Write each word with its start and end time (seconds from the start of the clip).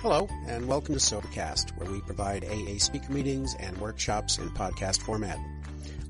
Hello, 0.00 0.28
and 0.46 0.68
welcome 0.68 0.94
to 0.94 1.00
Sobercast, 1.00 1.76
where 1.76 1.90
we 1.90 2.00
provide 2.02 2.44
AA 2.44 2.78
speaker 2.78 3.12
meetings 3.12 3.56
and 3.58 3.76
workshops 3.78 4.38
in 4.38 4.48
podcast 4.50 5.02
format. 5.02 5.36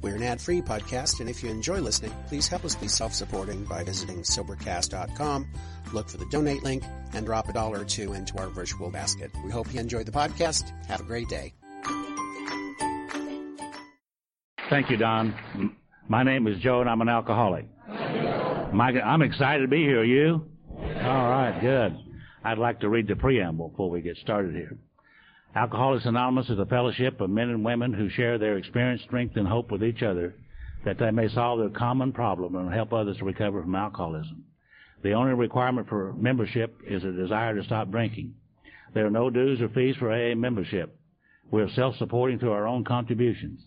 We're 0.03 0.17
an 0.17 0.23
ad-free 0.23 0.61
podcast, 0.61 1.21
and 1.21 1.31
if 1.31 1.43
you 1.43 1.49
enjoy 1.49 1.81
listening, 1.81 2.13
please 2.27 2.49
help 2.49 2.67
us 2.67 2.75
be 2.75 2.87
self-supporting 2.87 3.65
by 3.65 3.85
visiting 3.85 4.19
Sobercast.com, 4.19 5.49
look 5.95 6.11
for 6.11 6.19
the 6.19 6.27
donate 6.27 6.63
link, 6.63 6.85
and 7.15 7.25
drop 7.25 7.49
a 7.49 7.55
dollar 7.55 7.81
or 7.81 7.85
two 7.87 8.13
into 8.13 8.37
our 8.37 8.49
virtual 8.49 8.91
basket. 8.91 9.31
We 9.43 9.51
hope 9.51 9.73
you 9.73 9.81
enjoyed 9.81 10.05
the 10.05 10.13
podcast. 10.13 10.71
Have 10.87 11.01
a 11.01 11.05
great 11.05 11.31
day. 11.31 11.55
Thank 14.69 14.91
you, 14.91 14.99
Don. 14.99 15.35
My 16.09 16.23
name 16.23 16.47
is 16.47 16.59
Joe, 16.61 16.83
and 16.83 16.91
I'm 16.91 17.01
an 17.01 17.09
alcoholic. 17.09 17.65
I'm 17.89 19.23
excited 19.23 19.63
to 19.63 19.69
be 19.69 19.83
here. 19.83 20.05
You? 20.05 20.47
All 20.77 21.31
right, 21.31 21.59
good. 21.63 21.97
I'd 22.45 22.59
like 22.59 22.81
to 22.81 22.89
read 22.89 23.09
the 23.09 23.17
preamble 23.17 23.69
before 23.69 23.91
we 23.91 24.01
get 24.01 24.17
started 24.19 24.55
here. 24.55 24.79
Alcoholics 25.55 26.07
Anonymous 26.07 26.51
is 26.51 26.59
a 26.59 26.67
fellowship 26.67 27.21
of 27.21 27.31
men 27.31 27.49
and 27.49 27.65
women 27.65 27.93
who 27.93 28.09
share 28.09 28.39
their 28.39 28.59
experience, 28.59 29.03
strength, 29.03 29.37
and 29.37 29.49
hope 29.49 29.71
with 29.71 29.83
each 29.83 30.03
other 30.03 30.35
that 30.85 30.99
they 30.99 31.11
may 31.11 31.29
solve 31.29 31.59
their 31.59 31.71
common 31.71 32.13
problem 32.13 32.55
and 32.55 32.73
help 32.73 32.93
others 32.93 33.17
to 33.19 33.25
recover 33.25 33.63
from 33.63 33.75
alcoholism. 33.75 34.45
The 35.03 35.13
only 35.13 35.35
requirement 35.35 35.89
for 35.89 36.13
membership 36.13 36.77
is 36.87 37.05
a 37.05 37.13
desire 37.13 37.55
to 37.55 37.65
stop 37.65 37.91
drinking. 37.91 38.35
There 38.95 39.07
are 39.07 39.11
no 39.11 39.31
dues 39.31 39.61
or 39.61 39.69
fees 39.69 39.97
for 39.97 40.13
AA 40.13 40.35
membership. 40.35 40.97
We 41.51 41.63
are 41.63 41.71
self-supporting 41.71 42.39
through 42.39 42.53
our 42.53 42.67
own 42.67 42.85
contributions. 42.85 43.61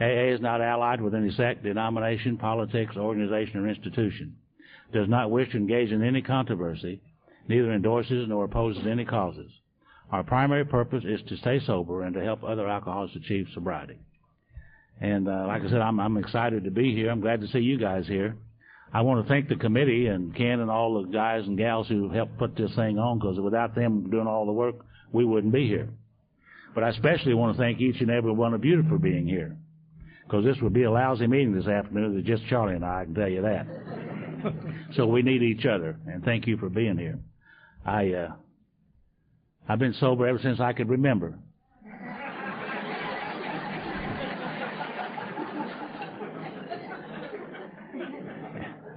AA 0.00 0.32
is 0.34 0.40
not 0.40 0.60
allied 0.60 1.00
with 1.00 1.14
any 1.14 1.30
sect, 1.32 1.62
denomination, 1.62 2.36
politics, 2.36 2.96
organization, 2.96 3.60
or 3.60 3.68
institution. 3.68 4.36
Does 4.92 5.08
not 5.08 5.30
wish 5.30 5.50
to 5.50 5.56
engage 5.56 5.90
in 5.90 6.02
any 6.02 6.22
controversy, 6.22 7.02
neither 7.48 7.72
endorses 7.72 8.28
nor 8.28 8.44
opposes 8.44 8.86
any 8.86 9.04
causes. 9.04 9.50
Our 10.10 10.22
primary 10.22 10.64
purpose 10.64 11.04
is 11.04 11.20
to 11.28 11.36
stay 11.36 11.60
sober 11.60 12.02
and 12.02 12.14
to 12.14 12.24
help 12.24 12.42
other 12.42 12.68
alcoholics 12.68 13.14
achieve 13.16 13.46
sobriety. 13.52 13.98
And 15.00 15.28
uh, 15.28 15.44
like 15.46 15.62
I 15.62 15.70
said, 15.70 15.80
I'm, 15.80 16.00
I'm 16.00 16.16
excited 16.16 16.64
to 16.64 16.70
be 16.70 16.94
here. 16.94 17.10
I'm 17.10 17.20
glad 17.20 17.40
to 17.42 17.48
see 17.48 17.58
you 17.58 17.78
guys 17.78 18.06
here. 18.06 18.36
I 18.92 19.02
want 19.02 19.24
to 19.24 19.28
thank 19.28 19.48
the 19.48 19.56
committee 19.56 20.06
and 20.06 20.34
Ken 20.34 20.60
and 20.60 20.70
all 20.70 21.02
the 21.02 21.08
guys 21.08 21.46
and 21.46 21.58
gals 21.58 21.88
who 21.88 22.10
helped 22.10 22.38
put 22.38 22.56
this 22.56 22.74
thing 22.74 22.98
on 22.98 23.18
because 23.18 23.38
without 23.38 23.74
them 23.74 24.10
doing 24.10 24.26
all 24.26 24.46
the 24.46 24.52
work, 24.52 24.76
we 25.12 25.24
wouldn't 25.24 25.52
be 25.52 25.68
here. 25.68 25.90
But 26.74 26.84
I 26.84 26.88
especially 26.88 27.34
want 27.34 27.56
to 27.56 27.62
thank 27.62 27.80
each 27.80 28.00
and 28.00 28.10
every 28.10 28.32
one 28.32 28.54
of 28.54 28.64
you 28.64 28.82
for 28.88 28.98
being 28.98 29.26
here 29.26 29.56
because 30.24 30.44
this 30.44 30.56
would 30.62 30.72
be 30.72 30.84
a 30.84 30.90
lousy 30.90 31.26
meeting 31.26 31.54
this 31.54 31.66
afternoon 31.66 32.14
with 32.14 32.24
just 32.24 32.46
Charlie 32.48 32.74
and 32.74 32.84
I, 32.84 33.02
I 33.02 33.04
can 33.04 33.14
tell 33.14 33.28
you 33.28 33.42
that. 33.42 33.66
so 34.96 35.06
we 35.06 35.22
need 35.22 35.42
each 35.42 35.66
other, 35.66 35.96
and 36.06 36.24
thank 36.24 36.46
you 36.46 36.56
for 36.56 36.68
being 36.68 36.96
here. 36.96 37.18
I 37.84 38.12
uh, 38.12 38.32
I've 39.68 39.78
been 39.78 39.94
sober 39.94 40.26
ever 40.26 40.38
since 40.38 40.60
I 40.60 40.72
could 40.72 40.88
remember. 40.88 41.38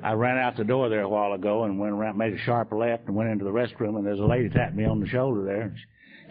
I 0.03 0.13
ran 0.13 0.37
out 0.37 0.57
the 0.57 0.63
door 0.63 0.89
there 0.89 1.01
a 1.01 1.09
while 1.09 1.33
ago 1.33 1.65
and 1.65 1.79
went 1.79 1.93
around, 1.93 2.17
made 2.17 2.33
a 2.33 2.37
sharp 2.39 2.71
left, 2.71 3.05
and 3.07 3.15
went 3.15 3.29
into 3.29 3.45
the 3.45 3.51
restroom. 3.51 3.97
And 3.97 4.05
there's 4.05 4.19
a 4.19 4.25
lady 4.25 4.49
tapped 4.49 4.75
me 4.75 4.83
on 4.83 4.99
the 4.99 5.07
shoulder 5.07 5.43
there. 5.43 5.75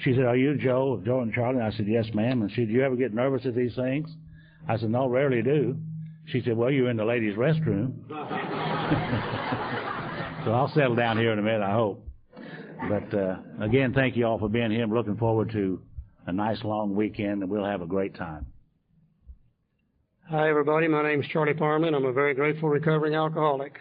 She 0.00 0.12
said, 0.14 0.24
"Are 0.24 0.36
you 0.36 0.56
Joe, 0.56 1.00
Joe 1.04 1.20
and 1.20 1.32
Charlie?" 1.32 1.58
And 1.58 1.66
I 1.66 1.70
said, 1.70 1.86
"Yes, 1.86 2.06
ma'am." 2.12 2.42
And 2.42 2.50
she 2.50 2.62
said, 2.62 2.68
"Do 2.68 2.74
you 2.74 2.82
ever 2.82 2.96
get 2.96 3.14
nervous 3.14 3.46
at 3.46 3.54
these 3.54 3.76
things?" 3.76 4.10
I 4.68 4.76
said, 4.76 4.90
"No, 4.90 5.08
rarely 5.08 5.42
do." 5.42 5.76
She 6.26 6.40
said, 6.42 6.56
"Well, 6.56 6.70
you're 6.70 6.90
in 6.90 6.96
the 6.96 7.04
ladies' 7.04 7.36
restroom." 7.36 7.94
so 10.44 10.52
I'll 10.52 10.72
settle 10.74 10.96
down 10.96 11.18
here 11.18 11.32
in 11.32 11.38
a 11.38 11.42
minute, 11.42 11.62
I 11.62 11.72
hope. 11.72 12.09
But 12.88 13.14
uh, 13.14 13.36
again, 13.60 13.92
thank 13.92 14.16
you 14.16 14.26
all 14.26 14.38
for 14.38 14.48
being 14.48 14.70
here. 14.70 14.82
I'm 14.82 14.92
looking 14.92 15.16
forward 15.16 15.50
to 15.52 15.80
a 16.26 16.32
nice 16.32 16.62
long 16.64 16.94
weekend, 16.94 17.42
and 17.42 17.50
we'll 17.50 17.64
have 17.64 17.82
a 17.82 17.86
great 17.86 18.14
time. 18.14 18.46
Hi, 20.28 20.48
everybody. 20.48 20.86
My 20.88 21.02
name 21.02 21.20
is 21.20 21.26
Charlie 21.32 21.54
Parker. 21.54 21.86
I'm 21.86 22.04
a 22.04 22.12
very 22.12 22.34
grateful 22.34 22.68
recovering 22.68 23.14
alcoholic. 23.14 23.78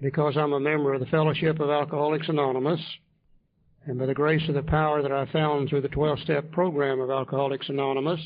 Because 0.00 0.36
I'm 0.36 0.52
a 0.52 0.60
member 0.60 0.92
of 0.92 1.00
the 1.00 1.06
Fellowship 1.06 1.60
of 1.60 1.70
Alcoholics 1.70 2.28
Anonymous, 2.28 2.80
and 3.86 3.98
by 3.98 4.06
the 4.06 4.14
grace 4.14 4.46
of 4.48 4.54
the 4.54 4.62
power 4.62 5.00
that 5.00 5.12
I 5.12 5.24
found 5.32 5.68
through 5.68 5.80
the 5.80 5.88
12 5.88 6.20
step 6.20 6.52
program 6.52 7.00
of 7.00 7.10
Alcoholics 7.10 7.70
Anonymous, 7.70 8.20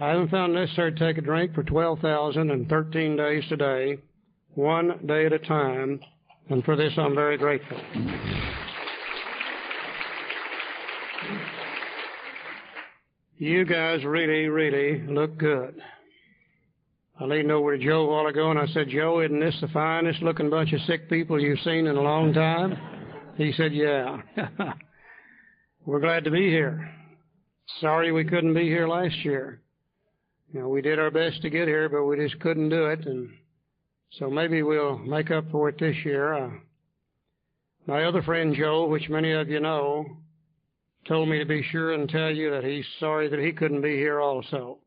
I 0.00 0.08
haven't 0.08 0.30
found 0.30 0.52
it 0.56 0.60
necessary 0.60 0.92
to 0.92 0.98
take 0.98 1.18
a 1.18 1.20
drink 1.20 1.54
for 1.54 1.62
12,013 1.62 3.16
days 3.16 3.44
today, 3.48 3.98
one 4.54 5.06
day 5.06 5.26
at 5.26 5.32
a 5.32 5.38
time, 5.38 6.00
and 6.50 6.64
for 6.64 6.76
this 6.76 6.92
I'm 6.98 7.14
very 7.14 7.38
grateful. 7.38 7.80
You 13.38 13.64
guys 13.64 14.04
really, 14.04 14.48
really 14.48 15.00
look 15.06 15.38
good. 15.38 15.80
I 17.18 17.24
leaned 17.24 17.50
over 17.50 17.76
to 17.76 17.82
Joe 17.82 18.02
a 18.02 18.06
while 18.06 18.26
ago 18.26 18.50
and 18.50 18.58
I 18.58 18.66
said, 18.66 18.88
Joe, 18.90 19.20
isn't 19.20 19.40
this 19.40 19.56
the 19.60 19.68
finest 19.68 20.22
looking 20.22 20.50
bunch 20.50 20.72
of 20.72 20.80
sick 20.82 21.08
people 21.08 21.40
you've 21.40 21.60
seen 21.60 21.86
in 21.86 21.96
a 21.96 22.02
long 22.02 22.34
time? 22.34 22.76
He 23.36 23.52
said, 23.56 23.72
Yeah. 23.72 24.18
We're 25.86 26.00
glad 26.00 26.24
to 26.24 26.30
be 26.30 26.50
here. 26.50 26.90
Sorry 27.80 28.12
we 28.12 28.24
couldn't 28.24 28.54
be 28.54 28.64
here 28.64 28.86
last 28.86 29.16
year. 29.24 29.62
You 30.52 30.60
know, 30.60 30.68
we 30.68 30.82
did 30.82 30.98
our 30.98 31.10
best 31.10 31.40
to 31.42 31.50
get 31.50 31.68
here, 31.68 31.88
but 31.88 32.04
we 32.04 32.16
just 32.16 32.40
couldn't 32.40 32.68
do 32.68 32.86
it, 32.86 33.06
and 33.06 33.30
so 34.12 34.28
maybe 34.30 34.62
we'll 34.62 34.98
make 34.98 35.30
up 35.30 35.50
for 35.50 35.68
it 35.68 35.78
this 35.78 35.96
year. 36.04 36.34
Uh, 36.34 36.50
my 37.86 38.04
other 38.04 38.22
friend 38.22 38.54
Joe, 38.54 38.86
which 38.86 39.08
many 39.08 39.32
of 39.32 39.48
you 39.48 39.60
know, 39.60 40.18
told 41.06 41.28
me 41.28 41.38
to 41.38 41.44
be 41.44 41.62
sure 41.70 41.92
and 41.92 42.08
tell 42.08 42.30
you 42.30 42.50
that 42.50 42.64
he's 42.64 42.84
sorry 42.98 43.28
that 43.28 43.38
he 43.38 43.52
couldn't 43.52 43.80
be 43.80 43.96
here 43.96 44.20
also. 44.20 44.78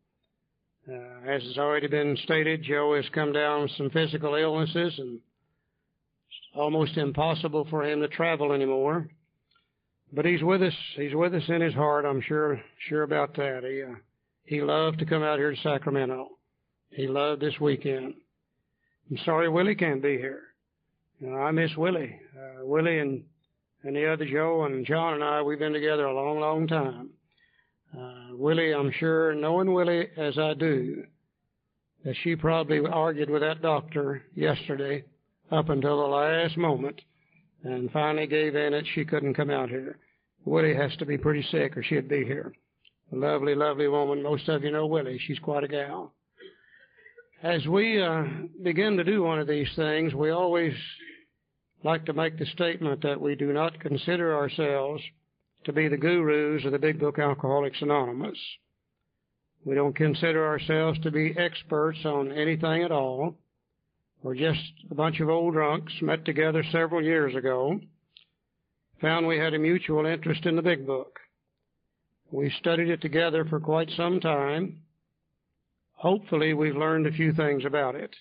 Uh, 0.88 1.30
as 1.30 1.42
has 1.44 1.58
already 1.58 1.88
been 1.88 2.18
stated, 2.24 2.64
Joe 2.64 2.96
has 2.96 3.06
come 3.14 3.32
down 3.32 3.64
with 3.64 3.72
some 3.72 3.90
physical 3.90 4.36
illnesses 4.36 4.94
and 5.00 5.16
it's 5.16 6.58
almost 6.58 6.98
impossible 6.98 7.66
for 7.70 7.84
him 7.84 8.02
to 8.02 8.08
travel 8.10 8.52
anymore. 8.52 9.10
But 10.12 10.26
he's 10.26 10.44
with 10.44 10.62
us. 10.62 10.74
He's 10.96 11.16
with 11.16 11.34
us 11.34 11.44
in 11.48 11.62
his 11.62 11.74
heart. 11.74 12.06
I'm 12.06 12.22
sure 12.22 12.62
sure 12.88 13.04
about 13.04 13.36
that. 13.38 13.64
He 13.64 13.82
uh, 13.82 13.96
he 14.44 14.62
loved 14.62 15.00
to 15.00 15.06
come 15.06 15.24
out 15.24 15.40
here 15.40 15.56
to 15.56 15.62
Sacramento. 15.62 16.30
He 16.92 17.08
loved 17.08 17.42
this 17.42 17.60
weekend. 17.60 18.14
I'm 19.10 19.18
sorry 19.26 19.50
Willie 19.50 19.76
can't 19.76 20.02
be 20.02 20.18
here. 20.18 20.44
You 21.20 21.30
know, 21.30 21.38
I 21.38 21.52
miss 21.52 21.76
Willie. 21.78 22.20
Uh, 22.38 22.66
Willie 22.66 23.00
and 23.00 23.24
and 23.84 23.96
the 23.96 24.12
other 24.12 24.26
Joe 24.26 24.64
and 24.64 24.86
John 24.86 25.16
and 25.16 25.24
I, 25.24 25.42
we've 25.42 25.60
been 25.60 25.74
together 25.74 26.06
a 26.06 26.16
long, 26.16 26.40
long 26.40 26.68
time. 26.68 27.10
Uh, 27.98 28.36
Willie, 28.36 28.74
I'm 28.74 28.92
sure, 28.92 29.36
knowing 29.36 29.74
Willie 29.74 30.08
as 30.18 30.38
I 30.38 30.54
do, 30.54 31.04
that 32.06 32.16
she 32.24 32.36
probably 32.36 32.80
argued 32.80 33.30
with 33.30 33.42
that 33.42 33.62
doctor 33.62 34.24
yesterday 34.36 35.04
up 35.52 35.70
until 35.70 36.02
the 36.02 36.08
last 36.08 36.58
moment 36.58 37.02
and 37.64 37.92
finally 37.92 38.28
gave 38.28 38.56
in 38.56 38.72
that 38.72 38.86
she 38.94 39.06
couldn't 39.06 39.36
come 39.36 39.50
out 39.50 39.70
here. 39.70 40.00
Willie 40.46 40.76
has 40.76 40.96
to 40.98 41.06
be 41.06 41.18
pretty 41.18 41.44
sick 41.44 41.78
or 41.78 41.84
she'd 41.84 42.10
be 42.10 42.26
here. 42.26 42.54
A 43.12 43.16
lovely, 43.16 43.56
lovely 43.56 43.88
woman. 43.88 44.24
Most 44.24 44.50
of 44.50 44.64
you 44.64 44.72
know 44.72 44.88
Willie. 44.88 45.20
She's 45.20 45.40
quite 45.40 45.64
a 45.64 45.68
gal. 45.68 46.14
As 47.44 47.68
we 47.68 48.02
uh, 48.02 48.24
begin 48.64 48.96
to 48.96 49.04
do 49.04 49.22
one 49.22 49.38
of 49.38 49.50
these 49.50 49.68
things, 49.76 50.14
we 50.14 50.30
always 50.30 50.74
like 51.84 52.06
to 52.06 52.14
make 52.14 52.40
the 52.40 52.46
statement 52.46 53.04
that 53.04 53.20
we 53.20 53.36
do 53.36 53.52
not 53.52 53.82
consider 53.82 54.34
ourselves 54.34 55.04
to 55.66 55.74
be 55.74 55.90
the 55.90 55.98
gurus 55.98 56.64
of 56.64 56.72
the 56.72 56.80
Big 56.80 57.02
Book 57.02 57.20
Alcoholics 57.20 57.82
Anonymous. 57.82 58.38
We 59.66 59.76
don't 59.76 59.94
consider 59.94 60.48
ourselves 60.48 60.98
to 61.02 61.12
be 61.12 61.36
experts 61.38 62.00
on 62.06 62.32
anything 62.32 62.82
at 62.82 62.94
all. 62.94 63.36
We're 64.22 64.36
just 64.36 64.64
a 64.90 64.96
bunch 64.96 65.20
of 65.20 65.28
old 65.28 65.54
drunks 65.54 65.92
met 66.02 66.24
together 66.24 66.64
several 66.72 67.04
years 67.04 67.36
ago, 67.36 67.78
found 69.02 69.28
we 69.28 69.38
had 69.38 69.54
a 69.54 69.60
mutual 69.60 70.06
interest 70.06 70.46
in 70.46 70.56
the 70.56 70.62
Big 70.62 70.88
Book. 70.88 71.20
We 72.32 72.56
studied 72.58 72.88
it 72.88 73.02
together 73.02 73.44
for 73.44 73.60
quite 73.60 73.90
some 73.98 74.22
time, 74.22 74.83
hopefully 76.04 76.54
we've 76.54 76.76
learned 76.76 77.08
a 77.08 77.14
few 77.14 77.32
things 77.32 77.64
about 77.64 77.96
it. 77.96 78.14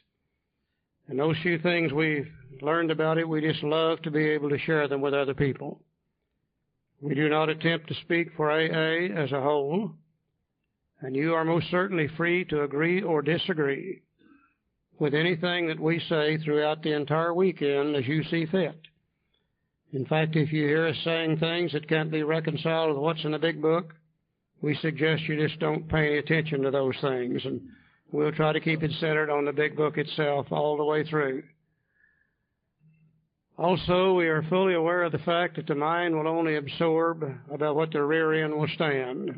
And 1.09 1.19
those 1.19 1.35
few 1.43 1.59
things 1.59 1.93
we've 1.93 2.31
learned 2.61 2.93
about 2.93 3.19
it, 3.19 3.29
we 3.29 3.41
just 3.41 3.65
love 3.65 4.01
to 4.03 4.11
be 4.13 4.25
able 4.25 4.51
to 4.51 4.59
share 4.59 4.87
them 4.87 5.01
with 5.01 5.15
other 5.15 5.35
people. 5.35 5.83
We 7.01 7.17
do 7.17 7.29
not 7.29 7.49
attempt 7.49 7.89
to 7.89 7.95
speak 8.03 8.29
for 8.37 8.53
AA 8.53 9.13
as 9.21 9.33
a 9.33 9.41
whole, 9.41 9.91
and 11.01 11.17
you 11.17 11.35
are 11.35 11.45
most 11.45 11.73
certainly 11.73 12.07
free 12.17 12.45
to 12.47 12.63
agree 12.63 13.03
or 13.03 13.21
disagree 13.21 14.03
with 15.01 15.13
anything 15.13 15.67
that 15.67 15.81
we 15.81 15.99
say 16.09 16.39
throughout 16.39 16.85
the 16.85 16.93
entire 16.93 17.35
weekend 17.35 17.97
as 17.97 18.07
you 18.07 18.23
see 18.31 18.47
fit. 18.47 18.81
In 19.93 20.07
fact, 20.07 20.37
if 20.37 20.53
you 20.53 20.69
hear 20.69 20.87
us 20.87 20.97
saying 21.03 21.39
things 21.39 21.73
that 21.73 21.89
can't 21.89 22.13
be 22.13 22.23
reconciled 22.23 22.91
with 22.91 23.03
what's 23.03 23.25
in 23.25 23.33
the 23.33 23.41
big 23.41 23.61
book, 23.61 23.93
we 24.63 24.77
suggest 24.77 25.23
you 25.25 25.47
just 25.47 25.59
don't 25.61 25.89
pay 25.89 26.07
any 26.07 26.19
attention 26.19 26.63
to 26.63 26.71
those 26.71 26.95
things, 27.01 27.45
and 27.45 27.61
we'll 28.13 28.33
try 28.33 28.53
to 28.53 28.61
keep 28.61 28.83
it 28.83 28.93
centered 29.01 29.29
on 29.29 29.45
the 29.45 29.53
big 29.53 29.77
book 29.77 29.99
itself 29.99 30.47
all 30.51 30.77
the 30.77 30.85
way 30.85 31.05
through. 31.05 31.43
Also, 33.59 34.15
we 34.15 34.29
are 34.29 34.43
fully 34.45 34.75
aware 34.75 35.03
of 35.03 35.13
the 35.13 35.19
fact 35.19 35.57
that 35.57 35.67
the 35.67 35.75
mind 35.75 36.17
will 36.17 36.29
only 36.29 36.57
absorb 36.57 37.23
about 37.53 37.77
what 37.77 37.93
the 37.93 38.03
rear 38.03 38.45
end 38.45 38.55
will 38.55 38.69
stand. 38.75 39.31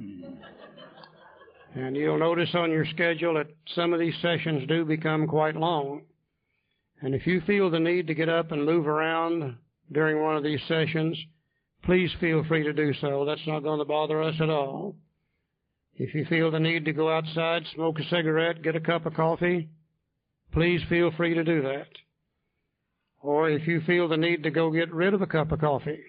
And 1.75 1.97
you'll 1.97 2.19
notice 2.19 2.55
on 2.55 2.71
your 2.71 2.87
schedule 2.87 3.35
that 3.35 3.49
some 3.75 3.93
of 3.93 3.99
these 3.99 4.15
sessions 4.23 4.69
do 4.69 4.85
become 4.85 5.27
quite 5.27 5.57
long. 5.57 6.03
And 7.01 7.15
if 7.15 7.27
you 7.27 7.41
feel 7.41 7.71
the 7.71 7.81
need 7.81 8.07
to 8.07 8.15
get 8.15 8.29
up 8.29 8.53
and 8.53 8.65
move 8.65 8.87
around 8.87 9.57
during 9.91 10.23
one 10.23 10.37
of 10.37 10.45
these 10.45 10.63
sessions, 10.69 11.19
please 11.83 12.11
feel 12.21 12.45
free 12.45 12.63
to 12.63 12.73
do 12.73 12.95
so. 13.01 13.25
That's 13.25 13.47
not 13.47 13.65
going 13.65 13.81
to 13.81 13.85
bother 13.85 14.23
us 14.23 14.37
at 14.41 14.49
all. 14.49 14.95
If 15.97 16.15
you 16.15 16.25
feel 16.25 16.51
the 16.51 16.59
need 16.59 16.85
to 16.87 16.93
go 16.93 17.11
outside, 17.11 17.63
smoke 17.75 18.01
a 18.01 18.05
cigarette, 18.05 18.63
get 18.63 18.75
a 18.75 18.81
cup 18.81 19.07
of 19.07 19.15
coffee, 19.15 19.69
please 20.53 20.81
feel 20.89 21.13
free 21.13 21.35
to 21.35 21.45
do 21.45 21.63
that. 21.63 21.87
Or 23.21 23.49
if 23.49 23.67
you 23.67 23.81
feel 23.83 24.09
the 24.09 24.17
need 24.17 24.43
to 24.43 24.51
go 24.51 24.71
get 24.71 24.93
rid 24.93 25.15
of 25.15 25.23
a 25.23 25.27
cup 25.27 25.53
of 25.53 25.61
coffee, 25.61 26.03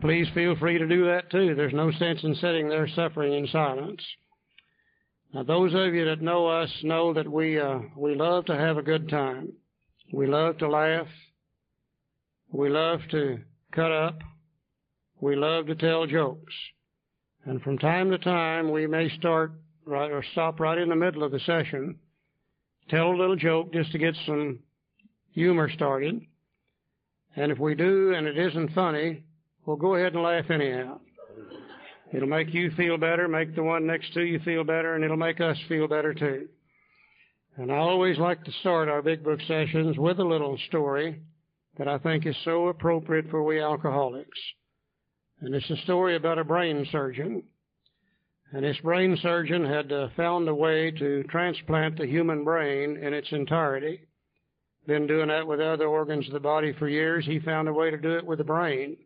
please 0.00 0.28
feel 0.32 0.56
free 0.56 0.78
to 0.78 0.86
do 0.86 1.04
that 1.06 1.30
too. 1.30 1.54
There's 1.54 1.74
no 1.74 1.90
sense 1.92 2.22
in 2.22 2.34
sitting 2.36 2.68
there 2.68 2.88
suffering 2.88 3.34
in 3.34 3.46
silence. 3.48 4.00
Now, 5.34 5.42
those 5.42 5.74
of 5.74 5.94
you 5.94 6.04
that 6.06 6.22
know 6.22 6.46
us 6.46 6.70
know 6.82 7.12
that 7.12 7.30
we 7.30 7.58
uh, 7.58 7.80
we 7.96 8.14
love 8.14 8.46
to 8.46 8.56
have 8.56 8.78
a 8.78 8.82
good 8.82 9.08
time. 9.08 9.52
We 10.12 10.26
love 10.26 10.58
to 10.58 10.68
laugh. 10.68 11.06
We 12.52 12.68
love 12.68 13.00
to 13.10 13.38
cut 13.72 13.92
up. 13.92 14.18
We 15.20 15.36
love 15.36 15.66
to 15.66 15.74
tell 15.74 16.06
jokes. 16.06 16.54
And 17.44 17.62
from 17.62 17.78
time 17.78 18.10
to 18.10 18.18
time, 18.18 18.70
we 18.70 18.86
may 18.86 19.08
start 19.18 19.52
right 19.86 20.10
or 20.10 20.22
stop 20.32 20.60
right 20.60 20.78
in 20.78 20.88
the 20.88 20.96
middle 20.96 21.24
of 21.24 21.32
the 21.32 21.40
session, 21.40 21.98
tell 22.88 23.10
a 23.10 23.16
little 23.16 23.36
joke 23.36 23.72
just 23.72 23.92
to 23.92 23.98
get 23.98 24.14
some 24.26 24.60
humor 25.32 25.70
started. 25.70 26.20
And 27.36 27.50
if 27.50 27.58
we 27.58 27.74
do 27.74 28.14
and 28.14 28.26
it 28.26 28.36
isn't 28.36 28.74
funny, 28.74 29.24
we'll 29.64 29.76
go 29.76 29.94
ahead 29.94 30.14
and 30.14 30.22
laugh 30.22 30.50
anyhow. 30.50 31.00
It'll 32.12 32.28
make 32.28 32.52
you 32.52 32.72
feel 32.72 32.98
better, 32.98 33.28
make 33.28 33.54
the 33.54 33.62
one 33.62 33.86
next 33.86 34.12
to 34.14 34.22
you 34.22 34.40
feel 34.40 34.64
better, 34.64 34.94
and 34.94 35.04
it'll 35.04 35.16
make 35.16 35.40
us 35.40 35.56
feel 35.68 35.86
better 35.86 36.12
too. 36.12 36.48
And 37.56 37.70
I 37.70 37.76
always 37.76 38.18
like 38.18 38.44
to 38.44 38.52
start 38.60 38.88
our 38.88 39.02
big 39.02 39.22
book 39.22 39.40
sessions 39.46 39.96
with 39.96 40.18
a 40.18 40.24
little 40.24 40.58
story 40.68 41.20
that 41.78 41.88
I 41.88 41.98
think 41.98 42.26
is 42.26 42.36
so 42.44 42.68
appropriate 42.68 43.30
for 43.30 43.44
we 43.44 43.60
alcoholics. 43.60 44.38
And 45.40 45.54
it's 45.54 45.70
a 45.70 45.76
story 45.78 46.16
about 46.16 46.38
a 46.38 46.44
brain 46.44 46.86
surgeon. 46.92 47.42
And 48.52 48.64
this 48.64 48.76
brain 48.78 49.16
surgeon 49.22 49.64
had 49.64 49.90
uh, 49.92 50.08
found 50.16 50.48
a 50.48 50.54
way 50.54 50.90
to 50.90 51.22
transplant 51.24 51.96
the 51.96 52.06
human 52.06 52.44
brain 52.44 52.96
in 52.96 53.14
its 53.14 53.30
entirety. 53.32 54.02
Been 54.86 55.06
doing 55.06 55.28
that 55.28 55.46
with 55.46 55.60
other 55.60 55.86
organs 55.86 56.26
of 56.26 56.32
the 56.32 56.40
body 56.40 56.72
for 56.78 56.88
years. 56.88 57.24
He 57.24 57.38
found 57.38 57.68
a 57.68 57.72
way 57.72 57.90
to 57.90 57.96
do 57.96 58.16
it 58.16 58.26
with 58.26 58.38
the 58.38 58.44
brain. 58.44 58.96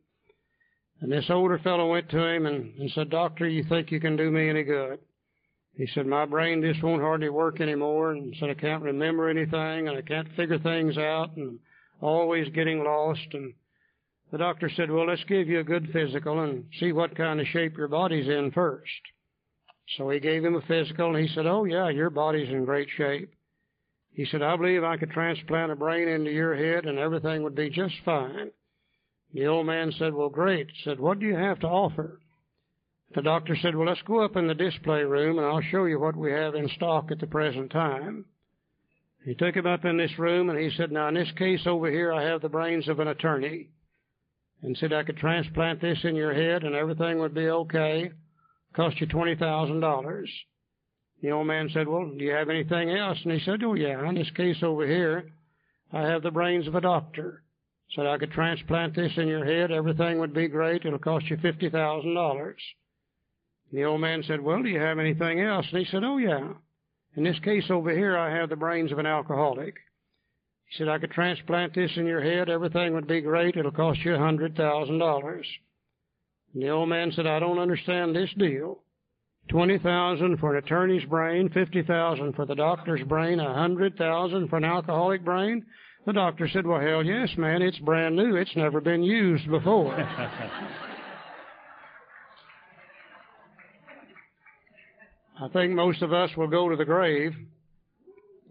And 1.01 1.13
this 1.13 1.27
older 1.29 1.59
fellow 1.59 1.91
went 1.91 2.09
to 2.11 2.25
him 2.25 2.47
and, 2.47 2.75
and 2.79 2.91
said, 2.93 3.11
Doctor, 3.11 3.47
you 3.47 3.65
think 3.65 3.91
you 3.91 4.01
can 4.01 4.17
do 4.17 4.31
me 4.31 4.49
any 4.49 4.63
good? 4.63 5.01
He 5.77 5.87
said, 5.89 6.07
My 6.07 6.25
brain 6.25 6.63
just 6.63 6.83
won't 6.83 7.03
hardly 7.03 7.29
work 7.29 7.61
anymore. 7.61 8.13
And 8.13 8.35
said, 8.41 8.51
I 8.51 8.55
can't 8.55 8.83
remember 8.83 9.29
anything 9.29 9.89
and 9.89 9.97
I 9.97 10.03
can't 10.03 10.33
figure 10.37 10.59
things 10.59 10.97
out 10.97 11.37
and 11.37 11.49
I'm 11.49 11.61
always 12.01 12.49
getting 12.51 12.83
lost. 12.83 13.27
And 13.33 13.53
the 14.35 14.39
doctor 14.39 14.69
said, 14.69 14.91
Well, 14.91 15.07
let's 15.07 15.23
give 15.29 15.47
you 15.47 15.61
a 15.61 15.65
good 15.65 15.91
physical 15.93 16.41
and 16.41 16.65
see 16.81 16.91
what 16.91 17.17
kind 17.17 17.41
of 17.41 17.47
shape 17.47 17.77
your 17.77 17.87
body's 17.87 18.27
in 18.27 18.51
first. 18.51 18.91
So 19.97 20.11
he 20.11 20.19
gave 20.19 20.45
him 20.45 20.57
a 20.57 20.61
physical 20.63 21.15
and 21.15 21.25
he 21.25 21.33
said, 21.33 21.47
Oh, 21.47 21.63
yeah, 21.63 21.89
your 21.89 22.11
body's 22.11 22.49
in 22.49 22.65
great 22.65 22.89
shape. 22.97 23.33
He 24.13 24.25
said, 24.25 24.43
I 24.43 24.57
believe 24.57 24.83
I 24.83 24.97
could 24.97 25.13
transplant 25.13 25.71
a 25.71 25.77
brain 25.77 26.09
into 26.09 26.33
your 26.33 26.57
head 26.57 26.85
and 26.85 26.99
everything 26.99 27.45
would 27.45 27.55
be 27.55 27.71
just 27.71 27.95
fine. 28.05 28.51
The 29.33 29.47
old 29.47 29.67
man 29.67 29.93
said, 29.93 30.13
Well, 30.13 30.31
great. 30.31 30.67
Said, 30.83 30.99
What 30.99 31.21
do 31.21 31.27
you 31.27 31.37
have 31.37 31.61
to 31.61 31.69
offer? 31.69 32.19
The 33.15 33.23
doctor 33.23 33.57
said, 33.63 33.77
Well, 33.77 33.87
let's 33.87 34.03
go 34.03 34.25
up 34.25 34.35
in 34.35 34.49
the 34.49 34.55
display 34.55 35.05
room 35.05 35.39
and 35.39 35.47
I'll 35.47 35.63
show 35.71 35.85
you 35.85 36.01
what 36.01 36.17
we 36.17 36.33
have 36.33 36.57
in 36.57 36.69
stock 36.71 37.13
at 37.13 37.21
the 37.21 37.29
present 37.29 37.71
time. 37.71 38.25
He 39.25 39.37
took 39.37 39.55
him 39.55 39.67
up 39.67 39.85
in 39.85 39.97
this 39.97 40.19
room 40.19 40.51
and 40.51 40.59
he 40.59 40.71
said, 40.77 40.91
Now, 40.91 41.07
in 41.07 41.15
this 41.15 41.31
case 41.39 41.69
over 41.69 41.89
here, 41.89 42.13
I 42.13 42.25
have 42.25 42.43
the 42.43 42.49
brains 42.49 42.89
of 42.89 42.99
an 42.99 43.07
attorney. 43.07 43.69
And 44.65 44.75
said, 44.79 44.95
I 44.95 45.03
could 45.03 45.19
transplant 45.19 45.83
this 45.83 45.99
in 46.05 46.17
your 46.17 46.33
head 46.33 46.65
and 46.65 46.75
everything 46.75 47.19
would 47.19 47.35
be 47.35 47.49
okay. 47.49 48.11
Cost 48.75 48.99
you 48.99 49.07
$20,000. 49.07 50.27
The 51.21 51.31
old 51.31 51.47
man 51.47 51.69
said, 51.69 51.87
Well, 51.87 52.09
do 52.09 52.25
you 52.25 52.31
have 52.31 52.49
anything 52.49 52.91
else? 52.91 53.19
And 53.25 53.33
he 53.33 53.41
said, 53.41 53.63
Oh, 53.63 53.75
yeah, 53.75 54.09
in 54.09 54.15
this 54.15 54.31
case 54.31 54.63
over 54.63 54.87
here, 54.87 55.31
I 55.93 56.03
have 56.03 56.23
the 56.23 56.31
brains 56.31 56.67
of 56.67 56.75
a 56.75 56.81
doctor. 56.81 57.43
Said 57.95 58.07
I 58.07 58.17
could 58.17 58.33
transplant 58.33 58.97
this 58.97 59.13
in 59.19 59.29
your 59.29 59.45
head, 59.45 59.71
everything 59.71 60.19
would 60.19 60.33
be 60.33 60.49
great, 60.49 60.87
it'll 60.87 60.99
cost 60.99 61.27
you 61.29 61.37
$50,000. 61.37 62.55
The 63.71 63.85
old 63.85 64.01
man 64.01 64.23
said, 64.23 64.41
Well, 64.41 64.63
do 64.63 64.71
you 64.71 64.81
have 64.81 64.99
anything 64.99 65.41
else? 65.41 65.67
And 65.71 65.81
he 65.81 65.91
said, 65.91 66.05
Oh, 66.05 66.17
yeah. 66.17 66.55
In 67.17 67.23
this 67.23 67.39
case 67.41 67.71
over 67.71 67.91
here, 67.91 68.17
I 68.17 68.35
have 68.35 68.49
the 68.49 68.57
brains 68.57 68.93
of 68.93 68.99
an 68.99 69.07
alcoholic. 69.07 69.75
He 70.67 70.79
said, 70.79 70.89
I 70.89 70.99
could 70.99 71.11
transplant 71.11 71.75
this 71.75 71.91
in 71.97 72.07
your 72.07 72.23
head, 72.23 72.49
everything 72.49 72.95
would 72.95 73.07
be 73.07 73.21
great, 73.21 73.57
it'll 73.57 73.71
cost 73.71 74.01
you 74.01 74.15
a 74.15 74.19
$100,000. 74.19 75.43
The 76.55 76.71
old 76.71 76.89
man 76.89 77.13
said, 77.13 77.27
I 77.27 77.39
don't 77.41 77.59
understand 77.59 78.15
this 78.15 78.31
deal. 78.39 78.81
Twenty 79.49 79.79
thousand 79.79 80.39
for 80.39 80.57
an 80.57 80.65
attorney's 80.65 81.05
brain, 81.05 81.51
fifty 81.51 81.83
thousand 81.83 82.35
for 82.35 82.47
the 82.47 82.55
doctor's 82.55 83.03
brain, 83.03 83.41
a 83.41 83.53
hundred 83.53 83.95
thousand 83.99 84.49
for 84.49 84.57
an 84.57 84.65
alcoholic 84.65 85.23
brain. 85.23 85.67
The 86.07 86.15
doctor 86.15 86.49
said, 86.49 86.67
Well, 86.67 86.81
hell 86.81 87.05
yes, 87.05 87.29
man, 87.37 87.61
it's 87.61 87.79
brand 87.79 88.17
new. 88.17 88.37
It's 88.37 88.57
never 88.57 88.81
been 88.81 89.03
used 89.03 89.47
before. 89.51 89.95
I 95.41 95.49
think 95.53 95.73
most 95.73 96.01
of 96.01 96.13
us 96.13 96.31
will 96.37 96.47
go 96.49 96.69
to 96.71 96.77
the 96.77 96.85
grave 96.85 97.35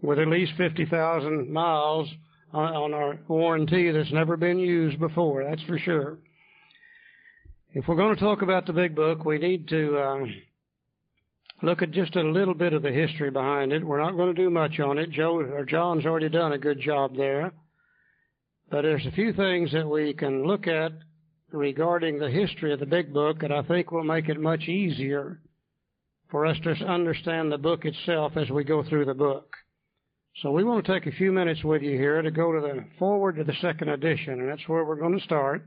with 0.04 0.18
at 0.18 0.28
least 0.28 0.52
50,000 0.58 1.50
miles 1.50 2.08
on, 2.52 2.74
on 2.74 2.94
our 2.94 3.18
warranty 3.26 3.90
that's 3.90 4.12
never 4.12 4.36
been 4.36 4.58
used 4.58 5.00
before, 5.00 5.44
that's 5.44 5.62
for 5.62 5.78
sure. 5.78 6.18
If 7.72 7.88
we're 7.88 7.96
going 7.96 8.14
to 8.14 8.20
talk 8.20 8.42
about 8.42 8.66
the 8.66 8.74
big 8.74 8.94
book, 8.94 9.24
we 9.24 9.38
need 9.38 9.66
to 9.68 9.96
uh, 9.96 10.24
look 11.62 11.80
at 11.80 11.90
just 11.90 12.16
a 12.16 12.22
little 12.22 12.54
bit 12.54 12.74
of 12.74 12.82
the 12.82 12.92
history 12.92 13.30
behind 13.30 13.72
it. 13.72 13.84
We're 13.84 14.02
not 14.02 14.14
going 14.14 14.34
to 14.34 14.42
do 14.42 14.50
much 14.50 14.78
on 14.78 14.98
it. 14.98 15.10
Joe 15.10 15.38
or 15.38 15.64
John's 15.64 16.04
already 16.04 16.28
done 16.28 16.52
a 16.52 16.58
good 16.58 16.80
job 16.80 17.16
there. 17.16 17.52
But 18.70 18.82
there's 18.82 19.06
a 19.06 19.12
few 19.12 19.32
things 19.32 19.72
that 19.72 19.88
we 19.88 20.12
can 20.12 20.46
look 20.46 20.66
at 20.66 20.92
regarding 21.50 22.18
the 22.18 22.30
history 22.30 22.74
of 22.74 22.80
the 22.80 22.86
big 22.86 23.12
book 23.12 23.40
that 23.40 23.52
I 23.52 23.62
think 23.62 23.90
will 23.90 24.04
make 24.04 24.28
it 24.28 24.38
much 24.38 24.68
easier 24.68 25.40
for 26.30 26.44
us 26.44 26.58
to 26.64 26.70
understand 26.84 27.50
the 27.50 27.58
book 27.58 27.86
itself 27.86 28.36
as 28.36 28.50
we 28.50 28.64
go 28.64 28.82
through 28.82 29.06
the 29.06 29.14
book. 29.14 29.56
So 30.42 30.50
we 30.50 30.64
want 30.64 30.84
to 30.84 30.92
take 30.92 31.06
a 31.06 31.16
few 31.16 31.30
minutes 31.30 31.62
with 31.62 31.82
you 31.82 31.92
here 31.92 32.20
to 32.20 32.30
go 32.30 32.52
to 32.52 32.60
the 32.60 32.84
forward 32.98 33.36
to 33.36 33.44
the 33.44 33.54
second 33.60 33.88
edition, 33.88 34.40
and 34.40 34.48
that's 34.48 34.68
where 34.68 34.84
we're 34.84 34.96
going 34.96 35.16
to 35.16 35.24
start. 35.24 35.64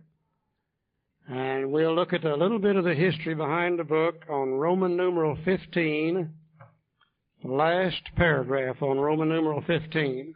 And 1.29 1.71
we'll 1.71 1.95
look 1.95 2.11
at 2.11 2.25
a 2.25 2.35
little 2.35 2.59
bit 2.59 2.75
of 2.75 2.83
the 2.83 2.93
history 2.93 3.33
behind 3.33 3.79
the 3.79 3.85
book 3.85 4.25
on 4.29 4.51
Roman 4.55 4.97
numeral 4.97 5.37
15, 5.45 6.29
last 7.45 8.01
paragraph 8.17 8.81
on 8.81 8.97
Roman 8.97 9.29
numeral 9.29 9.63
15. 9.65 10.35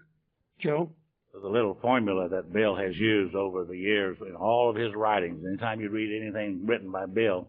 Joe? 0.60 0.90
A 1.44 1.48
little 1.48 1.78
formula 1.82 2.30
that 2.30 2.54
Bill 2.54 2.76
has 2.76 2.96
used 2.96 3.36
over 3.36 3.66
the 3.66 3.78
years 3.78 4.18
in 4.26 4.36
all 4.36 4.70
of 4.70 4.78
his 4.78 4.94
writings. 4.96 5.44
Anytime 5.46 5.82
you 5.82 5.90
read 5.90 6.22
anything 6.22 6.66
written 6.66 6.92
by 6.92 7.06
Bill, 7.06 7.48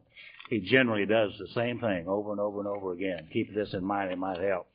he 0.51 0.59
generally 0.61 1.07
does 1.07 1.31
the 1.39 1.49
same 1.55 1.79
thing 1.79 2.07
over 2.09 2.33
and 2.33 2.41
over 2.41 2.59
and 2.59 2.69
over 2.69 2.93
again. 2.93 3.29
Keep 3.33 3.55
this 3.55 3.73
in 3.73 3.85
mind, 3.85 4.11
it 4.11 4.19
might 4.19 4.41
help. 4.41 4.67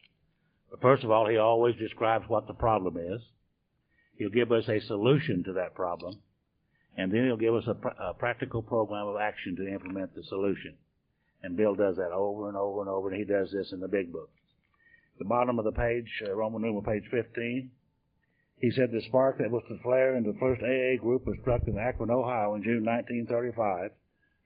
First 0.82 1.04
of 1.04 1.12
all, 1.12 1.28
he 1.28 1.38
always 1.38 1.76
describes 1.76 2.26
what 2.28 2.48
the 2.48 2.54
problem 2.54 2.98
is. 2.98 3.22
He'll 4.18 4.30
give 4.30 4.52
us 4.52 4.68
a 4.68 4.80
solution 4.82 5.44
to 5.46 5.54
that 5.54 5.76
problem 5.76 6.20
and 6.98 7.12
then 7.12 7.26
he'll 7.26 7.38
give 7.38 7.54
us 7.54 7.66
a, 7.68 7.76
pr- 7.76 8.02
a, 8.02 8.14
practical 8.16 8.62
program 8.62 9.08
of 9.08 9.18
action 9.18 9.56
to 9.56 9.72
implement 9.72 10.14
the 10.16 10.24
solution. 10.24 10.74
And 11.44 11.56
Bill 11.56 11.76
does 11.76 11.96
that 11.98 12.12
over 12.12 12.48
and 12.48 12.58
over 12.58 12.82
and 12.82 12.90
over, 12.90 13.10
and 13.10 13.18
he 13.18 13.24
does 13.24 13.52
this 13.52 13.72
in 13.72 13.80
the 13.80 13.88
big 13.88 14.12
book. 14.12 14.30
The 15.20 15.26
bottom 15.26 15.60
of 15.60 15.66
the 15.66 15.72
page, 15.72 16.10
uh, 16.28 16.34
Roman 16.34 16.64
numeral 16.64 16.82
page 16.82 17.04
15, 17.12 17.70
he 18.60 18.72
said 18.72 18.92
the 18.92 19.02
spark 19.08 19.38
that 19.38 19.52
was 19.52 19.64
to 19.70 19.78
flare 19.84 20.16
into 20.16 20.32
the 20.32 20.40
first 20.40 20.62
AA 20.64 21.00
group 21.00 21.28
was 21.28 21.38
struck 21.42 21.62
in 21.68 21.78
Akron, 21.78 22.10
Ohio 22.10 22.56
in 22.56 22.64
June 22.64 22.84
1935 22.84 23.92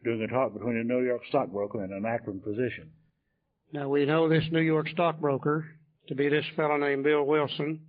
during 0.04 0.22
a 0.22 0.28
talk 0.28 0.52
between 0.54 0.78
a 0.78 0.84
New 0.84 1.02
York 1.06 1.22
stockbroker 1.30 1.82
and 1.82 1.94
an 1.94 2.06
Akron 2.06 2.42
physician. 2.42 2.92
Now 3.72 3.88
we 3.88 4.06
know 4.06 4.28
this 4.28 4.44
New 4.52 4.62
York 4.62 4.90
stockbroker 4.90 5.66
to 6.08 6.16
be 6.16 6.30
this 6.30 6.46
fellow 6.56 6.78
named 6.78 7.04
Bill 7.04 7.24
Wilson. 7.24 7.82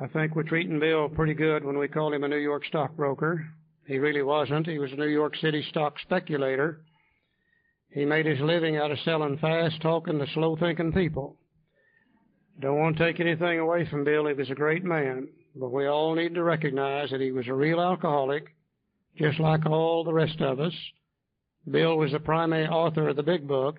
I 0.00 0.06
think 0.08 0.34
we're 0.34 0.42
treating 0.42 0.78
Bill 0.78 1.08
pretty 1.08 1.34
good 1.34 1.64
when 1.64 1.78
we 1.78 1.88
call 1.88 2.12
him 2.12 2.24
a 2.24 2.28
New 2.28 2.36
York 2.36 2.64
stockbroker. 2.66 3.46
He 3.86 3.98
really 3.98 4.22
wasn't. 4.22 4.66
He 4.66 4.78
was 4.78 4.92
a 4.92 4.96
New 4.96 5.08
York 5.08 5.36
City 5.36 5.64
stock 5.70 5.98
speculator. 6.00 6.82
He 7.90 8.04
made 8.04 8.26
his 8.26 8.40
living 8.40 8.76
out 8.76 8.90
of 8.90 8.98
selling 9.00 9.38
fast 9.38 9.80
talking 9.80 10.18
to 10.18 10.26
slow 10.34 10.56
thinking 10.56 10.92
people. 10.92 11.38
Don't 12.60 12.78
want 12.78 12.96
to 12.96 13.04
take 13.04 13.20
anything 13.20 13.58
away 13.58 13.86
from 13.88 14.04
Bill. 14.04 14.26
He 14.26 14.34
was 14.34 14.50
a 14.50 14.54
great 14.54 14.84
man. 14.84 15.28
But 15.54 15.72
we 15.72 15.86
all 15.86 16.14
need 16.14 16.34
to 16.34 16.42
recognize 16.42 17.10
that 17.10 17.20
he 17.20 17.32
was 17.32 17.48
a 17.48 17.54
real 17.54 17.80
alcoholic, 17.80 18.54
just 19.16 19.40
like 19.40 19.64
all 19.64 20.04
the 20.04 20.12
rest 20.12 20.40
of 20.40 20.60
us. 20.60 20.74
Bill 21.70 21.96
was 21.96 22.12
the 22.12 22.20
primary 22.20 22.66
author 22.66 23.08
of 23.08 23.16
the 23.16 23.22
big 23.22 23.48
book, 23.48 23.76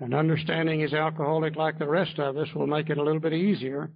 and 0.00 0.14
understanding 0.14 0.80
he's 0.80 0.94
alcoholic 0.94 1.56
like 1.56 1.78
the 1.78 1.86
rest 1.86 2.18
of 2.18 2.36
us 2.36 2.48
will 2.54 2.66
make 2.66 2.88
it 2.88 2.98
a 2.98 3.02
little 3.02 3.20
bit 3.20 3.34
easier 3.34 3.90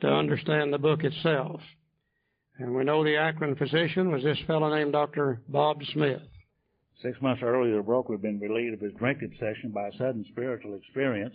to 0.00 0.06
understand 0.06 0.72
the 0.72 0.78
book 0.78 1.02
itself. 1.02 1.60
And 2.58 2.74
we 2.74 2.84
know 2.84 3.02
the 3.02 3.16
Akron 3.16 3.56
physician 3.56 4.12
was 4.12 4.22
this 4.22 4.38
fellow 4.46 4.72
named 4.74 4.92
Dr. 4.92 5.40
Bob 5.48 5.82
Smith. 5.92 6.22
Six 7.02 7.20
months 7.20 7.42
earlier, 7.42 7.76
the 7.76 7.82
broker 7.82 8.12
had 8.14 8.22
been 8.22 8.40
relieved 8.40 8.74
of 8.74 8.80
his 8.80 8.92
drink 8.94 9.20
obsession 9.22 9.70
by 9.74 9.88
a 9.88 9.92
sudden 9.92 10.24
spiritual 10.30 10.74
experience 10.74 11.34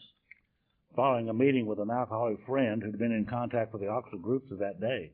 following 0.96 1.30
a 1.30 1.34
meeting 1.34 1.66
with 1.66 1.80
an 1.80 1.90
alcoholic 1.90 2.38
friend 2.46 2.82
who'd 2.82 3.00
been 3.00 3.12
in 3.12 3.26
contact 3.26 3.74
with 3.74 3.82
the 3.82 3.88
Oxford 3.88 4.22
groups 4.22 4.52
of 4.52 4.60
that 4.60 4.82
day. 4.82 5.12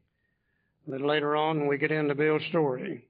A 0.88 0.92
little 0.92 1.08
later 1.08 1.36
on, 1.36 1.60
when 1.60 1.68
we 1.68 1.78
get 1.78 1.92
into 1.92 2.16
Bill's 2.16 2.42
story, 2.50 3.08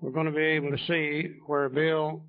we're 0.00 0.12
going 0.12 0.26
to 0.26 0.32
be 0.32 0.42
able 0.42 0.70
to 0.70 0.86
see 0.86 1.36
where 1.46 1.68
Bill 1.68 2.22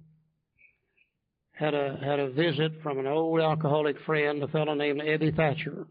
had 1.61 1.75
a 1.75 1.95
had 2.03 2.19
a 2.19 2.31
visit 2.31 2.71
from 2.81 2.97
an 2.97 3.05
old 3.05 3.39
alcoholic 3.39 3.95
friend, 4.01 4.41
a 4.41 4.47
fellow 4.47 4.73
named 4.73 4.99
Ebby 4.99 5.35
Thatcher. 5.35 5.85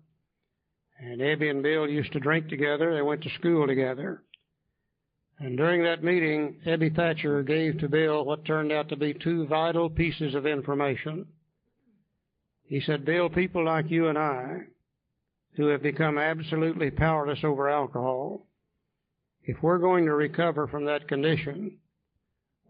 And 0.99 1.21
Ebby 1.21 1.49
and 1.49 1.63
Bill 1.63 1.89
used 1.89 2.13
to 2.13 2.19
drink 2.19 2.49
together. 2.49 2.93
They 2.93 3.03
went 3.03 3.23
to 3.23 3.31
school 3.39 3.69
together. 3.69 4.25
And 5.39 5.57
during 5.57 5.85
that 5.85 6.03
meeting, 6.03 6.57
Ebby 6.67 6.95
Thatcher 6.95 7.45
gave 7.45 7.79
to 7.79 7.89
Bill 7.89 8.25
what 8.25 8.45
turned 8.45 8.73
out 8.73 8.89
to 8.89 8.97
be 8.97 9.15
two 9.15 9.47
vital 9.47 9.89
pieces 9.89 10.35
of 10.35 10.45
information. 10.45 11.27
He 12.65 12.81
said, 12.81 13.05
Bill, 13.05 13.31
people 13.31 13.65
like 13.65 13.91
you 13.91 14.09
and 14.09 14.19
I, 14.19 14.63
who 15.57 15.69
have 15.69 15.83
become 15.83 16.19
absolutely 16.19 16.91
powerless 16.91 17.45
over 17.45 17.71
alcohol, 17.71 18.47
if 19.45 19.57
we're 19.63 19.79
going 19.79 20.05
to 20.07 20.15
recover 20.15 20.67
from 20.67 20.85
that 20.87 21.09
condition, 21.09 21.79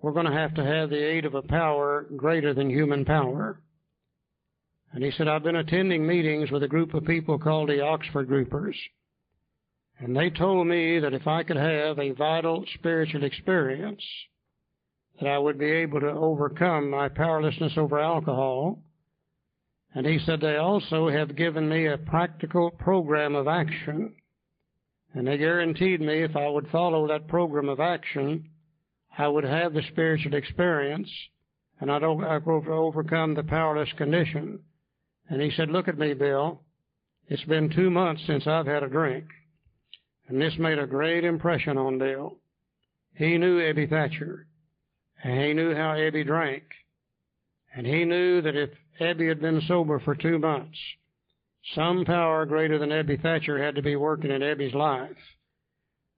we're 0.03 0.13
going 0.13 0.27
to 0.27 0.33
have 0.33 0.55
to 0.55 0.65
have 0.65 0.91
the 0.91 1.03
aid 1.03 1.25
of 1.25 1.35
a 1.35 1.43
power 1.43 2.07
greater 2.17 2.55
than 2.55 2.71
human 2.71 3.05
power. 3.05 3.61
And 4.93 5.05
he 5.05 5.11
said, 5.13 5.29
I've 5.29 5.45
been 5.45 5.57
attending 5.57 6.07
meetings 6.07 6.51
with 6.51 6.63
a 6.63 6.69
group 6.69 6.95
of 6.95 7.05
people 7.05 7.39
called 7.39 7.69
the 7.69 7.83
Oxford 7.83 8.29
Groupers. 8.29 8.75
And 9.99 10.17
they 10.17 10.31
told 10.31 10.67
me 10.67 10.99
that 10.99 11.13
if 11.13 11.27
I 11.27 11.43
could 11.43 11.59
have 11.59 11.99
a 11.99 12.13
vital 12.13 12.65
spiritual 12.75 13.23
experience, 13.23 14.03
that 15.21 15.29
I 15.29 15.39
would 15.39 15.59
be 15.59 15.71
able 15.71 16.01
to 16.01 16.11
overcome 16.11 16.91
my 16.91 17.09
powerlessness 17.09 17.75
over 17.77 18.01
alcohol. 18.01 18.83
And 19.95 20.07
he 20.07 20.19
said 20.25 20.41
they 20.41 20.57
also 20.57 21.09
have 21.09 21.37
given 21.37 21.69
me 21.69 21.87
a 21.87 21.99
practical 21.99 22.71
program 22.71 23.35
of 23.35 23.47
action. 23.47 24.15
And 25.13 25.27
they 25.27 25.37
guaranteed 25.37 26.01
me 26.01 26.23
if 26.23 26.35
I 26.35 26.49
would 26.49 26.69
follow 26.69 27.07
that 27.09 27.29
program 27.29 27.69
of 27.69 27.81
action, 27.81 28.50
I 29.17 29.29
would 29.29 29.45
have 29.45 29.73
the 29.73 29.83
spiritual 29.91 30.35
experience 30.35 31.11
and 31.81 31.91
I'd 31.91 32.03
overcome 32.03 33.35
the 33.35 33.43
powerless 33.43 33.89
condition. 33.97 34.61
And 35.29 35.41
he 35.41 35.51
said, 35.57 35.71
Look 35.71 35.89
at 35.89 35.99
me, 35.99 36.13
Bill. 36.13 36.61
It's 37.27 37.45
been 37.45 37.71
two 37.71 37.91
months 37.91 38.23
since 38.27 38.47
I've 38.47 38.67
had 38.67 38.83
a 38.83 38.89
drink. 38.89 39.25
And 40.29 40.41
this 40.41 40.55
made 40.59 40.79
a 40.79 40.87
great 40.87 41.25
impression 41.25 41.79
on 41.79 41.99
Bill. 41.99 42.37
He 43.15 43.39
knew 43.39 43.59
Ebby 43.59 43.89
Thatcher. 43.89 44.47
And 45.23 45.41
he 45.41 45.55
knew 45.55 45.75
how 45.75 45.95
Ebby 45.95 46.27
drank. 46.27 46.65
And 47.75 47.87
he 47.87 48.05
knew 48.05 48.43
that 48.43 48.57
if 48.57 48.71
Ebby 49.01 49.29
had 49.29 49.41
been 49.41 49.63
sober 49.67 50.01
for 50.01 50.15
two 50.15 50.39
months, 50.39 50.79
some 51.75 52.05
power 52.05 52.45
greater 52.47 52.79
than 52.79 52.91
Ebby 52.91 53.23
Thatcher 53.23 53.63
had 53.63 53.77
to 53.77 53.83
be 53.83 53.97
working 53.97 54.31
in 54.31 54.43
Ebby's 54.43 54.75
life. 54.75 55.17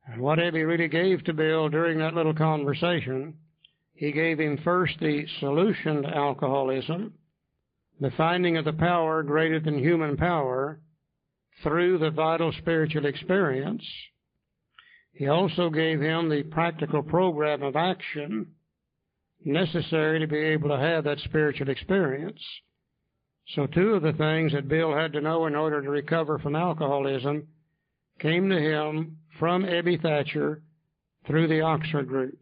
And 0.07 0.21
what 0.21 0.39
Ebby 0.39 0.67
really 0.67 0.89
gave 0.89 1.25
to 1.25 1.33
Bill 1.33 1.69
during 1.69 1.99
that 1.99 2.15
little 2.15 2.35
conversation, 2.35 3.35
he 3.95 4.11
gave 4.13 4.41
him 4.41 4.59
first 4.65 4.99
the 5.01 5.27
solution 5.39 6.03
to 6.03 6.09
alcoholism, 6.09 7.15
the 8.01 8.11
finding 8.17 8.57
of 8.57 8.65
the 8.65 8.73
power 8.73 9.23
greater 9.23 9.61
than 9.61 9.79
human 9.79 10.17
power 10.17 10.81
through 11.63 11.99
the 11.99 12.11
vital 12.11 12.53
spiritual 12.59 13.07
experience. 13.07 13.85
He 15.13 15.29
also 15.29 15.71
gave 15.71 16.01
him 16.01 16.29
the 16.29 16.43
practical 16.43 17.03
program 17.03 17.63
of 17.63 17.77
action 17.77 18.55
necessary 19.45 20.19
to 20.21 20.27
be 20.27 20.39
able 20.39 20.71
to 20.71 20.79
have 20.79 21.05
that 21.05 21.19
spiritual 21.21 21.69
experience. 21.69 22.41
So 23.55 23.67
two 23.67 23.95
of 23.95 24.03
the 24.03 24.13
things 24.15 24.53
that 24.53 24.69
Bill 24.69 24.95
had 24.97 25.13
to 25.13 25.21
know 25.21 25.47
in 25.47 25.55
order 25.55 25.83
to 25.83 25.91
recover 25.91 26.39
from 26.39 26.57
alcoholism 26.57 27.47
came 28.23 28.49
to 28.49 28.59
him 28.59 29.19
from 29.39 29.65
Ebby 29.65 30.01
Thatcher 30.01 30.63
through 31.27 31.49
the 31.49 31.61
Oxford 31.61 32.07
groups. 32.07 32.39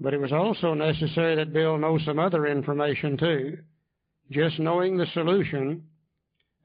But 0.00 0.14
it 0.14 0.20
was 0.20 0.32
also 0.32 0.72
necessary 0.72 1.34
that 1.36 1.52
Bill 1.52 1.76
know 1.76 1.98
some 1.98 2.18
other 2.18 2.46
information 2.46 3.18
too. 3.18 3.58
Just 4.30 4.60
knowing 4.60 4.96
the 4.96 5.06
solution 5.12 5.82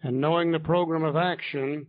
and 0.04 0.22
knowing 0.22 0.52
the 0.52 0.60
program 0.60 1.04
of 1.04 1.16
action 1.16 1.88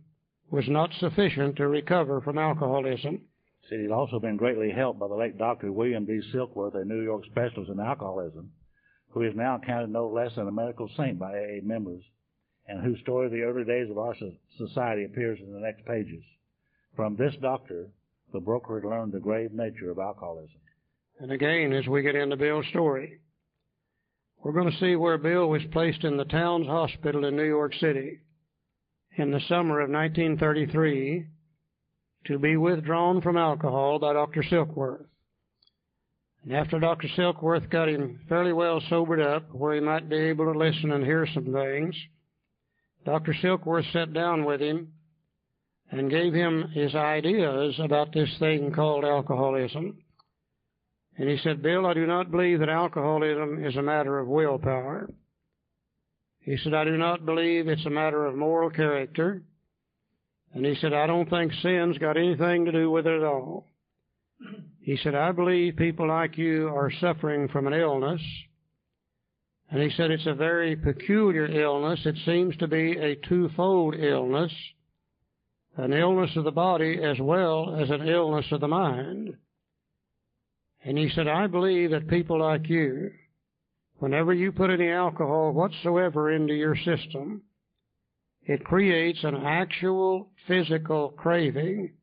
was 0.49 0.65
not 0.67 0.89
sufficient 0.99 1.55
to 1.57 1.67
recover 1.67 2.19
from 2.21 2.37
alcoholism. 2.37 3.21
Said 3.69 3.79
he'd 3.79 3.91
also 3.91 4.19
been 4.19 4.37
greatly 4.37 4.71
helped 4.71 4.99
by 4.99 5.07
the 5.07 5.13
late 5.13 5.37
Dr. 5.37 5.71
William 5.71 6.05
B. 6.05 6.21
Silkworth, 6.33 6.75
a 6.75 6.83
New 6.83 7.01
York 7.01 7.25
specialist 7.25 7.69
in 7.69 7.79
alcoholism, 7.79 8.49
who 9.11 9.21
is 9.21 9.35
now 9.35 9.59
counted 9.63 9.91
no 9.91 10.07
less 10.07 10.33
than 10.35 10.47
a 10.47 10.51
medical 10.51 10.89
saint 10.97 11.19
by 11.19 11.31
AA 11.31 11.61
members, 11.61 12.01
and 12.67 12.83
whose 12.83 12.99
story 12.99 13.27
of 13.27 13.31
the 13.31 13.41
early 13.41 13.63
days 13.63 13.89
of 13.89 13.97
our 13.97 14.15
society 14.57 15.05
appears 15.05 15.39
in 15.39 15.53
the 15.53 15.59
next 15.59 15.85
pages. 15.85 16.23
From 16.95 17.15
this 17.15 17.33
doctor, 17.41 17.87
the 18.33 18.39
broker 18.39 18.79
had 18.79 18.89
learned 18.89 19.13
the 19.13 19.19
grave 19.19 19.53
nature 19.53 19.91
of 19.91 19.99
alcoholism. 19.99 20.59
And 21.19 21.31
again, 21.31 21.73
as 21.73 21.87
we 21.87 22.01
get 22.01 22.15
into 22.15 22.35
Bill's 22.35 22.67
story, 22.67 23.19
we're 24.43 24.51
going 24.51 24.71
to 24.71 24.77
see 24.77 24.95
where 24.95 25.17
Bill 25.17 25.47
was 25.47 25.63
placed 25.71 26.03
in 26.03 26.17
the 26.17 26.25
Towns 26.25 26.67
Hospital 26.67 27.25
in 27.25 27.35
New 27.35 27.43
York 27.43 27.73
City 27.75 28.19
in 29.17 29.31
the 29.31 29.39
summer 29.47 29.79
of 29.79 29.89
1933 29.89 31.25
to 32.25 32.39
be 32.39 32.57
withdrawn 32.57 33.21
from 33.21 33.37
alcohol 33.37 33.99
by 33.99 34.13
Dr. 34.13 34.43
Silkworth. 34.43 35.05
And 36.43 36.55
after 36.55 36.79
Dr. 36.79 37.07
Silkworth 37.17 37.69
got 37.69 37.89
him 37.89 38.19
fairly 38.29 38.53
well 38.53 38.81
sobered 38.89 39.21
up, 39.21 39.53
where 39.53 39.73
he 39.73 39.81
might 39.81 40.07
be 40.07 40.17
able 40.17 40.51
to 40.51 40.57
listen 40.57 40.91
and 40.91 41.03
hear 41.03 41.27
some 41.33 41.51
things, 41.51 41.95
Dr. 43.05 43.33
Silkworth 43.41 43.91
sat 43.93 44.13
down 44.13 44.45
with 44.45 44.61
him 44.61 44.93
and 45.91 46.11
gave 46.11 46.33
him 46.33 46.69
his 46.73 46.93
ideas 46.95 47.79
about 47.79 48.13
this 48.13 48.29
thing 48.39 48.73
called 48.73 49.05
alcoholism. 49.05 49.97
And 51.17 51.29
he 51.29 51.37
said, 51.37 51.63
Bill, 51.63 51.85
I 51.85 51.93
do 51.93 52.05
not 52.05 52.31
believe 52.31 52.59
that 52.59 52.69
alcoholism 52.69 53.63
is 53.65 53.75
a 53.75 53.81
matter 53.81 54.19
of 54.19 54.27
willpower. 54.27 55.09
He 56.41 56.57
said, 56.57 56.73
I 56.73 56.83
do 56.83 56.97
not 56.97 57.25
believe 57.25 57.67
it's 57.67 57.85
a 57.85 57.89
matter 57.89 58.25
of 58.25 58.35
moral 58.35 58.69
character. 58.69 59.41
And 60.53 60.65
he 60.65 60.75
said, 60.75 60.93
I 60.93 61.07
don't 61.07 61.29
think 61.29 61.51
sin's 61.61 61.97
got 61.97 62.17
anything 62.17 62.65
to 62.65 62.71
do 62.71 62.89
with 62.89 63.05
it 63.07 63.17
at 63.17 63.23
all. 63.23 63.67
He 64.79 64.97
said, 64.97 65.15
I 65.15 65.31
believe 65.31 65.75
people 65.75 66.07
like 66.07 66.37
you 66.37 66.67
are 66.69 66.91
suffering 67.01 67.49
from 67.49 67.67
an 67.67 67.73
illness. 67.73 68.21
And 69.69 69.81
he 69.81 69.89
said, 69.97 70.11
it's 70.11 70.25
a 70.25 70.33
very 70.33 70.75
peculiar 70.75 71.45
illness. 71.45 71.99
It 72.05 72.15
seems 72.25 72.55
to 72.57 72.67
be 72.67 72.97
a 72.97 73.15
twofold 73.27 73.95
illness 73.95 74.51
an 75.77 75.93
illness 75.93 76.31
of 76.35 76.43
the 76.43 76.51
body 76.51 76.99
as 77.03 77.17
well 77.19 77.75
as 77.79 77.89
an 77.89 78.07
illness 78.07 78.45
of 78.51 78.59
the 78.59 78.67
mind. 78.67 79.35
And 80.83 80.97
he 80.97 81.09
said, 81.13 81.27
I 81.27 81.47
believe 81.47 81.91
that 81.91 82.07
people 82.07 82.39
like 82.39 82.67
you, 82.67 83.11
whenever 83.99 84.33
you 84.33 84.51
put 84.51 84.71
any 84.71 84.89
alcohol 84.89 85.51
whatsoever 85.53 86.31
into 86.31 86.53
your 86.53 86.75
system, 86.75 87.43
it 88.43 88.63
creates 88.63 89.23
an 89.23 89.35
actual 89.35 90.29
physical 90.47 91.09
craving 91.09 91.93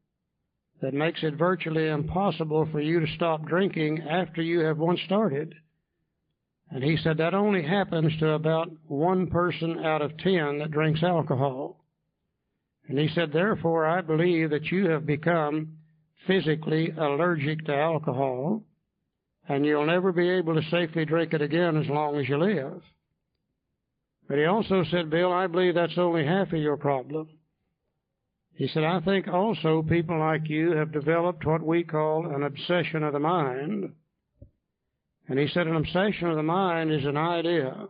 that 0.81 0.95
makes 0.95 1.23
it 1.23 1.35
virtually 1.35 1.89
impossible 1.89 2.69
for 2.71 2.81
you 2.81 3.01
to 3.01 3.15
stop 3.15 3.47
drinking 3.47 4.03
after 4.09 4.43
you 4.43 4.61
have 4.61 4.79
once 4.79 5.01
started. 5.07 5.55
And 6.75 6.83
he 6.83 6.97
said 6.97 7.19
that 7.19 7.35
only 7.35 7.63
happens 7.63 8.19
to 8.19 8.31
about 8.31 8.69
one 8.89 9.29
person 9.29 9.79
out 9.85 10.03
of 10.03 10.19
ten 10.19 10.59
that 10.59 10.73
drinks 10.73 11.05
alcohol. 11.05 11.85
And 12.89 12.99
he 12.99 13.07
said, 13.15 13.33
therefore, 13.33 13.87
I 13.87 14.01
believe 14.01 14.51
that 14.51 14.73
you 14.73 14.91
have 14.91 15.07
become 15.07 15.79
physically 16.27 16.91
allergic 16.91 17.65
to 17.67 17.77
alcohol 17.77 18.65
and 19.49 19.65
you'll 19.65 19.87
never 19.87 20.11
be 20.11 20.29
able 20.29 20.57
to 20.57 20.69
safely 20.69 21.05
drink 21.05 21.33
it 21.33 21.43
again 21.43 21.77
as 21.77 21.87
long 21.89 22.19
as 22.19 22.29
you 22.29 22.39
live. 22.39 22.83
But 24.27 24.39
he 24.39 24.45
also 24.45 24.83
said, 24.91 25.11
Bill, 25.11 25.33
I 25.33 25.47
believe 25.47 25.77
that's 25.77 25.97
only 25.97 26.27
half 26.27 26.53
of 26.53 26.59
your 26.59 26.77
problem. 26.77 27.29
He 28.57 28.67
said, 28.67 28.83
I 28.83 28.99
think 28.99 29.29
also 29.29 29.85
people 29.89 30.19
like 30.19 30.49
you 30.49 30.73
have 30.73 30.91
developed 30.91 31.47
what 31.47 31.63
we 31.63 31.85
call 31.85 32.35
an 32.35 32.43
obsession 32.43 33.05
of 33.05 33.13
the 33.13 33.21
mind. 33.21 33.93
And 35.29 35.39
he 35.39 35.49
said, 35.49 35.67
an 35.67 35.77
obsession 35.77 36.29
of 36.29 36.37
the 36.37 36.43
mind 36.43 36.93
is 36.93 37.05
an 37.05 37.17
idea 37.17 37.89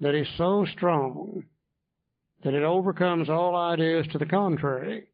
that 0.00 0.14
is 0.14 0.28
so 0.36 0.66
strong 0.72 1.44
that 2.42 2.54
it 2.54 2.62
overcomes 2.62 3.30
all 3.30 3.56
ideas 3.56 4.06
to 4.12 4.18
the 4.18 4.26
contrary. 4.26 5.04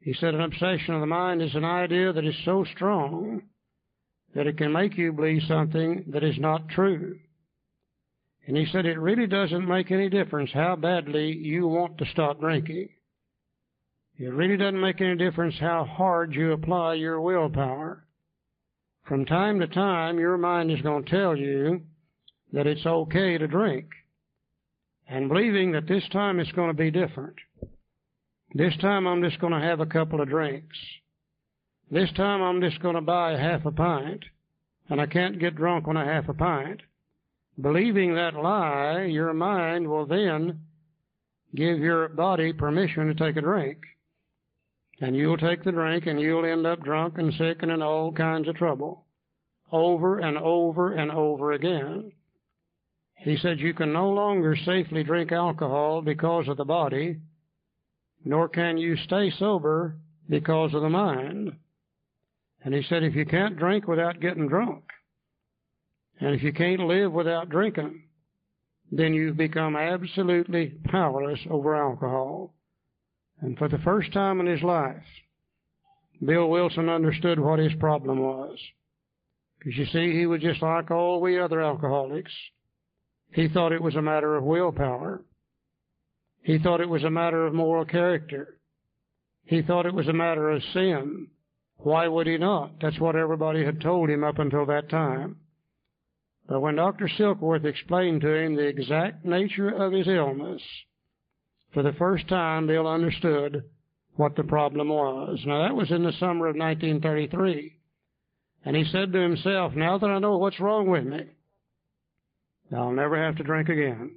He 0.00 0.12
said 0.12 0.34
an 0.34 0.42
obsession 0.42 0.94
of 0.94 1.00
the 1.00 1.06
mind 1.06 1.42
is 1.42 1.54
an 1.54 1.64
idea 1.64 2.12
that 2.12 2.24
is 2.24 2.36
so 2.44 2.64
strong 2.74 3.42
that 4.34 4.46
it 4.46 4.58
can 4.58 4.72
make 4.72 4.96
you 4.98 5.12
believe 5.12 5.42
something 5.48 6.04
that 6.08 6.22
is 6.22 6.38
not 6.38 6.68
true. 6.68 7.18
And 8.46 8.56
he 8.56 8.66
said 8.66 8.86
it 8.86 8.98
really 8.98 9.26
doesn't 9.26 9.66
make 9.66 9.90
any 9.90 10.08
difference 10.08 10.50
how 10.52 10.76
badly 10.76 11.32
you 11.32 11.66
want 11.66 11.98
to 11.98 12.06
stop 12.06 12.40
drinking. 12.40 12.88
It 14.18 14.32
really 14.32 14.56
doesn't 14.56 14.80
make 14.80 15.00
any 15.00 15.16
difference 15.16 15.54
how 15.60 15.84
hard 15.84 16.34
you 16.34 16.52
apply 16.52 16.94
your 16.94 17.20
willpower. 17.20 18.04
From 19.08 19.24
time 19.24 19.58
to 19.60 19.66
time, 19.66 20.18
your 20.18 20.36
mind 20.36 20.70
is 20.70 20.82
going 20.82 21.02
to 21.02 21.10
tell 21.10 21.34
you 21.34 21.80
that 22.52 22.66
it's 22.66 22.84
okay 22.84 23.38
to 23.38 23.48
drink. 23.48 23.86
And 25.08 25.30
believing 25.30 25.72
that 25.72 25.88
this 25.88 26.06
time 26.12 26.38
it's 26.38 26.52
going 26.52 26.68
to 26.68 26.76
be 26.76 26.90
different. 26.90 27.36
This 28.52 28.76
time 28.82 29.06
I'm 29.06 29.22
just 29.22 29.40
going 29.40 29.54
to 29.54 29.66
have 29.66 29.80
a 29.80 29.86
couple 29.86 30.20
of 30.20 30.28
drinks. 30.28 30.76
This 31.90 32.12
time 32.18 32.42
I'm 32.42 32.60
just 32.60 32.82
going 32.82 32.96
to 32.96 33.00
buy 33.00 33.32
half 33.32 33.64
a 33.64 33.72
pint. 33.72 34.24
And 34.90 35.00
I 35.00 35.06
can't 35.06 35.40
get 35.40 35.56
drunk 35.56 35.88
on 35.88 35.96
a 35.96 36.04
half 36.04 36.28
a 36.28 36.34
pint. 36.34 36.82
Believing 37.58 38.14
that 38.14 38.34
lie, 38.34 39.04
your 39.04 39.32
mind 39.32 39.88
will 39.88 40.04
then 40.04 40.60
give 41.54 41.78
your 41.78 42.08
body 42.08 42.52
permission 42.52 43.06
to 43.06 43.14
take 43.14 43.36
a 43.36 43.42
drink. 43.42 43.78
And 45.00 45.14
you'll 45.14 45.36
take 45.36 45.62
the 45.62 45.72
drink 45.72 46.06
and 46.06 46.20
you'll 46.20 46.44
end 46.44 46.66
up 46.66 46.82
drunk 46.82 47.18
and 47.18 47.32
sick 47.34 47.62
and 47.62 47.70
in 47.70 47.82
all 47.82 48.12
kinds 48.12 48.48
of 48.48 48.56
trouble. 48.56 49.04
Over 49.70 50.18
and 50.18 50.36
over 50.36 50.92
and 50.92 51.10
over 51.10 51.52
again. 51.52 52.12
He 53.16 53.36
said 53.36 53.60
you 53.60 53.74
can 53.74 53.92
no 53.92 54.10
longer 54.10 54.56
safely 54.56 55.02
drink 55.02 55.32
alcohol 55.32 56.02
because 56.02 56.48
of 56.48 56.56
the 56.56 56.64
body, 56.64 57.18
nor 58.24 58.48
can 58.48 58.78
you 58.78 58.96
stay 58.96 59.30
sober 59.30 59.96
because 60.28 60.72
of 60.74 60.82
the 60.82 60.88
mind. 60.88 61.52
And 62.64 62.74
he 62.74 62.82
said 62.82 63.02
if 63.02 63.14
you 63.14 63.26
can't 63.26 63.56
drink 63.56 63.86
without 63.86 64.20
getting 64.20 64.48
drunk, 64.48 64.84
and 66.20 66.34
if 66.34 66.42
you 66.42 66.52
can't 66.52 66.80
live 66.80 67.12
without 67.12 67.48
drinking, 67.48 68.02
then 68.90 69.14
you've 69.14 69.36
become 69.36 69.76
absolutely 69.76 70.74
powerless 70.84 71.40
over 71.50 71.76
alcohol. 71.76 72.54
And 73.40 73.56
for 73.56 73.68
the 73.68 73.78
first 73.78 74.12
time 74.12 74.40
in 74.40 74.46
his 74.46 74.62
life, 74.62 75.04
Bill 76.24 76.48
Wilson 76.48 76.88
understood 76.88 77.38
what 77.38 77.58
his 77.58 77.74
problem 77.74 78.18
was. 78.18 78.58
Because 79.58 79.76
you 79.76 79.86
see, 79.86 80.12
he 80.16 80.26
was 80.26 80.40
just 80.40 80.62
like 80.62 80.90
all 80.90 81.20
we 81.20 81.38
other 81.38 81.60
alcoholics. 81.60 82.32
He 83.32 83.48
thought 83.48 83.72
it 83.72 83.82
was 83.82 83.96
a 83.96 84.02
matter 84.02 84.36
of 84.36 84.44
willpower. 84.44 85.24
He 86.42 86.58
thought 86.58 86.80
it 86.80 86.88
was 86.88 87.04
a 87.04 87.10
matter 87.10 87.46
of 87.46 87.54
moral 87.54 87.84
character. 87.84 88.58
He 89.44 89.62
thought 89.62 89.86
it 89.86 89.94
was 89.94 90.08
a 90.08 90.12
matter 90.12 90.50
of 90.50 90.62
sin. 90.72 91.28
Why 91.76 92.08
would 92.08 92.26
he 92.26 92.38
not? 92.38 92.80
That's 92.80 92.98
what 92.98 93.16
everybody 93.16 93.64
had 93.64 93.80
told 93.80 94.10
him 94.10 94.24
up 94.24 94.38
until 94.38 94.66
that 94.66 94.88
time. 94.88 95.36
But 96.48 96.60
when 96.60 96.76
Dr. 96.76 97.08
Silkworth 97.08 97.64
explained 97.64 98.22
to 98.22 98.34
him 98.34 98.54
the 98.54 98.66
exact 98.66 99.24
nature 99.24 99.68
of 99.68 99.92
his 99.92 100.08
illness, 100.08 100.62
for 101.72 101.82
the 101.82 101.92
first 101.92 102.28
time, 102.28 102.66
Bill 102.66 102.86
understood 102.86 103.64
what 104.16 104.36
the 104.36 104.44
problem 104.44 104.88
was. 104.88 105.38
Now, 105.46 105.62
that 105.62 105.76
was 105.76 105.90
in 105.90 106.02
the 106.02 106.12
summer 106.12 106.48
of 106.48 106.56
1933. 106.56 107.76
And 108.64 108.76
he 108.76 108.84
said 108.84 109.12
to 109.12 109.20
himself, 109.20 109.74
Now 109.74 109.98
that 109.98 110.10
I 110.10 110.18
know 110.18 110.36
what's 110.38 110.60
wrong 110.60 110.88
with 110.88 111.04
me, 111.04 111.26
I'll 112.76 112.92
never 112.92 113.22
have 113.22 113.36
to 113.36 113.44
drink 113.44 113.68
again. 113.68 114.16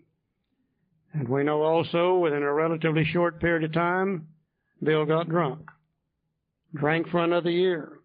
And 1.13 1.27
we 1.27 1.43
know 1.43 1.61
also, 1.61 2.17
within 2.17 2.43
a 2.43 2.53
relatively 2.53 3.05
short 3.05 3.39
period 3.39 3.63
of 3.63 3.73
time, 3.73 4.27
Bill 4.81 5.05
got 5.05 5.29
drunk. 5.29 5.69
Drank 6.73 7.09
for 7.09 7.23
another 7.23 7.51
year. 7.51 7.99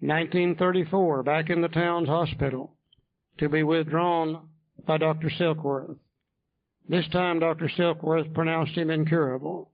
1934, 0.00 1.22
back 1.22 1.50
in 1.50 1.60
the 1.60 1.68
Towns 1.68 2.08
Hospital, 2.08 2.74
to 3.38 3.48
be 3.48 3.62
withdrawn 3.62 4.48
by 4.86 4.96
Dr. 4.96 5.30
Silkworth. 5.38 5.96
This 6.88 7.06
time 7.08 7.38
Dr. 7.38 7.68
Silkworth 7.68 8.32
pronounced 8.32 8.74
him 8.74 8.90
incurable 8.90 9.70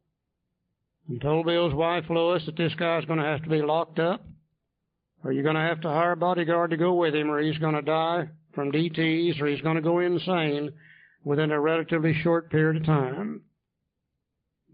and 1.09 1.21
told 1.21 1.47
Bill's 1.47 1.75
wife 1.75 2.05
Lois 2.11 2.45
that 2.47 2.57
this 2.57 2.75
guy's 2.75 3.05
going 3.05 3.21
to 3.21 3.25
have 3.25 3.43
to 3.45 3.49
be 3.49 3.63
locked 3.63 4.01
up 4.01 4.25
or 5.23 5.33
you're 5.33 5.45
going 5.45 5.55
to 5.55 5.61
have 5.61 5.81
to 5.83 5.89
hire 5.89 6.13
a 6.13 6.17
bodyguard 6.17 6.71
to 6.71 6.77
go 6.77 6.95
with 6.95 7.15
him 7.15 7.31
or 7.31 7.41
he's 7.41 7.59
going 7.59 7.75
to 7.75 7.83
die 7.83 8.29
from 8.55 8.73
DTs 8.73 9.41
or 9.41 9.47
he's 9.47 9.61
going 9.61 9.77
to 9.77 9.83
go 9.83 10.01
insane 10.01 10.73
within 11.23 11.53
a 11.53 11.61
relatively 11.61 12.15
short 12.23 12.51
period 12.51 12.83
of 12.83 12.87
time. 12.87 13.43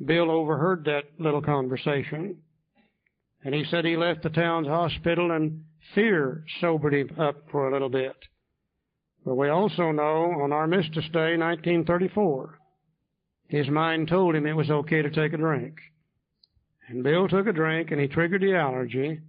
Bill 0.04 0.30
overheard 0.30 0.84
that 0.86 1.04
little 1.18 1.42
conversation 1.42 2.38
and 3.44 3.54
he 3.54 3.64
said 3.64 3.84
he 3.84 3.96
left 3.96 4.22
the 4.22 4.30
Towns 4.30 4.66
Hospital 4.66 5.30
and 5.30 5.64
fear 5.94 6.44
sobered 6.60 6.94
him 6.94 7.10
up 7.18 7.36
for 7.50 7.68
a 7.68 7.72
little 7.72 7.88
bit. 7.90 8.16
But 9.24 9.34
we 9.34 9.48
also 9.48 9.90
know 9.92 10.40
on 10.42 10.52
Armistice 10.52 11.08
Day, 11.12 11.36
1934, 11.36 12.58
his 13.48 13.68
mind 13.68 14.08
told 14.08 14.34
him 14.34 14.46
it 14.46 14.56
was 14.56 14.70
okay 14.70 15.02
to 15.02 15.10
take 15.10 15.32
a 15.32 15.36
drink. 15.36 15.76
And 16.88 17.04
Bill 17.04 17.28
took 17.28 17.46
a 17.46 17.52
drink 17.52 17.90
and 17.90 18.00
he 18.00 18.08
triggered 18.08 18.42
the 18.42 18.54
allergy 18.54 19.20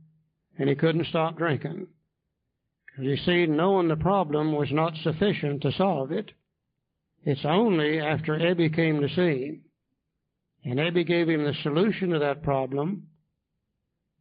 and 0.58 0.70
he 0.70 0.76
couldn't 0.76 1.08
stop 1.08 1.38
drinking. 1.38 1.88
You 2.98 3.18
see, 3.18 3.46
knowing 3.46 3.88
the 3.88 3.96
problem 3.96 4.54
was 4.54 4.72
not 4.72 4.96
sufficient 4.98 5.62
to 5.62 5.72
solve 5.72 6.12
it. 6.12 6.32
It's 7.24 7.46
only 7.46 8.00
after 8.00 8.34
Ebby 8.38 8.74
came 8.76 9.02
to 9.02 9.10
see 9.10 9.46
him 9.46 9.62
and 10.64 10.80
Ebby 10.80 11.06
gave 11.06 11.28
him 11.28 11.44
the 11.44 11.54
solution 11.64 12.10
to 12.10 12.20
that 12.20 12.44
problem 12.44 13.08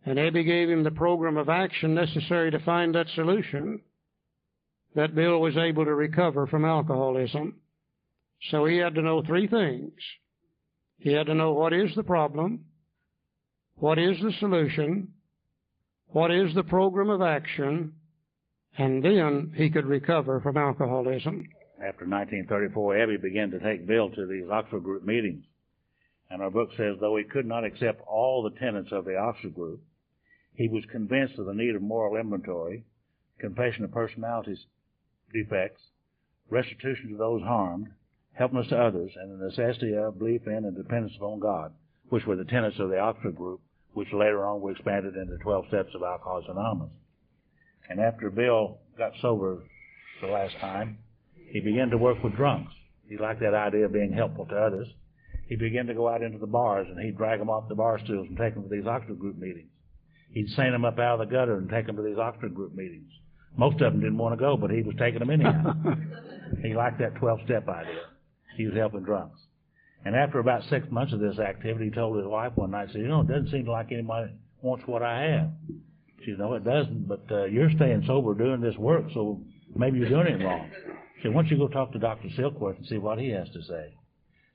and 0.05 0.19
Ebby 0.19 0.45
gave 0.45 0.71
him 0.71 0.83
the 0.83 0.91
program 0.91 1.37
of 1.37 1.49
action 1.49 1.95
necessary 1.95 2.51
to 2.51 2.59
find 2.59 2.95
that 2.95 3.09
solution 3.15 3.83
that 4.95 5.15
Bill 5.15 5.41
was 5.41 5.57
able 5.57 5.85
to 5.85 5.95
recover 5.95 6.47
from 6.47 6.65
alcoholism. 6.65 7.57
So 8.51 8.65
he 8.65 8.79
had 8.79 8.95
to 8.95 9.03
know 9.03 9.23
three 9.23 9.47
things. 9.47 9.93
He 10.99 11.13
had 11.13 11.27
to 11.27 11.35
know 11.35 11.53
what 11.53 11.73
is 11.73 11.95
the 11.95 12.03
problem, 12.03 12.65
what 13.77 13.99
is 13.99 14.17
the 14.21 14.33
solution, 14.39 15.09
what 16.09 16.31
is 16.31 16.55
the 16.55 16.63
program 16.63 17.09
of 17.09 17.23
action, 17.23 17.93
and 18.77 19.03
then 19.03 19.53
he 19.57 19.71
could 19.71 19.87
recover 19.87 20.41
from 20.41 20.57
alcoholism. 20.57 21.49
After 21.77 22.05
1934, 22.05 22.95
Ebby 22.95 23.23
began 23.23 23.51
to 23.53 23.61
take 23.61 23.87
Bill 23.87 24.11
to 24.11 24.27
these 24.27 24.49
Oxford 24.51 24.83
Group 24.83 25.05
meetings. 25.05 25.45
And 26.29 26.43
our 26.43 26.51
book 26.51 26.71
says, 26.77 26.97
though 27.01 27.17
he 27.17 27.25
could 27.25 27.47
not 27.47 27.65
accept 27.65 28.03
all 28.07 28.43
the 28.43 28.59
tenets 28.59 28.93
of 28.93 29.05
the 29.05 29.17
Oxford 29.17 29.55
Group, 29.55 29.81
he 30.55 30.69
was 30.69 30.85
convinced 30.93 31.39
of 31.39 31.47
the 31.47 31.55
need 31.55 31.75
of 31.75 31.83
moral 31.83 32.17
inventory, 32.17 32.85
confession 33.39 33.85
of 33.85 33.93
personalities 33.93 34.59
defects, 35.33 35.83
restitution 36.49 37.11
to 37.11 37.17
those 37.17 37.43
harmed, 37.43 37.89
helpfulness 38.33 38.69
to 38.69 38.81
others, 38.81 39.11
and 39.17 39.41
the 39.41 39.45
necessity 39.45 39.95
of, 39.95 40.19
belief 40.19 40.47
in, 40.47 40.65
and 40.65 40.77
dependence 40.77 41.15
upon 41.17 41.41
God, 41.41 41.73
which 42.09 42.27
were 42.27 42.37
the 42.37 42.45
tenets 42.45 42.79
of 42.79 42.91
the 42.91 42.99
Oxford 42.99 43.37
group, 43.37 43.61
which 43.95 44.13
later 44.13 44.45
on 44.45 44.61
were 44.61 44.73
expanded 44.73 45.17
into 45.17 45.37
12 45.39 45.67
steps 45.69 45.95
of 45.95 46.03
Alcoholics 46.03 46.49
Anonymous. 46.49 46.91
And 47.89 48.01
after 48.01 48.31
Bill 48.31 48.79
got 48.97 49.13
sober 49.21 49.65
the 50.21 50.29
last 50.29 50.57
time, 50.61 50.99
he 51.51 51.61
began 51.61 51.91
to 51.91 51.99
work 51.99 52.23
with 52.23 52.37
drunks. 52.37 52.73
He 53.09 53.17
liked 53.17 53.41
that 53.41 53.55
idea 53.55 53.87
of 53.87 53.93
being 53.93 54.13
helpful 54.13 54.47
to 54.47 54.55
others. 54.55 54.87
He 55.49 55.57
began 55.57 55.87
to 55.87 55.95
go 55.95 56.09
out 56.09 56.23
into 56.23 56.39
the 56.39 56.47
bars 56.47 56.87
and 56.89 57.01
he'd 57.01 57.17
drag 57.17 57.41
them 57.41 57.51
off 57.51 57.69
the 57.69 57.75
bar 57.75 57.99
stools 58.05 58.29
and 58.29 58.39
take 58.39 58.55
them 58.55 58.63
to 58.63 58.69
these 58.69 58.87
Oxford 58.87 59.19
group 59.19 59.37
meetings. 59.37 59.71
He'd 60.33 60.49
seine 60.51 60.71
them 60.71 60.85
up 60.85 61.01
out 61.01 61.21
of 61.21 61.29
the 61.29 61.35
gutter 61.35 61.59
and 61.59 61.69
take 61.69 61.87
them 61.87 61.97
to 61.97 62.03
these 62.03 62.19
Oxford 62.19 62.55
group 62.55 62.73
meetings. 62.73 63.11
Most 63.57 63.81
of 63.81 63.93
them 63.93 64.01
didn't 64.01 64.19
want 64.19 64.39
to 64.39 64.43
go, 64.43 64.57
but 64.57 64.71
he 64.71 64.83
was 64.83 64.95
taking 64.99 65.19
them 65.19 65.31
anyhow. 65.31 65.75
he 66.63 66.75
liked 66.75 66.99
that 66.99 67.17
12 67.17 67.41
step 67.45 67.69
idea. 67.69 68.03
He 68.57 68.67
was 68.67 68.75
helping 68.77 69.03
drunks. 69.03 69.41
And 70.05 70.17
after 70.17 70.39
about 70.39 70.63
six 70.71 70.91
months 70.91 71.13
of 71.13 71.21
this 71.21 71.39
activity, 71.39 71.87
he 71.87 71.91
told 71.91 72.17
his 72.17 72.27
wife 72.27 72.53
one 72.55 72.71
night, 72.71 72.89
said, 72.93 73.03
You 73.03 73.09
know, 73.09 73.21
it 73.21 73.29
doesn't 73.29 73.51
seem 73.51 73.67
like 73.67 73.93
anybody 73.93 74.33
wants 74.63 74.85
what 74.87 75.03
I 75.03 75.23
have. 75.23 75.51
She 76.25 76.33
said, 76.33 76.39
No, 76.39 76.55
it 76.55 76.65
doesn't, 76.65 77.07
but 77.07 77.25
uh, 77.31 77.45
you're 77.45 77.71
staying 77.71 78.05
sober 78.07 78.35
doing 78.35 78.61
this 78.61 78.77
work, 78.77 79.05
so 79.13 79.43
maybe 79.77 79.99
you're 79.99 80.09
doing 80.09 80.27
it 80.27 80.45
wrong. 80.45 80.71
She 81.17 81.23
said, 81.23 81.35
Why 81.35 81.43
don't 81.43 81.51
you 81.51 81.59
go 81.59 81.69
talk 81.69 81.93
to 81.93 81.99
Dr. 81.99 82.29
Silkworth 82.39 82.79
and 82.79 82.87
see 82.87 82.99
what 82.99 83.19
he 83.19 83.31
has 83.31 83.49
to 83.51 83.63
say? 83.63 83.95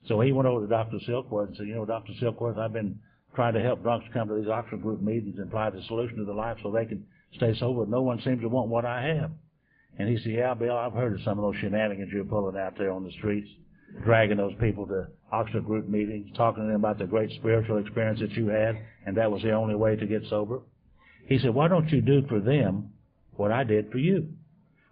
So 0.07 0.19
he 0.19 0.31
went 0.31 0.47
over 0.47 0.61
to 0.61 0.67
Dr. 0.67 0.97
Silkworth 1.07 1.49
and 1.49 1.57
said, 1.57 1.67
You 1.67 1.75
know, 1.75 1.85
Dr. 1.85 2.13
Silkworth, 2.21 2.57
I've 2.57 2.73
been 2.73 2.99
trying 3.35 3.53
to 3.53 3.61
help 3.61 3.83
drunks 3.83 4.07
come 4.13 4.27
to 4.29 4.35
these 4.35 4.47
Oxford 4.47 4.81
group 4.81 5.01
meetings 5.01 5.35
and 5.37 5.47
apply 5.47 5.69
the 5.69 5.81
solution 5.87 6.17
to 6.17 6.25
their 6.25 6.35
life 6.35 6.57
so 6.63 6.71
they 6.71 6.85
can 6.85 7.05
stay 7.35 7.57
sober. 7.59 7.85
No 7.85 8.01
one 8.01 8.21
seems 8.21 8.41
to 8.41 8.49
want 8.49 8.69
what 8.69 8.85
I 8.85 9.03
have. 9.03 9.31
And 9.97 10.09
he 10.09 10.17
said, 10.17 10.33
yeah, 10.33 10.53
Bill, 10.53 10.77
I've 10.77 10.93
heard 10.93 11.13
of 11.13 11.21
some 11.23 11.39
of 11.39 11.43
those 11.43 11.59
shenanigans 11.61 12.11
you're 12.11 12.25
pulling 12.25 12.57
out 12.57 12.77
there 12.77 12.91
on 12.91 13.03
the 13.03 13.11
streets, 13.13 13.47
dragging 14.03 14.37
those 14.37 14.53
people 14.59 14.85
to 14.87 15.07
Oxford 15.31 15.65
group 15.65 15.87
meetings, 15.87 16.27
talking 16.35 16.63
to 16.63 16.67
them 16.67 16.81
about 16.81 16.99
the 16.99 17.05
great 17.05 17.31
spiritual 17.39 17.77
experience 17.77 18.19
that 18.19 18.31
you 18.31 18.47
had, 18.47 18.77
and 19.05 19.15
that 19.17 19.31
was 19.31 19.41
the 19.41 19.51
only 19.51 19.75
way 19.75 19.95
to 19.95 20.05
get 20.05 20.23
sober. 20.29 20.59
He 21.27 21.39
said, 21.39 21.53
why 21.53 21.67
don't 21.67 21.89
you 21.89 22.01
do 22.01 22.25
for 22.27 22.39
them 22.39 22.91
what 23.35 23.51
I 23.51 23.63
did 23.63 23.91
for 23.91 23.97
you? 23.97 24.29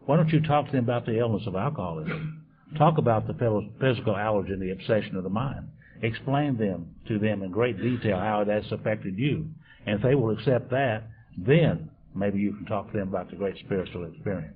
Why 0.06 0.17
don't 0.17 0.29
you 0.29 0.41
talk 0.41 0.65
to 0.67 0.71
them 0.71 0.86
about 0.86 1.06
the 1.06 1.19
illness 1.19 1.47
of 1.47 1.56
alcoholism? 1.56 2.45
Talk 2.77 2.97
about 2.97 3.27
the 3.27 3.34
physical 3.79 4.15
allergy 4.15 4.53
and 4.53 4.62
the 4.62 4.71
obsession 4.71 5.15
of 5.15 5.23
the 5.23 5.29
mind. 5.29 5.67
Explain 6.01 6.58
them 6.58 6.95
to 7.08 7.19
them 7.19 7.43
in 7.43 7.51
great 7.51 7.77
detail 7.77 8.17
how 8.17 8.43
that's 8.45 8.71
affected 8.71 9.17
you. 9.17 9.47
And 9.86 9.97
if 9.97 10.01
they 10.01 10.15
will 10.15 10.32
accept 10.32 10.71
that, 10.71 11.03
then 11.38 11.89
maybe 12.15 12.39
you 12.39 12.54
can 12.54 12.65
talk 12.65 12.91
to 12.91 12.97
them 12.97 13.10
about 13.10 13.30
the 13.30 13.36
great 13.36 13.58
spiritual 13.58 14.06
experience. 14.06 14.56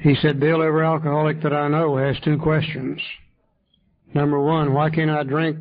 He 0.00 0.14
said, 0.20 0.38
Bill, 0.38 0.62
every 0.62 0.84
alcoholic 0.84 1.42
that 1.42 1.54
I 1.54 1.68
know 1.68 1.96
has 1.96 2.16
two 2.22 2.38
questions. 2.38 3.00
Number 4.14 4.40
one, 4.40 4.74
why 4.74 4.90
can't 4.90 5.10
I 5.10 5.22
drink 5.22 5.56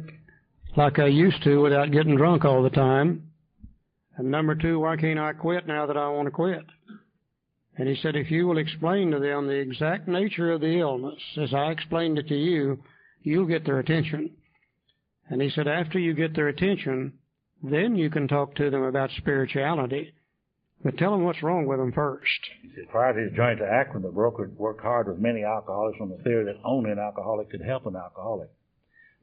like 0.76 1.00
I 1.00 1.08
used 1.08 1.42
to 1.44 1.62
without 1.62 1.92
getting 1.92 2.18
drunk 2.18 2.46
all 2.46 2.62
the 2.62 2.70
time? 2.70 3.32
And 4.18 4.30
number 4.32 4.56
two, 4.56 4.80
why 4.80 4.98
can't 4.98 5.20
I 5.20 5.34
quit 5.34 5.68
now 5.68 5.86
that 5.86 5.98
I 5.98 6.10
want 6.10 6.28
to 6.28 6.32
quit? 6.32 6.66
And 7.78 7.88
he 7.90 7.96
said, 8.02 8.16
if 8.16 8.32
you 8.32 8.48
will 8.48 8.58
explain 8.58 9.12
to 9.12 9.20
them 9.20 9.48
the 9.48 9.54
exact 9.54 10.08
nature 10.08 10.54
of 10.54 10.62
the 10.62 10.80
illness 10.80 11.20
as 11.38 11.54
I 11.54 11.72
explained 11.72 12.18
it 12.18 12.28
to 12.30 12.36
you, 12.36 12.80
you'll 13.24 13.46
get 13.46 13.66
their 13.66 13.80
attention. 13.80 14.32
And 15.30 15.42
he 15.42 15.50
said, 15.50 15.68
after 15.68 16.00
you 16.00 16.14
get 16.14 16.36
their 16.36 16.48
attention, 16.48 17.14
then 17.64 17.96
you 17.96 18.10
can 18.10 18.28
talk 18.28 18.56
to 18.56 18.70
them 18.70 18.84
about 18.84 19.10
spirituality. 19.18 20.14
But 20.84 20.98
tell 20.98 21.12
them 21.12 21.24
what's 21.24 21.42
wrong 21.42 21.66
with 21.66 21.80
them 21.80 21.92
first. 21.92 22.40
He 22.62 22.70
said, 22.76 22.90
prior 22.90 23.14
to 23.14 23.20
his 23.20 23.34
journey 23.34 23.60
to 23.60 23.68
Akron, 23.68 24.04
the 24.04 24.12
broker 24.12 24.50
worked 24.56 24.82
hard 24.82 25.08
with 25.08 25.18
many 25.18 25.44
alcoholics 25.44 26.00
on 26.00 26.10
the 26.10 26.24
theory 26.24 26.46
that 26.46 26.62
only 26.64 26.92
an 26.92 27.00
alcoholic 27.00 27.50
could 27.50 27.62
help 27.62 27.86
an 27.86 27.96
alcoholic. 27.96 28.50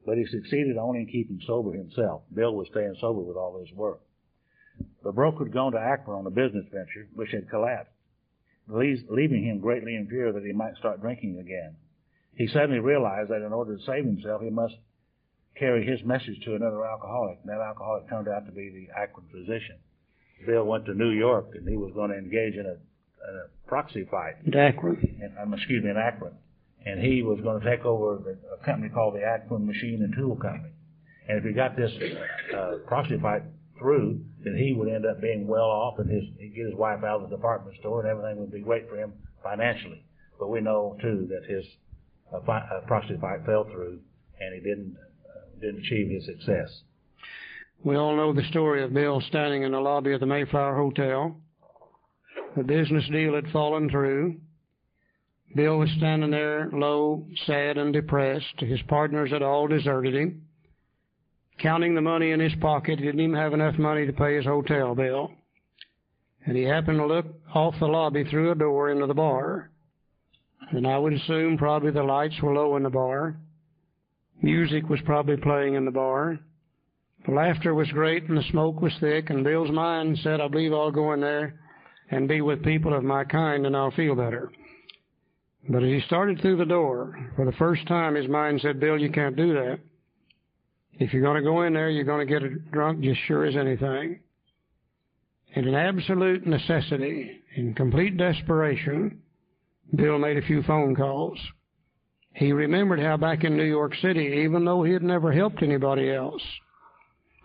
But 0.05 0.17
he 0.17 0.25
succeeded 0.25 0.77
only 0.77 0.99
in 0.99 1.07
keeping 1.07 1.39
sober 1.47 1.71
himself. 1.71 2.23
Bill 2.33 2.53
was 2.55 2.67
staying 2.71 2.95
sober 2.99 3.21
with 3.21 3.37
all 3.37 3.59
his 3.59 3.71
work. 3.73 4.01
The 5.03 5.13
broker 5.13 5.45
had 5.45 5.53
gone 5.53 5.71
to 5.71 5.79
Akron 5.79 6.17
on 6.17 6.27
a 6.27 6.31
business 6.31 6.65
venture 6.71 7.07
which 7.13 7.31
had 7.31 7.49
collapsed 7.49 7.93
leaving 8.67 9.43
him 9.43 9.59
greatly 9.59 9.95
in 9.95 10.07
fear 10.07 10.31
that 10.31 10.43
he 10.43 10.53
might 10.53 10.75
start 10.77 11.01
drinking 11.01 11.39
again. 11.39 11.75
He 12.35 12.47
suddenly 12.47 12.79
realized 12.79 13.29
that 13.29 13.45
in 13.45 13.53
order 13.53 13.77
to 13.77 13.83
save 13.83 14.05
himself, 14.05 14.41
he 14.41 14.49
must 14.49 14.75
carry 15.55 15.85
his 15.85 16.03
message 16.03 16.39
to 16.45 16.55
another 16.55 16.85
alcoholic. 16.85 17.39
And 17.43 17.49
that 17.49 17.61
alcoholic 17.61 18.09
turned 18.09 18.27
out 18.27 18.45
to 18.45 18.51
be 18.51 18.69
the 18.69 18.99
Akron 18.99 19.27
physician. 19.31 19.77
Bill 20.45 20.65
went 20.65 20.85
to 20.85 20.93
New 20.93 21.11
York 21.11 21.51
and 21.53 21.67
he 21.67 21.77
was 21.77 21.91
going 21.93 22.11
to 22.11 22.17
engage 22.17 22.55
in 22.55 22.65
a, 22.65 22.73
in 22.73 23.35
a 23.35 23.67
proxy 23.67 24.05
fight. 24.09 24.35
In 24.45 24.55
Akron. 24.55 24.97
In, 25.21 25.35
um, 25.41 25.53
excuse 25.53 25.83
me, 25.83 25.89
in 25.89 25.97
Akron. 25.97 26.33
And 26.85 26.99
he 26.99 27.23
was 27.23 27.39
going 27.41 27.61
to 27.61 27.69
take 27.69 27.85
over 27.85 28.37
a 28.59 28.65
company 28.65 28.89
called 28.89 29.15
the 29.15 29.23
Akron 29.23 29.65
Machine 29.65 30.01
and 30.03 30.13
Tool 30.15 30.35
Company. 30.35 30.73
And 31.29 31.37
if 31.37 31.45
he 31.45 31.53
got 31.53 31.77
this 31.77 31.91
uh, 32.53 32.79
proxy 32.85 33.17
fight 33.19 33.43
through, 33.79 34.19
then 34.43 34.57
he 34.57 34.73
would 34.73 34.89
end 34.89 35.05
up 35.05 35.21
being 35.21 35.47
well 35.47 35.69
off 35.69 35.99
and 35.99 36.09
his 36.09 36.23
he'd 36.37 36.55
get 36.55 36.65
his 36.65 36.75
wife 36.75 37.03
out 37.03 37.23
of 37.23 37.29
the 37.29 37.35
department 37.35 37.77
store 37.79 38.01
and 38.01 38.09
everything 38.09 38.39
would 38.39 38.51
be 38.51 38.59
great 38.59 38.89
for 38.89 38.97
him 38.97 39.13
financially. 39.41 40.05
But 40.39 40.49
we 40.49 40.61
know 40.61 40.97
too 41.01 41.27
that 41.29 41.49
his 41.49 41.65
uh, 42.33 42.39
fi- 42.45 42.67
uh, 42.71 42.81
prostitute 42.87 43.21
fight 43.21 43.45
fell 43.45 43.63
through 43.65 43.99
and 44.39 44.53
he 44.53 44.59
didn't 44.59 44.97
uh, 44.97 45.59
didn't 45.61 45.85
achieve 45.85 46.09
his 46.09 46.25
success. 46.25 46.81
We 47.83 47.95
all 47.95 48.15
know 48.15 48.33
the 48.33 48.47
story 48.49 48.83
of 48.83 48.93
Bill 48.93 49.21
standing 49.21 49.63
in 49.63 49.73
the 49.73 49.79
lobby 49.79 50.13
of 50.13 50.19
the 50.19 50.25
Mayflower 50.25 50.75
Hotel. 50.75 51.35
The 52.55 52.63
business 52.63 53.07
deal 53.11 53.35
had 53.35 53.51
fallen 53.51 53.89
through. 53.89 54.37
Bill 55.55 55.77
was 55.77 55.89
standing 55.97 56.31
there 56.31 56.69
low, 56.71 57.25
sad, 57.45 57.77
and 57.77 57.93
depressed. 57.93 58.59
His 58.59 58.81
partners 58.87 59.31
had 59.31 59.41
all 59.41 59.67
deserted 59.67 60.15
him 60.15 60.43
counting 61.59 61.95
the 61.95 62.01
money 62.01 62.31
in 62.31 62.39
his 62.39 62.53
pocket. 62.55 62.99
He 62.99 63.05
didn't 63.05 63.21
even 63.21 63.35
have 63.35 63.53
enough 63.53 63.77
money 63.77 64.05
to 64.05 64.13
pay 64.13 64.35
his 64.35 64.45
hotel 64.45 64.95
bill. 64.95 65.31
And 66.45 66.57
he 66.57 66.63
happened 66.63 66.99
to 66.99 67.05
look 67.05 67.25
off 67.53 67.75
the 67.79 67.85
lobby 67.85 68.25
through 68.25 68.51
a 68.51 68.55
door 68.55 68.89
into 68.89 69.07
the 69.07 69.13
bar. 69.13 69.71
And 70.71 70.87
I 70.87 70.97
would 70.97 71.13
assume 71.13 71.57
probably 71.57 71.91
the 71.91 72.03
lights 72.03 72.41
were 72.41 72.53
low 72.53 72.75
in 72.75 72.83
the 72.83 72.89
bar. 72.89 73.37
Music 74.41 74.89
was 74.89 74.99
probably 75.05 75.37
playing 75.37 75.75
in 75.75 75.85
the 75.85 75.91
bar. 75.91 76.39
The 77.25 77.31
laughter 77.31 77.73
was 77.73 77.89
great 77.91 78.23
and 78.27 78.37
the 78.37 78.43
smoke 78.51 78.81
was 78.81 78.93
thick, 78.99 79.29
and 79.29 79.43
Bill's 79.43 79.71
mind 79.71 80.17
said, 80.23 80.41
I 80.41 80.47
believe 80.47 80.73
I'll 80.73 80.91
go 80.91 81.13
in 81.13 81.21
there 81.21 81.59
and 82.11 82.27
be 82.27 82.41
with 82.41 82.63
people 82.63 82.93
of 82.93 83.03
my 83.03 83.23
kind 83.23 83.65
and 83.65 83.75
I'll 83.75 83.91
feel 83.91 84.15
better. 84.15 84.51
But 85.69 85.83
as 85.83 85.89
he 85.89 86.01
started 86.01 86.41
through 86.41 86.57
the 86.57 86.65
door, 86.65 87.31
for 87.35 87.45
the 87.45 87.53
first 87.53 87.87
time 87.87 88.15
his 88.15 88.27
mind 88.27 88.59
said, 88.61 88.79
Bill, 88.79 88.99
you 88.99 89.09
can't 89.09 89.37
do 89.37 89.53
that. 89.53 89.79
If 90.99 91.13
you're 91.13 91.21
going 91.21 91.41
to 91.41 91.49
go 91.49 91.63
in 91.63 91.73
there, 91.73 91.89
you're 91.89 92.03
going 92.03 92.27
to 92.27 92.39
get 92.39 92.71
drunk 92.71 93.01
just 93.01 93.21
sure 93.21 93.45
as 93.45 93.55
anything. 93.55 94.19
In 95.55 95.67
an 95.67 95.75
absolute 95.75 96.45
necessity, 96.45 97.41
in 97.55 97.73
complete 97.73 98.17
desperation, 98.17 99.21
Bill 99.95 100.17
made 100.17 100.37
a 100.37 100.41
few 100.41 100.61
phone 100.63 100.95
calls. 100.95 101.39
He 102.33 102.51
remembered 102.51 102.99
how 102.99 103.17
back 103.17 103.43
in 103.43 103.55
New 103.55 103.63
York 103.63 103.93
City, 104.01 104.41
even 104.43 104.65
though 104.65 104.83
he 104.83 104.91
had 104.91 105.03
never 105.03 105.31
helped 105.31 105.61
anybody 105.61 106.11
else, 106.11 106.41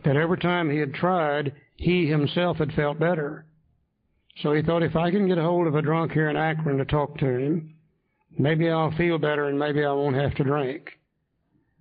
that 0.05 0.17
every 0.17 0.39
time 0.39 0.71
he 0.71 0.79
had 0.79 0.95
tried, 0.95 1.53
he 1.77 2.07
himself 2.07 2.59
had 2.59 2.73
felt 2.73 2.99
better. 2.99 3.47
So 4.43 4.53
he 4.53 4.63
thought, 4.63 4.83
if 4.83 4.97
I 4.97 5.11
can 5.11 5.27
get 5.27 5.39
a 5.39 5.43
hold 5.43 5.67
of 5.67 5.75
a 5.75 5.83
drunk 5.83 6.13
here 6.13 6.29
in 6.29 6.37
Akron 6.37 6.79
to 6.79 6.85
talk 6.85 7.19
to 7.19 7.27
him, 7.27 7.75
maybe 8.39 8.71
I'll 8.71 8.93
feel 8.93 9.19
better 9.19 9.49
and 9.49 9.59
maybe 9.59 9.85
I 9.85 9.93
won't 9.93 10.17
have 10.17 10.35
to 10.37 10.45
drink. 10.45 10.91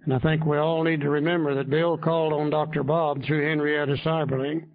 And 0.04 0.14
I 0.14 0.20
think 0.20 0.46
we 0.46 0.58
all 0.58 0.84
need 0.84 1.02
to 1.02 1.10
remember 1.10 1.54
that 1.56 1.70
Bill 1.70 1.98
called 1.98 2.34
on 2.34 2.50
Dr. 2.50 2.84
Bob 2.84 3.24
through 3.24 3.48
Henrietta 3.48 3.98
Seiberling, 4.04 4.68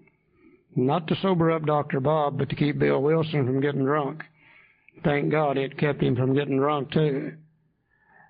not 0.77 1.07
to 1.09 1.17
sober 1.23 1.51
up 1.51 1.65
Dr. 1.65 2.01
Bob, 2.01 2.39
but 2.39 2.49
to 2.51 2.57
keep 2.57 2.79
Bill 2.79 3.03
Wilson 3.03 3.47
from 3.47 3.61
getting 3.61 3.85
drunk. 3.85 4.23
Thank 5.05 5.31
God 5.31 5.59
it 5.59 5.79
kept 5.79 6.03
him 6.03 6.17
from 6.17 6.35
getting 6.35 6.59
drunk 6.59 6.93
too. 6.93 7.33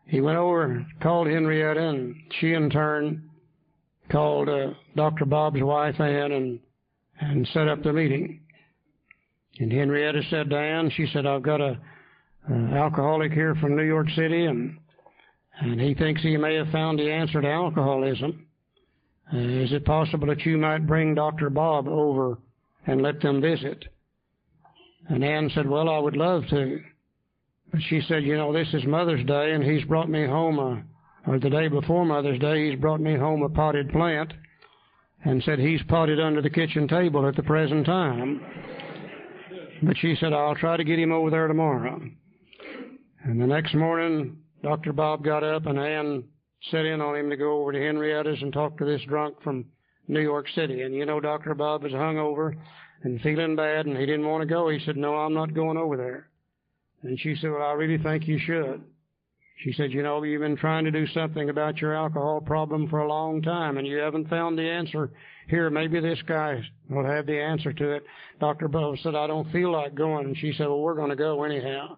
He 0.06 0.20
went 0.20 0.38
over, 0.38 0.86
called 1.02 1.26
Henrietta, 1.26 1.88
and 1.88 2.14
she 2.38 2.52
in 2.52 2.70
turn 2.70 3.30
called 4.12 4.48
uh, 4.48 4.68
Dr. 4.94 5.24
Bob's 5.24 5.62
wife 5.62 5.98
Ann 5.98 6.32
and 6.32 6.60
and 7.20 7.48
set 7.48 7.68
up 7.68 7.82
the 7.82 7.92
meeting. 7.92 8.40
And 9.58 9.72
Henrietta 9.72 10.22
said 10.30 10.50
to 10.50 10.56
Ann, 10.56 10.90
she 10.96 11.06
said, 11.12 11.26
I've 11.26 11.42
got 11.42 11.60
a, 11.60 11.78
a 12.50 12.54
alcoholic 12.74 13.32
here 13.32 13.54
from 13.56 13.76
New 13.76 13.84
York 13.84 14.08
City, 14.10 14.46
and 14.46 14.78
and 15.60 15.80
he 15.80 15.94
thinks 15.94 16.22
he 16.22 16.36
may 16.36 16.54
have 16.56 16.68
found 16.68 16.98
the 16.98 17.10
answer 17.10 17.40
to 17.40 17.48
alcoholism. 17.48 18.46
Uh, 19.32 19.38
is 19.38 19.72
it 19.72 19.84
possible 19.84 20.26
that 20.26 20.44
you 20.44 20.58
might 20.58 20.86
bring 20.86 21.14
Dr. 21.14 21.50
Bob 21.50 21.88
over 21.88 22.38
and 22.86 23.02
let 23.02 23.20
them 23.20 23.40
visit? 23.40 23.84
And 25.08 25.24
Ann 25.24 25.50
said, 25.54 25.68
Well, 25.68 25.88
I 25.88 25.98
would 25.98 26.16
love 26.16 26.44
to. 26.50 26.80
But 27.70 27.80
she 27.88 28.00
said, 28.08 28.24
You 28.24 28.36
know, 28.36 28.52
this 28.52 28.68
is 28.74 28.84
Mother's 28.84 29.24
Day, 29.26 29.52
and 29.52 29.62
he's 29.62 29.84
brought 29.84 30.10
me 30.10 30.26
home 30.26 30.58
a, 30.58 30.82
or 31.26 31.38
the 31.38 31.50
day 31.50 31.68
before 31.68 32.04
Mother's 32.04 32.38
Day, 32.38 32.70
he's 32.70 32.80
brought 32.80 33.00
me 33.00 33.16
home 33.16 33.42
a 33.42 33.48
potted 33.48 33.90
plant 33.90 34.32
and 35.24 35.42
said 35.44 35.58
he's 35.58 35.82
potted 35.84 36.20
under 36.20 36.42
the 36.42 36.50
kitchen 36.50 36.88
table 36.88 37.26
at 37.26 37.36
the 37.36 37.42
present 37.42 37.86
time. 37.86 38.40
But 39.82 39.96
she 39.98 40.16
said, 40.16 40.32
I'll 40.32 40.54
try 40.54 40.76
to 40.76 40.84
get 40.84 40.98
him 40.98 41.12
over 41.12 41.30
there 41.30 41.48
tomorrow. 41.48 42.00
And 43.24 43.40
the 43.40 43.46
next 43.46 43.74
morning, 43.74 44.38
Dr. 44.62 44.92
Bob 44.92 45.24
got 45.24 45.44
up 45.44 45.66
and 45.66 45.78
Ann 45.78 46.24
set 46.70 46.84
in 46.84 47.00
on 47.00 47.16
him 47.16 47.30
to 47.30 47.36
go 47.36 47.60
over 47.60 47.72
to 47.72 47.78
Henrietta's 47.78 48.42
and 48.42 48.52
talk 48.52 48.78
to 48.78 48.84
this 48.84 49.02
drunk 49.08 49.40
from 49.42 49.66
New 50.08 50.20
York 50.20 50.46
City. 50.54 50.82
And 50.82 50.94
you 50.94 51.06
know, 51.06 51.20
Dr. 51.20 51.54
Bob 51.54 51.82
was 51.82 51.92
hungover 51.92 52.54
and 53.04 53.20
feeling 53.20 53.56
bad 53.56 53.86
and 53.86 53.96
he 53.96 54.06
didn't 54.06 54.26
want 54.26 54.42
to 54.42 54.46
go. 54.46 54.68
He 54.68 54.80
said, 54.84 54.96
No, 54.96 55.14
I'm 55.14 55.34
not 55.34 55.54
going 55.54 55.76
over 55.76 55.96
there. 55.96 56.28
And 57.02 57.18
she 57.18 57.36
said, 57.36 57.50
Well, 57.50 57.62
I 57.62 57.72
really 57.72 58.02
think 58.02 58.26
you 58.26 58.38
should. 58.38 58.82
She 59.62 59.72
said, 59.72 59.92
You 59.92 60.02
know, 60.02 60.22
you've 60.22 60.40
been 60.40 60.56
trying 60.56 60.84
to 60.84 60.90
do 60.90 61.06
something 61.08 61.48
about 61.48 61.80
your 61.80 61.94
alcohol 61.94 62.40
problem 62.40 62.88
for 62.88 63.00
a 63.00 63.08
long 63.08 63.42
time 63.42 63.78
and 63.78 63.86
you 63.86 63.98
haven't 63.98 64.28
found 64.28 64.58
the 64.58 64.68
answer. 64.68 65.10
Here, 65.48 65.70
maybe 65.70 66.00
this 66.00 66.20
guy 66.26 66.62
will 66.88 67.04
have 67.04 67.26
the 67.26 67.40
answer 67.40 67.72
to 67.72 67.90
it. 67.92 68.04
Dr. 68.40 68.68
Bob 68.68 68.96
said, 68.98 69.14
I 69.14 69.26
don't 69.26 69.50
feel 69.52 69.72
like 69.72 69.94
going. 69.94 70.26
And 70.26 70.36
she 70.36 70.52
said, 70.52 70.66
Well, 70.66 70.80
we're 70.80 70.96
going 70.96 71.10
to 71.10 71.16
go 71.16 71.44
anyhow. 71.44 71.96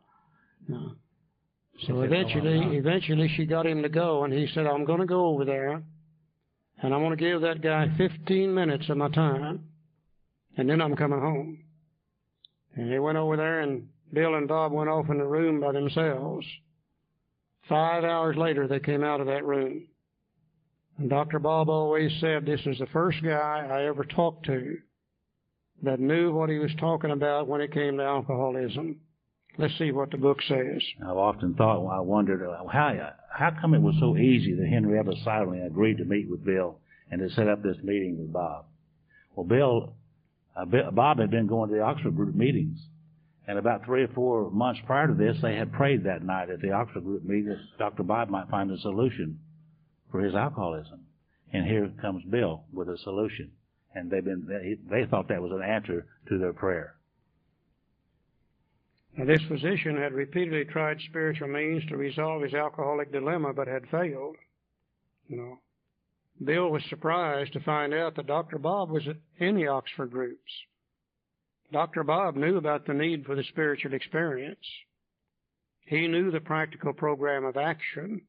No. 0.69 0.93
So 1.87 2.03
eventually, 2.03 2.77
eventually 2.77 3.29
she 3.37 3.47
got 3.47 3.67
him 3.67 3.83
to 3.83 3.89
go, 3.89 4.25
and 4.25 4.33
he 4.33 4.47
said, 4.55 4.67
I'm 4.67 4.85
going 4.85 5.01
to 5.01 5.07
go 5.07 5.27
over 5.27 5.45
there, 5.45 5.83
and 6.83 6.95
I'm 6.95 7.01
going 7.01 7.11
to 7.11 7.17
give 7.17 7.41
that 7.41 7.63
guy 7.63 7.89
15 7.99 8.55
minutes 8.55 8.89
of 8.89 8.97
my 8.97 9.09
time, 9.09 9.65
and 10.57 10.71
then 10.71 10.81
I'm 10.81 10.95
coming 10.95 11.19
home. 11.19 11.65
And 12.77 12.93
he 12.93 12.99
went 13.01 13.19
over 13.19 13.37
there, 13.37 13.61
and 13.61 13.89
Bill 14.13 14.37
and 14.37 14.47
Bob 14.47 14.73
went 14.73 14.89
off 14.89 15.11
in 15.11 15.19
the 15.19 15.27
room 15.27 15.61
by 15.61 15.73
themselves. 15.73 16.47
Five 17.69 18.05
hours 18.05 18.37
later, 18.37 18.69
they 18.69 18.81
came 18.81 19.03
out 19.03 19.21
of 19.21 19.27
that 19.27 19.45
room. 19.45 19.87
And 20.99 21.11
Dr. 21.11 21.39
Bob 21.39 21.69
always 21.69 22.13
said 22.21 22.45
this 22.45 22.65
was 22.65 22.79
the 22.79 22.87
first 22.87 23.23
guy 23.23 23.67
I 23.71 23.87
ever 23.87 24.05
talked 24.05 24.47
to 24.47 24.77
that 25.83 26.01
knew 26.01 26.33
what 26.33 26.51
he 26.51 26.59
was 26.59 26.71
talking 26.79 27.11
about 27.11 27.49
when 27.49 27.61
it 27.61 27.73
came 27.73 27.97
to 27.97 28.05
alcoholism. 28.05 29.01
Let's 29.57 29.77
see 29.79 29.93
what 29.93 30.11
the 30.11 30.17
book 30.17 30.39
says. 30.49 30.83
I've 31.03 31.17
often 31.17 31.55
thought, 31.55 31.87
I 31.87 32.01
wondered, 32.01 32.45
uh, 32.45 32.67
how 32.67 33.13
how 33.31 33.51
come 33.61 33.75
it 33.75 33.83
was 33.83 33.95
so 34.01 34.17
easy 34.17 34.55
that 34.55 34.67
Henrietta 34.67 35.13
Seiberling 35.25 35.67
agreed 35.67 35.99
to 35.99 36.05
meet 36.05 36.29
with 36.29 36.45
Bill 36.45 36.79
and 37.11 37.21
to 37.21 37.31
set 37.35 37.49
up 37.49 37.63
this 37.63 37.77
meeting 37.83 38.19
with 38.19 38.33
Bob? 38.33 38.67
Well, 39.35 39.47
Bill, 39.47 39.93
uh, 40.57 40.91
Bob 40.91 41.19
had 41.19 41.31
been 41.31 41.47
going 41.47 41.71
to 41.71 41.77
the 41.77 41.83
Oxford 41.83 42.17
group 42.17 42.35
meetings, 42.35 42.79
And 43.47 43.59
about 43.59 43.85
three 43.85 44.03
or 44.03 44.09
four 44.09 44.51
months 44.51 44.81
prior 44.87 45.09
to 45.09 45.15
this, 45.15 45.37
they 45.43 45.55
had 45.55 45.73
prayed 45.73 46.05
that 46.05 46.25
night 46.25 46.49
at 46.49 46.61
the 46.61 46.73
Oxford 46.73 47.05
group 47.05 47.25
meeting 47.25 47.49
that 47.49 47.79
Dr. 47.79 48.03
Bob 48.03 48.31
might 48.31 48.49
find 48.49 48.71
a 48.71 48.79
solution 48.79 49.39
for 50.11 50.21
his 50.21 50.35
alcoholism. 50.35 51.01
And 51.53 51.67
here 51.67 51.91
comes 52.01 52.25
Bill 52.25 52.65
with 52.73 52.89
a 52.89 52.97
solution. 52.99 53.53
And 53.95 54.11
they've 54.11 54.25
been, 54.25 54.47
they, 54.49 54.79
they 54.91 55.07
thought 55.07 55.29
that 55.29 55.43
was 55.43 55.53
an 55.53 55.63
answer 55.63 56.07
to 56.29 56.39
their 56.39 56.53
prayer. 56.53 56.97
Now, 59.17 59.27
this 59.27 59.43
physician 59.47 59.97
had 59.97 60.13
repeatedly 60.13 60.65
tried 60.65 61.01
spiritual 61.09 61.49
means 61.49 61.85
to 61.87 61.97
resolve 61.97 62.43
his 62.43 62.55
alcoholic 62.55 63.13
dilemma, 63.13 63.53
but 63.53 63.69
had 63.69 63.87
failed. 63.89 64.37
You 65.29 65.37
know, 65.37 65.59
Bill 66.43 66.71
was 66.71 66.83
surprised 66.89 67.53
to 67.53 67.61
find 67.61 67.95
out 67.95 68.17
that 68.17 68.27
Dr. 68.27 68.59
Bob 68.59 68.91
was 68.91 69.07
in 69.39 69.55
the 69.55 69.69
Oxford 69.69 70.11
groups. 70.11 70.51
Dr. 71.75 72.05
Bob 72.05 72.37
knew 72.37 72.57
about 72.57 72.87
the 72.87 72.95
need 72.95 73.27
for 73.27 73.35
the 73.35 73.43
spiritual 73.43 73.95
experience. 73.95 74.65
He 75.81 76.07
knew 76.07 76.31
the 76.31 76.39
practical 76.39 76.93
program 76.93 77.45
of 77.45 77.57
action, 77.57 78.21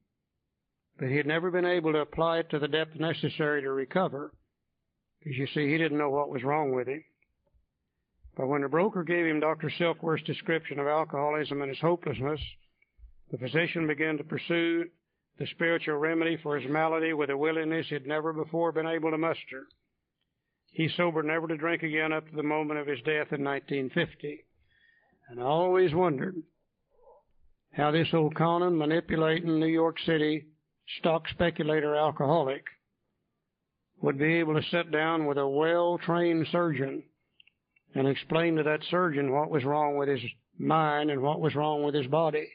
but 0.97 1.09
he 1.09 1.17
had 1.17 1.27
never 1.27 1.51
been 1.51 1.63
able 1.63 1.93
to 1.93 1.99
apply 1.99 2.39
it 2.39 2.49
to 2.49 2.57
the 2.57 2.67
depth 2.67 2.99
necessary 2.99 3.61
to 3.61 3.69
recover, 3.69 4.33
because 5.19 5.37
you 5.37 5.45
see, 5.45 5.69
he 5.69 5.77
didn't 5.77 5.99
know 5.99 6.09
what 6.09 6.31
was 6.31 6.43
wrong 6.43 6.73
with 6.73 6.87
him. 6.87 7.03
But 8.35 8.47
when 8.47 8.63
the 8.63 8.67
broker 8.67 9.03
gave 9.03 9.27
him 9.27 9.41
Dr. 9.41 9.69
Silkworth's 9.77 10.23
description 10.23 10.79
of 10.79 10.87
alcoholism 10.87 11.61
and 11.61 11.69
its 11.69 11.81
hopelessness, 11.81 12.41
the 13.29 13.37
physician 13.37 13.85
began 13.85 14.17
to 14.17 14.23
pursue 14.23 14.85
the 15.37 15.45
spiritual 15.51 15.97
remedy 15.97 16.37
for 16.41 16.57
his 16.57 16.67
malady 16.67 17.13
with 17.13 17.29
a 17.29 17.37
willingness 17.37 17.85
he'd 17.89 18.07
never 18.07 18.33
before 18.33 18.71
been 18.71 18.87
able 18.87 19.11
to 19.11 19.19
muster. 19.19 19.67
He 20.75 20.89
sobered 20.89 21.25
never 21.25 21.47
to 21.47 21.55
drink 21.55 21.83
again 21.83 22.11
up 22.11 22.29
to 22.29 22.35
the 22.35 22.43
moment 22.43 22.81
of 22.81 22.87
his 22.87 22.99
death 22.99 23.31
in 23.31 23.45
1950. 23.45 24.43
And 25.29 25.39
I 25.39 25.43
always 25.43 25.93
wondered 25.93 26.35
how 27.71 27.91
this 27.91 28.13
old 28.13 28.35
conning, 28.35 28.77
manipulating 28.77 29.57
New 29.57 29.67
York 29.67 29.97
City 30.05 30.47
stock 30.99 31.29
speculator 31.29 31.95
alcoholic 31.95 32.65
would 34.01 34.17
be 34.17 34.33
able 34.33 34.53
to 34.55 34.69
sit 34.69 34.91
down 34.91 35.25
with 35.25 35.37
a 35.37 35.47
well 35.47 35.97
trained 35.97 36.45
surgeon 36.51 37.03
and 37.93 38.05
explain 38.05 38.57
to 38.57 38.63
that 38.63 38.83
surgeon 38.91 39.31
what 39.31 39.49
was 39.49 39.63
wrong 39.63 39.95
with 39.95 40.09
his 40.09 40.21
mind 40.59 41.09
and 41.09 41.21
what 41.21 41.39
was 41.39 41.55
wrong 41.55 41.83
with 41.83 41.95
his 41.95 42.07
body. 42.07 42.49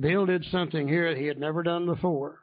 Bill 0.00 0.24
did 0.24 0.42
something 0.46 0.88
here 0.88 1.12
that 1.12 1.20
he 1.20 1.26
had 1.26 1.38
never 1.38 1.62
done 1.62 1.84
before. 1.84 2.40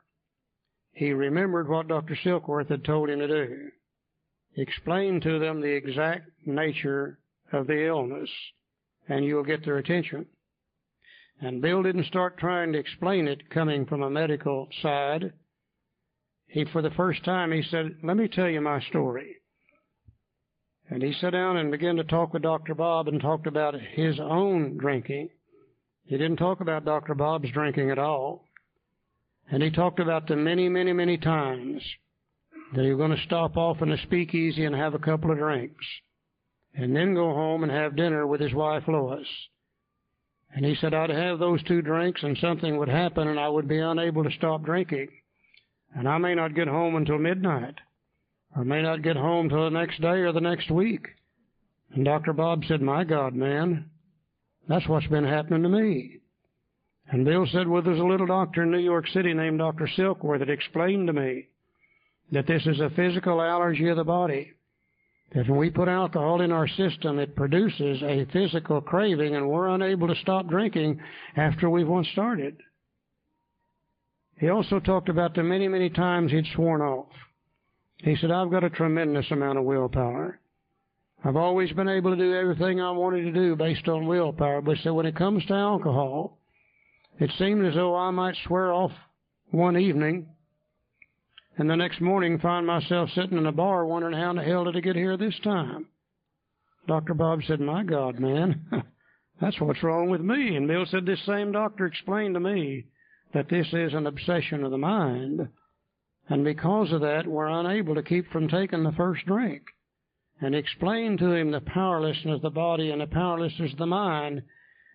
He 0.94 1.14
remembered 1.14 1.68
what 1.68 1.88
Dr. 1.88 2.16
Silkworth 2.24 2.70
had 2.70 2.86
told 2.86 3.10
him 3.10 3.18
to 3.20 3.28
do. 3.28 3.72
Explain 4.58 5.20
to 5.22 5.38
them 5.38 5.60
the 5.60 5.76
exact 5.76 6.30
nature 6.46 7.20
of 7.52 7.68
the 7.68 7.86
illness, 7.88 8.30
and 9.10 9.26
you'll 9.26 9.44
get 9.44 9.66
their 9.66 9.78
attention. 9.78 10.26
And 11.42 11.62
Bill 11.62 11.84
didn't 11.84 12.06
start 12.06 12.38
trying 12.38 12.72
to 12.72 12.80
explain 12.80 13.28
it 13.28 13.50
coming 13.50 13.86
from 13.86 14.02
a 14.02 14.10
medical 14.10 14.70
side. 14.82 15.34
He, 16.48 16.64
for 16.66 16.82
the 16.82 16.92
first 16.92 17.26
time, 17.26 17.52
he 17.52 17.64
said, 17.64 17.98
Let 18.02 18.16
me 18.16 18.30
tell 18.30 18.48
you 18.48 18.62
my 18.62 18.80
story. 18.80 19.36
And 20.90 21.04
he 21.04 21.12
sat 21.14 21.32
down 21.32 21.58
and 21.58 21.72
began 21.72 21.98
to 21.98 22.04
talk 22.04 22.32
with 22.32 22.44
Dr. 22.44 22.76
Bob 22.76 23.08
and 23.10 23.20
talked 23.20 23.48
about 23.48 23.74
his 23.74 24.20
own 24.20 24.78
drinking. 24.78 25.30
He 26.06 26.18
didn't 26.18 26.38
talk 26.38 26.62
about 26.62 26.86
Dr. 26.86 27.16
Bob's 27.16 27.52
drinking 27.52 27.90
at 27.90 28.00
all. 28.00 28.46
And 29.50 29.62
he 29.62 29.72
talked 29.72 30.00
about 30.00 30.28
the 30.28 30.36
many, 30.36 30.70
many, 30.70 30.94
many 30.94 31.18
times 31.18 31.84
he 32.84 32.94
was 32.94 32.98
going 32.98 33.16
to 33.16 33.24
stop 33.24 33.58
off 33.58 33.82
in 33.82 33.92
a 33.92 33.98
speakeasy 34.04 34.66
and 34.66 34.76
have 34.76 34.94
a 34.94 35.00
couple 35.00 35.32
of 35.32 35.38
drinks. 35.38 35.86
And 36.74 36.96
then 36.96 37.14
go 37.14 37.34
home 37.34 37.64
and 37.64 37.72
have 37.72 37.96
dinner 37.96 38.28
with 38.28 38.42
his 38.42 38.54
wife 38.54 38.84
Lois. 38.88 39.28
And 40.54 40.66
he 40.66 40.76
said 40.76 40.94
I'd 40.94 41.10
have 41.10 41.40
those 41.40 41.64
two 41.64 41.82
drinks 41.82 42.24
and 42.24 42.38
something 42.38 42.78
would 42.78 42.90
happen 42.90 43.28
and 43.28 43.40
I 43.40 43.48
would 43.48 43.68
be 43.68 43.80
unable 43.80 44.24
to 44.24 44.32
stop 44.32 44.64
drinking. 44.64 45.10
And 45.96 46.08
I 46.08 46.18
may 46.18 46.36
not 46.36 46.56
get 46.56 46.68
home 46.68 46.96
until 46.96 47.18
midnight 47.18 47.76
or 48.56 48.66
may 48.66 48.82
not 48.82 49.02
get 49.02 49.16
home 49.16 49.50
till 49.50 49.66
the 49.66 49.70
next 49.70 50.02
day 50.02 50.20
or 50.22 50.32
the 50.32 50.42
next 50.42 50.72
week. 50.72 51.08
And 51.94 52.04
Dr. 52.04 52.34
Bob 52.34 52.64
said, 52.68 52.82
My 52.82 53.04
God, 53.04 53.36
man, 53.36 53.90
that's 54.68 54.88
what's 54.88 55.08
been 55.08 55.26
happening 55.26 55.64
to 55.64 55.70
me. 55.70 56.20
And 57.08 57.24
Bill 57.24 57.46
said, 57.52 57.68
Well, 57.68 57.82
there's 57.82 58.00
a 58.00 58.04
little 58.04 58.28
doctor 58.28 58.64
in 58.64 58.72
New 58.72 58.80
York 58.80 59.08
City 59.10 59.34
named 59.34 59.60
Dr. 59.60 59.88
Silkworth 59.96 60.40
that 60.40 60.50
explained 60.50 61.08
to 61.08 61.14
me 61.14 61.48
that 62.32 62.48
this 62.48 62.66
is 62.66 62.80
a 62.80 62.90
physical 62.96 63.42
allergy 63.42 63.88
of 63.90 63.98
the 63.98 64.04
body. 64.04 64.52
That 65.34 65.50
when 65.50 65.60
we 65.60 65.70
put 65.70 65.88
alcohol 65.88 66.42
in 66.42 66.52
our 66.52 66.68
system, 66.68 67.20
it 67.20 67.36
produces 67.36 68.02
a 68.04 68.26
physical 68.32 68.82
craving 68.82 69.36
and 69.36 69.50
we're 69.50 69.70
unable 69.70 70.08
to 70.08 70.22
stop 70.22 70.48
drinking 70.48 71.00
after 71.36 71.70
we've 71.70 71.88
once 71.88 72.08
started. 72.12 72.58
He 74.40 74.50
also 74.50 74.80
talked 74.80 75.10
about 75.10 75.34
the 75.34 75.44
many, 75.44 75.68
many 75.68 75.90
times 75.90 76.32
he'd 76.32 76.46
sworn 76.54 76.82
off. 76.82 77.08
He 77.98 78.16
said, 78.18 78.32
I've 78.32 78.52
got 78.52 78.64
a 78.64 78.70
tremendous 78.70 79.30
amount 79.32 79.58
of 79.58 79.64
willpower. 79.64 80.40
I've 81.24 81.38
always 81.38 81.72
been 81.72 81.90
able 81.90 82.12
to 82.12 82.18
do 82.18 82.36
everything 82.36 82.82
I 82.82 82.92
wanted 82.92 83.24
to 83.24 83.32
do 83.32 83.56
based 83.56 83.88
on 83.88 84.06
willpower, 84.06 84.62
but 84.62 84.78
so 84.84 84.94
when 84.94 85.06
it 85.06 85.16
comes 85.16 85.46
to 85.46 85.54
alcohol, 85.54 86.38
it 87.20 87.32
seemed 87.40 87.66
as 87.66 87.74
though 87.74 87.96
I 87.96 88.12
might 88.12 88.36
swear 88.46 88.72
off 88.72 88.92
one 89.52 89.78
evening 89.78 90.28
and 91.58 91.70
the 91.70 91.76
next 91.76 92.02
morning 92.02 92.40
find 92.40 92.68
myself 92.68 93.10
sitting 93.16 93.38
in 93.38 93.46
a 93.46 93.52
bar 93.52 93.86
wondering 93.86 94.18
how 94.18 94.32
in 94.32 94.36
the 94.36 94.44
hell 94.44 94.66
did 94.66 94.76
I 94.76 94.82
get 94.82 94.96
here 94.96 95.16
this 95.16 95.40
time. 95.44 95.88
Dr. 96.88 97.14
Bob 97.14 97.42
said, 97.48 97.62
My 97.62 97.84
God, 97.84 98.20
man, 98.20 98.66
that's 99.42 99.60
what's 99.60 99.82
wrong 99.82 100.10
with 100.10 100.22
me. 100.22 100.56
And 100.56 100.68
Bill 100.68 100.86
said, 100.86 101.06
This 101.06 101.26
same 101.26 101.52
doctor 101.52 101.86
explained 101.86 102.34
to 102.36 102.40
me 102.40 102.86
that 103.34 103.50
this 103.50 103.68
is 103.72 103.94
an 103.94 104.08
obsession 104.08 104.64
of 104.64 104.72
the 104.72 104.78
mind. 104.78 105.48
And 106.28 106.44
because 106.44 106.92
of 106.92 107.02
that, 107.02 107.28
we're 107.28 107.48
unable 107.48 107.96
to 107.96 108.04
keep 108.04 108.30
from 108.32 108.48
taking 108.48 108.84
the 108.84 108.92
first 108.92 109.26
drink. 109.26 109.64
And 110.42 110.54
explained 110.54 111.20
to 111.20 111.32
him 111.32 111.52
the 111.52 111.62
powerlessness 111.62 112.36
of 112.36 112.42
the 112.42 112.50
body 112.50 112.92
and 112.92 113.00
the 113.00 113.08
powerlessness 113.08 113.72
of 113.72 113.78
the 113.78 113.86
mind. 113.86 114.44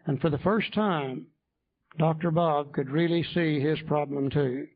And 0.06 0.20
for 0.20 0.28
the 0.28 0.38
first 0.38 0.74
time, 0.74 1.26
Dr. 1.98 2.30
Bob 2.30 2.72
could 2.72 2.90
really 2.90 3.24
see 3.34 3.60
his 3.60 3.80
problem 3.86 4.28
too. 4.30 4.66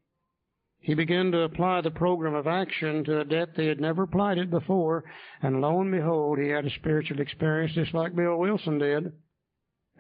He 0.85 0.93
began 0.93 1.33
to 1.33 1.41
apply 1.41 1.81
the 1.81 1.91
program 1.91 2.35
of 2.35 2.47
action 2.47 3.05
to 3.05 3.21
a 3.21 3.25
depth 3.25 3.57
he 3.57 3.67
had 3.67 3.81
never 3.81 4.03
applied 4.03 4.37
it 4.37 4.51
before, 4.51 5.03
and 5.41 5.63
lo 5.63 5.81
and 5.81 5.91
behold, 5.91 6.39
he 6.39 6.49
had 6.49 6.67
a 6.67 6.75
spiritual 6.75 7.21
experience 7.21 7.73
just 7.75 7.95
like 7.95 8.15
Bill 8.15 8.37
Wilson 8.37 8.79
did, 8.79 9.11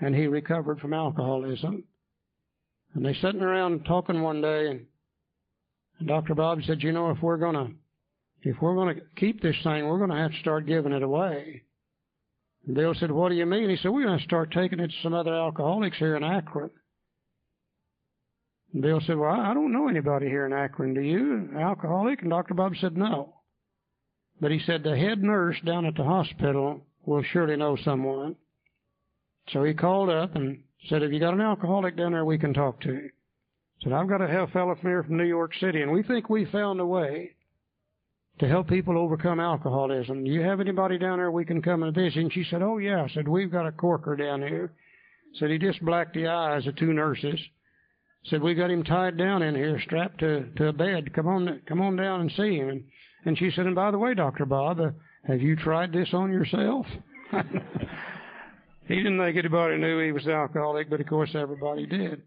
and 0.02 0.14
he 0.14 0.26
recovered 0.26 0.80
from 0.80 0.92
alcoholism. 0.92 1.84
And 2.92 3.04
they 3.04 3.14
sitting 3.14 3.40
around 3.40 3.86
talking 3.86 4.20
one 4.20 4.42
day, 4.42 4.68
and 4.68 4.86
and 5.98 6.08
Dr. 6.08 6.34
Bob 6.34 6.58
said, 6.66 6.82
you 6.82 6.92
know, 6.92 7.10
if 7.10 7.22
we're 7.22 7.38
gonna, 7.38 7.70
if 8.42 8.60
we're 8.60 8.74
gonna 8.74 9.00
keep 9.16 9.40
this 9.40 9.56
thing, 9.62 9.86
we're 9.86 9.98
gonna 9.98 10.20
have 10.20 10.32
to 10.32 10.40
start 10.40 10.66
giving 10.66 10.92
it 10.92 11.02
away. 11.02 11.62
And 12.66 12.74
Bill 12.74 12.94
said, 12.94 13.10
what 13.10 13.30
do 13.30 13.36
you 13.36 13.46
mean? 13.46 13.70
He 13.70 13.76
said, 13.76 13.90
we're 13.90 14.04
gonna 14.04 14.20
start 14.20 14.52
taking 14.52 14.80
it 14.80 14.88
to 14.88 15.02
some 15.02 15.14
other 15.14 15.34
alcoholics 15.34 15.96
here 15.96 16.16
in 16.16 16.24
Akron. 16.24 16.70
Bill 18.78 19.00
said, 19.06 19.16
well, 19.16 19.30
I 19.30 19.54
don't 19.54 19.72
know 19.72 19.88
anybody 19.88 20.26
here 20.26 20.46
in 20.46 20.52
Akron. 20.52 20.94
Do 20.94 21.00
you? 21.00 21.50
Alcoholic? 21.56 22.22
And 22.22 22.30
Dr. 22.30 22.54
Bob 22.54 22.74
said, 22.80 22.96
no. 22.96 23.34
But 24.40 24.50
he 24.50 24.58
said, 24.58 24.82
the 24.82 24.96
head 24.96 25.22
nurse 25.22 25.56
down 25.64 25.86
at 25.86 25.94
the 25.94 26.02
hospital 26.02 26.84
will 27.06 27.22
surely 27.22 27.56
know 27.56 27.76
someone. 27.76 28.36
So 29.50 29.62
he 29.62 29.74
called 29.74 30.10
up 30.10 30.34
and 30.34 30.62
said, 30.88 31.02
have 31.02 31.12
you 31.12 31.20
got 31.20 31.34
an 31.34 31.40
alcoholic 31.40 31.96
down 31.96 32.12
there 32.12 32.24
we 32.24 32.38
can 32.38 32.52
talk 32.52 32.80
to? 32.80 33.10
said, 33.82 33.92
I've 33.92 34.08
got 34.08 34.22
a 34.22 34.46
fellow 34.48 34.74
from 34.74 34.90
here 34.90 35.02
from 35.02 35.18
New 35.18 35.24
York 35.24 35.52
City, 35.60 35.82
and 35.82 35.92
we 35.92 36.02
think 36.02 36.28
we 36.28 36.46
found 36.46 36.80
a 36.80 36.86
way 36.86 37.32
to 38.38 38.48
help 38.48 38.68
people 38.68 38.98
overcome 38.98 39.38
alcoholism. 39.38 40.24
Do 40.24 40.30
you 40.30 40.40
have 40.40 40.60
anybody 40.60 40.98
down 40.98 41.18
there 41.18 41.30
we 41.30 41.44
can 41.44 41.62
come 41.62 41.82
and 41.82 41.94
visit? 41.94 42.16
And 42.16 42.32
she 42.32 42.44
said, 42.44 42.62
Oh, 42.62 42.78
yeah. 42.78 43.04
I 43.04 43.08
said, 43.08 43.28
We've 43.28 43.52
got 43.52 43.66
a 43.66 43.72
corker 43.72 44.16
down 44.16 44.40
here. 44.40 44.72
Said, 45.34 45.50
He 45.50 45.58
just 45.58 45.84
blacked 45.84 46.14
the 46.14 46.26
eyes 46.26 46.66
of 46.66 46.76
two 46.76 46.92
nurses. 46.92 47.38
Said, 48.26 48.42
We 48.42 48.54
got 48.54 48.70
him 48.70 48.84
tied 48.84 49.18
down 49.18 49.42
in 49.42 49.54
here, 49.54 49.80
strapped 49.80 50.20
to, 50.20 50.44
to 50.56 50.68
a 50.68 50.72
bed. 50.72 51.12
Come 51.14 51.26
on, 51.26 51.60
come 51.66 51.80
on 51.80 51.96
down 51.96 52.22
and 52.22 52.32
see 52.32 52.56
him. 52.56 52.68
And, 52.68 52.84
and 53.24 53.38
she 53.38 53.50
said, 53.50 53.66
And 53.66 53.74
by 53.74 53.90
the 53.90 53.98
way, 53.98 54.14
Dr. 54.14 54.46
Bob, 54.46 54.80
uh, 54.80 54.90
have 55.26 55.40
you 55.40 55.56
tried 55.56 55.92
this 55.92 56.08
on 56.12 56.32
yourself? 56.32 56.86
he 58.88 58.96
didn't 58.96 59.18
think 59.18 59.36
anybody 59.36 59.76
knew 59.76 60.00
he 60.00 60.12
was 60.12 60.26
alcoholic, 60.26 60.88
but 60.88 61.00
of 61.00 61.06
course 61.06 61.34
everybody 61.34 61.86
did. 61.86 62.22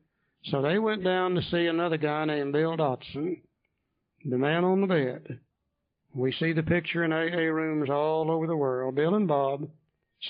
So 0.45 0.61
they 0.61 0.79
went 0.79 1.03
down 1.03 1.35
to 1.35 1.41
see 1.43 1.65
another 1.65 1.97
guy 1.97 2.25
named 2.25 2.53
Bill 2.53 2.77
Dotson, 2.77 3.41
the 4.23 4.37
man 4.37 4.63
on 4.63 4.81
the 4.81 4.87
bed. 4.87 5.39
We 6.13 6.31
see 6.31 6.53
the 6.53 6.63
picture 6.63 7.03
in 7.03 7.11
AA 7.11 7.51
rooms 7.51 7.89
all 7.89 8.31
over 8.31 8.47
the 8.47 8.55
world. 8.55 8.95
Bill 8.95 9.15
and 9.15 9.27
Bob 9.27 9.67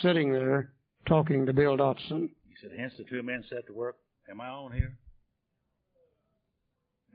sitting 0.02 0.32
there 0.32 0.74
talking 1.08 1.46
to 1.46 1.54
Bill 1.54 1.78
Dotson. 1.78 2.30
He 2.48 2.56
said, 2.62 2.72
Hence 2.78 2.94
the 2.98 3.04
two 3.04 3.24
men 3.24 3.44
set 3.50 3.68
to 3.68 3.74
work. 3.74 3.98
Am 4.30 4.42
I 4.42 4.48
on 4.48 4.72
here? 4.72 4.98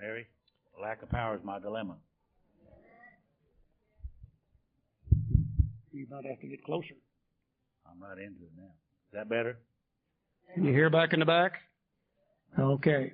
Mary, 0.02 0.26
lack 0.80 1.00
of 1.00 1.08
power 1.10 1.36
is 1.36 1.44
my 1.44 1.60
dilemma. 1.60 1.94
You 5.92 6.06
might 6.10 6.24
have 6.24 6.40
to 6.40 6.48
get 6.48 6.64
closer. 6.64 6.94
I'm 7.86 8.02
right 8.02 8.18
into 8.18 8.42
it 8.42 8.50
now. 8.56 8.64
Is 8.64 9.12
that 9.12 9.28
better? 9.28 9.58
Can 10.54 10.64
you 10.64 10.72
hear 10.72 10.90
back 10.90 11.12
in 11.12 11.20
the 11.20 11.26
back? 11.26 11.52
Okay. 12.58 13.12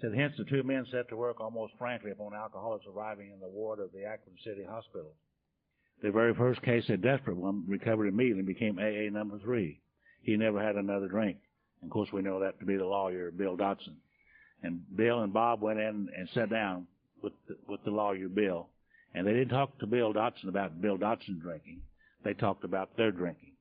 Said 0.00 0.14
hence 0.14 0.32
the 0.38 0.44
two 0.44 0.62
men 0.62 0.86
set 0.90 1.10
to 1.10 1.16
work 1.16 1.40
almost 1.40 1.74
frankly 1.78 2.10
upon 2.12 2.32
alcoholics 2.32 2.86
arriving 2.86 3.30
in 3.30 3.40
the 3.40 3.48
ward 3.48 3.78
of 3.78 3.92
the 3.92 4.04
Akron 4.04 4.36
City 4.42 4.64
Hospital. 4.66 5.12
The 6.02 6.10
very 6.10 6.34
first 6.34 6.62
case, 6.62 6.84
a 6.88 6.96
desperate 6.96 7.36
one, 7.36 7.64
recovered 7.68 8.06
immediately 8.06 8.40
and 8.40 8.46
became 8.46 8.78
AA 8.78 9.12
number 9.12 9.38
three. 9.40 9.82
He 10.22 10.36
never 10.36 10.62
had 10.62 10.76
another 10.76 11.08
drink. 11.08 11.36
And 11.82 11.90
of 11.90 11.92
course, 11.92 12.08
we 12.12 12.22
know 12.22 12.40
that 12.40 12.58
to 12.60 12.64
be 12.64 12.76
the 12.76 12.86
lawyer, 12.86 13.30
Bill 13.30 13.58
Dotson. 13.58 13.96
And 14.64 14.80
Bill 14.96 15.22
and 15.22 15.32
Bob 15.32 15.60
went 15.60 15.78
in 15.78 16.08
and 16.16 16.28
sat 16.32 16.48
down 16.48 16.86
with 17.22 17.34
the, 17.46 17.56
with 17.68 17.84
the 17.84 17.90
lawyer, 17.90 18.28
Bill. 18.28 18.68
And 19.14 19.26
they 19.26 19.32
didn't 19.32 19.50
talk 19.50 19.78
to 19.78 19.86
Bill 19.86 20.12
Dotson 20.14 20.48
about 20.48 20.80
Bill 20.80 20.96
Dotson 20.96 21.40
drinking. 21.40 21.82
They 22.24 22.32
talked 22.32 22.64
about 22.64 22.96
their 22.96 23.12
drinking. 23.12 23.52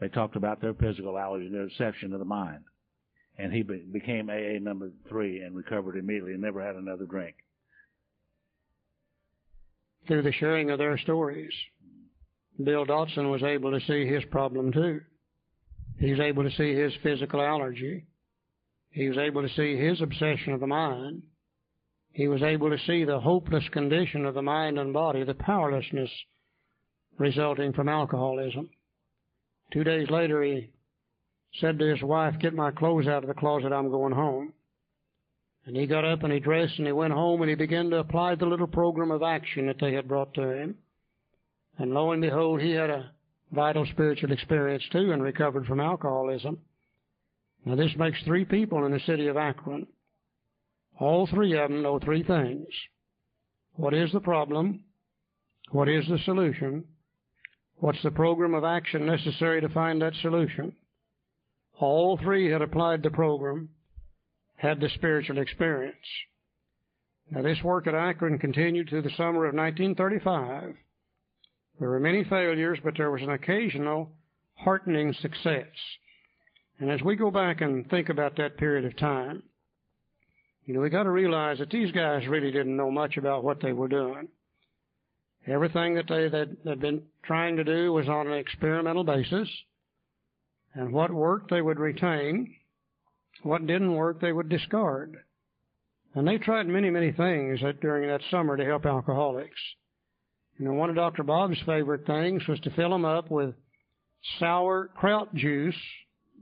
They 0.00 0.08
talked 0.08 0.36
about 0.36 0.62
their 0.62 0.72
physical 0.72 1.18
allergy 1.18 1.46
and 1.46 1.54
their 1.54 1.68
deception 1.68 2.14
of 2.14 2.18
the 2.18 2.24
mind. 2.24 2.64
And 3.36 3.52
he 3.52 3.62
be, 3.62 3.84
became 3.92 4.30
AA 4.30 4.58
number 4.58 4.90
three 5.08 5.42
and 5.42 5.54
recovered 5.54 5.96
immediately 5.96 6.32
and 6.32 6.42
never 6.42 6.64
had 6.64 6.76
another 6.76 7.04
drink. 7.04 7.36
Through 10.06 10.22
the 10.22 10.32
sharing 10.32 10.70
of 10.70 10.78
their 10.78 10.96
stories, 10.96 11.52
Bill 12.62 12.86
Dotson 12.86 13.30
was 13.30 13.42
able 13.42 13.78
to 13.78 13.86
see 13.86 14.06
his 14.06 14.24
problem 14.30 14.72
too. 14.72 15.02
He's 16.00 16.18
able 16.18 16.44
to 16.44 16.56
see 16.56 16.74
his 16.74 16.92
physical 17.02 17.42
allergy. 17.42 18.06
He 18.90 19.08
was 19.08 19.18
able 19.18 19.42
to 19.42 19.54
see 19.54 19.76
his 19.76 20.00
obsession 20.00 20.52
of 20.52 20.60
the 20.60 20.66
mind. 20.66 21.22
He 22.12 22.26
was 22.28 22.42
able 22.42 22.70
to 22.70 22.78
see 22.78 23.04
the 23.04 23.20
hopeless 23.20 23.68
condition 23.68 24.24
of 24.24 24.34
the 24.34 24.42
mind 24.42 24.78
and 24.78 24.92
body, 24.92 25.24
the 25.24 25.34
powerlessness 25.34 26.10
resulting 27.18 27.72
from 27.72 27.88
alcoholism. 27.88 28.70
Two 29.72 29.84
days 29.84 30.08
later, 30.10 30.42
he 30.42 30.70
said 31.60 31.78
to 31.78 31.86
his 31.86 32.02
wife, 32.02 32.38
Get 32.38 32.54
my 32.54 32.70
clothes 32.70 33.06
out 33.06 33.22
of 33.22 33.28
the 33.28 33.34
closet, 33.34 33.72
I'm 33.72 33.90
going 33.90 34.14
home. 34.14 34.52
And 35.66 35.76
he 35.76 35.86
got 35.86 36.04
up 36.04 36.22
and 36.22 36.32
he 36.32 36.40
dressed 36.40 36.78
and 36.78 36.86
he 36.86 36.92
went 36.92 37.12
home 37.12 37.42
and 37.42 37.50
he 37.50 37.54
began 37.54 37.90
to 37.90 37.98
apply 37.98 38.34
the 38.34 38.46
little 38.46 38.66
program 38.66 39.10
of 39.10 39.22
action 39.22 39.66
that 39.66 39.76
they 39.78 39.92
had 39.92 40.08
brought 40.08 40.32
to 40.34 40.50
him. 40.50 40.76
And 41.76 41.92
lo 41.92 42.12
and 42.12 42.22
behold, 42.22 42.62
he 42.62 42.70
had 42.70 42.90
a 42.90 43.10
vital 43.52 43.84
spiritual 43.86 44.32
experience 44.32 44.82
too 44.90 45.12
and 45.12 45.22
recovered 45.22 45.66
from 45.66 45.80
alcoholism. 45.80 46.58
Now 47.64 47.74
this 47.74 47.94
makes 47.96 48.22
three 48.24 48.44
people 48.44 48.84
in 48.86 48.92
the 48.92 49.00
city 49.00 49.26
of 49.26 49.36
Akron. 49.36 49.86
All 50.98 51.26
three 51.26 51.56
of 51.56 51.70
them 51.70 51.82
know 51.82 51.98
three 51.98 52.22
things. 52.22 52.66
What 53.74 53.94
is 53.94 54.10
the 54.12 54.20
problem? 54.20 54.84
What 55.70 55.88
is 55.88 56.06
the 56.08 56.18
solution? 56.24 56.84
What's 57.76 58.02
the 58.02 58.10
program 58.10 58.54
of 58.54 58.64
action 58.64 59.06
necessary 59.06 59.60
to 59.60 59.68
find 59.68 60.02
that 60.02 60.14
solution? 60.20 60.72
All 61.78 62.16
three 62.16 62.50
had 62.50 62.62
applied 62.62 63.02
the 63.02 63.10
program, 63.10 63.68
had 64.56 64.80
the 64.80 64.88
spiritual 64.88 65.38
experience. 65.38 65.94
Now 67.30 67.42
this 67.42 67.62
work 67.62 67.86
at 67.86 67.94
Akron 67.94 68.38
continued 68.38 68.88
through 68.88 69.02
the 69.02 69.10
summer 69.10 69.46
of 69.46 69.54
1935. 69.54 70.74
There 71.78 71.88
were 71.88 72.00
many 72.00 72.24
failures, 72.24 72.80
but 72.82 72.94
there 72.96 73.12
was 73.12 73.22
an 73.22 73.30
occasional 73.30 74.10
heartening 74.56 75.12
success. 75.12 75.66
And 76.80 76.90
as 76.90 77.02
we 77.02 77.16
go 77.16 77.30
back 77.30 77.60
and 77.60 77.88
think 77.90 78.08
about 78.08 78.36
that 78.36 78.56
period 78.56 78.84
of 78.84 78.96
time, 78.96 79.42
you 80.64 80.74
know, 80.74 80.80
we 80.80 80.90
got 80.90 81.04
to 81.04 81.10
realize 81.10 81.58
that 81.58 81.70
these 81.70 81.90
guys 81.92 82.26
really 82.28 82.52
didn't 82.52 82.76
know 82.76 82.90
much 82.90 83.16
about 83.16 83.42
what 83.42 83.60
they 83.60 83.72
were 83.72 83.88
doing. 83.88 84.28
Everything 85.46 85.94
that 85.94 86.08
they 86.08 86.24
had 86.24 86.80
been 86.80 87.02
trying 87.24 87.56
to 87.56 87.64
do 87.64 87.92
was 87.92 88.08
on 88.08 88.26
an 88.26 88.34
experimental 88.34 89.02
basis, 89.02 89.48
and 90.74 90.92
what 90.92 91.10
worked 91.10 91.50
they 91.50 91.62
would 91.62 91.78
retain, 91.78 92.54
what 93.42 93.66
didn't 93.66 93.94
work 93.94 94.20
they 94.20 94.32
would 94.32 94.50
discard. 94.50 95.16
And 96.14 96.28
they 96.28 96.38
tried 96.38 96.66
many, 96.66 96.90
many 96.90 97.12
things 97.12 97.60
that, 97.62 97.80
during 97.80 98.08
that 98.08 98.20
summer 98.30 98.56
to 98.56 98.64
help 98.64 98.84
alcoholics. 98.84 99.58
You 100.58 100.66
know, 100.66 100.74
one 100.74 100.90
of 100.90 100.96
Dr. 100.96 101.22
Bob's 101.22 101.58
favorite 101.64 102.06
things 102.06 102.46
was 102.46 102.60
to 102.60 102.70
fill 102.70 102.90
them 102.90 103.04
up 103.04 103.30
with 103.30 103.54
sauerkraut 104.38 105.34
juice 105.34 105.74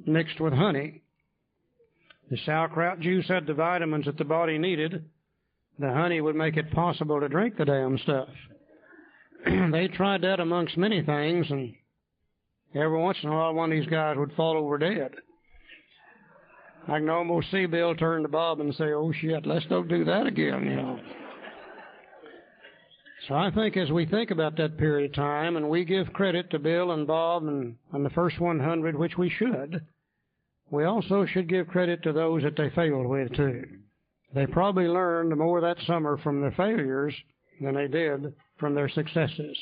mixed 0.04 0.40
with 0.40 0.52
honey. 0.52 1.02
The 2.30 2.38
sauerkraut 2.44 3.00
juice 3.00 3.28
had 3.28 3.46
the 3.46 3.54
vitamins 3.54 4.06
that 4.06 4.18
the 4.18 4.24
body 4.24 4.59
needed. 4.59 5.04
The 5.78 5.92
honey 5.92 6.20
would 6.20 6.37
make 6.37 6.56
it 6.56 6.72
possible 6.72 7.20
to 7.20 7.28
drink 7.28 7.56
the 7.56 7.64
damn 7.64 7.98
stuff. 7.98 8.28
they 9.44 9.88
tried 9.88 10.22
that 10.22 10.40
amongst 10.40 10.76
many 10.76 11.02
things, 11.02 11.46
and 11.50 11.74
every 12.74 12.98
once 12.98 13.18
in 13.22 13.28
a 13.28 13.32
while 13.32 13.54
one 13.54 13.70
of 13.70 13.78
these 13.78 13.88
guys 13.88 14.16
would 14.16 14.32
fall 14.32 14.56
over 14.56 14.78
dead. 14.78 15.12
I 16.88 16.98
can 16.98 17.11
almost 17.11 17.50
see 17.50 17.66
Bill 17.66 17.94
turn 17.94 18.22
to 18.22 18.28
Bob 18.28 18.61
and 18.61 18.74
say, 18.74 18.92
"Oh 18.92 19.12
shit, 19.12 19.44
let's 19.44 19.66
don't 19.66 19.88
do 19.88 20.04
that 20.04 20.26
again," 20.26 20.64
you 20.64 20.76
know. 20.76 21.00
So 23.28 23.34
I 23.34 23.50
think 23.50 23.76
as 23.76 23.90
we 23.90 24.06
think 24.06 24.30
about 24.30 24.56
that 24.56 24.78
period 24.78 25.10
of 25.10 25.16
time, 25.16 25.56
and 25.56 25.68
we 25.68 25.84
give 25.84 26.12
credit 26.12 26.50
to 26.50 26.60
Bill 26.60 26.92
and 26.92 27.06
Bob 27.08 27.42
and, 27.44 27.76
and 27.92 28.04
the 28.04 28.10
first 28.10 28.38
100, 28.38 28.96
which 28.96 29.18
we 29.18 29.28
should, 29.28 29.84
we 30.70 30.84
also 30.84 31.26
should 31.26 31.48
give 31.48 31.66
credit 31.66 32.02
to 32.04 32.12
those 32.12 32.44
that 32.44 32.56
they 32.56 32.70
failed 32.70 33.06
with 33.06 33.34
too. 33.34 33.64
They 34.32 34.46
probably 34.46 34.86
learned 34.86 35.36
more 35.36 35.60
that 35.60 35.80
summer 35.86 36.18
from 36.18 36.40
their 36.40 36.52
failures 36.52 37.14
than 37.60 37.74
they 37.74 37.88
did 37.88 38.32
from 38.58 38.74
their 38.74 38.88
successes. 38.88 39.56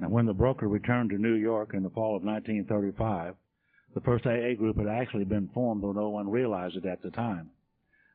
And 0.00 0.10
when 0.10 0.26
the 0.26 0.34
broker 0.34 0.68
returned 0.68 1.10
to 1.10 1.18
New 1.18 1.34
York 1.34 1.72
in 1.72 1.82
the 1.82 1.90
fall 1.90 2.16
of 2.16 2.24
1935, 2.24 3.34
the 3.94 4.00
first 4.02 4.26
AA 4.26 4.54
group 4.54 4.76
had 4.76 4.88
actually 4.88 5.24
been 5.24 5.48
formed, 5.54 5.82
though 5.82 5.92
no 5.92 6.10
one 6.10 6.30
realized 6.30 6.76
it 6.76 6.84
at 6.84 7.02
the 7.02 7.10
time. 7.10 7.50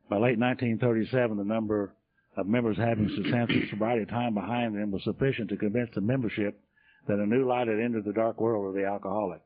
By 0.09 0.17
late 0.17 0.37
1937, 0.37 1.37
the 1.37 1.43
number 1.43 1.93
of 2.35 2.47
members 2.47 2.77
having 2.77 3.09
substantial 3.15 3.61
sobriety 3.69 4.05
time 4.05 4.33
behind 4.33 4.75
them 4.75 4.91
was 4.91 5.03
sufficient 5.03 5.49
to 5.49 5.57
convince 5.57 5.89
the 5.93 6.01
membership 6.01 6.59
that 7.07 7.19
a 7.19 7.25
new 7.25 7.47
light 7.47 7.67
had 7.67 7.79
entered 7.79 8.05
the 8.05 8.13
dark 8.13 8.39
world 8.39 8.67
of 8.67 8.73
the 8.73 8.85
alcoholic. 8.85 9.41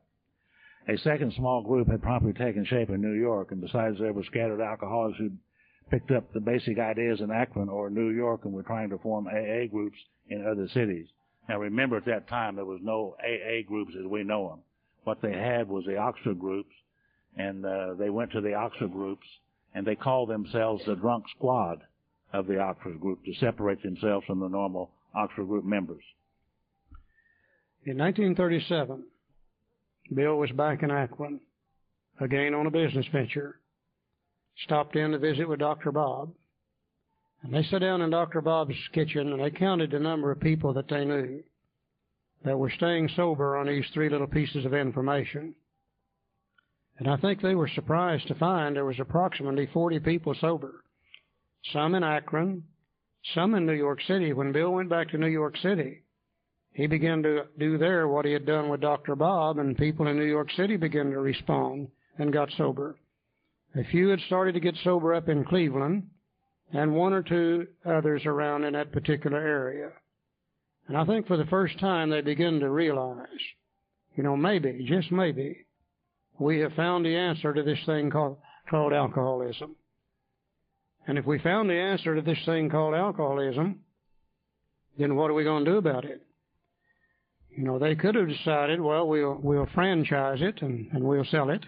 A 0.88 0.96
second 0.98 1.34
small 1.34 1.62
group 1.62 1.88
had 1.88 2.00
promptly 2.00 2.32
taken 2.32 2.64
shape 2.64 2.88
in 2.88 3.02
New 3.02 3.12
York, 3.12 3.50
and 3.52 3.60
besides 3.60 3.98
there 3.98 4.12
were 4.12 4.24
scattered 4.24 4.62
alcoholics 4.62 5.18
who 5.18 5.30
picked 5.90 6.10
up 6.10 6.32
the 6.32 6.40
basic 6.40 6.78
ideas 6.78 7.20
in 7.20 7.30
Akron 7.30 7.68
or 7.68 7.90
New 7.90 8.10
York 8.10 8.44
and 8.44 8.54
were 8.54 8.62
trying 8.62 8.88
to 8.90 8.98
form 8.98 9.26
AA 9.26 9.66
groups 9.70 9.98
in 10.30 10.46
other 10.46 10.68
cities. 10.68 11.06
Now 11.48 11.58
remember 11.58 11.96
at 11.96 12.06
that 12.06 12.28
time 12.28 12.56
there 12.56 12.64
was 12.64 12.80
no 12.82 13.16
AA 13.22 13.66
groups 13.66 13.94
as 13.98 14.06
we 14.06 14.22
know 14.22 14.48
them. 14.48 14.60
What 15.04 15.20
they 15.20 15.32
had 15.32 15.68
was 15.68 15.84
the 15.84 15.96
Oxford 15.96 16.38
groups, 16.38 16.72
and 17.36 17.64
uh, 17.64 17.94
they 17.94 18.10
went 18.10 18.32
to 18.32 18.40
the 18.40 18.54
Oxford 18.54 18.92
groups, 18.92 19.26
and 19.74 19.86
they 19.86 19.94
called 19.94 20.30
themselves 20.30 20.84
the 20.86 20.96
Drunk 20.96 21.24
Squad 21.36 21.82
of 22.32 22.46
the 22.46 22.58
Oxford 22.58 23.00
group 23.00 23.24
to 23.24 23.34
separate 23.34 23.82
themselves 23.82 24.26
from 24.26 24.40
the 24.40 24.48
normal 24.48 24.90
Oxford 25.14 25.46
group 25.46 25.64
members. 25.64 26.02
In 27.84 27.96
1937, 27.96 29.04
Bill 30.14 30.36
was 30.36 30.50
back 30.52 30.82
in 30.82 30.90
Akron, 30.90 31.40
again 32.20 32.54
on 32.54 32.66
a 32.66 32.70
business 32.70 33.06
venture. 33.12 33.60
Stopped 34.64 34.96
in 34.96 35.12
to 35.12 35.18
visit 35.18 35.48
with 35.48 35.60
Dr. 35.60 35.92
Bob. 35.92 36.32
And 37.42 37.54
they 37.54 37.62
sat 37.62 37.80
down 37.80 38.02
in 38.02 38.10
Dr. 38.10 38.40
Bob's 38.40 38.74
kitchen 38.92 39.32
and 39.32 39.40
they 39.40 39.50
counted 39.50 39.92
the 39.92 40.00
number 40.00 40.32
of 40.32 40.40
people 40.40 40.72
that 40.74 40.88
they 40.88 41.04
knew 41.04 41.42
that 42.44 42.58
were 42.58 42.70
staying 42.70 43.08
sober 43.14 43.56
on 43.56 43.66
these 43.66 43.86
three 43.94 44.08
little 44.08 44.26
pieces 44.26 44.64
of 44.64 44.74
information. 44.74 45.54
And 46.98 47.08
I 47.08 47.16
think 47.16 47.40
they 47.40 47.54
were 47.54 47.68
surprised 47.68 48.26
to 48.28 48.34
find 48.34 48.74
there 48.74 48.84
was 48.84 48.98
approximately 48.98 49.66
40 49.72 50.00
people 50.00 50.34
sober 50.34 50.82
some 51.72 51.94
in 51.94 52.02
Akron, 52.02 52.64
some 53.34 53.54
in 53.54 53.66
New 53.66 53.72
York 53.72 54.00
City. 54.06 54.32
When 54.32 54.52
Bill 54.52 54.70
went 54.70 54.88
back 54.88 55.10
to 55.10 55.18
New 55.18 55.28
York 55.28 55.56
City, 55.58 56.02
he 56.72 56.86
began 56.86 57.22
to 57.22 57.46
do 57.58 57.78
there 57.78 58.06
what 58.08 58.24
he 58.24 58.32
had 58.32 58.46
done 58.46 58.68
with 58.68 58.80
Dr. 58.80 59.16
Bob, 59.16 59.58
and 59.58 59.76
people 59.76 60.06
in 60.06 60.16
New 60.16 60.24
York 60.24 60.50
City 60.52 60.76
began 60.76 61.10
to 61.10 61.18
respond 61.18 61.88
and 62.18 62.32
got 62.32 62.50
sober. 62.56 62.96
A 63.74 63.84
few 63.84 64.08
had 64.08 64.20
started 64.20 64.52
to 64.52 64.60
get 64.60 64.76
sober 64.82 65.14
up 65.14 65.28
in 65.28 65.44
Cleveland, 65.44 66.08
and 66.72 66.94
one 66.94 67.12
or 67.12 67.22
two 67.22 67.66
others 67.84 68.22
around 68.26 68.64
in 68.64 68.74
that 68.74 68.92
particular 68.92 69.38
area. 69.38 69.90
And 70.86 70.96
I 70.96 71.04
think 71.04 71.26
for 71.26 71.36
the 71.36 71.46
first 71.46 71.78
time 71.78 72.10
they 72.10 72.20
begin 72.20 72.60
to 72.60 72.70
realize, 72.70 73.26
you 74.16 74.22
know, 74.22 74.36
maybe, 74.36 74.86
just 74.88 75.12
maybe, 75.12 75.66
we 76.38 76.60
have 76.60 76.72
found 76.74 77.04
the 77.04 77.16
answer 77.16 77.52
to 77.52 77.62
this 77.62 77.78
thing 77.86 78.10
called, 78.10 78.38
called 78.70 78.92
alcoholism. 78.92 79.76
And 81.08 81.16
if 81.16 81.24
we 81.24 81.38
found 81.38 81.70
the 81.70 81.74
answer 81.74 82.14
to 82.14 82.20
this 82.20 82.38
thing 82.44 82.68
called 82.68 82.94
alcoholism, 82.94 83.80
then 84.98 85.16
what 85.16 85.30
are 85.30 85.34
we 85.34 85.42
going 85.42 85.64
to 85.64 85.70
do 85.70 85.78
about 85.78 86.04
it? 86.04 86.22
You 87.56 87.64
know, 87.64 87.78
they 87.78 87.94
could 87.94 88.14
have 88.14 88.28
decided, 88.28 88.78
well, 88.78 89.08
we'll, 89.08 89.38
we'll 89.42 89.68
franchise 89.74 90.40
it 90.42 90.60
and, 90.60 90.86
and 90.92 91.02
we'll 91.02 91.24
sell 91.24 91.48
it. 91.48 91.64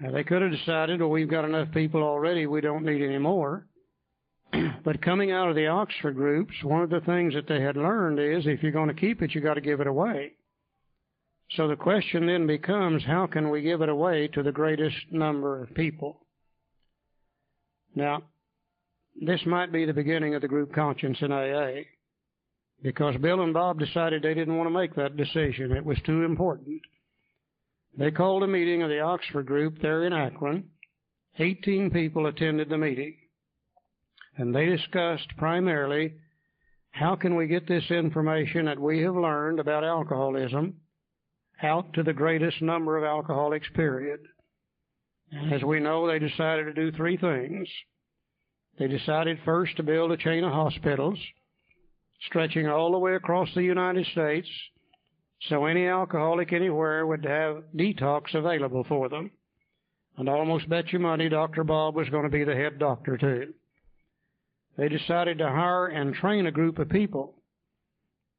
Now, 0.00 0.10
they 0.10 0.24
could 0.24 0.42
have 0.42 0.50
decided, 0.50 1.00
well, 1.00 1.10
we've 1.10 1.30
got 1.30 1.44
enough 1.44 1.70
people 1.72 2.02
already, 2.02 2.46
we 2.46 2.60
don't 2.60 2.84
need 2.84 3.02
any 3.02 3.18
more. 3.18 3.68
but 4.84 5.00
coming 5.00 5.30
out 5.30 5.48
of 5.48 5.54
the 5.54 5.68
Oxford 5.68 6.16
groups, 6.16 6.54
one 6.64 6.82
of 6.82 6.90
the 6.90 7.02
things 7.02 7.34
that 7.34 7.46
they 7.46 7.60
had 7.60 7.76
learned 7.76 8.18
is 8.18 8.48
if 8.48 8.64
you're 8.64 8.72
going 8.72 8.88
to 8.88 8.94
keep 8.94 9.22
it, 9.22 9.32
you've 9.32 9.44
got 9.44 9.54
to 9.54 9.60
give 9.60 9.80
it 9.80 9.86
away. 9.86 10.32
So 11.52 11.68
the 11.68 11.76
question 11.76 12.26
then 12.26 12.48
becomes 12.48 13.04
how 13.04 13.28
can 13.28 13.48
we 13.48 13.62
give 13.62 13.80
it 13.80 13.88
away 13.88 14.26
to 14.28 14.42
the 14.42 14.50
greatest 14.50 14.96
number 15.12 15.62
of 15.62 15.72
people? 15.74 16.21
Now, 17.94 18.22
this 19.20 19.40
might 19.46 19.72
be 19.72 19.84
the 19.84 19.92
beginning 19.92 20.34
of 20.34 20.42
the 20.42 20.48
group 20.48 20.72
conscience 20.74 21.18
in 21.20 21.32
AA 21.32 21.82
because 22.82 23.16
Bill 23.16 23.42
and 23.42 23.54
Bob 23.54 23.78
decided 23.78 24.22
they 24.22 24.34
didn't 24.34 24.56
want 24.56 24.66
to 24.68 24.78
make 24.78 24.94
that 24.96 25.16
decision. 25.16 25.72
It 25.72 25.84
was 25.84 25.98
too 26.04 26.22
important. 26.22 26.80
They 27.96 28.10
called 28.10 28.42
a 28.42 28.48
meeting 28.48 28.82
of 28.82 28.88
the 28.88 29.00
Oxford 29.00 29.46
group 29.46 29.80
there 29.80 30.04
in 30.04 30.12
Akron. 30.12 30.64
18 31.38 31.90
people 31.90 32.26
attended 32.26 32.68
the 32.68 32.78
meeting. 32.78 33.16
And 34.36 34.54
they 34.54 34.66
discussed 34.66 35.28
primarily 35.36 36.14
how 36.90 37.16
can 37.16 37.36
we 37.36 37.46
get 37.46 37.68
this 37.68 37.90
information 37.90 38.66
that 38.66 38.78
we 38.78 39.02
have 39.02 39.14
learned 39.14 39.60
about 39.60 39.84
alcoholism 39.84 40.76
out 41.62 41.92
to 41.94 42.02
the 42.02 42.12
greatest 42.12 42.60
number 42.60 42.96
of 42.98 43.04
alcoholics, 43.04 43.68
period. 43.74 44.20
As 45.50 45.62
we 45.62 45.80
know, 45.80 46.06
they 46.06 46.18
decided 46.18 46.64
to 46.64 46.74
do 46.74 46.92
three 46.92 47.16
things. 47.16 47.68
They 48.78 48.86
decided 48.86 49.38
first 49.44 49.76
to 49.76 49.82
build 49.82 50.12
a 50.12 50.16
chain 50.16 50.44
of 50.44 50.52
hospitals 50.52 51.18
stretching 52.26 52.68
all 52.68 52.92
the 52.92 52.98
way 52.98 53.14
across 53.14 53.48
the 53.54 53.62
United 53.62 54.06
States 54.06 54.48
so 55.48 55.66
any 55.66 55.86
alcoholic 55.86 56.52
anywhere 56.52 57.06
would 57.06 57.24
have 57.24 57.64
detox 57.74 58.34
available 58.34 58.84
for 58.84 59.08
them. 59.08 59.30
And 60.16 60.28
I 60.28 60.32
almost 60.32 60.68
bet 60.68 60.92
you 60.92 60.98
money 60.98 61.28
Dr. 61.28 61.64
Bob 61.64 61.96
was 61.96 62.08
going 62.10 62.24
to 62.24 62.30
be 62.30 62.44
the 62.44 62.54
head 62.54 62.78
doctor 62.78 63.16
too. 63.16 63.54
They 64.76 64.88
decided 64.88 65.38
to 65.38 65.48
hire 65.48 65.86
and 65.86 66.14
train 66.14 66.46
a 66.46 66.52
group 66.52 66.78
of 66.78 66.88
people. 66.88 67.34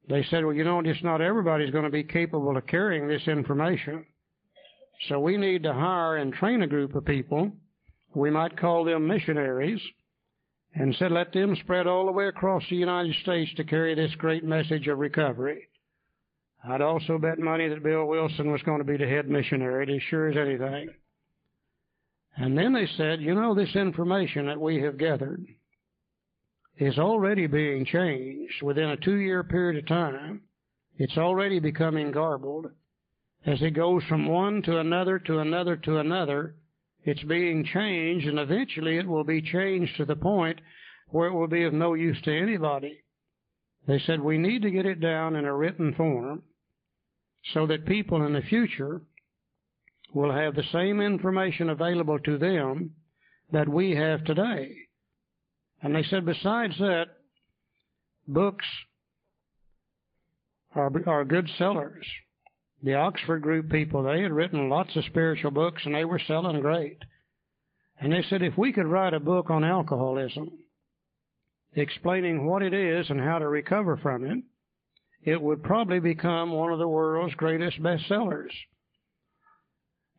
They 0.07 0.23
said, 0.23 0.45
well, 0.45 0.55
you 0.55 0.63
know, 0.63 0.81
just 0.81 1.03
not 1.03 1.21
everybody's 1.21 1.71
going 1.71 1.85
to 1.85 1.89
be 1.89 2.03
capable 2.03 2.55
of 2.55 2.67
carrying 2.67 3.07
this 3.07 3.27
information. 3.27 4.05
So 5.07 5.19
we 5.19 5.37
need 5.37 5.63
to 5.63 5.73
hire 5.73 6.17
and 6.17 6.33
train 6.33 6.61
a 6.61 6.67
group 6.67 6.95
of 6.95 7.05
people. 7.05 7.51
We 8.15 8.29
might 8.29 8.57
call 8.57 8.83
them 8.83 9.07
missionaries 9.07 9.81
and 10.75 10.95
said, 10.95 11.11
let 11.11 11.33
them 11.33 11.55
spread 11.61 11.87
all 11.87 12.05
the 12.05 12.11
way 12.11 12.27
across 12.27 12.63
the 12.69 12.75
United 12.75 13.15
States 13.21 13.51
to 13.55 13.63
carry 13.63 13.95
this 13.95 14.13
great 14.15 14.43
message 14.43 14.87
of 14.87 14.97
recovery. 14.97 15.67
I'd 16.67 16.81
also 16.81 17.17
bet 17.17 17.39
money 17.39 17.67
that 17.67 17.83
Bill 17.83 18.05
Wilson 18.05 18.51
was 18.51 18.61
going 18.63 18.79
to 18.79 18.85
be 18.85 18.97
the 18.97 19.07
head 19.07 19.29
missionary, 19.29 19.93
as 19.95 20.01
sure 20.03 20.29
as 20.29 20.37
anything. 20.37 20.89
And 22.37 22.57
then 22.57 22.73
they 22.73 22.87
said, 22.97 23.21
you 23.21 23.35
know, 23.35 23.53
this 23.53 23.75
information 23.75 24.47
that 24.47 24.59
we 24.59 24.81
have 24.81 24.97
gathered 24.97 25.45
is 26.77 26.97
already 26.97 27.45
being 27.47 27.85
changed 27.85 28.63
within 28.63 28.89
a 28.89 28.97
two 28.97 29.17
year 29.17 29.43
period 29.43 29.83
of 29.83 29.87
time. 29.87 30.41
It's 30.97 31.17
already 31.17 31.59
becoming 31.59 32.11
garbled. 32.11 32.67
As 33.45 33.61
it 33.61 33.71
goes 33.71 34.03
from 34.05 34.27
one 34.27 34.61
to 34.63 34.79
another 34.79 35.19
to 35.19 35.39
another 35.39 35.75
to 35.75 35.97
another, 35.97 36.55
it's 37.03 37.23
being 37.23 37.65
changed, 37.65 38.25
and 38.25 38.39
eventually 38.39 38.97
it 38.97 39.05
will 39.07 39.25
be 39.25 39.41
changed 39.41 39.97
to 39.97 40.05
the 40.05 40.15
point 40.15 40.61
where 41.09 41.27
it 41.27 41.33
will 41.33 41.47
be 41.47 41.63
of 41.63 41.73
no 41.73 41.93
use 41.93 42.21
to 42.21 42.31
anybody. 42.31 43.03
They 43.85 43.99
said 43.99 44.21
we 44.21 44.37
need 44.37 44.61
to 44.61 44.71
get 44.71 44.85
it 44.85 45.01
down 45.01 45.35
in 45.35 45.43
a 45.43 45.53
written 45.53 45.93
form 45.93 46.43
so 47.53 47.67
that 47.67 47.85
people 47.85 48.25
in 48.25 48.31
the 48.31 48.41
future 48.41 49.01
will 50.13 50.31
have 50.31 50.55
the 50.55 50.63
same 50.71 51.01
information 51.01 51.69
available 51.69 52.19
to 52.19 52.37
them 52.37 52.91
that 53.51 53.67
we 53.67 53.91
have 53.95 54.23
today. 54.23 54.73
And 55.81 55.93
they 55.93 56.03
said, 56.03 56.25
besides 56.25 56.77
that, 56.79 57.07
books 58.25 58.65
are, 60.73 60.89
are 61.05 61.25
good 61.25 61.49
sellers 61.57 62.05
the 62.83 62.95
Oxford 62.95 63.41
group 63.41 63.71
people, 63.71 64.03
they 64.03 64.21
had 64.21 64.33
written 64.33 64.69
lots 64.69 64.95
of 64.95 65.05
spiritual 65.05 65.51
books 65.51 65.81
and 65.85 65.95
they 65.95 66.03
were 66.03 66.19
selling 66.27 66.59
great. 66.59 66.97
And 67.99 68.11
they 68.11 68.23
said 68.29 68.41
if 68.41 68.57
we 68.57 68.73
could 68.73 68.85
write 68.85 69.13
a 69.13 69.19
book 69.21 69.49
on 69.49 69.63
alcoholism, 69.63 70.51
explaining 71.75 72.45
what 72.45 72.61
it 72.61 72.73
is 72.73 73.09
and 73.09 73.19
how 73.19 73.39
to 73.39 73.47
recover 73.47 73.97
from 73.97 74.25
it, 74.25 74.43
it 75.23 75.41
would 75.41 75.63
probably 75.63 76.01
become 76.01 76.51
one 76.51 76.73
of 76.73 76.79
the 76.79 76.87
world's 76.87 77.35
greatest 77.35 77.81
bestsellers. 77.81 78.51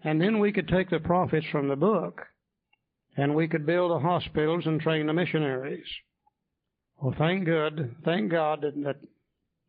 And 0.02 0.20
then 0.20 0.38
we 0.38 0.52
could 0.52 0.68
take 0.68 0.88
the 0.88 1.00
profits 1.00 1.46
from 1.52 1.68
the 1.68 1.76
book 1.76 2.22
and 3.16 3.34
we 3.34 3.46
could 3.46 3.66
build 3.66 3.90
the 3.90 3.98
hospitals 3.98 4.64
and 4.66 4.80
train 4.80 5.06
the 5.06 5.12
missionaries. 5.12 5.86
Well, 6.98 7.14
thank 7.18 7.44
good, 7.44 7.94
thank 8.04 8.30
God 8.30 8.62
that, 8.62 8.82
that 8.84 8.96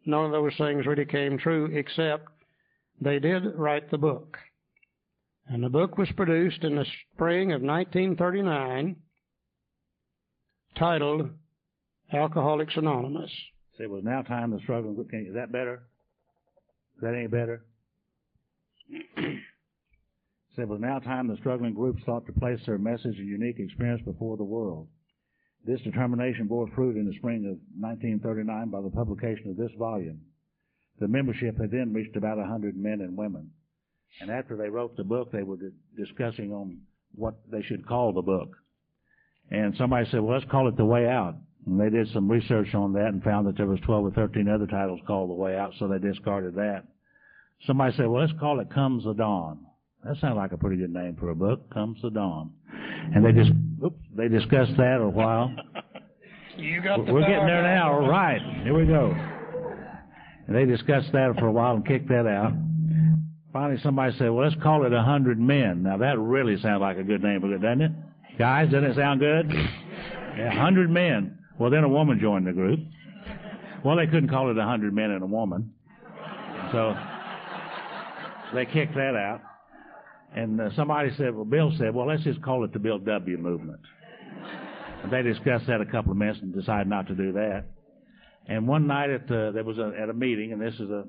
none 0.06 0.26
of 0.26 0.32
those 0.32 0.56
things 0.58 0.86
really 0.86 1.06
came 1.06 1.38
true 1.38 1.66
except 1.74 2.30
they 3.02 3.20
did 3.20 3.56
write 3.56 3.91
the 3.91 3.98
book. 3.98 4.38
And 5.48 5.64
the 5.64 5.70
book 5.70 5.98
was 5.98 6.12
produced 6.16 6.64
in 6.64 6.76
the 6.76 6.86
spring 7.14 7.52
of 7.52 7.62
1939, 7.62 8.96
titled 10.78 11.30
Alcoholics 12.12 12.76
Anonymous. 12.76 13.32
It 13.80 13.89
was 13.89 14.04
now 14.04 14.22
time 14.24 14.52
to 14.52 14.64
struggle. 14.64 14.96
Is 15.00 15.36
that 15.36 15.52
better? 15.52 15.84
Is 16.96 17.02
that 17.02 17.14
any 17.14 17.28
better? 17.28 17.66
it 20.58 20.68
was 20.68 20.80
now 20.80 21.00
time 21.00 21.28
the 21.28 21.38
struggling 21.38 21.74
groups 21.74 22.02
sought 22.06 22.26
to 22.26 22.34
place 22.34 22.60
their 22.66 22.78
message 22.78 23.18
and 23.18 23.28
unique 23.28 23.60
experience 23.60 24.02
before 24.04 24.38
the 24.38 24.43
world. 24.43 24.88
This 25.66 25.82
determination 25.82 26.48
bore 26.48 26.68
fruit 26.76 26.96
in 26.96 27.06
the 27.06 27.16
spring 27.18 27.46
of 27.46 27.58
1939 27.80 28.70
by 28.70 28.82
the 28.82 28.89
publication 28.89 29.50
of 29.50 29.58
this 29.58 29.72
volume. 29.78 30.22
The 31.00 31.08
membership 31.08 31.60
had 31.60 31.72
then 31.72 31.93
reached 31.93 32.16
about 32.16 32.39
a 32.39 32.46
hundred 32.46 32.78
men 32.78 33.02
and 33.02 33.18
women. 33.18 33.52
And 34.22 34.32
after 34.32 34.56
they 34.56 34.70
wrote 34.70 34.96
the 34.96 35.04
book, 35.04 35.32
they 35.32 35.43
were 35.43 35.58
discussing 35.98 36.54
on 36.54 36.82
what 37.14 37.36
they 37.52 37.62
should 37.62 37.86
call 37.86 38.14
the 38.14 38.22
book. 38.22 38.50
And 39.52 39.76
somebody 39.78 40.08
said, 40.10 40.22
well, 40.22 40.38
let's 40.38 40.50
call 40.50 40.68
it 40.68 40.78
The 40.78 40.86
Way 40.86 41.08
Out. 41.08 41.36
And 41.66 41.80
they 41.80 41.89
did 41.89 42.08
some 42.14 42.30
research 42.30 42.74
on 42.74 42.93
that 42.93 43.08
and 43.08 43.24
found 43.24 43.48
that 43.48 43.58
there 43.58 43.66
was 43.66 43.80
12 43.82 44.06
or 44.06 44.12
13 44.12 44.48
other 44.48 44.68
titles 44.68 45.00
called 45.06 45.30
The 45.30 45.34
Way 45.34 45.58
Out, 45.58 45.74
so 45.80 45.88
they 45.88 46.00
discarded 46.00 46.56
that. 46.56 46.84
Somebody 47.66 47.96
said, 47.98 48.08
well, 48.08 48.22
let's 48.22 48.38
call 48.39 48.60
it 48.60 48.70
Comes 48.74 49.04
the 49.04 49.14
Dawn. 49.14 49.66
That 50.04 50.18
sounds 50.22 50.36
like 50.36 50.52
a 50.52 50.58
pretty 50.58 50.78
good 50.78 50.93
name 50.93 51.18
for 51.20 51.30
a 51.30 51.36
book, 51.36 51.74
Comes 51.74 52.00
the 52.02 52.12
Dawn. 52.12 52.52
And 53.14 53.26
they 53.26 53.32
just, 53.32 53.52
oops, 53.84 54.00
they 54.16 54.28
discussed 54.28 54.78
that 54.78 55.02
a 55.02 55.10
while. 55.10 55.52
you 56.58 56.82
got 56.82 57.06
the 57.06 57.14
We're 57.14 57.22
getting 57.22 57.48
there 57.48 57.64
now. 57.64 57.93
All 57.93 58.08
right. 58.08 58.41
Here 58.64 58.78
we 58.78 58.86
go. 58.86 59.35
And 60.48 60.56
they 60.56 60.66
discussed 60.66 61.12
that 61.14 61.36
for 61.39 61.48
a 61.48 61.52
while 61.52 61.76
and 61.76 61.86
kicked 61.86 62.10
that 62.10 62.28
out. 62.28 62.54
Finally, 63.52 63.80
somebody 63.82 64.16
said, 64.18 64.30
well, 64.30 64.48
let's 64.48 64.62
call 64.62 64.86
it 64.86 64.93
a 64.93 65.02
hundred 65.02 65.39
men. 65.39 65.84
Now 65.84 65.98
that 65.98 66.20
really 66.20 66.60
sounds 66.62 66.82
like 66.82 66.98
a 66.98 67.04
good 67.04 67.24
name, 67.24 67.41
for 67.41 67.54
it, 67.54 67.62
doesn't 67.62 67.82
it? 67.82 67.91
Guys, 68.38 68.70
doesn't 68.70 68.91
it 68.91 68.96
sound 68.96 69.22
good? 69.22 69.50
Yeah, 70.38 70.52
hundred 70.52 70.89
men. 70.89 71.38
Well, 71.58 71.72
then 71.72 71.86
a 71.86 71.89
woman 71.89 72.20
joined 72.20 72.46
the 72.48 72.52
group. 72.52 72.80
Well, 73.84 73.96
they 73.96 74.08
couldn't 74.08 74.30
call 74.30 74.52
it 74.52 74.58
a 74.58 74.64
hundred 74.64 74.93
men 74.93 75.12
and 75.12 75.24
a 75.24 75.28
woman. 75.28 75.72
So 76.72 76.96
they 78.54 78.66
kicked 78.66 78.96
that 78.96 79.16
out. 79.16 79.41
And 80.36 80.60
uh, 80.60 80.70
somebody 80.76 81.12
said, 81.18 81.34
well, 81.34 81.46
Bill 81.46 81.72
said, 81.78 81.96
well, 81.96 82.08
let's 82.08 82.24
just 82.24 82.41
call 82.41 82.66
it 82.66 82.74
the 82.74 82.80
Bill 82.80 83.00
W. 83.00 83.38
movement. 83.38 83.80
And 85.04 85.14
they 85.14 85.22
discussed 85.22 85.68
that 85.68 85.80
a 85.80 85.86
couple 85.86 86.12
of 86.12 86.18
minutes 86.18 86.39
and 86.41 86.54
decided 86.54 86.88
not 86.88 87.08
to 87.08 87.16
do 87.16 87.32
that. 87.34 87.64
And 88.48 88.68
one 88.68 88.88
night 88.88 89.10
at 89.10 89.28
the, 89.28 89.52
there 89.54 89.64
was 89.64 89.78
a, 89.78 89.91
at 90.00 90.10
a 90.10 90.14
meeting, 90.14 90.54
and 90.54 90.62
this 90.62 90.76
is 90.76 90.89
a, 90.89 91.06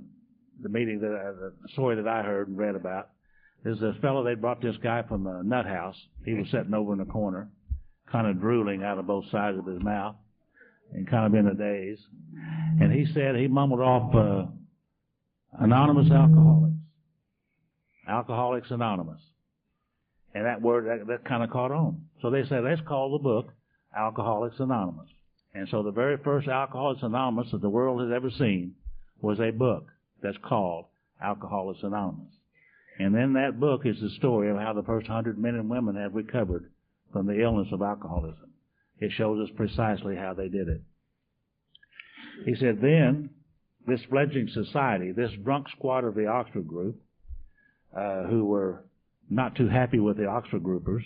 the 0.62 0.68
meeting 0.68 1.01
that, 1.01 1.14
uh, 1.14 1.32
the 1.62 1.68
story 1.72 1.97
that 1.97 2.09
I 2.09 2.22
heard 2.22 2.49
and 2.49 2.57
read 2.57 2.74
about. 2.74 3.11
There's 3.62 3.82
a 3.82 3.95
fellow, 4.01 4.24
they 4.24 4.34
brought 4.34 4.62
this 4.62 4.76
guy 4.82 5.03
from 5.03 5.24
the 5.24 5.43
nut 5.43 5.66
house. 5.66 5.97
He 6.24 6.34
was 6.34 6.47
sitting 6.51 6.72
over 6.72 6.93
in 6.93 6.99
the 6.99 7.05
corner, 7.05 7.49
kind 8.11 8.26
of 8.26 8.41
drooling 8.41 8.82
out 8.82 8.99
of 8.99 9.07
both 9.07 9.24
sides 9.30 9.59
of 9.59 9.66
his 9.66 9.82
mouth 9.82 10.16
and 10.93 11.09
kind 11.09 11.26
of 11.26 11.34
in 11.39 11.49
a 11.49 11.55
daze. 11.55 11.99
And 12.80 12.93
he 12.93 13.12
said, 13.12 13.37
he 13.37 13.49
mumbled 13.49 13.80
off, 13.80 14.14
uh, 14.14 14.47
Anonymous 15.59 16.11
Alcoholics. 16.11 16.76
Alcoholics 18.09 18.70
Anonymous. 18.70 19.20
And 20.34 20.45
that 20.45 20.61
word, 20.61 20.87
that, 20.87 21.07
that 21.07 21.24
kind 21.24 21.43
of 21.43 21.51
caught 21.51 21.72
on. 21.72 22.03
So 22.22 22.30
they 22.30 22.45
said, 22.47 22.62
let's 22.62 22.80
call 22.87 23.12
the 23.12 23.22
book 23.22 23.53
Alcoholics 23.97 24.57
Anonymous. 24.61 25.09
And 25.57 25.66
so 25.70 25.82
the 25.82 25.90
very 25.90 26.18
first 26.18 26.48
Alcoholics 26.48 27.02
Anonymous 27.02 27.50
that 27.50 27.62
the 27.62 27.70
world 27.70 28.02
has 28.02 28.14
ever 28.14 28.30
seen 28.30 28.74
was 29.22 29.40
a 29.40 29.50
book 29.50 29.88
that's 30.22 30.36
called 30.46 30.84
Alcoholics 31.22 31.82
Anonymous. 31.82 32.34
And 32.98 33.16
in 33.16 33.32
that 33.32 33.59
book 33.59 33.86
is 33.86 33.98
the 33.98 34.11
story 34.18 34.50
of 34.50 34.59
how 34.59 34.74
the 34.74 34.82
first 34.82 35.07
hundred 35.07 35.38
men 35.38 35.54
and 35.54 35.70
women 35.70 35.96
have 35.96 36.14
recovered 36.14 36.70
from 37.11 37.26
the 37.26 37.42
illness 37.42 37.68
of 37.72 37.80
alcoholism. 37.80 38.50
It 39.00 39.12
shows 39.12 39.48
us 39.48 39.57
precisely 39.57 40.14
how 40.14 40.34
they 40.34 40.48
did 40.48 40.68
it. 40.68 40.82
He 42.44 42.54
said, 42.54 42.82
then, 42.82 43.30
this 43.86 44.00
fledgling 44.11 44.50
society, 44.52 45.12
this 45.12 45.32
drunk 45.42 45.68
squad 45.70 46.04
of 46.04 46.14
the 46.14 46.26
Oxford 46.26 46.68
group, 46.68 47.00
uh, 47.96 48.24
who 48.24 48.44
were 48.44 48.84
not 49.30 49.57
too 49.57 49.68
happy 49.68 50.00
with 50.00 50.18
the 50.18 50.26
Oxford 50.26 50.62
groupers, 50.62 51.04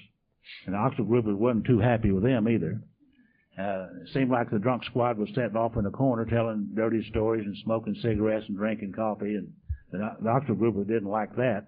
and 0.67 0.75
the 0.75 0.79
Oxford 0.79 1.07
groupers 1.07 1.37
wasn't 1.37 1.67
too 1.67 1.79
happy 1.79 2.11
with 2.11 2.25
them 2.25 2.49
either, 2.49 2.83
uh, 3.61 3.87
it 4.03 4.09
seemed 4.15 4.31
like 4.31 4.51
the 4.51 4.59
drunk 4.59 4.85
squad 4.85 5.19
was 5.19 5.29
sitting 5.35 5.57
off 5.57 5.77
in 5.77 5.85
the 5.85 5.91
corner 5.91 6.25
telling 6.25 6.69
dirty 6.75 7.07
stories 7.11 7.45
and 7.45 7.57
smoking 7.65 7.95
cigarettes 8.03 8.47
and 8.49 8.57
drinking 8.57 8.93
coffee 8.93 9.37
and 9.37 9.53
The, 9.93 9.99
the 10.23 10.31
Oxford 10.31 10.59
group 10.59 10.77
didn't 10.87 11.11
like 11.11 11.35
that, 11.37 11.67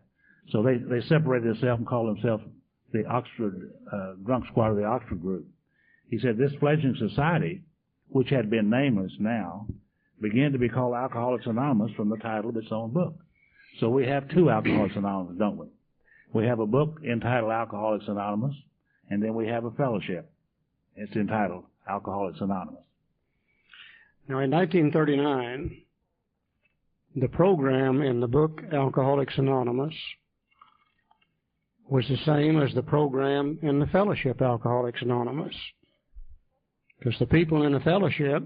so 0.51 0.63
they 0.63 0.77
they 0.79 1.01
separated 1.09 1.49
themselves 1.49 1.81
and 1.81 1.89
called 1.89 2.17
themselves 2.17 2.45
the 2.93 3.05
Oxford 3.07 3.73
uh, 3.93 4.13
Drunk 4.25 4.47
Squad 4.47 4.71
of 4.71 4.77
the 4.77 4.85
Oxford 4.85 5.21
group. 5.21 5.47
He 6.09 6.19
said 6.19 6.37
this 6.37 6.55
fledgling 6.61 6.95
society, 6.99 7.63
which 8.09 8.31
had 8.31 8.49
been 8.49 8.71
nameless 8.71 9.13
now, 9.19 9.67
began 10.21 10.53
to 10.53 10.59
be 10.59 10.69
called 10.69 10.95
Alcoholics 10.95 11.47
Anonymous 11.47 11.93
from 11.97 12.11
the 12.11 12.19
title 12.19 12.51
of 12.51 12.57
its 12.57 12.71
own 12.71 12.93
book. 12.93 13.17
So 13.81 13.89
we 13.89 14.07
have 14.07 14.29
two 14.29 14.51
Alcoholics 14.51 14.97
Anonymous, 14.97 15.39
don't 15.39 15.57
we? 15.57 15.67
We 16.33 16.47
have 16.47 16.61
a 16.61 16.67
book 16.67 17.01
entitled 17.03 17.51
Alcoholics 17.51 18.07
Anonymous, 18.07 18.55
and 19.11 19.23
then 19.23 19.35
we 19.35 19.49
have 19.49 19.65
a 19.65 19.71
fellowship. 19.73 20.31
It's 20.95 21.17
entitled 21.17 21.65
Alcoholics 21.89 22.41
Anonymous. 22.41 22.83
Now, 24.29 24.39
in 24.39 24.51
1939, 24.51 25.83
the 27.17 27.29
program 27.29 28.03
in 28.03 28.21
the 28.21 28.27
book 28.27 28.63
Alcoholics 28.73 29.37
Anonymous 29.37 29.95
was 31.89 32.07
the 32.09 32.17
same 32.25 32.63
as 32.63 32.73
the 32.75 32.83
program 32.83 33.59
in 33.63 33.79
the 33.79 33.87
fellowship 33.87 34.41
Alcoholics 34.41 35.03
Anonymous. 35.03 35.55
Because 36.99 37.19
the 37.19 37.27
people 37.27 37.65
in 37.65 37.73
the 37.73 37.81
fellowship 37.81 38.45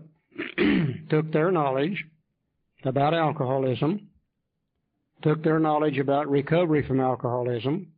took 1.11 1.31
their 1.33 1.51
knowledge 1.51 2.05
about 2.85 3.15
alcoholism, 3.15 4.09
took 5.23 5.43
their 5.45 5.59
knowledge 5.59 5.99
about 5.99 6.29
recovery 6.29 6.87
from 6.87 7.01
alcoholism, 7.01 7.89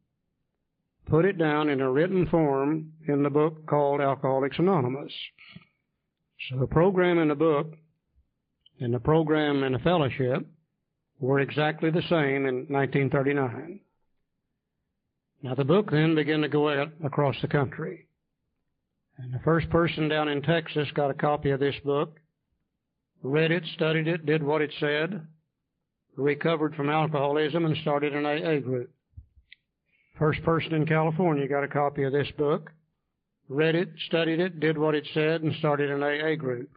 put 1.08 1.24
it 1.24 1.38
down 1.38 1.68
in 1.68 1.80
a 1.80 1.90
written 1.90 2.26
form 2.26 2.92
in 3.06 3.22
the 3.22 3.30
book 3.30 3.66
called 3.66 4.00
Alcoholics 4.00 4.58
Anonymous. 4.58 5.12
So 6.48 6.58
the 6.58 6.66
program 6.66 7.18
in 7.18 7.28
the 7.28 7.34
book 7.34 7.74
and 8.80 8.92
the 8.92 9.00
program 9.00 9.64
in 9.64 9.72
the 9.72 9.78
fellowship 9.80 10.46
were 11.18 11.40
exactly 11.40 11.90
the 11.90 12.02
same 12.02 12.46
in 12.46 12.66
1939. 12.68 13.80
Now 15.42 15.54
the 15.54 15.64
book 15.64 15.90
then 15.90 16.14
began 16.14 16.42
to 16.42 16.48
go 16.48 16.68
out 16.68 16.92
across 17.04 17.36
the 17.40 17.48
country. 17.48 18.06
And 19.18 19.32
the 19.32 19.40
first 19.40 19.68
person 19.70 20.08
down 20.08 20.28
in 20.28 20.42
Texas 20.42 20.88
got 20.94 21.10
a 21.10 21.14
copy 21.14 21.50
of 21.50 21.58
this 21.58 21.74
book, 21.84 22.20
read 23.22 23.50
it, 23.50 23.64
studied 23.74 24.06
it, 24.06 24.26
did 24.26 24.42
what 24.42 24.62
it 24.62 24.72
said, 24.78 25.26
recovered 26.16 26.74
from 26.76 26.88
alcoholism, 26.88 27.64
and 27.64 27.76
started 27.78 28.14
an 28.14 28.26
AA 28.26 28.60
group. 28.60 28.90
First 30.18 30.42
person 30.42 30.74
in 30.74 30.84
California 30.84 31.46
got 31.46 31.62
a 31.62 31.68
copy 31.68 32.02
of 32.02 32.12
this 32.12 32.30
book, 32.36 32.72
read 33.48 33.76
it, 33.76 33.90
studied 34.06 34.40
it, 34.40 34.58
did 34.58 34.76
what 34.76 34.96
it 34.96 35.06
said, 35.14 35.42
and 35.42 35.54
started 35.56 35.90
an 35.90 36.02
AA 36.02 36.34
group. 36.34 36.70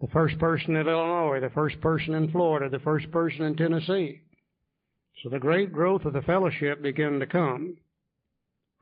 The 0.00 0.08
first 0.08 0.38
person 0.38 0.74
in 0.74 0.88
Illinois, 0.88 1.40
the 1.40 1.50
first 1.50 1.80
person 1.80 2.14
in 2.14 2.32
Florida, 2.32 2.68
the 2.68 2.82
first 2.82 3.10
person 3.12 3.42
in 3.42 3.56
Tennessee. 3.56 4.22
So 5.22 5.28
the 5.28 5.38
great 5.38 5.72
growth 5.72 6.04
of 6.04 6.12
the 6.12 6.22
fellowship 6.22 6.82
began 6.82 7.20
to 7.20 7.26
come 7.26 7.76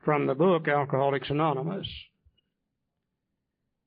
from 0.04 0.26
the 0.26 0.34
book 0.34 0.68
Alcoholics 0.68 1.30
Anonymous. 1.30 1.86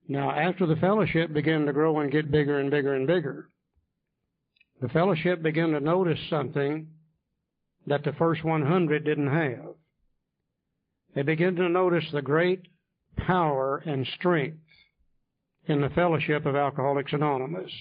Now, 0.08 0.32
after 0.32 0.66
the 0.66 0.76
fellowship 0.76 1.34
began 1.34 1.66
to 1.66 1.74
grow 1.74 2.00
and 2.00 2.12
get 2.12 2.32
bigger 2.32 2.60
and 2.60 2.72
bigger 2.72 2.96
and 2.96 3.06
bigger, 3.06 3.50
the 4.82 4.90
fellowship 4.90 5.42
began 5.42 5.72
to 5.72 5.80
notice 5.80 6.20
something 6.30 6.88
that 7.86 8.04
the 8.04 8.14
first 8.14 8.44
100 8.44 9.04
didn't 9.04 9.32
have. 9.32 9.76
They 11.16 11.24
begin 11.24 11.55
to 11.55 11.70
notice 11.70 12.05
the 12.12 12.22
great 12.22 12.68
power 13.18 13.78
and 13.86 14.05
strength 14.07 14.57
in 15.66 15.82
the 15.82 15.89
fellowship 15.89 16.45
of 16.45 16.55
Alcoholics 16.55 17.14
Anonymous, 17.14 17.72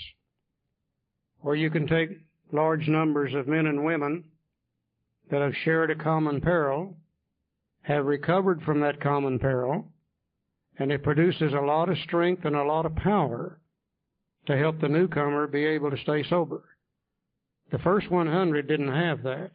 where 1.41 1.55
you 1.55 1.71
can 1.71 1.87
take 1.87 2.11
large 2.53 2.89
numbers 2.89 3.35
of 3.35 3.47
men 3.47 3.67
and 3.67 3.85
women 3.85 4.25
that 5.31 5.43
have 5.43 5.55
shared 5.65 5.91
a 5.91 5.95
common 5.95 6.41
peril, 6.41 6.97
have 7.83 8.07
recovered 8.07 8.63
from 8.63 8.81
that 8.81 9.01
common 9.01 9.39
peril, 9.39 9.87
and 10.79 10.91
it 10.91 11.03
produces 11.03 11.53
a 11.53 11.61
lot 11.61 11.89
of 11.89 11.99
strength 11.99 12.45
and 12.45 12.57
a 12.57 12.65
lot 12.65 12.87
of 12.87 12.97
power 12.97 13.61
to 14.47 14.57
help 14.57 14.81
the 14.81 14.89
newcomer 14.89 15.47
be 15.47 15.65
able 15.65 15.91
to 15.91 15.99
stay 15.99 16.23
sober. 16.23 16.65
The 17.71 17.79
first 17.79 18.11
100 18.11 18.67
didn't 18.67 18.93
have 18.93 19.23
that. 19.25 19.51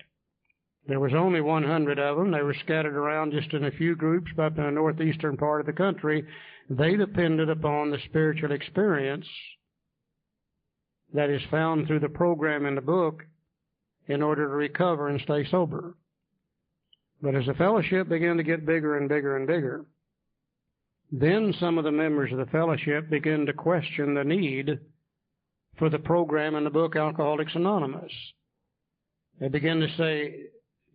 There 0.88 1.00
was 1.00 1.14
only 1.14 1.40
100 1.40 1.98
of 1.98 2.18
them. 2.18 2.32
They 2.32 2.42
were 2.42 2.56
scattered 2.56 2.96
around 2.96 3.32
just 3.32 3.54
in 3.54 3.66
a 3.66 3.72
few 3.72 3.96
groups 3.96 4.32
up 4.38 4.58
in 4.58 4.66
the 4.66 4.72
northeastern 4.72 5.38
part 5.38 5.62
of 5.62 5.66
the 5.66 5.74
country. 5.74 6.26
They 6.70 6.96
depended 6.96 7.50
upon 7.50 7.90
the 7.90 8.00
spiritual 8.06 8.52
experience 8.52 9.26
that 11.14 11.30
is 11.30 11.42
found 11.50 11.88
through 11.88 12.00
the 12.00 12.10
program 12.10 12.66
in 12.66 12.76
the 12.76 12.82
book 12.82 13.24
in 14.08 14.22
order 14.22 14.48
to 14.48 14.56
recover 14.56 15.08
and 15.08 15.22
stay 15.22 15.46
sober. 15.50 15.96
But 17.22 17.36
as 17.36 17.46
the 17.46 17.54
fellowship 17.54 18.10
began 18.10 18.36
to 18.36 18.44
get 18.44 18.66
bigger 18.66 18.98
and 18.98 19.08
bigger 19.08 19.38
and 19.38 19.48
bigger, 19.48 19.86
then 21.12 21.54
some 21.60 21.78
of 21.78 21.86
the 21.86 21.92
members 21.92 22.32
of 22.34 22.40
the 22.40 22.48
fellowship 22.48 23.10
began 23.10 23.46
to 23.46 23.54
question 23.54 24.16
the 24.16 24.24
need 24.24 24.80
for 25.78 25.90
the 25.90 26.00
program 26.00 26.56
in 26.56 26.66
the 26.66 26.70
book 26.70 26.96
Alcoholics 26.96 27.56
Anonymous. 27.56 28.12
They 29.40 29.48
began 29.48 29.80
to 29.80 29.88
say, 29.98 30.48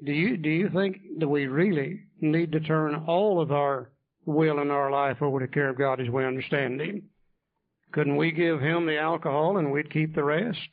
do 0.04 0.12
you, 0.12 0.36
do 0.36 0.48
you 0.48 0.68
think 0.70 1.00
that 1.18 1.28
we 1.28 1.46
really 1.46 2.00
need 2.20 2.52
to 2.52 2.60
turn 2.60 2.94
all 3.06 3.40
of 3.40 3.50
our 3.52 3.90
will 4.26 4.60
and 4.60 4.70
our 4.70 4.90
life 4.90 5.20
over 5.22 5.40
to 5.40 5.48
care 5.48 5.70
of 5.70 5.78
God 5.78 6.00
as 6.00 6.08
we 6.08 6.24
understand 6.24 6.80
Him? 6.80 7.02
Couldn't 7.92 8.16
we 8.16 8.30
give 8.30 8.60
Him 8.60 8.86
the 8.86 8.98
alcohol 8.98 9.58
and 9.58 9.72
we'd 9.72 9.92
keep 9.92 10.14
the 10.14 10.24
rest? 10.24 10.68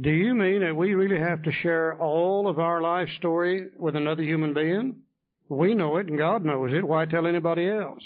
Do 0.00 0.10
you 0.10 0.34
mean 0.34 0.60
that 0.60 0.74
we 0.74 0.94
really 0.94 1.20
have 1.20 1.42
to 1.42 1.52
share 1.52 1.96
all 2.00 2.48
of 2.48 2.58
our 2.58 2.82
life 2.82 3.08
story 3.16 3.68
with 3.78 3.94
another 3.94 4.24
human 4.24 4.52
being? 4.52 4.96
We 5.48 5.74
know 5.74 5.98
it 5.98 6.08
and 6.08 6.18
God 6.18 6.44
knows 6.44 6.72
it. 6.72 6.86
Why 6.86 7.04
tell 7.04 7.28
anybody 7.28 7.68
else? 7.68 8.02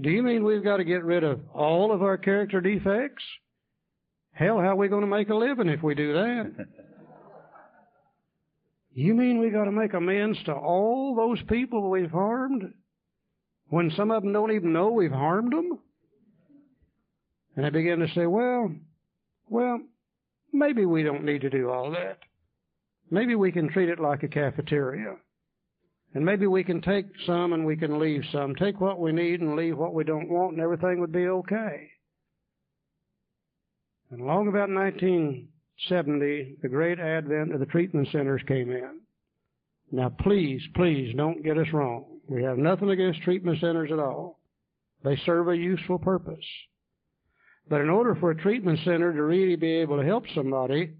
Do 0.00 0.10
you 0.10 0.22
mean 0.22 0.44
we've 0.44 0.64
got 0.64 0.78
to 0.78 0.84
get 0.84 1.04
rid 1.04 1.22
of 1.22 1.40
all 1.54 1.92
of 1.92 2.02
our 2.02 2.16
character 2.16 2.60
defects? 2.60 3.22
Hell, 4.32 4.58
how 4.58 4.68
are 4.68 4.76
we 4.76 4.88
going 4.88 5.00
to 5.02 5.06
make 5.06 5.28
a 5.30 5.34
living 5.34 5.68
if 5.68 5.82
we 5.82 5.94
do 5.94 6.12
that? 6.12 6.66
you 8.92 9.14
mean 9.14 9.38
we 9.38 9.50
got 9.50 9.64
to 9.64 9.72
make 9.72 9.94
amends 9.94 10.38
to 10.44 10.52
all 10.52 11.14
those 11.16 11.42
people 11.48 11.90
we've 11.90 12.10
harmed 12.10 12.72
when 13.68 13.90
some 13.96 14.10
of 14.10 14.22
them 14.22 14.32
don't 14.32 14.52
even 14.52 14.72
know 14.72 14.90
we've 14.90 15.10
harmed 15.10 15.52
them? 15.52 15.78
And 17.56 17.66
I 17.66 17.70
begin 17.70 17.98
to 17.98 18.08
say, 18.14 18.26
well, 18.26 18.72
well, 19.48 19.80
maybe 20.52 20.86
we 20.86 21.02
don't 21.02 21.24
need 21.24 21.40
to 21.40 21.50
do 21.50 21.70
all 21.70 21.90
that. 21.90 22.18
Maybe 23.10 23.34
we 23.34 23.50
can 23.50 23.68
treat 23.68 23.88
it 23.88 23.98
like 23.98 24.22
a 24.22 24.28
cafeteria. 24.28 25.16
And 26.14 26.24
maybe 26.24 26.46
we 26.46 26.64
can 26.64 26.80
take 26.80 27.06
some 27.26 27.52
and 27.52 27.66
we 27.66 27.76
can 27.76 27.98
leave 27.98 28.22
some. 28.32 28.54
Take 28.54 28.80
what 28.80 28.98
we 28.98 29.12
need 29.12 29.40
and 29.40 29.56
leave 29.56 29.76
what 29.76 29.94
we 29.94 30.04
don't 30.04 30.28
want, 30.28 30.52
and 30.52 30.60
everything 30.60 31.00
would 31.00 31.12
be 31.12 31.26
okay. 31.26 31.90
And 34.10 34.20
along 34.20 34.48
about 34.48 34.70
1970, 34.70 36.56
the 36.62 36.68
great 36.68 36.98
advent 36.98 37.52
of 37.52 37.60
the 37.60 37.66
treatment 37.66 38.08
centers 38.10 38.42
came 38.46 38.70
in. 38.70 39.00
Now, 39.90 40.08
please, 40.08 40.62
please 40.74 41.14
don't 41.16 41.42
get 41.44 41.58
us 41.58 41.72
wrong. 41.72 42.20
We 42.28 42.42
have 42.42 42.58
nothing 42.58 42.90
against 42.90 43.22
treatment 43.22 43.60
centers 43.60 43.90
at 43.92 43.98
all. 43.98 44.38
They 45.02 45.16
serve 45.24 45.48
a 45.48 45.56
useful 45.56 45.98
purpose. 45.98 46.44
But 47.68 47.80
in 47.80 47.90
order 47.90 48.14
for 48.14 48.30
a 48.30 48.36
treatment 48.36 48.80
center 48.84 49.12
to 49.12 49.22
really 49.22 49.56
be 49.56 49.72
able 49.76 49.98
to 49.98 50.06
help 50.06 50.24
somebody, 50.34 50.94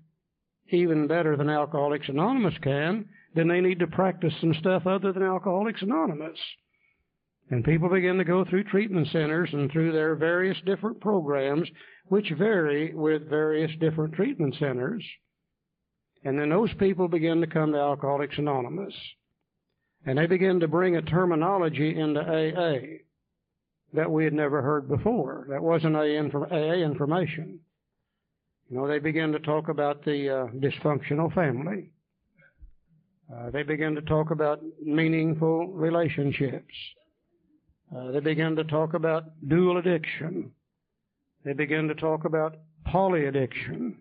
even 0.70 1.06
better 1.06 1.36
than 1.36 1.48
Alcoholics 1.48 2.08
Anonymous 2.08 2.54
can, 2.62 3.08
then 3.34 3.48
they 3.48 3.60
need 3.60 3.78
to 3.78 3.86
practice 3.86 4.34
some 4.40 4.54
stuff 4.54 4.86
other 4.86 5.12
than 5.12 5.22
Alcoholics 5.22 5.82
Anonymous. 5.82 6.38
And 7.50 7.64
people 7.64 7.88
begin 7.88 8.18
to 8.18 8.24
go 8.24 8.44
through 8.44 8.64
treatment 8.64 9.08
centers 9.08 9.48
and 9.52 9.70
through 9.70 9.92
their 9.92 10.14
various 10.14 10.58
different 10.66 11.00
programs, 11.00 11.68
which 12.06 12.30
vary 12.36 12.94
with 12.94 13.28
various 13.28 13.70
different 13.80 14.14
treatment 14.14 14.54
centers. 14.58 15.02
And 16.24 16.38
then 16.38 16.50
those 16.50 16.72
people 16.74 17.08
begin 17.08 17.40
to 17.40 17.46
come 17.46 17.72
to 17.72 17.78
Alcoholics 17.78 18.36
Anonymous. 18.38 18.94
And 20.04 20.18
they 20.18 20.26
begin 20.26 20.60
to 20.60 20.68
bring 20.68 20.96
a 20.96 21.02
terminology 21.02 21.98
into 21.98 22.20
AA 22.20 22.98
that 23.94 24.10
we 24.10 24.24
had 24.24 24.34
never 24.34 24.60
heard 24.60 24.88
before. 24.88 25.46
That 25.48 25.62
wasn't 25.62 25.96
AA 25.96 26.74
information. 26.74 27.60
You 28.68 28.76
know, 28.76 28.86
they 28.86 28.98
begin 28.98 29.32
to 29.32 29.38
talk 29.38 29.68
about 29.68 30.04
the 30.04 30.28
uh, 30.28 30.46
dysfunctional 30.58 31.34
family. 31.34 31.90
Uh, 33.34 33.50
they 33.50 33.62
begin 33.62 33.94
to 33.94 34.02
talk 34.02 34.30
about 34.30 34.60
meaningful 34.82 35.68
relationships. 35.68 36.74
Uh, 37.94 38.10
they 38.10 38.20
begin 38.20 38.56
to 38.56 38.64
talk 38.64 38.94
about 38.94 39.24
dual 39.48 39.78
addiction. 39.78 40.52
They 41.44 41.52
begin 41.52 41.88
to 41.88 41.94
talk 41.94 42.24
about 42.24 42.56
polyaddiction. 42.86 43.94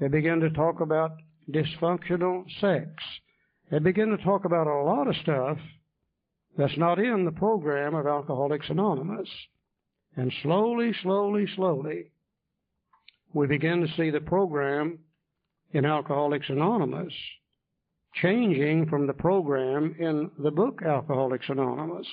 They 0.00 0.08
begin 0.08 0.40
to 0.40 0.50
talk 0.50 0.80
about 0.80 1.12
dysfunctional 1.50 2.44
sex. 2.60 2.88
They 3.70 3.78
begin 3.78 4.08
to 4.10 4.24
talk 4.24 4.44
about 4.44 4.66
a 4.66 4.82
lot 4.82 5.06
of 5.06 5.16
stuff 5.22 5.58
that's 6.56 6.76
not 6.76 6.98
in 6.98 7.24
the 7.24 7.32
program 7.32 7.94
of 7.94 8.06
Alcoholics 8.06 8.68
Anonymous. 8.68 9.28
And 10.16 10.32
slowly, 10.42 10.92
slowly, 11.02 11.46
slowly, 11.54 12.10
we 13.32 13.46
begin 13.46 13.80
to 13.80 13.94
see 13.96 14.10
the 14.10 14.20
program 14.20 14.98
in 15.72 15.84
Alcoholics 15.84 16.48
Anonymous 16.48 17.12
changing 18.14 18.86
from 18.88 19.06
the 19.06 19.12
program 19.12 19.96
in 19.98 20.30
the 20.38 20.50
book 20.50 20.82
Alcoholics 20.84 21.48
Anonymous. 21.48 22.06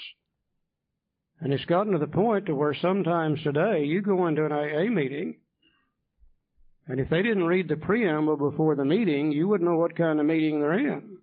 And 1.42 1.52
it's 1.52 1.66
gotten 1.66 1.94
to 1.94 2.00
the 2.00 2.08
point 2.08 2.46
to 2.46 2.56
where 2.56 2.76
sometimes 2.82 3.42
today 3.42 3.84
you 3.84 4.02
go 4.02 4.28
into 4.28 4.46
an 4.46 4.52
AA 4.52 4.92
meeting, 4.92 5.36
and 6.88 7.00
if 7.00 7.10
they 7.10 7.22
didn't 7.24 7.46
read 7.46 7.68
the 7.68 7.78
preamble 7.78 8.38
before 8.38 8.76
the 8.76 8.86
meeting, 8.86 9.32
you 9.32 9.48
wouldn't 9.48 9.70
know 9.70 9.78
what 9.78 9.96
kind 9.96 10.20
of 10.20 10.26
meeting 10.26 10.60
they're 10.60 10.74
in. 10.74 11.18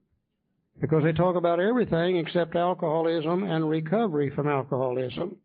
Because 0.81 1.05
they 1.05 1.13
talk 1.13 1.37
about 1.37 1.61
everything 1.61 2.17
except 2.17 2.57
alcoholism 2.57 3.45
and 3.45 3.69
recovery 3.69 4.31
from 4.35 4.49
alcoholism. 4.49 5.37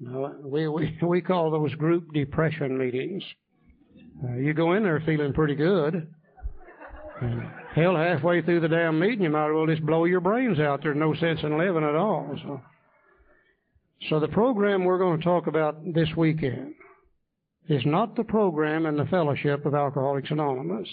Know, 0.00 0.34
we, 0.42 0.66
we, 0.68 0.98
we 1.02 1.20
call 1.20 1.50
those 1.50 1.74
group 1.74 2.12
depression 2.12 2.76
meetings. 2.76 3.22
Uh, 4.24 4.36
you 4.36 4.54
go 4.54 4.74
in 4.74 4.82
there 4.82 5.02
feeling 5.04 5.32
pretty 5.32 5.54
good. 5.54 6.08
And 7.20 7.42
hell, 7.74 7.96
halfway 7.96 8.42
through 8.42 8.60
the 8.60 8.68
damn 8.68 8.98
meeting, 8.98 9.22
you 9.22 9.30
might 9.30 9.48
as 9.48 9.54
well 9.54 9.66
just 9.66 9.86
blow 9.86 10.04
your 10.04 10.20
brains 10.20 10.58
out. 10.58 10.82
There's 10.82 10.96
no 10.96 11.14
sense 11.14 11.40
in 11.42 11.58
living 11.58 11.84
at 11.84 11.94
all. 11.94 12.36
So. 12.42 12.60
So 14.08 14.20
the 14.20 14.28
program 14.28 14.84
we're 14.84 14.98
going 14.98 15.18
to 15.18 15.24
talk 15.24 15.46
about 15.46 15.94
this 15.94 16.08
weekend 16.16 16.74
is 17.68 17.82
not 17.86 18.16
the 18.16 18.24
program 18.24 18.86
in 18.86 18.96
the 18.96 19.06
Fellowship 19.06 19.64
of 19.64 19.74
Alcoholics 19.74 20.30
Anonymous. 20.30 20.88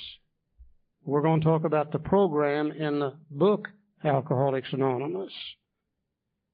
We're 1.04 1.22
going 1.22 1.42
to 1.42 1.46
talk 1.46 1.66
about 1.66 1.92
the 1.92 2.00
program 2.00 2.72
in 2.72 3.00
the 3.00 3.14
book 3.32 3.68
Alcoholics 4.06 4.70
Anonymous. 4.72 5.34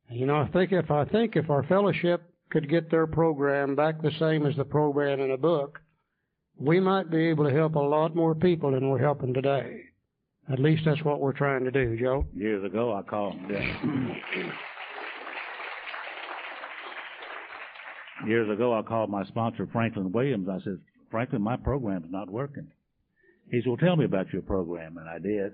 You 0.09 0.25
know, 0.25 0.37
I 0.37 0.47
think 0.47 0.71
if 0.71 0.89
I 0.89 1.05
think 1.05 1.35
if 1.35 1.49
our 1.49 1.63
fellowship 1.63 2.23
could 2.49 2.69
get 2.69 2.89
their 2.89 3.07
program 3.07 3.75
back 3.75 4.01
the 4.01 4.11
same 4.19 4.45
as 4.45 4.55
the 4.55 4.63
program 4.63 5.19
in 5.19 5.31
a 5.31 5.37
book, 5.37 5.79
we 6.57 6.79
might 6.79 7.11
be 7.11 7.27
able 7.27 7.43
to 7.43 7.53
help 7.53 7.75
a 7.75 7.79
lot 7.79 8.15
more 8.15 8.33
people 8.33 8.71
than 8.71 8.89
we're 8.89 8.99
helping 8.99 9.33
today. 9.33 9.81
At 10.51 10.59
least 10.59 10.83
that's 10.85 11.03
what 11.03 11.19
we're 11.19 11.33
trying 11.33 11.65
to 11.65 11.71
do, 11.71 11.97
Joe. 11.99 12.25
Years 12.33 12.63
ago, 12.63 12.95
I 12.95 13.01
called. 13.01 13.35
Yeah. 13.49 14.53
Years 18.27 18.49
ago, 18.49 18.77
I 18.77 18.81
called 18.81 19.09
my 19.09 19.25
sponsor, 19.25 19.67
Franklin 19.71 20.11
Williams. 20.11 20.49
I 20.49 20.59
said, 20.63 20.79
Franklin, 21.09 21.41
my 21.41 21.55
program's 21.55 22.11
not 22.11 22.29
working. 22.29 22.67
He 23.49 23.61
said, 23.61 23.67
well, 23.67 23.77
tell 23.77 23.95
me 23.95 24.05
about 24.05 24.33
your 24.33 24.41
program. 24.41 24.97
And 24.97 25.07
I 25.07 25.19
did. 25.19 25.53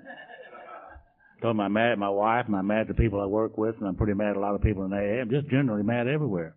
Told 1.42 1.56
him 1.56 1.60
I'm 1.60 1.74
mad 1.74 1.92
at 1.92 2.00
my 2.00 2.10
wife 2.10 2.46
and 2.48 2.56
I'm 2.56 2.68
mad 2.68 2.82
at 2.82 2.88
the 2.88 2.94
people 2.94 3.22
I 3.22 3.26
work 3.26 3.58
with 3.58 3.76
and 3.78 3.88
I'm 3.88 3.96
pretty 3.96 4.14
mad 4.14 4.32
at 4.32 4.38
a 4.38 4.40
lot 4.40 4.56
of 4.56 4.62
people 4.62 4.86
in 4.86 4.94
AA. 4.94 5.22
I'm 5.22 5.30
just 5.30 5.50
generally 5.50 5.84
mad 5.84 6.08
everywhere. 6.08 6.56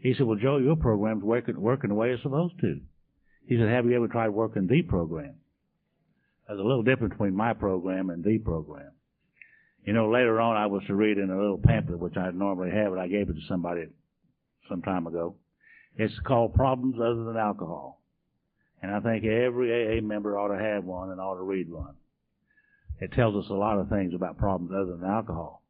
He 0.00 0.14
said, 0.14 0.26
well, 0.26 0.36
Joe, 0.36 0.58
your 0.58 0.76
program's 0.76 1.22
working, 1.22 1.60
working 1.60 1.88
the 1.88 1.94
way 1.94 2.10
it's 2.10 2.22
supposed 2.22 2.60
to. 2.60 2.80
He 3.46 3.56
said, 3.56 3.68
have 3.68 3.86
you 3.86 3.96
ever 3.96 4.08
tried 4.08 4.30
working 4.30 4.66
the 4.66 4.82
program? 4.82 5.36
There's 6.46 6.60
a 6.60 6.62
little 6.62 6.82
difference 6.82 7.12
between 7.12 7.34
my 7.34 7.54
program 7.54 8.10
and 8.10 8.22
the 8.22 8.38
program. 8.38 8.92
You 9.84 9.92
know, 9.92 10.10
later 10.10 10.40
on 10.40 10.56
I 10.56 10.66
was 10.66 10.82
to 10.88 10.94
read 10.94 11.18
in 11.18 11.30
a 11.30 11.38
little 11.38 11.60
pamphlet, 11.64 12.00
which 12.00 12.16
I 12.16 12.30
normally 12.32 12.72
have, 12.72 12.90
but 12.90 12.98
I 12.98 13.06
gave 13.06 13.30
it 13.30 13.34
to 13.34 13.46
somebody 13.48 13.86
some 14.68 14.82
time 14.82 15.06
ago. 15.06 15.36
It's 15.96 16.18
called 16.20 16.54
Problems 16.54 16.96
Other 17.00 17.24
Than 17.24 17.36
Alcohol. 17.36 18.02
And 18.82 18.94
I 18.94 19.00
think 19.00 19.24
every 19.24 19.98
AA 19.98 20.02
member 20.02 20.38
ought 20.38 20.54
to 20.54 20.62
have 20.62 20.84
one 20.84 21.10
and 21.10 21.20
ought 21.20 21.36
to 21.36 21.42
read 21.42 21.70
one. 21.70 21.94
It 23.00 23.12
tells 23.12 23.34
us 23.34 23.50
a 23.50 23.54
lot 23.54 23.78
of 23.78 23.88
things 23.88 24.14
about 24.14 24.38
problems 24.38 24.72
other 24.72 24.96
than 24.96 25.08
alcohol. 25.08 25.62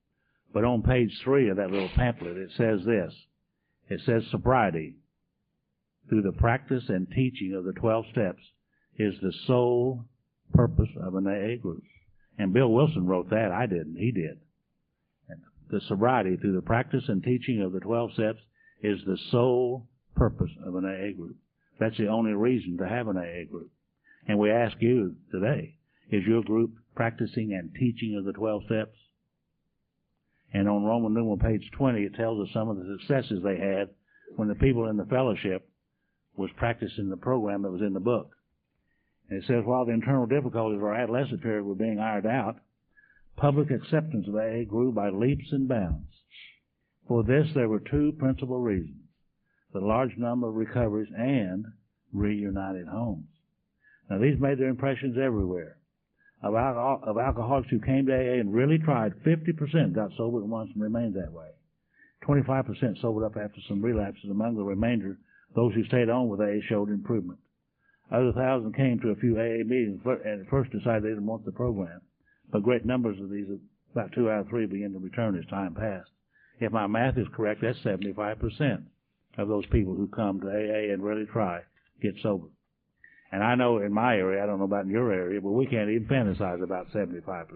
But 0.52 0.64
on 0.64 0.82
page 0.82 1.10
three 1.22 1.48
of 1.48 1.56
that 1.56 1.70
little 1.70 1.88
pamphlet, 1.94 2.36
it 2.36 2.50
says 2.56 2.80
this. 2.84 3.12
It 3.88 4.00
says 4.04 4.22
sobriety 4.30 4.96
through 6.08 6.22
the 6.22 6.32
practice 6.32 6.84
and 6.88 7.08
teaching 7.10 7.54
of 7.54 7.64
the 7.64 7.72
12 7.72 8.06
steps 8.12 8.42
is 8.98 9.14
the 9.20 9.32
sole 9.46 10.04
purpose 10.54 10.90
of 11.00 11.14
an 11.14 11.26
AA 11.26 11.60
group. 11.60 11.82
And 12.38 12.52
Bill 12.52 12.70
Wilson 12.70 13.06
wrote 13.06 13.30
that. 13.30 13.50
I 13.52 13.66
didn't. 13.66 13.96
He 13.96 14.12
did. 14.12 14.38
And 15.28 15.40
the 15.70 15.80
sobriety 15.88 16.36
through 16.36 16.54
the 16.54 16.62
practice 16.62 17.04
and 17.08 17.22
teaching 17.22 17.62
of 17.62 17.72
the 17.72 17.80
12 17.80 18.12
steps 18.12 18.40
is 18.82 19.00
the 19.04 19.18
sole 19.30 19.88
purpose 20.16 20.50
of 20.64 20.74
an 20.74 20.84
AA 20.84 21.16
group. 21.16 21.36
That's 21.78 21.96
the 21.96 22.08
only 22.08 22.32
reason 22.32 22.78
to 22.78 22.88
have 22.88 23.08
an 23.08 23.18
AA 23.18 23.48
group. 23.50 23.70
And 24.26 24.38
we 24.38 24.50
ask 24.50 24.76
you 24.80 25.14
today, 25.30 25.76
is 26.10 26.24
your 26.24 26.42
group 26.42 26.72
practicing 26.94 27.52
and 27.52 27.74
teaching 27.78 28.16
of 28.16 28.24
the 28.24 28.32
12 28.32 28.64
steps? 28.64 28.96
And 30.52 30.68
on 30.68 30.84
Roman 30.84 31.14
numeral 31.14 31.36
page 31.36 31.70
20, 31.72 32.02
it 32.02 32.14
tells 32.14 32.40
us 32.40 32.52
some 32.52 32.68
of 32.68 32.76
the 32.76 32.96
successes 32.98 33.42
they 33.42 33.58
had 33.58 33.90
when 34.36 34.48
the 34.48 34.54
people 34.54 34.88
in 34.88 34.96
the 34.96 35.04
fellowship 35.04 35.68
was 36.36 36.50
practicing 36.56 37.08
the 37.08 37.16
program 37.16 37.62
that 37.62 37.70
was 37.70 37.82
in 37.82 37.92
the 37.92 38.00
book. 38.00 38.30
And 39.28 39.42
it 39.42 39.46
says, 39.46 39.64
while 39.64 39.84
the 39.84 39.92
internal 39.92 40.26
difficulties 40.26 40.78
of 40.78 40.84
our 40.84 40.94
adolescent 40.94 41.42
period 41.42 41.64
were 41.64 41.74
being 41.74 41.98
ironed 41.98 42.26
out, 42.26 42.56
public 43.36 43.70
acceptance 43.70 44.26
of 44.28 44.34
AA 44.34 44.64
grew 44.64 44.92
by 44.92 45.10
leaps 45.10 45.52
and 45.52 45.68
bounds. 45.68 46.08
For 47.08 47.22
this, 47.22 47.48
there 47.54 47.68
were 47.68 47.80
two 47.80 48.12
principal 48.18 48.60
reasons 48.60 49.05
the 49.78 49.86
large 49.86 50.16
number 50.16 50.48
of 50.48 50.54
recoveries 50.54 51.12
and 51.14 51.66
reunited 52.12 52.86
homes. 52.86 53.26
Now, 54.08 54.18
these 54.18 54.40
made 54.40 54.58
their 54.58 54.68
impressions 54.68 55.18
everywhere. 55.18 55.76
Of, 56.42 56.54
al- 56.54 57.02
of 57.04 57.18
alcoholics 57.18 57.68
who 57.68 57.80
came 57.80 58.06
to 58.06 58.12
AA 58.12 58.40
and 58.40 58.54
really 58.54 58.78
tried, 58.78 59.12
50% 59.24 59.94
got 59.94 60.12
sober 60.16 60.38
at 60.38 60.46
once 60.46 60.70
and 60.72 60.82
remained 60.82 61.14
that 61.14 61.32
way. 61.32 61.50
25% 62.26 63.00
sobered 63.02 63.24
up 63.24 63.36
after 63.36 63.60
some 63.68 63.82
relapses. 63.82 64.30
Among 64.30 64.56
the 64.56 64.64
remainder, 64.64 65.18
those 65.54 65.74
who 65.74 65.84
stayed 65.84 66.08
on 66.08 66.28
with 66.28 66.40
AA 66.40 66.60
showed 66.68 66.88
improvement. 66.88 67.38
Other 68.10 68.32
thousand 68.32 68.74
came 68.74 68.98
to 69.00 69.10
a 69.10 69.16
few 69.16 69.36
AA 69.36 69.64
meetings 69.64 70.00
and 70.04 70.40
at 70.40 70.48
first 70.48 70.70
decided 70.72 71.02
they 71.02 71.08
didn't 71.08 71.26
want 71.26 71.44
the 71.44 71.52
program. 71.52 72.00
But 72.50 72.62
great 72.62 72.86
numbers 72.86 73.20
of 73.20 73.30
these, 73.30 73.46
about 73.92 74.12
two 74.12 74.30
out 74.30 74.40
of 74.40 74.48
three, 74.48 74.66
began 74.66 74.92
to 74.92 74.98
return 74.98 75.36
as 75.36 75.44
time 75.46 75.74
passed. 75.74 76.10
If 76.60 76.72
my 76.72 76.86
math 76.86 77.18
is 77.18 77.26
correct, 77.34 77.60
that's 77.60 77.78
75% 77.80 78.84
of 79.36 79.48
those 79.48 79.66
people 79.66 79.94
who 79.94 80.08
come 80.08 80.40
to 80.40 80.46
AA 80.46 80.92
and 80.92 81.02
really 81.02 81.26
try 81.26 81.60
get 82.00 82.14
sober. 82.22 82.48
And 83.32 83.42
I 83.42 83.54
know 83.54 83.78
in 83.78 83.92
my 83.92 84.16
area, 84.16 84.42
I 84.42 84.46
don't 84.46 84.58
know 84.58 84.64
about 84.64 84.84
in 84.84 84.90
your 84.90 85.12
area, 85.12 85.40
but 85.40 85.50
we 85.50 85.66
can't 85.66 85.90
even 85.90 86.06
fantasize 86.06 86.62
about 86.62 86.92
75%. 86.92 87.46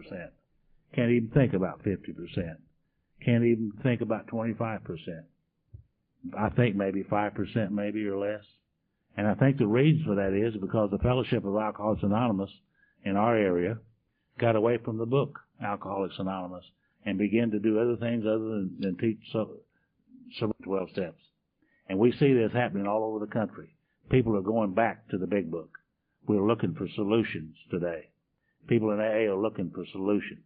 Can't 0.95 1.11
even 1.11 1.31
think 1.33 1.55
about 1.55 1.83
50%. 1.85 2.57
Can't 3.25 3.45
even 3.45 3.73
think 3.83 4.01
about 4.01 4.27
25%. 4.27 4.81
I 6.39 6.49
think 6.51 6.77
maybe 6.77 7.05
5% 7.05 7.71
maybe 7.71 8.05
or 8.07 8.19
less. 8.19 8.45
And 9.17 9.27
I 9.27 9.35
think 9.35 9.59
the 9.59 9.67
reason 9.67 10.05
for 10.05 10.15
that 10.17 10.35
is 10.35 10.61
because 10.61 10.91
the 10.91 10.99
Fellowship 10.99 11.45
of 11.45 11.57
Alcoholics 11.57 12.03
Anonymous 12.03 12.51
in 13.05 13.17
our 13.17 13.37
area 13.37 13.79
got 14.39 14.57
away 14.57 14.79
from 14.79 14.99
the 14.99 15.07
book 15.07 15.39
Alcoholics 15.63 16.19
Anonymous 16.19 16.65
and 17.05 17.19
began 17.19 17.51
to 17.51 17.59
do 17.59 17.79
other 17.79 17.97
things 17.97 18.25
other 18.27 18.39
than, 18.39 18.77
than 18.81 18.97
teach 18.99 19.19
so, 19.33 19.51
so 20.39 20.53
12 20.65 20.91
steps. 20.91 21.21
And 21.91 21.99
we 21.99 22.13
see 22.13 22.33
this 22.33 22.53
happening 22.53 22.87
all 22.87 23.03
over 23.03 23.19
the 23.19 23.33
country. 23.33 23.75
People 24.13 24.37
are 24.37 24.43
going 24.43 24.75
back 24.75 25.09
to 25.09 25.19
the 25.19 25.27
big 25.27 25.51
book. 25.51 25.77
We're 26.25 26.47
looking 26.47 26.73
for 26.73 26.87
solutions 26.95 27.57
today. 27.69 28.11
People 28.69 28.93
in 28.93 29.01
AA 29.01 29.29
are 29.29 29.35
looking 29.35 29.73
for 29.75 29.85
solutions. 29.91 30.45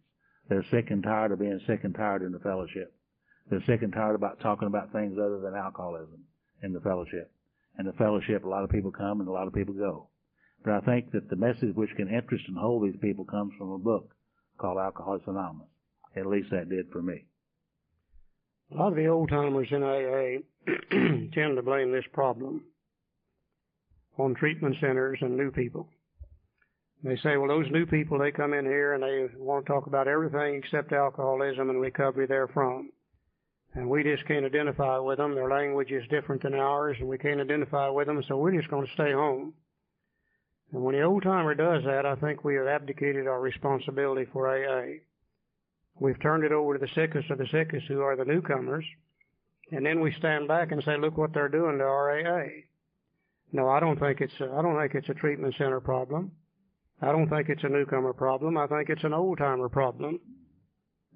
They're 0.49 0.65
sick 0.71 0.89
and 0.89 1.03
tired 1.03 1.31
of 1.31 1.37
being 1.37 1.61
sick 1.67 1.83
and 1.83 1.93
tired 1.93 2.23
in 2.23 2.31
the 2.31 2.39
fellowship. 2.39 2.95
They're 3.47 3.63
sick 3.67 3.83
and 3.83 3.93
tired 3.93 4.15
about 4.15 4.39
talking 4.39 4.67
about 4.67 4.91
things 4.91 5.19
other 5.19 5.39
than 5.39 5.53
alcoholism 5.53 6.23
in 6.63 6.73
the 6.73 6.81
fellowship. 6.81 7.31
And 7.77 7.87
the 7.87 7.93
fellowship, 7.93 8.43
a 8.43 8.49
lot 8.49 8.63
of 8.63 8.71
people 8.71 8.91
come 8.91 9.19
and 9.19 9.29
a 9.29 9.31
lot 9.31 9.45
of 9.45 9.53
people 9.53 9.75
go. 9.75 10.07
But 10.63 10.73
I 10.73 10.79
think 10.79 11.11
that 11.11 11.29
the 11.29 11.35
message 11.35 11.75
which 11.75 11.95
can 11.95 12.09
interest 12.11 12.45
and 12.47 12.57
hold 12.57 12.87
these 12.87 12.99
people 12.99 13.23
comes 13.23 13.53
from 13.55 13.69
a 13.69 13.77
book 13.77 14.15
called 14.57 14.79
Alcoholics 14.79 15.27
Anonymous. 15.27 15.67
At 16.15 16.25
least 16.25 16.49
that 16.49 16.69
did 16.69 16.89
for 16.91 17.03
me. 17.03 17.25
A 18.71 18.75
lot 18.75 18.89
of 18.89 18.95
the 18.95 19.07
old 19.07 19.29
timers 19.29 19.67
in 19.71 19.83
AA 19.83 20.41
tend 21.33 21.55
to 21.55 21.61
blame 21.61 21.91
this 21.91 22.05
problem 22.13 22.63
on 24.17 24.33
treatment 24.33 24.75
centers 24.79 25.19
and 25.21 25.37
new 25.37 25.51
people. 25.51 25.87
They 27.03 27.17
say, 27.17 27.37
well, 27.37 27.49
those 27.49 27.69
new 27.71 27.85
people, 27.85 28.17
they 28.17 28.31
come 28.31 28.53
in 28.53 28.65
here 28.65 28.93
and 28.93 29.03
they 29.03 29.29
want 29.37 29.65
to 29.65 29.71
talk 29.71 29.85
about 29.85 30.07
everything 30.07 30.55
except 30.55 30.91
alcoholism 30.91 31.69
and 31.69 31.79
recovery 31.79 32.25
therefrom. 32.25 32.89
And 33.75 33.89
we 33.89 34.03
just 34.03 34.25
can't 34.25 34.45
identify 34.45 34.97
with 34.97 35.17
them. 35.17 35.35
Their 35.35 35.49
language 35.49 35.91
is 35.91 36.07
different 36.07 36.41
than 36.41 36.55
ours 36.55 36.97
and 36.99 37.07
we 37.07 37.19
can't 37.19 37.41
identify 37.41 37.89
with 37.89 38.07
them, 38.07 38.23
so 38.23 38.37
we're 38.37 38.55
just 38.55 38.69
going 38.69 38.87
to 38.87 38.93
stay 38.93 39.11
home. 39.11 39.53
And 40.71 40.83
when 40.83 40.95
the 40.95 41.03
old 41.03 41.21
timer 41.21 41.53
does 41.53 41.83
that, 41.83 42.05
I 42.05 42.15
think 42.15 42.43
we 42.43 42.55
have 42.55 42.67
abdicated 42.67 43.27
our 43.27 43.39
responsibility 43.39 44.25
for 44.31 44.47
AA. 44.47 44.99
We've 45.99 46.19
turned 46.19 46.43
it 46.43 46.51
over 46.51 46.77
to 46.77 46.79
the 46.85 46.91
sickest 46.93 47.29
of 47.31 47.37
the 47.37 47.47
sickest 47.47 47.87
who 47.87 48.01
are 48.01 48.15
the 48.15 48.25
newcomers. 48.25 48.85
And 49.71 49.85
then 49.85 49.99
we 49.99 50.11
stand 50.11 50.47
back 50.47 50.71
and 50.71 50.83
say, 50.83 50.97
look 50.97 51.17
what 51.17 51.33
they're 51.33 51.49
doing 51.49 51.77
to 51.77 51.83
our 51.83 52.11
AA. 52.11 52.47
No, 53.51 53.69
I 53.69 53.79
don't 53.79 53.99
think 53.99 54.21
it's 54.21 54.39
a, 54.41 54.45
I 54.45 54.61
don't 54.61 54.77
think 54.77 54.95
it's 54.95 55.09
a 55.09 55.13
treatment 55.13 55.55
center 55.57 55.79
problem. 55.79 56.31
I 57.01 57.11
don't 57.11 57.29
think 57.29 57.49
it's 57.49 57.63
a 57.63 57.69
newcomer 57.69 58.13
problem. 58.13 58.57
I 58.57 58.67
think 58.67 58.89
it's 58.89 59.03
an 59.03 59.13
old 59.13 59.37
timer 59.37 59.69
problem. 59.69 60.19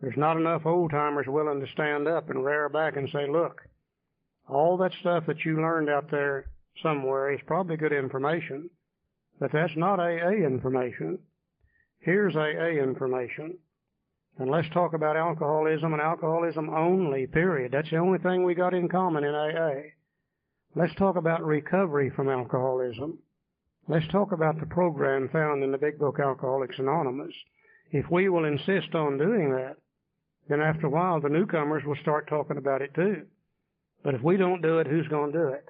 There's 0.02 0.18
not 0.18 0.38
enough 0.38 0.66
old 0.66 0.92
timers 0.92 1.28
willing 1.28 1.60
to 1.60 1.68
stand 1.68 2.08
up 2.08 2.30
and 2.30 2.44
rear 2.44 2.70
back 2.70 2.96
and 2.96 3.10
say, 3.10 3.30
look, 3.30 3.62
all 4.48 4.78
that 4.78 4.94
stuff 4.94 5.26
that 5.28 5.44
you 5.44 5.58
learned 5.58 5.90
out 5.90 6.10
there 6.10 6.50
somewhere 6.82 7.34
is 7.34 7.42
probably 7.46 7.78
good 7.78 7.92
information, 7.92 8.70
but 9.40 9.52
that's 9.52 9.76
not 9.76 10.00
AA 10.00 10.32
information. 10.32 11.20
Here's 12.00 12.36
AA 12.36 12.82
information. 12.82 13.58
And 14.40 14.50
let's 14.50 14.70
talk 14.70 14.94
about 14.94 15.18
alcoholism 15.18 15.92
and 15.92 16.02
alcoholism 16.02 16.70
only, 16.70 17.28
period. 17.28 17.74
That's 17.74 17.90
the 17.90 17.98
only 17.98 18.20
thing 18.20 18.46
we 18.46 18.56
got 18.56 18.74
in 18.74 18.88
common 18.88 19.26
in 19.26 19.36
AA. 19.36 19.92
Let's 20.76 20.96
talk 20.96 21.18
about 21.18 21.46
recovery 21.46 22.10
from 22.16 22.30
alcoholism. 22.30 23.20
Let's 23.90 24.08
talk 24.08 24.32
about 24.32 24.58
the 24.58 24.66
program 24.66 25.28
found 25.28 25.62
in 25.62 25.74
the 25.74 25.78
big 25.78 26.00
book 26.00 26.22
Alcoholics 26.22 26.80
Anonymous. 26.80 27.34
If 27.92 28.10
we 28.10 28.30
will 28.30 28.46
insist 28.46 28.96
on 28.96 29.18
doing 29.18 29.52
that, 29.52 29.76
then 30.48 30.62
after 30.62 30.88
a 30.88 30.90
while 30.90 31.20
the 31.20 31.28
newcomers 31.28 31.84
will 31.84 31.98
start 31.98 32.30
talking 32.30 32.58
about 32.58 32.82
it 32.82 32.94
too. 32.94 33.26
But 34.04 34.14
if 34.14 34.22
we 34.24 34.38
don't 34.38 34.62
do 34.62 34.80
it, 34.80 34.88
who's 34.88 35.08
going 35.10 35.34
to 35.34 35.38
do 35.38 35.48
it? 35.50 35.66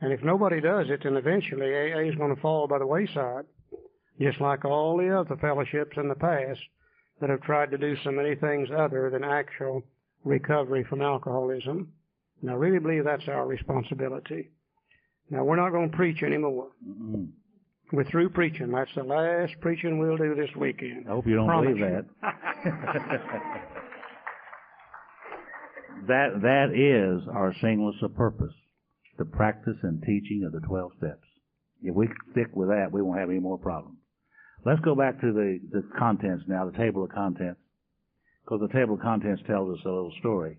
And 0.00 0.10
if 0.10 0.22
nobody 0.22 0.62
does 0.62 0.86
it, 0.88 1.02
then 1.02 1.18
eventually 1.18 1.74
AA 1.74 2.08
is 2.08 2.14
going 2.14 2.34
to 2.34 2.40
fall 2.40 2.66
by 2.66 2.78
the 2.78 2.86
wayside, 2.86 3.44
just 4.18 4.40
like 4.40 4.64
all 4.64 4.96
the 4.96 5.20
other 5.20 5.36
fellowships 5.36 5.98
in 5.98 6.08
the 6.08 6.14
past 6.14 6.60
that 7.24 7.30
have 7.30 7.40
tried 7.40 7.70
to 7.70 7.78
do 7.78 7.96
so 8.04 8.10
many 8.10 8.34
things 8.34 8.68
other 8.76 9.08
than 9.08 9.24
actual 9.24 9.82
recovery 10.24 10.84
from 10.90 11.00
alcoholism. 11.00 11.90
And 12.42 12.50
I 12.50 12.52
really 12.52 12.78
believe 12.78 13.04
that's 13.04 13.26
our 13.28 13.46
responsibility. 13.46 14.50
Now, 15.30 15.42
we're 15.42 15.56
not 15.56 15.70
going 15.70 15.90
to 15.90 15.96
preach 15.96 16.22
anymore. 16.22 16.68
Mm-mm. 16.86 17.28
We're 17.94 18.04
through 18.10 18.28
preaching. 18.28 18.70
That's 18.70 18.94
the 18.94 19.04
last 19.04 19.54
preaching 19.62 19.98
we'll 19.98 20.18
do 20.18 20.34
this 20.34 20.54
weekend. 20.54 21.06
I 21.08 21.12
hope 21.12 21.26
you 21.26 21.36
don't 21.36 21.46
Promise 21.46 21.78
believe 21.78 21.78
you. 21.78 21.86
that. 21.86 22.04
that 26.08 26.42
that 26.42 26.74
is 26.74 27.26
our 27.32 27.54
singleness 27.62 27.96
of 28.02 28.14
purpose, 28.14 28.52
the 29.16 29.24
practice 29.24 29.78
and 29.82 30.02
teaching 30.02 30.44
of 30.44 30.52
the 30.52 30.60
twelve 30.66 30.92
steps. 30.98 31.26
If 31.82 31.94
we 31.94 32.08
stick 32.32 32.48
with 32.54 32.68
that, 32.68 32.92
we 32.92 33.00
won't 33.00 33.18
have 33.18 33.30
any 33.30 33.38
more 33.40 33.56
problems. 33.56 33.96
Let's 34.64 34.80
go 34.80 34.94
back 34.94 35.20
to 35.20 35.32
the, 35.32 35.60
the 35.70 35.84
contents 35.98 36.44
now, 36.48 36.68
the 36.70 36.76
table 36.76 37.04
of 37.04 37.10
contents, 37.10 37.60
because 38.44 38.60
the 38.60 38.72
table 38.72 38.94
of 38.94 39.00
contents 39.00 39.42
tells 39.46 39.78
us 39.78 39.84
a 39.84 39.88
little 39.88 40.12
story. 40.20 40.56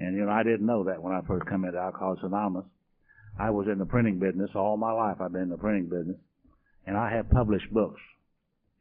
And 0.00 0.16
you 0.16 0.24
know, 0.24 0.32
I 0.32 0.42
didn't 0.42 0.66
know 0.66 0.84
that 0.84 1.00
when 1.02 1.14
I 1.14 1.20
first 1.26 1.46
come 1.46 1.64
into 1.64 1.78
Alcoholics 1.78 2.22
Anonymous. 2.24 2.64
I 3.38 3.50
was 3.50 3.68
in 3.68 3.78
the 3.78 3.86
printing 3.86 4.18
business 4.18 4.50
all 4.54 4.76
my 4.76 4.92
life. 4.92 5.18
I've 5.20 5.32
been 5.32 5.42
in 5.42 5.50
the 5.50 5.56
printing 5.56 5.88
business, 5.88 6.16
and 6.86 6.96
I 6.96 7.10
have 7.12 7.30
published 7.30 7.72
books 7.72 8.00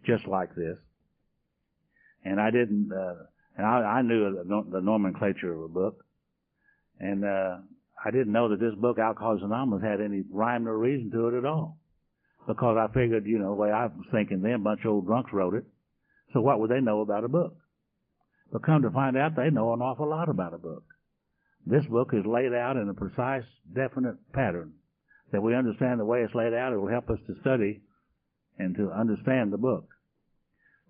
just 0.06 0.28
like 0.28 0.56
this. 0.56 0.78
And 2.26 2.42
I 2.42 2.50
didn't, 2.50 2.92
uh, 2.92 3.24
and 3.58 3.66
I, 3.66 4.00
I 4.00 4.02
knew 4.02 4.36
the, 4.36 4.66
the 4.72 4.82
nomenclature 4.82 5.54
of 5.54 5.62
a 5.62 5.68
book, 5.68 6.04
and 7.00 7.24
uh, 7.24 7.58
I 8.04 8.12
didn't 8.12 8.34
know 8.34 8.50
that 8.50 8.60
this 8.60 8.76
book, 8.76 8.98
Alcoholics 8.98 9.44
Anonymous, 9.44 9.84
had 9.84 10.02
any 10.02 10.24
rhyme 10.32 10.68
or 10.68 10.78
reason 10.78 11.12
to 11.12 11.28
it 11.28 11.38
at 11.38 11.46
all. 11.46 11.79
Because 12.50 12.78
I 12.80 12.92
figured, 12.92 13.28
you 13.28 13.38
know, 13.38 13.52
the 13.52 13.62
way 13.62 13.72
I 13.72 13.86
was 13.86 14.08
thinking 14.12 14.42
then, 14.42 14.54
a 14.54 14.58
bunch 14.58 14.80
of 14.84 14.90
old 14.90 15.06
drunks 15.06 15.32
wrote 15.32 15.54
it. 15.54 15.66
So 16.34 16.42
what 16.42 16.60
would 16.60 16.72
they 16.72 16.82
know 16.82 17.02
about 17.02 17.24
a 17.24 17.28
book? 17.28 17.56
But 18.52 18.64
come 18.64 18.82
to 18.82 18.90
find 18.90 19.16
out, 19.16 19.36
they 19.36 19.52
know 19.52 19.72
an 19.72 19.84
awful 19.84 20.10
lot 20.10 20.30
about 20.30 20.56
a 20.56 20.58
book. 20.58 20.84
This 21.68 21.86
book 21.86 22.10
is 22.12 22.26
laid 22.26 22.52
out 22.52 22.76
in 22.76 22.90
a 22.90 22.94
precise, 22.96 23.44
definite 23.72 24.16
pattern. 24.34 24.74
That 25.32 25.44
we 25.44 25.54
understand 25.54 26.00
the 26.00 26.06
way 26.06 26.24
it's 26.24 26.34
laid 26.34 26.56
out, 26.56 26.74
it 26.74 26.78
will 26.78 26.90
help 26.90 27.12
us 27.12 27.20
to 27.28 27.40
study 27.42 27.82
and 28.58 28.76
to 28.78 28.90
understand 28.90 29.54
the 29.54 29.60
book. 29.60 29.88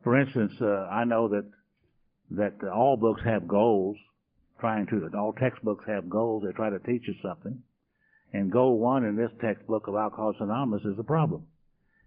For 0.05 0.17
instance, 0.17 0.53
uh, 0.61 0.87
I 0.89 1.03
know 1.03 1.27
that 1.27 1.43
that 2.31 2.65
all 2.73 2.95
books 2.95 3.21
have 3.25 3.49
goals, 3.49 3.97
trying 4.61 4.87
to 4.87 5.09
all 5.17 5.33
textbooks 5.33 5.83
have 5.87 6.09
goals. 6.09 6.43
They 6.45 6.53
try 6.53 6.69
to 6.69 6.79
teach 6.79 7.03
us 7.09 7.15
something. 7.21 7.61
And 8.33 8.51
goal 8.51 8.77
one 8.77 9.05
in 9.05 9.15
this 9.15 9.31
textbook 9.41 9.87
of 9.87 9.95
Alcoholics 9.95 10.39
Anonymous 10.41 10.85
is 10.85 10.97
the 10.97 11.03
problem. 11.03 11.47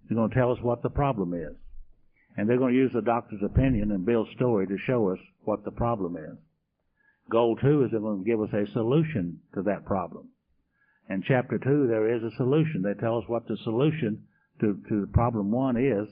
They're 0.09 0.17
going 0.17 0.31
to 0.31 0.37
tell 0.37 0.53
us 0.53 0.59
what 0.63 0.83
the 0.83 0.91
problem 0.91 1.35
is. 1.35 1.55
And 2.37 2.49
they're 2.49 2.59
going 2.59 2.73
to 2.73 2.79
use 2.79 2.93
the 2.95 3.03
doctor's 3.03 3.43
opinion 3.43 3.91
and 3.91 4.07
Bill's 4.07 4.29
story 4.35 4.67
to 4.67 4.79
show 4.87 5.11
us 5.11 5.19
what 5.45 5.65
the 5.65 5.71
problem 5.71 6.17
is. 6.17 6.39
Goal 7.31 7.57
two 7.57 7.85
is 7.85 7.91
they're 7.91 8.01
going 8.01 8.25
to 8.25 8.31
give 8.31 8.41
us 8.41 8.53
a 8.53 8.71
solution 8.73 9.41
to 9.55 9.63
that 9.63 9.85
problem. 9.85 10.29
In 11.09 11.23
chapter 11.27 11.59
two, 11.59 11.87
there 11.89 12.15
is 12.15 12.23
a 12.23 12.35
solution. 12.37 12.83
They 12.83 12.95
tell 12.95 13.19
us 13.19 13.25
what 13.27 13.47
the 13.49 13.57
solution 13.65 14.25
to, 14.61 14.81
to 14.89 15.07
problem 15.13 15.51
one 15.51 15.77
is, 15.77 16.09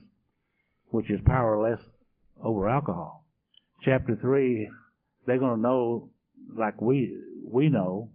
which 0.90 1.11
is 1.11 1.20
powerless 1.24 1.80
over 2.42 2.68
alcohol. 2.68 3.24
Chapter 3.82 4.16
three, 4.20 4.68
they're 5.26 5.38
going 5.38 5.56
to 5.56 5.62
know, 5.62 6.11
like 6.56 6.80
we 6.80 7.16
we 7.44 7.68
know. 7.68 8.11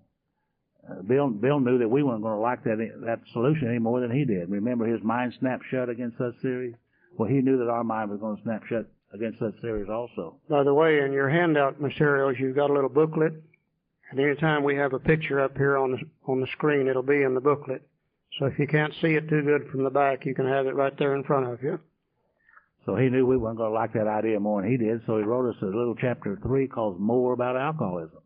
Uh, 0.89 1.01
Bill 1.01 1.29
Bill 1.29 1.59
knew 1.59 1.77
that 1.79 1.89
we 1.89 2.03
weren't 2.03 2.21
going 2.21 2.35
to 2.35 2.41
like 2.41 2.63
that 2.63 2.77
that 3.05 3.19
solution 3.33 3.67
any 3.67 3.79
more 3.79 3.99
than 3.99 4.11
he 4.11 4.25
did. 4.25 4.49
Remember, 4.49 4.85
his 4.85 5.01
mind 5.03 5.33
snapped 5.39 5.65
shut 5.69 5.89
against 5.89 6.17
such 6.17 6.35
theories. 6.41 6.75
Well, 7.17 7.29
he 7.29 7.41
knew 7.41 7.57
that 7.57 7.69
our 7.69 7.83
mind 7.83 8.11
was 8.11 8.19
going 8.19 8.37
to 8.37 8.43
snap 8.43 8.65
shut 8.65 8.85
against 9.13 9.39
such 9.39 9.55
theories 9.61 9.89
also. 9.89 10.35
By 10.49 10.63
the 10.63 10.73
way, 10.73 10.99
in 10.99 11.13
your 11.13 11.29
handout 11.29 11.79
materials, 11.81 12.35
you've 12.39 12.55
got 12.55 12.69
a 12.69 12.73
little 12.73 12.89
booklet. 12.89 13.33
And 14.11 14.19
anytime 14.19 14.63
we 14.63 14.75
have 14.75 14.93
a 14.93 14.99
picture 14.99 15.39
up 15.39 15.57
here 15.57 15.77
on 15.77 15.91
the, 15.93 15.99
on 16.27 16.39
the 16.39 16.47
screen, 16.47 16.87
it'll 16.87 17.01
be 17.01 17.23
in 17.23 17.33
the 17.33 17.41
booklet. 17.41 17.81
So 18.37 18.45
if 18.45 18.59
you 18.59 18.67
can't 18.67 18.93
see 19.01 19.15
it 19.15 19.29
too 19.29 19.41
good 19.41 19.69
from 19.71 19.83
the 19.83 19.89
back, 19.89 20.25
you 20.25 20.35
can 20.35 20.45
have 20.45 20.67
it 20.67 20.75
right 20.75 20.95
there 20.99 21.15
in 21.15 21.23
front 21.23 21.47
of 21.47 21.63
you. 21.63 21.79
So 22.85 22.95
he 22.95 23.09
knew 23.09 23.25
we 23.25 23.37
weren't 23.37 23.57
going 23.57 23.71
to 23.71 23.73
like 23.73 23.93
that 23.93 24.07
idea 24.07 24.39
more 24.39 24.61
than 24.61 24.69
he 24.69 24.77
did. 24.77 25.01
So 25.07 25.17
he 25.17 25.23
wrote 25.23 25.49
us 25.49 25.61
a 25.61 25.65
little 25.65 25.95
chapter 25.95 26.37
three 26.43 26.67
called 26.67 26.99
"More 26.99 27.33
About 27.33 27.57
Alcoholism," 27.57 28.19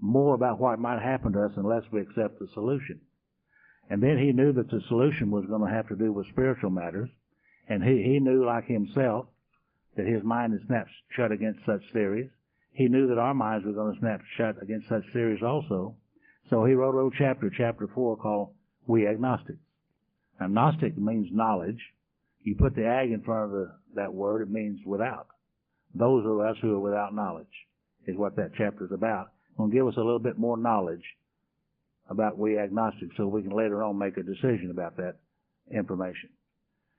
more 0.00 0.34
about 0.34 0.58
what 0.58 0.78
might 0.78 1.02
happen 1.02 1.32
to 1.32 1.44
us 1.44 1.52
unless 1.56 1.84
we 1.92 2.00
accept 2.00 2.38
the 2.38 2.48
solution. 2.54 3.00
And 3.88 4.02
then 4.02 4.18
he 4.18 4.32
knew 4.32 4.52
that 4.52 4.70
the 4.70 4.80
solution 4.88 5.30
was 5.30 5.46
going 5.46 5.66
to 5.66 5.74
have 5.74 5.88
to 5.88 5.96
do 5.96 6.12
with 6.12 6.28
spiritual 6.28 6.70
matters, 6.70 7.10
and 7.68 7.82
he 7.82 8.02
he 8.02 8.20
knew 8.20 8.44
like 8.44 8.66
himself 8.66 9.26
that 9.96 10.06
his 10.06 10.22
mind 10.22 10.54
is 10.54 10.60
snapped 10.66 10.90
shut 11.16 11.32
against 11.32 11.66
such 11.66 11.82
theories. 11.92 12.30
He 12.72 12.88
knew 12.88 13.08
that 13.08 13.18
our 13.18 13.34
minds 13.34 13.66
were 13.66 13.72
going 13.72 13.92
to 13.92 14.00
snap 14.00 14.20
shut 14.36 14.62
against 14.62 14.88
such 14.88 15.02
theories 15.12 15.42
also. 15.42 15.96
So 16.48 16.64
he 16.64 16.74
wrote 16.74 16.94
a 16.94 16.96
little 16.96 17.10
chapter, 17.10 17.50
chapter 17.50 17.88
four, 17.88 18.16
called 18.16 18.54
"We 18.86 19.06
Agnostics." 19.06 19.58
Now, 20.40 20.46
Gnostic 20.46 20.96
means 20.96 21.28
knowledge. 21.32 21.80
You 22.42 22.54
put 22.54 22.74
the 22.74 22.86
ag 22.86 23.10
in 23.10 23.22
front 23.22 23.44
of 23.46 23.50
the, 23.50 23.72
that 23.94 24.14
word, 24.14 24.42
it 24.42 24.50
means 24.50 24.80
without. 24.86 25.26
Those 25.94 26.24
of 26.24 26.40
us 26.40 26.56
who 26.62 26.76
are 26.76 26.80
without 26.80 27.14
knowledge 27.14 27.46
is 28.06 28.16
what 28.16 28.36
that 28.36 28.52
chapter 28.56 28.84
is 28.84 28.92
about. 28.92 29.32
Going 29.56 29.70
to 29.70 29.76
give 29.76 29.86
us 29.86 29.96
a 29.96 30.02
little 30.02 30.18
bit 30.18 30.38
more 30.38 30.56
knowledge 30.56 31.04
about 32.08 32.38
we 32.38 32.58
agnostics 32.58 33.16
so 33.16 33.26
we 33.26 33.42
can 33.42 33.52
later 33.52 33.82
on 33.84 33.98
make 33.98 34.16
a 34.16 34.22
decision 34.22 34.70
about 34.70 34.96
that 34.96 35.16
information. 35.72 36.30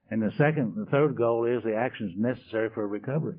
And 0.09 0.21
the 0.21 0.31
second, 0.37 0.75
the 0.75 0.85
third 0.85 1.15
goal 1.15 1.45
is 1.45 1.63
the 1.63 1.75
actions 1.75 2.13
necessary 2.17 2.69
for 2.73 2.87
recovery. 2.87 3.37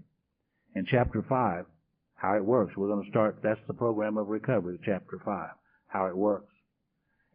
In 0.74 0.86
chapter 0.86 1.22
five, 1.28 1.66
how 2.14 2.36
it 2.36 2.44
works. 2.44 2.76
We're 2.76 2.88
going 2.88 3.04
to 3.04 3.10
start, 3.10 3.38
that's 3.42 3.60
the 3.66 3.74
program 3.74 4.16
of 4.16 4.28
recovery, 4.28 4.78
chapter 4.84 5.20
five, 5.24 5.50
how 5.86 6.06
it 6.06 6.16
works. 6.16 6.52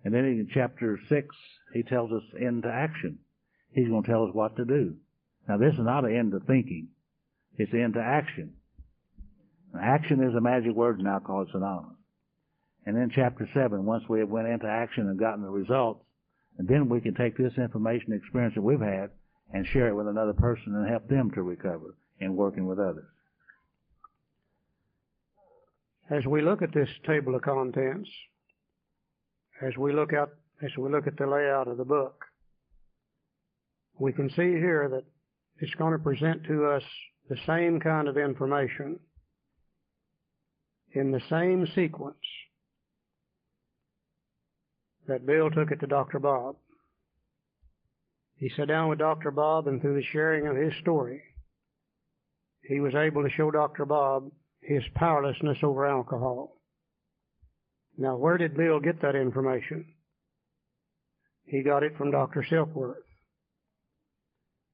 And 0.03 0.13
then 0.13 0.25
in 0.25 0.47
chapter 0.53 0.99
six, 1.09 1.35
he 1.73 1.83
tells 1.83 2.11
us 2.11 2.23
into 2.39 2.69
action. 2.69 3.19
He's 3.71 3.89
going 3.89 4.03
to 4.03 4.09
tell 4.09 4.23
us 4.23 4.33
what 4.33 4.55
to 4.55 4.65
do. 4.65 4.95
Now 5.47 5.57
this 5.57 5.73
is 5.73 5.81
not 5.81 6.05
an 6.05 6.15
end 6.15 6.31
to 6.31 6.39
thinking. 6.39 6.87
It's 7.57 7.73
into 7.73 7.99
action. 7.99 8.53
Now, 9.77 9.83
action 9.83 10.23
is 10.23 10.33
a 10.35 10.41
magic 10.41 10.73
word 10.73 10.99
in 10.99 11.07
Alcoholics 11.07 11.53
Anonymous. 11.53 11.97
And 12.85 12.95
then 12.95 13.11
chapter 13.13 13.47
seven, 13.53 13.85
once 13.85 14.03
we 14.07 14.19
have 14.19 14.29
went 14.29 14.47
into 14.47 14.67
action 14.67 15.07
and 15.07 15.19
gotten 15.19 15.43
the 15.43 15.49
results, 15.49 16.03
and 16.57 16.67
then 16.67 16.89
we 16.89 17.01
can 17.01 17.13
take 17.13 17.37
this 17.37 17.57
information 17.57 18.13
experience 18.13 18.55
that 18.55 18.61
we've 18.61 18.79
had 18.79 19.11
and 19.53 19.67
share 19.67 19.89
it 19.89 19.95
with 19.95 20.07
another 20.07 20.33
person 20.33 20.75
and 20.75 20.89
help 20.89 21.07
them 21.07 21.31
to 21.31 21.43
recover 21.43 21.95
in 22.19 22.35
working 22.35 22.65
with 22.65 22.79
others. 22.79 23.05
As 26.09 26.25
we 26.25 26.41
look 26.41 26.61
at 26.61 26.73
this 26.73 26.89
table 27.05 27.35
of 27.35 27.41
contents, 27.41 28.09
as 29.61 29.75
we 29.77 29.93
look 29.93 30.13
as 30.13 30.77
we 30.77 30.89
look 30.89 31.05
at 31.05 31.17
the 31.17 31.27
layout 31.27 31.67
of 31.67 31.77
the 31.77 31.85
book, 31.85 32.25
we 33.99 34.13
can 34.13 34.29
see 34.29 34.53
here 34.53 34.87
that 34.89 35.03
it's 35.59 35.75
going 35.75 35.91
to 35.91 35.99
present 35.99 36.45
to 36.45 36.65
us 36.65 36.83
the 37.29 37.37
same 37.45 37.79
kind 37.79 38.07
of 38.07 38.17
information 38.17 38.99
in 40.93 41.11
the 41.11 41.21
same 41.29 41.67
sequence 41.75 42.17
that 45.07 45.25
Bill 45.25 45.49
took 45.49 45.71
it 45.71 45.79
to 45.79 45.87
Dr. 45.87 46.19
Bob. 46.19 46.55
He 48.35 48.49
sat 48.49 48.67
down 48.67 48.89
with 48.89 48.99
Dr. 48.99 49.31
Bob 49.31 49.67
and 49.67 49.81
through 49.81 49.95
the 49.95 50.07
sharing 50.11 50.47
of 50.47 50.55
his 50.55 50.73
story, 50.81 51.21
he 52.61 52.79
was 52.79 52.93
able 52.93 53.23
to 53.23 53.29
show 53.29 53.49
Dr. 53.49 53.85
Bob 53.85 54.31
his 54.61 54.83
powerlessness 54.95 55.57
over 55.63 55.85
alcohol. 55.85 56.57
Now, 57.97 58.17
where 58.17 58.37
did 58.37 58.57
Bill 58.57 58.79
get 58.79 59.01
that 59.01 59.15
information? 59.15 59.85
He 61.45 61.63
got 61.63 61.83
it 61.83 61.97
from 61.97 62.11
Dr. 62.11 62.45
Silkworth. 62.49 62.95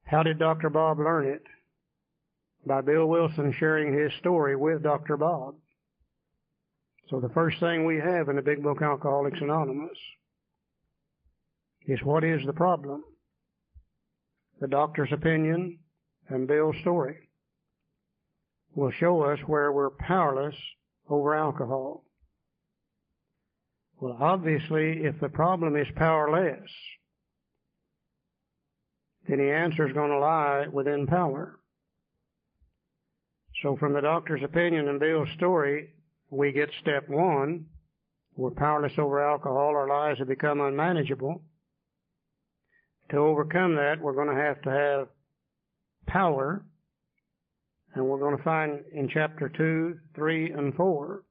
How 0.05 0.23
did 0.23 0.39
Dr. 0.39 0.69
Bob 0.69 0.99
learn 0.99 1.27
it? 1.27 1.43
By 2.65 2.81
Bill 2.81 3.05
Wilson 3.05 3.53
sharing 3.57 3.93
his 3.93 4.11
story 4.19 4.55
with 4.55 4.83
Dr. 4.83 5.17
Bob. 5.17 5.55
So 7.09 7.19
the 7.19 7.29
first 7.29 7.59
thing 7.59 7.85
we 7.85 7.97
have 7.97 8.29
in 8.29 8.37
the 8.37 8.41
Big 8.41 8.63
Book 8.63 8.81
Alcoholics 8.81 9.41
Anonymous 9.41 9.97
is 11.85 12.01
what 12.03 12.23
is 12.23 12.45
the 12.45 12.53
problem? 12.53 13.03
The 14.61 14.67
doctor's 14.67 15.11
opinion 15.11 15.79
and 16.29 16.47
Bill's 16.47 16.77
story 16.77 17.29
will 18.73 18.91
show 18.91 19.21
us 19.21 19.39
where 19.45 19.71
we're 19.71 19.89
powerless 19.89 20.55
over 21.09 21.35
alcohol. 21.35 22.05
Well, 23.99 24.17
obviously, 24.19 25.03
if 25.03 25.19
the 25.19 25.29
problem 25.29 25.75
is 25.75 25.87
powerless, 25.95 26.71
then 29.27 29.37
the 29.37 29.51
answer 29.51 29.87
is 29.87 29.93
going 29.93 30.11
to 30.11 30.19
lie 30.19 30.67
within 30.71 31.05
power. 31.05 31.59
So 33.61 33.75
from 33.75 33.93
the 33.93 34.01
doctor's 34.01 34.43
opinion 34.43 34.87
and 34.87 34.99
Bill's 34.99 35.29
story, 35.35 35.89
we 36.33 36.51
get 36.51 36.69
step 36.81 37.07
one. 37.07 37.65
We're 38.35 38.51
powerless 38.51 38.93
over 38.97 39.21
alcohol. 39.21 39.75
Our 39.75 39.87
lives 39.87 40.19
have 40.19 40.27
become 40.27 40.59
unmanageable. 40.59 41.43
To 43.11 43.17
overcome 43.17 43.75
that, 43.75 44.01
we're 44.01 44.15
going 44.15 44.35
to 44.35 44.41
have 44.41 44.61
to 44.63 44.71
have 44.71 45.07
power. 46.07 46.65
And 47.93 48.05
we're 48.05 48.19
going 48.19 48.37
to 48.37 48.43
find 48.43 48.79
in 48.91 49.07
chapter 49.07 49.49
2, 49.49 49.99
3, 50.15 50.51
and 50.51 50.73
4 50.73 51.23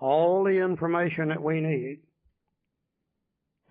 all 0.00 0.44
the 0.44 0.50
information 0.50 1.28
that 1.28 1.42
we 1.42 1.60
need 1.60 2.00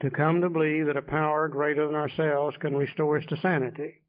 to 0.02 0.10
come 0.10 0.42
to 0.42 0.50
believe 0.50 0.88
that 0.88 0.98
a 0.98 1.02
power 1.02 1.48
greater 1.48 1.86
than 1.86 1.96
ourselves 1.96 2.58
can 2.60 2.76
restore 2.76 3.18
us 3.18 3.26
to 3.30 3.38
sanity. 3.38 4.02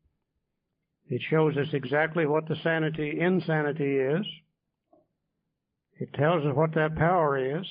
It 1.08 1.22
shows 1.30 1.56
us 1.56 1.68
exactly 1.72 2.26
what 2.26 2.48
the 2.48 2.56
sanity 2.56 3.20
insanity 3.20 3.98
is. 3.98 4.26
It 5.98 6.12
tells 6.14 6.44
us 6.44 6.54
what 6.54 6.74
that 6.74 6.96
power 6.96 7.58
is. 7.58 7.66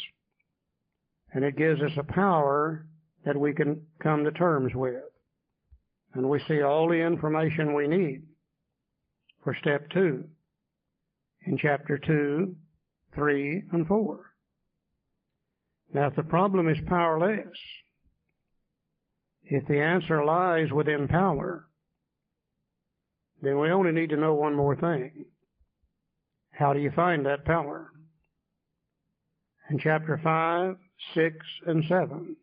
And 1.33 1.43
it 1.43 1.57
gives 1.57 1.81
us 1.81 1.91
a 1.97 2.03
power 2.03 2.87
that 3.25 3.37
we 3.37 3.53
can 3.53 3.81
come 4.01 4.23
to 4.23 4.31
terms 4.31 4.73
with. 4.73 5.03
And 6.13 6.29
we 6.29 6.39
see 6.47 6.61
all 6.61 6.87
the 6.87 6.95
information 6.95 7.73
we 7.73 7.87
need 7.87 8.23
for 9.43 9.55
step 9.59 9.89
two 9.89 10.23
in 11.45 11.57
chapter 11.57 11.97
two, 11.97 12.55
three, 13.13 13.63
and 13.71 13.85
four. 13.85 14.31
Now, 15.93 16.07
if 16.07 16.15
the 16.15 16.23
problem 16.23 16.67
is 16.69 16.77
powerless, 16.87 17.57
if 19.43 19.67
the 19.67 19.79
answer 19.79 20.25
lies 20.25 20.71
within 20.71 21.07
power, 21.07 21.67
then 23.41 23.59
we 23.59 23.69
only 23.69 23.91
need 23.91 24.09
to 24.09 24.17
know 24.17 24.33
one 24.33 24.55
more 24.55 24.75
thing. 24.75 25.25
How 26.51 26.73
do 26.73 26.79
you 26.79 26.91
find 26.95 27.25
that 27.25 27.45
power? 27.45 27.91
In 29.69 29.79
chapter 29.79 30.19
5, 30.23 30.75
6, 31.15 31.35
and 31.65 31.83
7, 31.85 32.35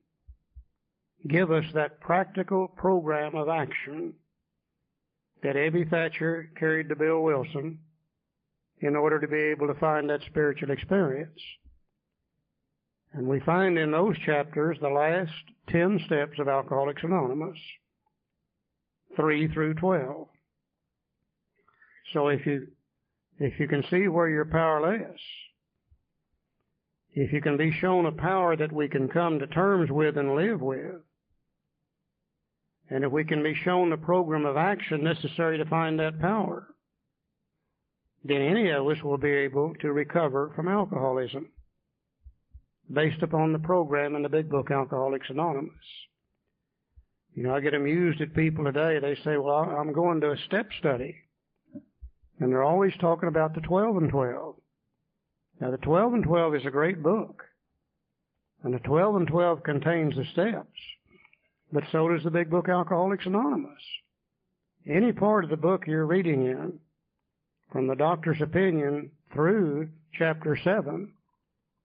give 1.28 1.52
us 1.52 1.64
that 1.72 2.00
practical 2.00 2.66
program 2.66 3.36
of 3.36 3.48
action 3.48 4.14
that 5.42 5.54
Ebby 5.54 5.88
Thatcher 5.88 6.50
carried 6.58 6.88
to 6.88 6.96
Bill 6.96 7.22
Wilson 7.22 7.78
in 8.80 8.96
order 8.96 9.20
to 9.20 9.28
be 9.28 9.38
able 9.38 9.68
to 9.68 9.78
find 9.78 10.10
that 10.10 10.22
spiritual 10.26 10.72
experience. 10.72 11.40
And 13.12 13.26
we 13.26 13.40
find 13.40 13.78
in 13.78 13.92
those 13.92 14.18
chapters 14.26 14.78
the 14.80 14.88
last 14.88 15.32
10 15.68 16.00
steps 16.06 16.38
of 16.40 16.48
Alcoholics 16.48 17.04
Anonymous, 17.04 17.58
3 19.14 19.48
through 19.52 19.74
12. 19.74 20.26
So 22.12 22.28
if 22.28 22.44
you, 22.46 22.66
if 23.38 23.60
you 23.60 23.68
can 23.68 23.84
see 23.90 24.08
where 24.08 24.28
you're 24.28 24.44
powerless, 24.44 25.20
if 27.14 27.32
you 27.32 27.40
can 27.40 27.56
be 27.56 27.72
shown 27.72 28.06
a 28.06 28.12
power 28.12 28.56
that 28.56 28.72
we 28.72 28.88
can 28.88 29.08
come 29.08 29.38
to 29.38 29.46
terms 29.46 29.90
with 29.90 30.16
and 30.16 30.34
live 30.34 30.60
with, 30.60 31.00
and 32.88 33.04
if 33.04 33.12
we 33.12 33.24
can 33.24 33.42
be 33.42 33.54
shown 33.54 33.90
the 33.90 33.96
program 33.96 34.44
of 34.44 34.56
action 34.56 35.02
necessary 35.02 35.58
to 35.58 35.64
find 35.66 35.98
that 35.98 36.20
power, 36.20 36.68
then 38.24 38.40
any 38.40 38.70
of 38.70 38.86
us 38.86 39.02
will 39.02 39.18
be 39.18 39.30
able 39.30 39.74
to 39.80 39.92
recover 39.92 40.52
from 40.54 40.68
alcoholism 40.68 41.48
based 42.92 43.22
upon 43.22 43.52
the 43.52 43.58
program 43.58 44.14
in 44.14 44.22
the 44.22 44.28
big 44.28 44.48
book 44.48 44.70
Alcoholics 44.70 45.30
Anonymous. 45.30 45.72
You 47.34 47.44
know, 47.44 47.54
I 47.54 47.60
get 47.60 47.74
amused 47.74 48.20
at 48.20 48.34
people 48.34 48.64
today. 48.64 48.98
They 49.00 49.16
say, 49.24 49.38
well, 49.38 49.74
I'm 49.78 49.92
going 49.92 50.20
to 50.20 50.32
a 50.32 50.36
step 50.46 50.68
study. 50.78 51.16
And 52.38 52.52
they're 52.52 52.62
always 52.62 52.92
talking 53.00 53.28
about 53.28 53.54
the 53.54 53.60
12 53.62 53.96
and 53.96 54.10
12. 54.10 54.56
Now, 55.62 55.70
the 55.70 55.76
12 55.76 56.14
and 56.14 56.24
12 56.24 56.56
is 56.56 56.66
a 56.66 56.72
great 56.72 57.04
book. 57.04 57.44
And 58.64 58.74
the 58.74 58.80
12 58.80 59.14
and 59.14 59.28
12 59.28 59.62
contains 59.62 60.16
the 60.16 60.24
steps. 60.32 60.76
But 61.72 61.84
so 61.92 62.08
does 62.08 62.24
the 62.24 62.32
big 62.32 62.50
book 62.50 62.68
Alcoholics 62.68 63.26
Anonymous. 63.26 63.80
Any 64.88 65.12
part 65.12 65.44
of 65.44 65.50
the 65.50 65.56
book 65.56 65.84
you're 65.86 66.04
reading 66.04 66.46
in, 66.46 66.80
from 67.70 67.86
the 67.86 67.94
doctor's 67.94 68.40
opinion 68.40 69.12
through 69.32 69.90
chapter 70.18 70.58
7, 70.64 71.12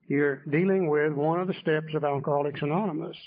you're 0.07 0.41
dealing 0.49 0.89
with 0.89 1.13
one 1.13 1.39
of 1.39 1.47
the 1.47 1.53
steps 1.61 1.93
of 1.93 2.03
Alcoholics 2.03 2.63
Anonymous. 2.63 3.17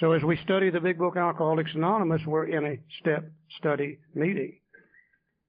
So 0.00 0.12
as 0.12 0.22
we 0.22 0.38
study 0.44 0.70
the 0.70 0.80
big 0.80 0.96
book 0.96 1.18
Alcoholics 1.18 1.74
Anonymous, 1.74 2.22
we're 2.26 2.46
in 2.46 2.64
a 2.64 2.78
step 3.00 3.30
study 3.58 3.98
meeting. 4.14 4.60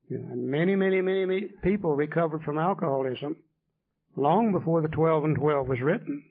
And 0.09 0.45
many, 0.45 0.75
many, 0.75 0.99
many 0.99 1.43
people 1.63 1.95
recovered 1.95 2.43
from 2.43 2.57
alcoholism 2.57 3.37
long 4.15 4.51
before 4.51 4.81
the 4.81 4.87
12 4.87 5.23
and 5.23 5.35
12 5.35 5.67
was 5.67 5.81
written. 5.81 6.23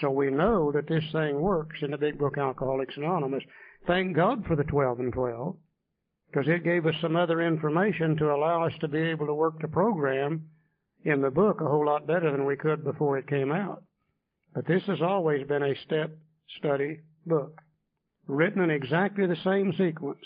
So 0.00 0.10
we 0.10 0.30
know 0.30 0.70
that 0.72 0.88
this 0.88 1.04
thing 1.12 1.40
works 1.40 1.78
in 1.82 1.90
the 1.90 1.98
big 1.98 2.18
book 2.18 2.38
Alcoholics 2.38 2.96
Anonymous. 2.96 3.42
Thank 3.86 4.14
God 4.14 4.44
for 4.46 4.54
the 4.56 4.64
12 4.64 5.00
and 5.00 5.12
12, 5.12 5.56
because 6.30 6.48
it 6.48 6.64
gave 6.64 6.86
us 6.86 6.94
some 7.00 7.16
other 7.16 7.40
information 7.40 8.16
to 8.16 8.32
allow 8.32 8.64
us 8.64 8.72
to 8.80 8.88
be 8.88 8.98
able 8.98 9.26
to 9.26 9.34
work 9.34 9.60
the 9.60 9.68
program 9.68 10.48
in 11.04 11.22
the 11.22 11.30
book 11.30 11.60
a 11.60 11.64
whole 11.64 11.86
lot 11.86 12.06
better 12.06 12.30
than 12.30 12.44
we 12.44 12.56
could 12.56 12.84
before 12.84 13.18
it 13.18 13.26
came 13.26 13.50
out. 13.50 13.82
But 14.54 14.66
this 14.66 14.82
has 14.84 15.00
always 15.00 15.46
been 15.46 15.62
a 15.62 15.76
step 15.84 16.16
study 16.58 17.00
book, 17.26 17.60
written 18.26 18.62
in 18.62 18.70
exactly 18.70 19.26
the 19.26 19.36
same 19.36 19.72
sequence 19.72 20.24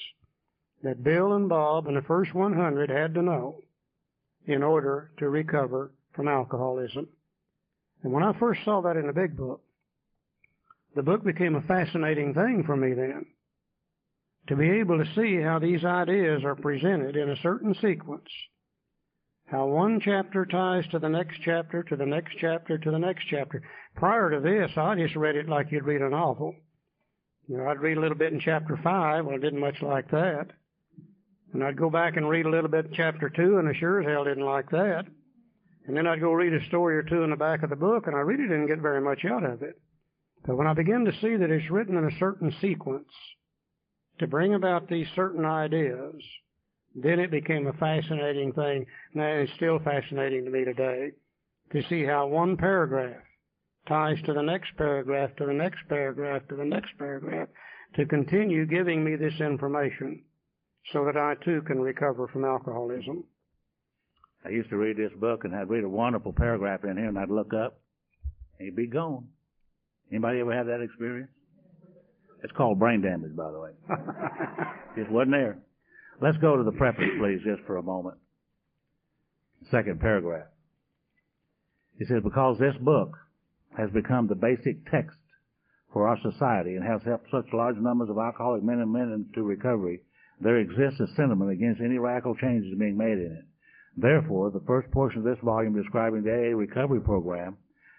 that 0.83 1.03
Bill 1.03 1.33
and 1.33 1.49
Bob 1.49 1.87
and 1.87 1.97
the 1.97 2.03
first 2.03 2.35
100 2.35 2.91
had 2.91 3.15
to 3.15 3.23
know 3.23 3.63
in 4.47 4.63
order 4.63 5.11
to 5.19 5.29
recover 5.29 5.93
from 6.15 6.29
alcoholism. 6.29 7.09
And 8.03 8.13
when 8.13 8.23
I 8.23 8.39
first 8.39 8.65
saw 8.65 8.83
that 8.83 8.97
in 8.97 9.07
the 9.07 9.13
big 9.13 9.37
book, 9.37 9.63
the 10.95 11.03
book 11.03 11.25
became 11.25 11.57
a 11.57 11.63
fascinating 11.63 12.35
thing 12.35 12.63
for 12.65 12.77
me 12.77 12.95
then. 12.95 13.27
To 14.49 14.57
be 14.57 14.71
able 14.71 14.99
to 14.99 15.15
see 15.15 15.41
how 15.41 15.59
these 15.59 15.85
ideas 15.85 16.45
are 16.45 16.55
presented 16.55 17.17
in 17.17 17.31
a 17.31 17.41
certain 17.43 17.75
sequence. 17.81 18.29
How 19.47 19.67
one 19.67 20.01
chapter 20.01 20.47
ties 20.47 20.85
to 20.91 20.99
the 20.99 21.09
next 21.09 21.41
chapter, 21.45 21.83
to 21.83 21.97
the 21.97 22.07
next 22.07 22.37
chapter, 22.39 22.79
to 22.79 22.91
the 22.91 22.99
next 22.99 23.25
chapter. 23.29 23.63
Prior 23.95 24.31
to 24.31 24.41
this, 24.41 24.71
I 24.77 24.95
just 24.97 25.17
read 25.17 25.37
it 25.37 25.49
like 25.49 25.71
you'd 25.71 25.85
read 25.85 26.03
a 26.03 26.11
novel. 26.11 26.55
You 27.49 27.59
know, 27.59 27.69
I'd 27.69 27.81
read 27.81 27.99
a 27.99 28.01
little 28.01 28.17
bit 28.17 28.33
in 28.33 28.41
chapter 28.41 28.79
five. 28.83 29.25
Well, 29.25 29.35
I 29.35 29.39
didn't 29.39 29.61
much 29.61 29.83
like 29.83 30.11
that. 30.11 30.49
And 31.53 31.63
I'd 31.63 31.77
go 31.77 31.91
back 31.91 32.17
and 32.17 32.29
read 32.29 32.47
a 32.47 32.51
little 32.51 32.71
bit 32.71 32.87
in 32.87 32.93
chapter 32.95 33.29
two, 33.29 33.59
and 33.59 33.69
I 33.69 33.73
sure 33.79 34.01
as 34.01 34.07
hell 34.07 34.25
didn't 34.25 34.45
like 34.45 34.71
that. 34.71 35.07
And 35.87 35.97
then 35.97 36.07
I'd 36.07 36.21
go 36.21 36.33
read 36.33 36.55
a 36.55 36.65
story 36.67 36.97
or 36.97 37.03
two 37.03 37.23
in 37.23 37.31
the 37.31 37.37
back 37.37 37.63
of 37.63 37.71
the 37.71 37.77
book, 37.77 38.07
and 38.07 38.17
I 38.17 38.21
really 38.21 38.45
didn't 38.45 38.69
get 38.69 38.81
very 38.81 39.01
much 39.01 39.25
out 39.25 39.45
of 39.45 39.63
it. 39.63 39.81
But 40.47 40.57
when 40.57 40.67
I 40.67 40.75
began 40.75 41.05
to 41.05 41.13
see 41.21 41.37
that 41.37 41.51
it's 41.51 41.71
written 41.71 41.97
in 41.97 42.05
a 42.05 42.19
certain 42.19 42.53
sequence 42.61 43.09
to 44.19 44.27
bring 44.27 44.55
about 44.55 44.89
these 44.89 45.07
certain 45.15 45.45
ideas, 45.45 46.15
then 46.95 47.19
it 47.19 47.31
became 47.31 47.67
a 47.67 47.73
fascinating 47.75 48.53
thing. 48.53 48.87
And 49.15 49.23
it's 49.23 49.53
still 49.55 49.79
fascinating 49.79 50.45
to 50.45 50.51
me 50.51 50.65
today 50.65 51.13
to 51.73 51.83
see 51.89 52.05
how 52.05 52.27
one 52.27 52.57
paragraph 52.57 53.23
ties 53.87 54.21
to 54.25 54.33
the 54.33 54.43
next 54.43 54.77
paragraph, 54.77 55.35
to 55.37 55.47
the 55.47 55.53
next 55.53 55.81
paragraph, 55.89 56.47
to 56.49 56.57
the 56.57 56.65
next 56.65 56.97
paragraph, 56.99 57.49
to 57.97 58.07
continue 58.07 58.67
giving 58.67 59.05
me 59.05 59.17
this 59.17 59.41
information 59.41 60.23
so 60.93 61.05
that 61.05 61.17
I 61.17 61.35
too 61.45 61.63
can 61.63 61.81
recover 61.81 62.29
from 62.29 62.45
alcoholism. 62.45 63.25
I 64.45 64.51
used 64.51 64.71
to 64.71 64.77
read 64.77 64.97
this 64.97 65.13
book 65.19 65.45
and 65.45 65.55
I'd 65.55 65.71
read 65.71 65.85
a 65.85 65.89
wonderful 65.89 66.33
paragraph 66.33 66.85
in 66.85 66.97
here 66.97 67.09
and 67.09 67.19
I'd 67.19 67.31
look 67.31 67.55
up 67.55 67.81
and 68.59 68.67
he'd 68.67 68.77
be 68.77 68.87
gone. 68.87 69.29
Anybody 70.11 70.41
ever 70.41 70.55
have 70.55 70.67
that 70.67 70.83
experience? 70.83 71.31
It's 72.43 72.53
called 72.53 72.79
brain 72.79 73.01
damage, 73.01 73.35
by 73.35 73.51
the 73.51 73.59
way. 73.59 73.71
Just 74.97 75.11
wasn't 75.11 75.33
there. 75.33 75.59
Let's 76.21 76.37
go 76.39 76.57
to 76.57 76.63
the 76.63 76.73
preface, 76.73 77.09
please, 77.19 77.41
just 77.45 77.63
for 77.67 77.79
a 77.79 77.83
moment. 77.83 78.17
Second 79.71 80.01
paragraph. 80.01 80.47
He 81.99 82.05
says, 82.05 82.23
because 82.23 82.59
this 82.59 82.77
book 82.81 83.17
has 83.77 83.91
become 83.91 84.29
the 84.29 84.35
basic 84.35 84.89
text 84.91 85.19
for 85.93 86.07
our 86.07 86.19
society 86.23 86.77
and 86.77 86.85
has 86.85 87.01
helped 87.05 87.31
such 87.31 87.47
large 87.53 87.77
numbers 87.77 88.11
of 88.11 88.19
alcoholic 88.19 88.63
men 88.63 88.79
and 88.79 88.93
women 88.93 89.27
into 89.27 89.43
recovery, 89.43 90.03
there 90.41 90.59
exists 90.59 91.01
a 91.01 91.07
sentiment 91.17 91.51
against 91.51 91.81
any 91.81 91.99
radical 91.99 92.37
changes 92.37 92.79
being 92.79 92.97
made 92.97 93.19
in 93.19 93.39
it. 93.39 93.45
Therefore, 93.97 94.51
the 94.51 94.65
first 94.67 94.91
portion 94.91 95.19
of 95.21 95.25
this 95.25 95.43
volume 95.43 95.75
describing 95.75 96.23
the 96.23 96.33
AA 96.33 96.57
recovery 96.57 97.01
program 97.01 97.57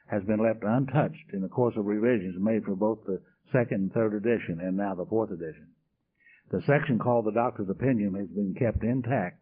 has 0.07 0.23
been 0.23 0.43
left 0.43 0.63
untouched 0.63 1.33
in 1.33 1.41
the 1.41 1.47
course 1.47 1.75
of 1.77 1.85
revisions 1.85 2.35
made 2.39 2.63
for 2.63 2.75
both 2.75 2.99
the 3.05 3.21
second 3.51 3.81
and 3.81 3.93
third 3.93 4.13
edition, 4.13 4.59
and 4.61 4.75
now 4.75 4.93
the 4.93 5.05
fourth 5.05 5.31
edition. 5.31 5.67
The 6.51 6.61
section 6.67 6.99
called 6.99 7.25
The 7.25 7.31
Doctor's 7.31 7.69
Opinion 7.69 8.13
has 8.15 8.27
been 8.27 8.53
kept 8.53 8.83
intact, 8.83 9.39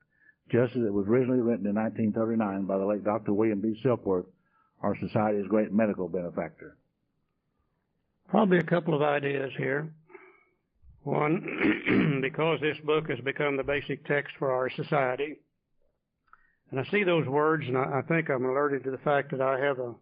just 0.52 0.76
as 0.76 0.84
it 0.84 0.94
was 0.94 1.08
originally 1.08 1.42
written 1.42 1.66
in 1.66 1.76
1939 1.76 2.66
by 2.66 2.78
the 2.78 2.86
late 2.86 3.04
Dr. 3.04 3.34
William 3.34 3.60
B. 3.60 3.80
Silkworth, 3.84 4.26
our 4.82 4.96
society's 5.00 5.48
great 5.48 5.72
medical 5.72 6.08
benefactor. 6.08 6.78
Probably 8.30 8.60
a 8.60 8.64
couple 8.64 8.94
of 8.94 9.02
ideas 9.02 9.52
here. 9.58 9.94
One, 11.04 12.20
because 12.22 12.62
this 12.62 12.78
book 12.86 13.10
has 13.10 13.20
become 13.20 13.58
the 13.58 13.64
basic 13.64 14.06
text 14.06 14.36
for 14.40 14.52
our 14.52 14.70
society, 14.70 15.40
and 16.74 16.80
I 16.80 16.90
see 16.90 17.04
those 17.04 17.28
words, 17.28 17.66
and 17.68 17.78
I, 17.78 18.00
I 18.00 18.02
think 18.02 18.32
I'm 18.32 18.46
alerted 18.46 18.84
to 18.84 18.90
the 18.90 18.98
fact 18.98 19.30
that 19.30 19.42
I 19.42 19.60
have 19.60 19.78
a, 19.78 19.94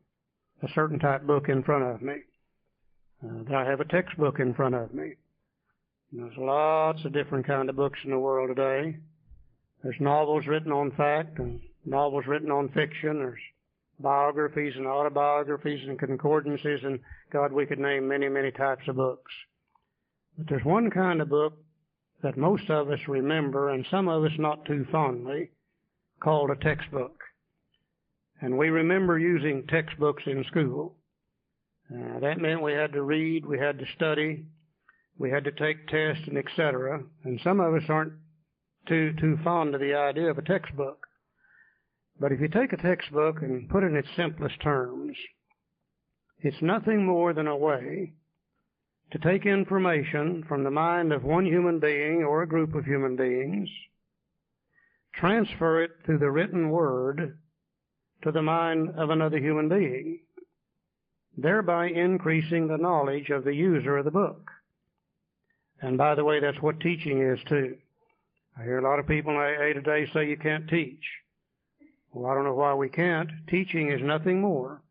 a 0.63 0.69
certain 0.73 0.99
type 0.99 1.27
book 1.27 1.49
in 1.49 1.63
front 1.63 1.83
of 1.83 2.01
me, 2.01 2.13
uh, 3.21 3.43
that 3.49 3.55
I 3.55 3.69
have 3.69 3.81
a 3.81 3.85
textbook 3.85 4.39
in 4.39 4.53
front 4.53 4.75
of 4.75 4.93
me. 4.93 5.15
And 6.11 6.23
there's 6.23 6.37
lots 6.37 7.03
of 7.03 7.11
different 7.11 7.45
kind 7.45 7.69
of 7.69 7.75
books 7.75 7.99
in 8.05 8.11
the 8.11 8.17
world 8.17 8.55
today. 8.55 8.95
There's 9.83 9.99
novels 9.99 10.47
written 10.47 10.71
on 10.71 10.91
fact 10.91 11.39
and 11.39 11.59
novels 11.83 12.23
written 12.25 12.51
on 12.51 12.69
fiction. 12.69 13.17
There's 13.17 13.41
biographies 13.99 14.75
and 14.77 14.87
autobiographies 14.87 15.85
and 15.89 15.99
concordances, 15.99 16.79
and 16.85 17.01
God, 17.33 17.51
we 17.51 17.65
could 17.65 17.79
name 17.79 18.07
many, 18.07 18.29
many 18.29 18.49
types 18.49 18.87
of 18.87 18.95
books. 18.95 19.33
But 20.37 20.47
there's 20.47 20.63
one 20.63 20.89
kind 20.89 21.21
of 21.21 21.27
book 21.27 21.57
that 22.23 22.37
most 22.37 22.69
of 22.69 22.89
us 22.89 23.09
remember, 23.09 23.71
and 23.71 23.85
some 23.91 24.07
of 24.07 24.23
us 24.23 24.31
not 24.39 24.63
too 24.63 24.87
fondly, 24.89 25.49
called 26.21 26.51
a 26.51 26.55
textbook. 26.55 27.19
And 28.41 28.57
we 28.57 28.69
remember 28.69 29.19
using 29.19 29.67
textbooks 29.67 30.23
in 30.25 30.43
school. 30.45 30.95
Uh, 31.93 32.19
that 32.19 32.39
meant 32.39 32.61
we 32.61 32.73
had 32.73 32.93
to 32.93 33.01
read, 33.01 33.45
we 33.45 33.59
had 33.59 33.77
to 33.79 33.85
study, 33.95 34.45
we 35.17 35.29
had 35.29 35.43
to 35.43 35.51
take 35.51 35.87
tests, 35.87 36.23
and 36.27 36.37
etc. 36.37 37.03
And 37.23 37.39
some 37.43 37.59
of 37.59 37.73
us 37.73 37.83
aren't 37.89 38.13
too 38.87 39.13
too 39.19 39.37
fond 39.43 39.75
of 39.75 39.81
the 39.81 39.93
idea 39.93 40.29
of 40.29 40.37
a 40.37 40.43
textbook. 40.43 41.05
But 42.19 42.31
if 42.31 42.39
you 42.39 42.47
take 42.47 42.73
a 42.73 42.77
textbook 42.77 43.41
and 43.41 43.69
put 43.69 43.83
it 43.83 43.87
in 43.87 43.95
its 43.95 44.07
simplest 44.15 44.59
terms, 44.61 45.17
it's 46.39 46.61
nothing 46.61 47.05
more 47.05 47.33
than 47.33 47.47
a 47.47 47.57
way 47.57 48.13
to 49.11 49.19
take 49.19 49.45
information 49.45 50.43
from 50.47 50.63
the 50.63 50.71
mind 50.71 51.11
of 51.11 51.23
one 51.23 51.45
human 51.45 51.79
being 51.79 52.23
or 52.23 52.41
a 52.41 52.47
group 52.47 52.73
of 52.73 52.85
human 52.85 53.15
beings, 53.15 53.69
transfer 55.13 55.83
it 55.83 55.91
through 56.05 56.19
the 56.19 56.31
written 56.31 56.69
word 56.69 57.37
to 58.23 58.31
the 58.31 58.41
mind 58.41 58.89
of 58.97 59.09
another 59.09 59.37
human 59.37 59.67
being, 59.67 60.19
thereby 61.37 61.87
increasing 61.87 62.67
the 62.67 62.77
knowledge 62.77 63.29
of 63.29 63.43
the 63.43 63.53
user 63.53 63.97
of 63.97 64.05
the 64.05 64.11
book. 64.11 64.49
And 65.81 65.97
by 65.97 66.15
the 66.15 66.23
way, 66.23 66.39
that's 66.39 66.61
what 66.61 66.79
teaching 66.79 67.21
is 67.21 67.39
too. 67.49 67.77
I 68.57 68.63
hear 68.63 68.79
a 68.79 68.83
lot 68.83 68.99
of 68.99 69.07
people 69.07 69.31
in 69.31 69.37
AA 69.37 69.73
today 69.73 70.07
say 70.13 70.27
you 70.27 70.37
can't 70.37 70.69
teach. 70.69 71.03
Well, 72.11 72.29
I 72.29 72.35
don't 72.35 72.43
know 72.43 72.53
why 72.53 72.73
we 72.73 72.89
can't. 72.89 73.29
Teaching 73.49 73.91
is 73.91 74.01
nothing 74.01 74.41
more 74.41 74.81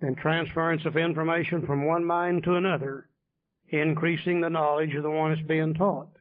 than 0.00 0.14
transference 0.14 0.84
of 0.84 0.96
information 0.96 1.66
from 1.66 1.86
one 1.86 2.04
mind 2.04 2.44
to 2.44 2.54
another 2.54 3.08
increasing 3.70 4.40
the 4.40 4.50
knowledge 4.50 4.94
of 4.94 5.02
the 5.02 5.10
one 5.10 5.34
that's 5.34 5.46
being 5.46 5.74
taught. 5.74 6.15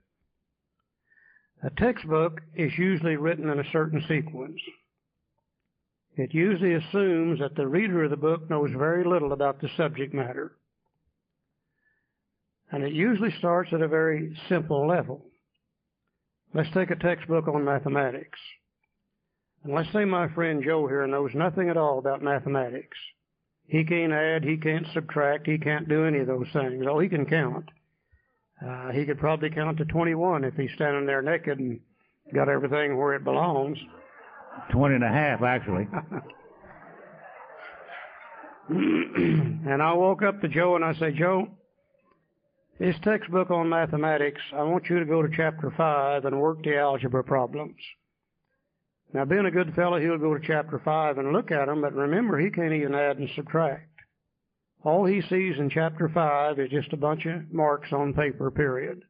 A 1.66 1.72
textbook 1.72 2.42
is 2.56 2.78
usually 2.78 3.16
written 3.16 3.50
in 3.50 3.60
a 3.60 3.72
certain 3.72 4.00
sequence. 4.08 4.62
It 6.16 6.32
usually 6.32 6.76
assumes 6.76 7.40
that 7.40 7.56
the 7.56 7.68
reader 7.68 8.04
of 8.04 8.12
the 8.12 8.18
book 8.18 8.48
knows 8.52 8.70
very 8.78 9.04
little 9.04 9.34
about 9.34 9.60
the 9.60 9.70
subject 9.76 10.14
matter. 10.14 10.52
And 12.72 12.84
it 12.84 12.94
usually 12.94 13.32
starts 13.40 13.74
at 13.74 13.82
a 13.82 13.88
very 13.88 14.38
simple 14.48 14.88
level. 14.88 15.26
Let's 16.54 16.72
take 16.72 16.92
a 16.92 16.96
textbook 16.96 17.48
on 17.48 17.66
mathematics. 17.66 18.40
And 19.64 19.74
let's 19.74 19.92
say 19.92 20.06
my 20.06 20.28
friend 20.36 20.64
Joe 20.64 20.86
here 20.86 21.08
knows 21.08 21.32
nothing 21.34 21.70
at 21.70 21.78
all 21.78 21.98
about 21.98 22.22
mathematics. 22.22 22.98
He 23.66 23.84
can't 23.84 24.14
add, 24.14 24.44
he 24.44 24.58
can't 24.58 24.86
subtract, 24.94 25.48
he 25.48 25.58
can't 25.58 25.90
do 25.90 26.06
any 26.06 26.20
of 26.20 26.28
those 26.28 26.48
things. 26.54 26.86
Oh, 26.88 27.00
he 27.00 27.10
can 27.10 27.26
count. 27.26 27.72
Uh, 28.64 28.92
he 28.92 29.06
could 29.06 29.20
probably 29.20 29.50
count 29.50 29.78
to 29.78 29.86
21 29.86 30.44
if 30.44 30.56
he's 30.56 30.72
standing 30.76 31.06
there 31.06 31.22
naked 31.22 31.60
and 31.60 31.80
got 32.34 32.50
everything 32.50 32.98
where 32.98 33.14
it 33.14 33.24
belongs. 33.24 33.78
20 34.72 34.96
and 34.96 35.04
a 35.04 35.10
half, 35.10 35.42
actually. 35.42 35.88
and 38.70 39.84
I 39.84 39.94
woke 39.94 40.24
up 40.24 40.42
to 40.42 40.48
Joe 40.48 40.76
and 40.76 40.86
I 40.86 40.94
say, 40.94 41.12
Joe, 41.12 41.48
this 42.80 42.96
textbook 43.04 43.52
on 43.52 43.70
mathematics, 43.70 44.42
I 44.54 44.64
want 44.64 44.90
you 44.90 45.00
to 45.00 45.06
go 45.06 45.22
to 45.22 45.30
chapter 45.36 45.74
5 45.76 46.26
and 46.26 46.42
work 46.42 46.64
the 46.64 46.78
algebra 46.78 47.24
problems. 47.24 47.76
Now, 49.14 49.24
being 49.24 49.46
a 49.46 49.52
good 49.52 49.74
fellow, 49.76 50.00
he'll 50.00 50.18
go 50.18 50.34
to 50.34 50.46
chapter 50.46 50.82
5 50.84 51.18
and 51.18 51.32
look 51.32 51.52
at 51.52 51.68
them, 51.68 51.82
but 51.82 51.94
remember, 51.94 52.38
he 52.38 52.50
can't 52.50 52.74
even 52.74 52.96
add 52.96 53.18
and 53.18 53.30
subtract. 53.36 53.88
All 54.86 55.04
he 55.04 55.22
sees 55.22 55.58
in 55.58 55.72
chapter 55.72 56.08
5 56.08 56.60
is 56.60 56.70
just 56.70 56.94
a 56.94 56.98
bunch 56.98 57.26
of 57.26 57.52
marks 57.52 57.92
on 57.92 58.14
paper, 58.14 58.52
period. 58.52 59.02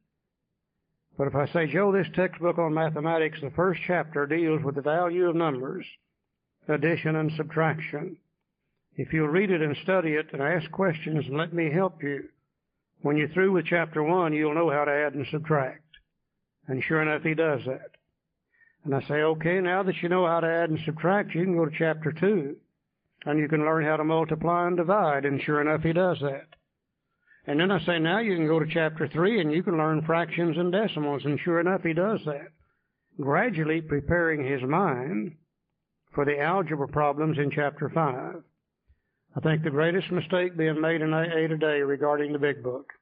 But 1.18 1.28
if 1.28 1.36
I 1.36 1.48
say, 1.48 1.68
Joe, 1.68 1.92
this 1.92 2.08
textbook 2.16 2.58
on 2.58 2.74
mathematics, 2.74 3.40
the 3.42 3.52
first 3.52 3.82
chapter 3.86 4.26
deals 4.26 4.64
with 4.64 4.76
the 4.76 4.82
value 4.82 5.28
of 5.28 5.36
numbers, 5.36 5.86
addition 6.70 7.18
and 7.18 7.30
subtraction. 7.36 8.16
If 8.96 9.12
you'll 9.12 9.28
read 9.28 9.52
it 9.52 9.62
and 9.62 9.76
study 9.84 10.14
it 10.14 10.28
and 10.32 10.42
ask 10.42 10.72
questions 10.72 11.26
and 11.28 11.38
let 11.38 11.54
me 11.54 11.70
help 11.70 12.02
you, 12.02 12.24
when 13.02 13.18
you're 13.18 13.28
through 13.28 13.52
with 13.52 13.66
chapter 13.66 14.02
1, 14.02 14.32
you'll 14.32 14.56
know 14.56 14.70
how 14.70 14.86
to 14.86 14.92
add 14.92 15.14
and 15.14 15.28
subtract. 15.30 15.84
And 16.70 16.82
sure 16.82 17.02
enough, 17.02 17.24
he 17.24 17.34
does 17.34 17.66
that. 17.66 17.92
And 18.86 18.96
I 18.96 19.02
say, 19.02 19.16
okay, 19.16 19.60
now 19.60 19.84
that 19.84 20.02
you 20.02 20.08
know 20.08 20.26
how 20.26 20.40
to 20.40 20.48
add 20.48 20.70
and 20.70 20.80
subtract, 20.86 21.36
you 21.36 21.44
can 21.44 21.58
go 21.58 21.66
to 21.66 21.78
chapter 21.78 22.14
2 22.14 22.56
and 23.26 23.40
you 23.40 23.48
can 23.48 23.62
learn 23.62 23.84
how 23.84 23.98
to 23.98 24.04
multiply 24.04 24.68
and 24.68 24.78
divide. 24.78 25.26
And 25.26 25.42
sure 25.42 25.62
enough, 25.62 25.82
he 25.82 25.94
does 25.94 26.20
that. 26.22 26.48
And 27.48 27.60
then 27.60 27.72
I 27.72 27.84
say, 27.86 28.00
now 28.00 28.20
you 28.20 28.36
can 28.36 28.48
go 28.48 28.60
to 28.60 28.66
chapter 28.72 29.08
3 29.08 29.42
and 29.42 29.52
you 29.52 29.64
can 29.64 29.78
learn 29.78 30.04
fractions 30.04 30.58
and 30.58 30.72
decimals. 30.72 31.26
And 31.26 31.40
sure 31.40 31.60
enough, 31.60 31.82
he 31.84 31.94
does 31.94 32.20
that. 32.26 32.48
Gradually 33.20 33.82
preparing 33.82 34.44
his 34.44 34.62
mind 34.64 35.36
for 36.14 36.26
the 36.26 36.40
algebra 36.40 36.88
problems 36.88 37.38
in 37.38 37.52
chapter 37.52 37.90
5. 37.90 38.44
I 39.38 39.40
think 39.42 39.64
the 39.64 39.70
greatest 39.70 40.12
mistake 40.12 40.58
being 40.58 40.80
made 40.80 41.02
in 41.02 41.14
AA 41.14 41.48
today 41.48 41.82
regarding 41.82 42.32
the 42.32 42.40
big 42.40 42.64
book. 42.64 42.94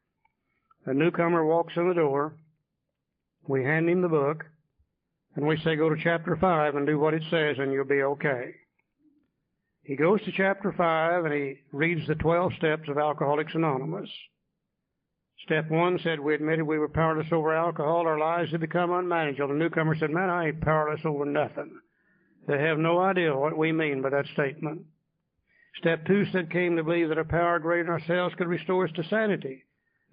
A 0.85 0.93
newcomer 0.93 1.45
walks 1.45 1.73
in 1.77 1.87
the 1.87 1.93
door. 1.93 2.35
We 3.47 3.63
hand 3.63 3.89
him 3.89 4.01
the 4.01 4.09
book. 4.09 4.45
And 5.35 5.47
we 5.47 5.57
say, 5.57 5.75
go 5.75 5.89
to 5.89 6.01
chapter 6.01 6.35
5 6.35 6.75
and 6.75 6.85
do 6.85 6.99
what 6.99 7.13
it 7.13 7.23
says 7.29 7.57
and 7.59 7.71
you'll 7.71 7.85
be 7.85 8.03
okay. 8.03 8.55
He 9.83 9.97
goes 9.97 10.23
to 10.23 10.31
chapter 10.31 10.71
5 10.71 11.25
and 11.25 11.33
he 11.33 11.59
reads 11.73 12.07
the 12.07 12.15
12 12.15 12.53
steps 12.53 12.87
of 12.87 12.97
Alcoholics 12.97 13.53
Anonymous. 13.53 14.09
Step 15.43 15.69
1 15.69 15.99
said 15.99 16.21
we 16.21 16.35
admitted 16.35 16.63
we 16.63 16.79
were 16.79 16.87
powerless 16.87 17.27
over 17.33 17.53
alcohol, 17.53 18.07
our 18.07 18.17
lives 18.17 18.51
had 18.51 18.61
become 18.61 18.93
unmanageable. 18.93 19.49
The 19.49 19.59
newcomer 19.59 19.95
said, 19.95 20.09
man, 20.09 20.29
I 20.29 20.47
ain't 20.47 20.61
powerless 20.61 21.01
over 21.03 21.25
nothing. 21.25 21.79
They 22.47 22.59
have 22.61 22.77
no 22.77 22.99
idea 22.99 23.35
what 23.35 23.57
we 23.57 23.73
mean 23.73 24.01
by 24.01 24.09
that 24.11 24.27
statement. 24.27 24.83
Step 25.75 26.05
2 26.05 26.25
said 26.31 26.49
came 26.49 26.77
to 26.77 26.83
believe 26.83 27.09
that 27.09 27.17
a 27.17 27.25
power 27.25 27.59
greater 27.59 27.83
than 27.83 27.93
ourselves 27.93 28.35
could 28.35 28.47
restore 28.47 28.85
us 28.85 28.91
to 28.93 29.03
sanity. 29.03 29.65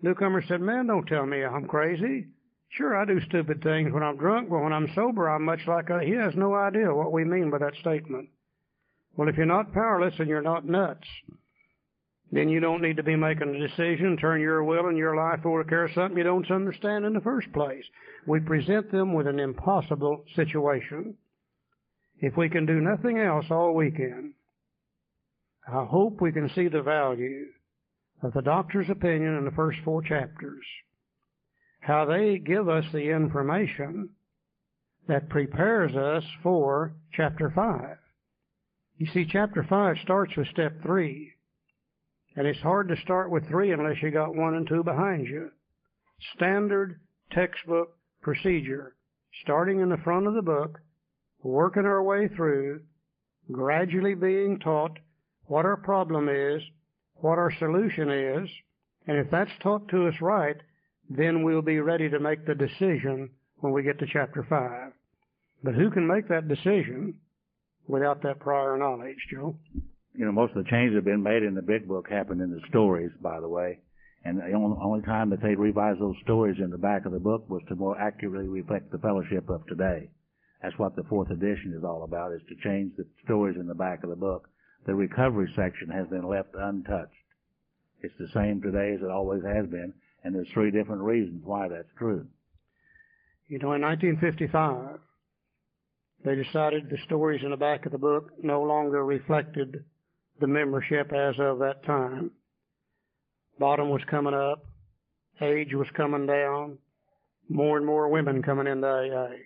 Newcomer 0.02 0.42
said, 0.42 0.60
man, 0.60 0.88
don't 0.88 1.06
tell 1.06 1.26
me 1.26 1.44
I'm 1.44 1.68
crazy. 1.68 2.26
Sure, 2.70 2.96
I 2.96 3.04
do 3.04 3.20
stupid 3.20 3.62
things 3.62 3.92
when 3.92 4.02
I'm 4.02 4.16
drunk, 4.16 4.48
but 4.48 4.62
when 4.62 4.72
I'm 4.72 4.92
sober, 4.94 5.28
I'm 5.28 5.44
much 5.44 5.60
like 5.68 5.90
a, 5.90 6.02
he 6.02 6.12
has 6.12 6.34
no 6.34 6.54
idea 6.54 6.92
what 6.92 7.12
we 7.12 7.24
mean 7.24 7.50
by 7.50 7.58
that 7.58 7.74
statement. 7.80 8.30
Well, 9.16 9.28
if 9.28 9.36
you're 9.36 9.46
not 9.46 9.72
powerless 9.72 10.14
and 10.18 10.28
you're 10.28 10.42
not 10.42 10.66
nuts, 10.66 11.06
then 12.32 12.48
you 12.48 12.60
don't 12.60 12.82
need 12.82 12.96
to 12.96 13.02
be 13.02 13.16
making 13.16 13.54
a 13.54 13.68
decision, 13.68 14.16
turn 14.16 14.40
your 14.40 14.62
will 14.62 14.86
and 14.86 14.96
your 14.96 15.16
life 15.16 15.44
over 15.44 15.62
to 15.62 15.68
care 15.68 15.84
of 15.84 15.92
something 15.92 16.16
you 16.16 16.24
don't 16.24 16.50
understand 16.50 17.04
in 17.04 17.12
the 17.12 17.20
first 17.20 17.52
place. 17.52 17.84
We 18.26 18.40
present 18.40 18.92
them 18.92 19.14
with 19.14 19.26
an 19.26 19.40
impossible 19.40 20.24
situation. 20.36 21.16
If 22.18 22.36
we 22.36 22.48
can 22.48 22.66
do 22.66 22.80
nothing 22.80 23.18
else 23.18 23.46
all 23.50 23.74
weekend, 23.74 24.34
I 25.66 25.84
hope 25.84 26.20
we 26.20 26.32
can 26.32 26.48
see 26.54 26.68
the 26.68 26.82
value 26.82 27.46
of 28.22 28.32
the 28.32 28.42
doctor's 28.42 28.90
opinion 28.90 29.36
in 29.36 29.44
the 29.44 29.50
first 29.50 29.78
four 29.84 30.02
chapters 30.02 30.64
how 31.80 32.04
they 32.04 32.38
give 32.38 32.68
us 32.68 32.84
the 32.92 33.10
information 33.10 34.10
that 35.08 35.28
prepares 35.28 35.96
us 35.96 36.24
for 36.42 36.92
chapter 37.12 37.50
5. 37.50 37.96
You 39.00 39.06
see, 39.06 39.24
chapter 39.24 39.64
5 39.66 39.96
starts 40.02 40.36
with 40.36 40.48
step 40.48 40.82
3. 40.82 41.32
And 42.36 42.46
it's 42.46 42.60
hard 42.60 42.86
to 42.88 43.00
start 43.00 43.30
with 43.30 43.48
3 43.48 43.72
unless 43.72 44.02
you 44.02 44.10
got 44.10 44.36
1 44.36 44.54
and 44.54 44.68
2 44.68 44.84
behind 44.84 45.26
you. 45.26 45.50
Standard 46.34 47.00
textbook 47.32 47.96
procedure. 48.20 48.94
Starting 49.40 49.80
in 49.80 49.88
the 49.88 49.96
front 50.04 50.26
of 50.26 50.34
the 50.34 50.42
book, 50.42 50.80
working 51.42 51.86
our 51.86 52.02
way 52.02 52.28
through, 52.28 52.82
gradually 53.50 54.14
being 54.14 54.58
taught 54.58 54.98
what 55.46 55.64
our 55.64 55.78
problem 55.78 56.28
is, 56.28 56.60
what 57.14 57.38
our 57.38 57.50
solution 57.58 58.10
is, 58.10 58.50
And 59.06 59.16
if 59.16 59.30
that's 59.30 59.50
taught 59.62 59.88
to 59.88 60.08
us 60.08 60.20
right, 60.20 60.58
then 61.08 61.42
we'll 61.42 61.62
be 61.62 61.80
ready 61.80 62.10
to 62.10 62.20
make 62.20 62.44
the 62.44 62.54
decision 62.54 63.30
when 63.60 63.72
we 63.72 63.82
get 63.82 63.98
to 64.00 64.06
chapter 64.06 64.42
5. 64.42 64.92
But 65.64 65.74
who 65.74 65.90
can 65.90 66.06
make 66.06 66.28
that 66.28 66.48
decision 66.48 67.14
without 67.90 68.22
that 68.22 68.38
prior 68.38 68.76
knowledge, 68.76 69.18
Joe? 69.30 69.56
You 70.14 70.24
know, 70.24 70.32
most 70.32 70.56
of 70.56 70.64
the 70.64 70.70
changes 70.70 70.92
that 70.92 70.98
have 70.98 71.04
been 71.04 71.22
made 71.22 71.42
in 71.42 71.54
the 71.54 71.62
big 71.62 71.86
book 71.86 72.08
happened 72.08 72.40
in 72.40 72.50
the 72.50 72.60
stories, 72.68 73.10
by 73.22 73.40
the 73.40 73.48
way. 73.48 73.78
And 74.24 74.38
the 74.38 74.52
only 74.52 75.02
time 75.02 75.30
that 75.30 75.40
they 75.40 75.54
revised 75.54 76.00
those 76.00 76.16
stories 76.22 76.58
in 76.58 76.70
the 76.70 76.78
back 76.78 77.06
of 77.06 77.12
the 77.12 77.18
book 77.18 77.48
was 77.48 77.62
to 77.68 77.74
more 77.74 77.98
accurately 77.98 78.48
reflect 78.48 78.90
the 78.90 78.98
fellowship 78.98 79.48
of 79.48 79.66
today. 79.66 80.10
That's 80.62 80.78
what 80.78 80.94
the 80.94 81.04
fourth 81.04 81.30
edition 81.30 81.74
is 81.76 81.84
all 81.84 82.02
about, 82.02 82.32
is 82.32 82.42
to 82.48 82.68
change 82.68 82.92
the 82.96 83.06
stories 83.24 83.56
in 83.56 83.66
the 83.66 83.74
back 83.74 84.02
of 84.04 84.10
the 84.10 84.16
book. 84.16 84.48
The 84.86 84.94
recovery 84.94 85.50
section 85.56 85.88
has 85.88 86.06
been 86.08 86.28
left 86.28 86.54
untouched. 86.54 87.14
It's 88.02 88.14
the 88.18 88.28
same 88.34 88.60
today 88.60 88.94
as 88.94 89.02
it 89.02 89.10
always 89.10 89.42
has 89.44 89.66
been, 89.66 89.94
and 90.22 90.34
there's 90.34 90.48
three 90.52 90.70
different 90.70 91.02
reasons 91.02 91.42
why 91.44 91.68
that's 91.68 91.88
true. 91.96 92.26
You 93.48 93.58
know, 93.58 93.72
in 93.72 93.82
1955, 93.82 95.00
they 96.24 96.34
decided 96.34 96.88
the 96.88 96.98
stories 97.06 97.42
in 97.42 97.50
the 97.50 97.56
back 97.56 97.86
of 97.86 97.92
the 97.92 97.98
book 97.98 98.30
no 98.42 98.62
longer 98.62 99.04
reflected 99.04 99.84
the 100.40 100.46
membership 100.46 101.12
as 101.12 101.34
of 101.38 101.58
that 101.60 101.84
time. 101.84 102.30
Bottom 103.58 103.90
was 103.90 104.02
coming 104.10 104.34
up, 104.34 104.64
age 105.40 105.74
was 105.74 105.88
coming 105.96 106.26
down, 106.26 106.78
more 107.48 107.76
and 107.76 107.86
more 107.86 108.08
women 108.08 108.42
coming 108.42 108.66
into 108.66 108.86
AA. 108.86 109.36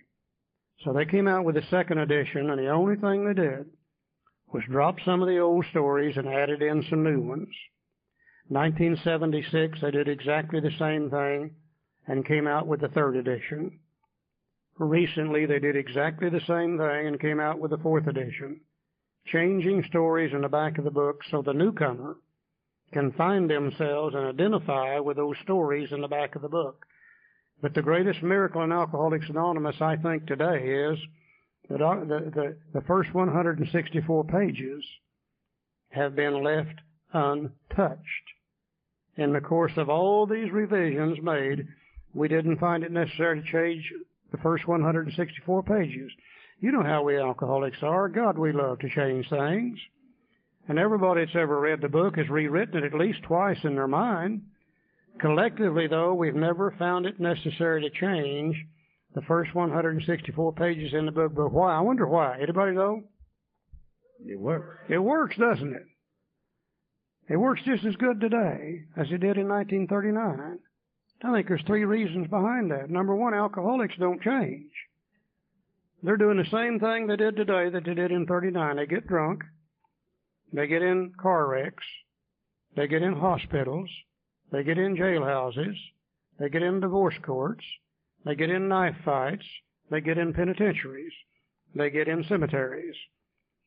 So 0.83 0.93
they 0.93 1.05
came 1.05 1.27
out 1.27 1.45
with 1.45 1.57
a 1.57 1.65
second 1.69 1.99
edition, 1.99 2.49
and 2.49 2.59
the 2.59 2.69
only 2.69 2.95
thing 2.95 3.25
they 3.25 3.33
did 3.33 3.65
was 4.51 4.63
drop 4.69 4.97
some 5.03 5.21
of 5.21 5.27
the 5.27 5.39
old 5.39 5.65
stories 5.71 6.17
and 6.17 6.27
added 6.27 6.61
in 6.61 6.83
some 6.89 7.03
new 7.03 7.21
ones. 7.21 7.53
1976, 8.49 9.79
they 9.81 9.91
did 9.91 10.07
exactly 10.07 10.59
the 10.59 10.71
same 10.77 11.09
thing 11.09 11.55
and 12.07 12.25
came 12.25 12.47
out 12.47 12.67
with 12.67 12.81
the 12.81 12.87
third 12.89 13.15
edition. 13.15 13.79
Recently, 14.77 15.45
they 15.45 15.59
did 15.59 15.75
exactly 15.75 16.29
the 16.29 16.41
same 16.41 16.77
thing 16.77 17.07
and 17.07 17.19
came 17.19 17.39
out 17.39 17.59
with 17.59 17.71
the 17.71 17.77
fourth 17.77 18.07
edition, 18.07 18.59
changing 19.25 19.83
stories 19.83 20.33
in 20.33 20.41
the 20.41 20.49
back 20.49 20.77
of 20.77 20.83
the 20.83 20.91
book 20.91 21.21
so 21.31 21.41
the 21.41 21.53
newcomer 21.53 22.17
can 22.91 23.13
find 23.13 23.49
themselves 23.49 24.13
and 24.15 24.25
identify 24.25 24.99
with 24.99 25.17
those 25.17 25.37
stories 25.43 25.91
in 25.91 26.01
the 26.01 26.07
back 26.07 26.35
of 26.35 26.41
the 26.41 26.49
book. 26.49 26.85
But 27.61 27.73
the 27.73 27.81
greatest 27.81 28.21
miracle 28.21 28.63
in 28.63 28.71
Alcoholics 28.71 29.29
Anonymous, 29.29 29.77
I 29.79 29.95
think, 29.95 30.27
today 30.27 30.89
is 30.91 30.99
that 31.69 31.81
uh, 31.81 32.01
the, 32.01 32.31
the, 32.33 32.57
the 32.73 32.81
first 32.85 33.13
164 33.13 34.23
pages 34.25 34.83
have 35.89 36.15
been 36.15 36.43
left 36.43 36.81
untouched. 37.13 38.03
In 39.15 39.31
the 39.31 39.39
course 39.39 39.71
of 39.77 39.89
all 39.89 40.27
these 40.27 40.51
revisions 40.51 41.21
made, 41.21 41.65
we 42.13 42.27
didn't 42.27 42.59
find 42.59 42.83
it 42.83 42.91
necessary 42.91 43.41
to 43.41 43.51
change 43.51 43.91
the 44.31 44.37
first 44.37 44.67
164 44.67 45.63
pages. 45.63 46.11
You 46.59 46.71
know 46.71 46.83
how 46.83 47.03
we 47.03 47.17
alcoholics 47.17 47.77
are. 47.81 48.09
God, 48.09 48.37
we 48.37 48.51
love 48.51 48.79
to 48.79 48.89
change 48.89 49.29
things. 49.29 49.77
And 50.67 50.79
everybody 50.79 51.25
that's 51.25 51.35
ever 51.35 51.59
read 51.59 51.81
the 51.81 51.89
book 51.89 52.17
has 52.17 52.29
rewritten 52.29 52.83
it 52.83 52.93
at 52.93 52.99
least 52.99 53.23
twice 53.23 53.59
in 53.63 53.75
their 53.75 53.87
mind. 53.87 54.41
Collectively, 55.19 55.87
though, 55.87 56.13
we've 56.13 56.35
never 56.35 56.75
found 56.77 57.05
it 57.05 57.19
necessary 57.19 57.81
to 57.81 57.89
change 57.89 58.55
the 59.13 59.21
first 59.21 59.53
164 59.53 60.53
pages 60.53 60.93
in 60.93 61.05
the 61.05 61.11
book. 61.11 61.33
But 61.35 61.51
why? 61.51 61.75
I 61.75 61.81
wonder 61.81 62.07
why. 62.07 62.39
Anybody 62.41 62.73
know? 62.73 63.03
It 64.25 64.39
works. 64.39 64.77
It 64.89 64.97
works, 64.97 65.37
doesn't 65.37 65.73
it? 65.73 65.85
It 67.29 67.37
works 67.37 67.61
just 67.65 67.85
as 67.85 67.95
good 67.95 68.19
today 68.19 68.83
as 68.97 69.07
it 69.07 69.19
did 69.19 69.37
in 69.37 69.47
1939. 69.47 70.59
I 71.23 71.33
think 71.33 71.47
there's 71.47 71.63
three 71.65 71.85
reasons 71.85 72.27
behind 72.27 72.71
that. 72.71 72.89
Number 72.89 73.15
one, 73.15 73.33
alcoholics 73.33 73.95
don't 73.97 74.21
change. 74.21 74.71
They're 76.03 76.17
doing 76.17 76.37
the 76.37 76.45
same 76.51 76.79
thing 76.79 77.07
they 77.07 77.15
did 77.15 77.35
today 77.35 77.69
that 77.69 77.83
they 77.85 77.93
did 77.93 78.11
in 78.11 78.25
39. 78.25 78.75
They 78.75 78.85
get 78.85 79.07
drunk. 79.07 79.43
They 80.53 80.67
get 80.67 80.81
in 80.81 81.13
car 81.19 81.47
wrecks. 81.47 81.83
They 82.75 82.87
get 82.87 83.01
in 83.01 83.13
hospitals. 83.13 83.89
They 84.51 84.63
get 84.63 84.77
in 84.77 84.95
jailhouses. 84.95 85.75
They 86.39 86.49
get 86.49 86.63
in 86.63 86.79
divorce 86.79 87.15
courts. 87.23 87.63
They 88.25 88.35
get 88.35 88.49
in 88.49 88.67
knife 88.67 88.97
fights. 89.03 89.45
They 89.89 90.01
get 90.01 90.17
in 90.17 90.33
penitentiaries. 90.33 91.13
They 91.73 91.89
get 91.89 92.07
in 92.07 92.23
cemeteries. 92.25 92.95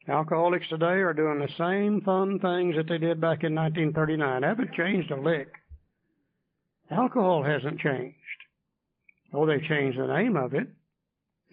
Alcoholics 0.09 0.69
today 0.69 1.01
are 1.03 1.13
doing 1.13 1.39
the 1.39 1.53
same 1.59 2.01
fun 2.03 2.39
things 2.39 2.77
that 2.77 2.89
they 2.89 2.99
did 2.99 3.21
back 3.21 3.45
in 3.45 3.55
1939. 3.55 4.43
Haven't 4.43 4.73
changed 4.73 5.11
a 5.11 5.21
lick. 5.21 5.49
Alcohol 6.91 7.43
hasn't 7.43 7.81
changed. 7.81 8.17
Oh, 9.33 9.47
they've 9.47 9.63
changed 9.63 9.99
the 9.99 10.07
name 10.07 10.37
of 10.37 10.55
it 10.55 10.69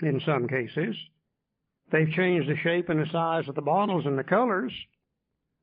in 0.01 0.21
some 0.25 0.47
cases. 0.47 0.95
They've 1.91 2.09
changed 2.09 2.49
the 2.49 2.57
shape 2.57 2.89
and 2.89 2.99
the 2.99 3.11
size 3.11 3.47
of 3.47 3.55
the 3.55 3.61
bottles 3.61 4.05
and 4.05 4.17
the 4.17 4.23
colors, 4.23 4.71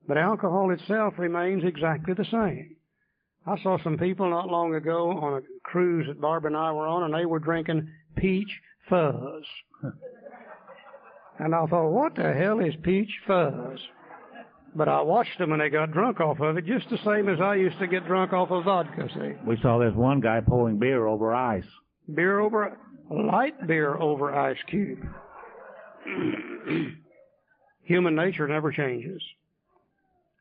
but 0.07 0.19
alcohol 0.19 0.71
itself 0.71 1.15
remains 1.19 1.65
exactly 1.65 2.15
the 2.15 2.25
same. 2.25 2.77
I 3.47 3.61
saw 3.63 3.79
some 3.83 3.99
people 3.99 4.31
not 4.31 4.49
long 4.49 4.75
ago 4.75 5.11
on 5.11 5.35
a 5.35 5.43
cruise 5.65 6.07
that 6.07 6.21
Barb 6.21 6.45
and 6.45 6.57
I 6.57 6.71
were 6.73 6.87
on, 6.87 7.03
and 7.03 7.15
they 7.15 7.27
were 7.27 7.41
drinking 7.41 7.89
peach 8.17 8.61
fuzz. 8.89 9.45
and 11.39 11.55
I 11.55 11.67
thought, 11.67 11.91
what 11.91 12.15
the 12.15 12.33
hell 12.33 12.61
is 12.61 12.75
peach 12.83 13.11
fuzz? 13.27 13.81
But 14.75 14.89
I 14.89 15.03
watched 15.03 15.39
them 15.39 15.53
and 15.53 15.61
they 15.61 15.69
got 15.69 15.93
drunk 15.93 16.21
off 16.21 16.41
of 16.41 16.57
it 16.57 16.65
just 16.65 16.89
the 16.89 16.99
same 17.05 17.29
as 17.29 17.41
I 17.41 17.57
used 17.57 17.79
to 17.79 17.87
get 17.87 18.07
drunk 18.07 18.33
off 18.33 18.51
of 18.51 18.65
vodka, 18.65 19.09
see. 19.15 19.33
We 19.47 19.59
saw 19.61 19.79
this 19.79 19.95
one 19.95 20.21
guy 20.21 20.41
pouring 20.41 20.79
beer 20.79 21.07
over 21.07 21.35
ice. 21.35 21.67
Beer 22.15 22.41
over, 22.41 22.79
light 23.11 23.67
beer 23.67 23.95
over 23.97 24.35
ice 24.35 24.57
cube. 24.69 24.99
Human 27.85 28.15
nature 28.15 28.49
never 28.49 28.73
changes. 28.73 29.23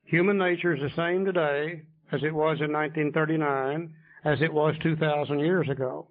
Human 0.06 0.38
nature 0.38 0.76
is 0.76 0.82
the 0.82 0.96
same 0.96 1.26
today 1.26 1.84
as 2.12 2.24
it 2.24 2.34
was 2.34 2.60
in 2.62 2.72
1939, 2.72 3.94
as 4.24 4.42
it 4.42 4.54
was 4.54 4.76
2,000 4.82 5.40
years 5.40 5.68
ago. 5.70 6.08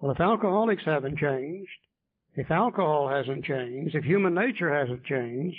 Well, 0.00 0.12
if 0.12 0.20
alcoholics 0.20 0.84
haven't 0.84 1.18
changed, 1.18 1.70
if 2.34 2.50
alcohol 2.50 3.08
hasn't 3.08 3.44
changed, 3.44 3.94
if 3.94 4.04
human 4.04 4.34
nature 4.34 4.72
hasn't 4.72 5.04
changed, 5.04 5.56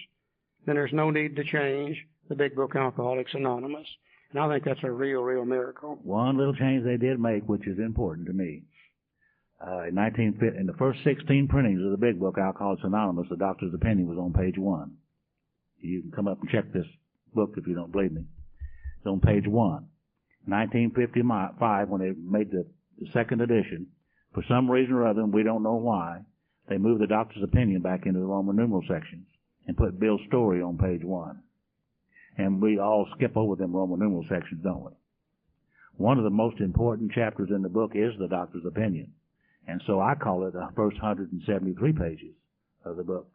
then 0.70 0.76
there's 0.76 0.94
no 0.94 1.10
need 1.10 1.36
to 1.36 1.44
change 1.44 1.98
the 2.30 2.36
big 2.36 2.56
book 2.56 2.76
Alcoholics 2.76 3.34
Anonymous. 3.34 3.88
And 4.32 4.40
I 4.40 4.48
think 4.48 4.64
that's 4.64 4.84
a 4.84 4.92
real, 4.92 5.22
real 5.22 5.44
miracle. 5.44 5.98
One 6.04 6.38
little 6.38 6.54
change 6.54 6.86
they 6.86 6.98
did 6.98 7.20
make, 7.20 7.50
which 7.50 7.66
is 7.66 7.80
important 7.80 8.28
to 8.28 8.34
me. 8.34 8.62
Uh, 9.60 9.88
in 9.88 9.96
19, 9.96 10.40
in 10.60 10.68
the 10.68 10.78
first 10.78 11.00
16 11.04 11.48
printings 11.48 11.84
of 11.84 11.90
the 11.90 11.98
big 11.98 12.20
book 12.20 12.38
Alcoholics 12.38 12.84
Anonymous, 12.84 13.26
the 13.32 13.36
doctor's 13.36 13.74
opinion 13.74 14.08
was 14.08 14.20
on 14.20 14.32
page 14.32 14.60
one. 14.60 14.92
You 15.80 16.04
can 16.04 16.12
come 16.12 16.28
up 16.28 16.40
and 16.40 16.50
check 16.52 16.72
this 16.72 16.86
book 17.34 17.56
if 17.58 17.66
you 17.66 17.74
don't 17.74 17.92
believe 17.92 18.12
me. 18.12 18.26
It's 19.00 19.08
on 19.08 19.22
page 19.22 19.48
one. 19.48 19.88
1955, 20.46 21.90
when 21.90 22.02
they 22.02 22.12
made 22.12 22.52
the, 22.52 22.68
the 23.00 23.08
second 23.12 23.42
edition, 23.42 23.88
for 24.36 24.44
some 24.48 24.70
reason 24.70 24.94
or 24.94 25.08
other, 25.08 25.22
and 25.22 25.34
we 25.34 25.42
don't 25.42 25.64
know 25.64 25.78
why, 25.78 26.20
they 26.70 26.78
moved 26.78 27.02
the 27.02 27.08
doctor's 27.08 27.44
opinion 27.44 27.82
back 27.82 28.06
into 28.06 28.20
the 28.20 28.26
Roman 28.26 28.56
numeral 28.56 28.84
sections 28.88 29.26
and 29.68 29.78
put 29.78 30.00
Bill's 30.00 30.22
story 30.28 30.62
on 30.62 30.78
page 30.78 31.04
one. 31.04 31.42
And 32.38 32.62
we 32.62 32.80
all 32.80 33.08
skip 33.16 33.36
over 33.36 33.56
them 33.56 33.76
Roman 33.76 34.00
numeral 34.00 34.26
sections, 34.30 34.64
don't 34.64 34.84
we? 34.84 34.92
One 35.98 36.18
of 36.18 36.24
the 36.24 36.30
most 36.30 36.62
important 36.62 37.12
chapters 37.12 37.50
in 37.50 37.62
the 37.62 37.70
book 37.70 37.92
is 37.94 38.14
the 38.18 38.28
doctor's 38.28 38.66
opinion. 38.66 39.12
And 39.68 39.82
so 39.86 40.00
I 40.00 40.16
call 40.16 40.48
it 40.48 40.54
the 40.54 40.70
first 40.76 40.96
173 41.02 41.94
pages 41.94 42.34
of 42.86 42.96
the 42.96 43.04
book. 43.04 43.28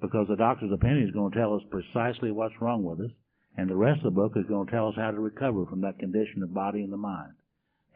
Because 0.00 0.28
the 0.28 0.36
doctor's 0.36 0.72
opinion 0.72 1.06
is 1.06 1.12
going 1.12 1.32
to 1.32 1.38
tell 1.38 1.54
us 1.54 1.62
precisely 1.68 2.30
what's 2.30 2.54
wrong 2.60 2.84
with 2.84 3.00
us, 3.00 3.10
and 3.56 3.68
the 3.68 3.76
rest 3.76 3.98
of 3.98 4.04
the 4.04 4.10
book 4.20 4.32
is 4.36 4.46
going 4.46 4.66
to 4.66 4.72
tell 4.72 4.88
us 4.88 4.94
how 4.96 5.10
to 5.10 5.20
recover 5.20 5.66
from 5.66 5.80
that 5.82 5.98
condition 5.98 6.42
of 6.42 6.54
body 6.54 6.82
and 6.82 6.92
the 6.92 6.96
mind. 6.96 7.34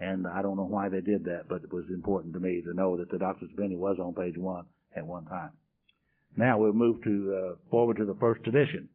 And 0.00 0.26
I 0.26 0.42
don't 0.42 0.56
know 0.56 0.64
why 0.66 0.88
they 0.88 1.00
did 1.00 1.24
that, 1.24 1.48
but 1.48 1.62
it 1.62 1.72
was 1.72 1.84
important 1.88 2.34
to 2.34 2.40
me 2.40 2.60
to 2.62 2.74
know 2.74 2.96
that 2.96 3.10
the 3.10 3.18
doctor's 3.18 3.50
opinion 3.54 3.78
was 3.78 3.98
on 3.98 4.12
page 4.12 4.36
one 4.36 4.66
at 4.94 5.06
one 5.06 5.24
time. 5.24 5.52
Now 6.36 6.58
we'll 6.58 6.72
move 6.72 7.02
to 7.04 7.34
uh, 7.34 7.54
forward 7.70 7.98
to 7.98 8.04
the 8.04 8.16
first 8.20 8.46
edition. 8.46 8.88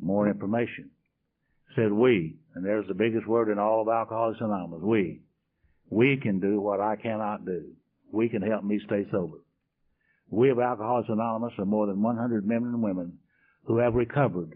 More 0.00 0.28
information. 0.28 0.90
said 1.76 1.92
we, 1.92 2.36
and 2.54 2.64
there's 2.64 2.86
the 2.88 2.94
biggest 2.94 3.26
word 3.26 3.48
in 3.48 3.58
all 3.58 3.82
of 3.82 3.88
Alcoholics 3.88 4.40
Anonymous. 4.40 4.82
We. 4.82 5.22
We 5.90 6.16
can 6.16 6.40
do 6.40 6.60
what 6.60 6.80
I 6.80 6.96
cannot 6.96 7.44
do. 7.44 7.72
We 8.10 8.28
can 8.28 8.42
help 8.42 8.64
me 8.64 8.80
stay 8.86 9.06
sober. 9.10 9.38
We 10.30 10.50
of 10.50 10.58
Alcoholics 10.58 11.08
Anonymous 11.08 11.52
are 11.58 11.64
more 11.64 11.86
than 11.86 12.02
100 12.02 12.46
men 12.46 12.58
and 12.58 12.82
women 12.82 13.18
who 13.64 13.78
have 13.78 13.94
recovered 13.94 14.54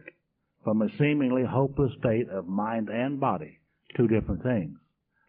from 0.65 0.83
a 0.83 0.89
seemingly 0.99 1.45
hopeless 1.45 1.93
state 1.99 2.29
of 2.29 2.49
mind 2.49 2.89
and 2.89 3.21
body. 3.21 3.61
Two 3.97 4.09
different 4.09 4.43
things. 4.43 4.79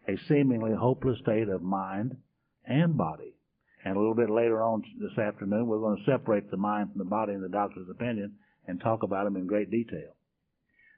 A 0.08 0.16
seemingly 0.28 0.72
hopeless 0.72 1.18
state 1.20 1.48
of 1.48 1.62
mind 1.62 2.16
and 2.64 2.96
body. 2.96 3.34
And 3.84 3.96
a 3.96 3.98
little 3.98 4.14
bit 4.14 4.30
later 4.30 4.62
on 4.62 4.82
this 5.00 5.16
afternoon, 5.18 5.66
we're 5.66 5.78
going 5.78 5.98
to 5.98 6.10
separate 6.10 6.50
the 6.50 6.56
mind 6.56 6.90
from 6.90 6.98
the 6.98 7.04
body 7.04 7.32
in 7.32 7.42
the 7.42 7.48
doctor's 7.48 7.88
opinion 7.88 8.34
and 8.66 8.80
talk 8.80 9.02
about 9.02 9.24
them 9.24 9.36
in 9.36 9.46
great 9.46 9.70
detail. 9.70 10.14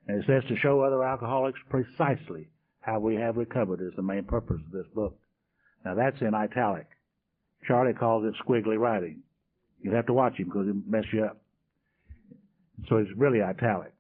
And 0.07 0.19
it 0.19 0.27
says 0.27 0.43
to 0.49 0.57
show 0.57 0.81
other 0.81 1.05
alcoholics 1.05 1.61
precisely 1.69 2.49
how 2.81 2.99
we 2.99 3.17
have 3.17 3.37
recovered 3.37 3.81
is 3.81 3.93
the 3.97 4.03
main 4.03 4.25
purpose 4.25 4.61
of 4.65 4.73
this 4.73 4.87
book. 4.95 5.17
Now 5.85 5.95
that's 5.95 6.21
in 6.21 6.35
italic. 6.35 6.87
Charlie 7.67 7.93
calls 7.93 8.25
it 8.25 8.35
squiggly 8.45 8.79
writing. 8.79 9.23
You'll 9.83 9.95
have 9.95 10.07
to 10.07 10.13
watch 10.13 10.37
him 10.37 10.47
because 10.47 10.67
he'll 10.67 10.83
mess 10.87 11.05
you 11.13 11.25
up. 11.25 11.41
So 12.89 12.97
it's 12.97 13.11
really 13.17 13.43
italic. 13.43 13.93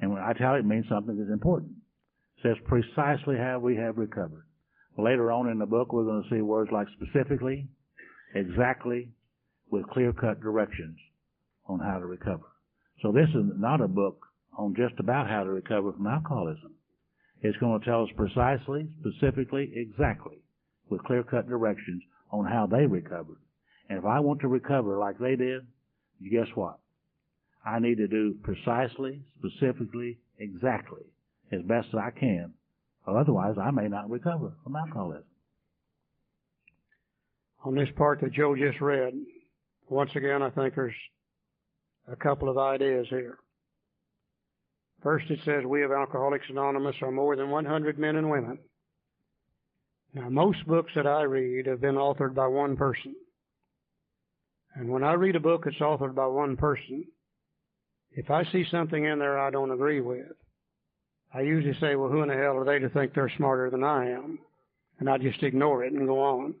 And 0.00 0.12
when 0.12 0.22
italic 0.22 0.64
means 0.64 0.86
something 0.88 1.16
that's 1.18 1.30
important. 1.30 1.72
It 2.38 2.42
says 2.42 2.56
precisely 2.66 3.36
how 3.36 3.58
we 3.58 3.76
have 3.76 3.98
recovered. 3.98 4.44
Later 4.98 5.32
on 5.32 5.48
in 5.48 5.58
the 5.58 5.66
book, 5.66 5.92
we're 5.92 6.04
going 6.04 6.22
to 6.22 6.30
see 6.30 6.42
words 6.42 6.70
like 6.72 6.88
specifically, 7.00 7.68
exactly, 8.34 9.10
with 9.70 9.88
clear-cut 9.88 10.40
directions 10.40 10.98
on 11.66 11.78
how 11.80 11.98
to 11.98 12.06
recover. 12.06 12.46
So 13.02 13.12
this 13.12 13.28
is 13.30 13.44
not 13.56 13.80
a 13.80 13.88
book 13.88 14.26
on 14.58 14.74
just 14.74 14.98
about 14.98 15.28
how 15.28 15.44
to 15.44 15.50
recover 15.50 15.92
from 15.92 16.06
alcoholism. 16.06 16.74
It's 17.42 17.56
going 17.58 17.80
to 17.80 17.86
tell 17.86 18.02
us 18.02 18.10
precisely, 18.16 18.88
specifically, 19.00 19.72
exactly, 19.74 20.42
with 20.90 21.02
clear-cut 21.04 21.48
directions 21.48 22.02
on 22.30 22.44
how 22.44 22.66
they 22.66 22.86
recovered. 22.86 23.38
And 23.88 23.98
if 23.98 24.04
I 24.04 24.20
want 24.20 24.40
to 24.40 24.48
recover 24.48 24.98
like 24.98 25.18
they 25.18 25.36
did, 25.36 25.66
guess 26.30 26.48
what? 26.54 26.78
I 27.64 27.78
need 27.78 27.96
to 27.96 28.08
do 28.08 28.36
precisely, 28.42 29.22
specifically, 29.38 30.18
exactly, 30.38 31.04
as 31.52 31.62
best 31.62 31.88
as 31.88 31.98
I 31.98 32.10
can, 32.10 32.52
or 33.06 33.18
otherwise 33.18 33.56
I 33.60 33.70
may 33.70 33.88
not 33.88 34.10
recover 34.10 34.52
from 34.62 34.76
alcoholism. 34.76 35.24
On 37.64 37.74
this 37.74 37.88
part 37.96 38.20
that 38.20 38.32
Joe 38.32 38.56
just 38.56 38.80
read, 38.80 39.14
once 39.88 40.10
again, 40.14 40.42
I 40.42 40.50
think 40.50 40.74
there's 40.74 40.94
a 42.10 42.16
couple 42.16 42.48
of 42.48 42.56
ideas 42.56 43.06
here. 43.10 43.38
First, 45.02 45.30
it 45.30 45.40
says 45.44 45.64
we 45.64 45.82
of 45.82 45.92
Alcoholics 45.92 46.46
Anonymous 46.48 46.96
are 47.02 47.10
more 47.10 47.36
than 47.36 47.50
100 47.50 47.98
men 47.98 48.16
and 48.16 48.30
women. 48.30 48.58
Now, 50.14 50.28
most 50.28 50.66
books 50.66 50.92
that 50.94 51.06
I 51.06 51.22
read 51.22 51.66
have 51.66 51.80
been 51.80 51.94
authored 51.94 52.34
by 52.34 52.46
one 52.46 52.76
person. 52.76 53.14
And 54.74 54.88
when 54.88 55.04
I 55.04 55.12
read 55.12 55.36
a 55.36 55.40
book 55.40 55.64
that's 55.64 55.78
authored 55.78 56.14
by 56.14 56.26
one 56.26 56.56
person, 56.56 57.04
if 58.12 58.30
I 58.30 58.44
see 58.44 58.64
something 58.70 59.04
in 59.04 59.18
there 59.18 59.38
I 59.38 59.50
don't 59.50 59.70
agree 59.70 60.00
with, 60.00 60.32
I 61.32 61.42
usually 61.42 61.78
say, 61.80 61.94
well, 61.94 62.08
who 62.08 62.22
in 62.22 62.28
the 62.28 62.34
hell 62.34 62.56
are 62.56 62.64
they 62.64 62.78
to 62.80 62.88
think 62.88 63.14
they're 63.14 63.32
smarter 63.36 63.70
than 63.70 63.84
I 63.84 64.10
am? 64.10 64.38
And 64.98 65.08
I 65.08 65.16
just 65.18 65.42
ignore 65.42 65.84
it 65.84 65.92
and 65.92 66.06
go 66.06 66.20
on. 66.20 66.54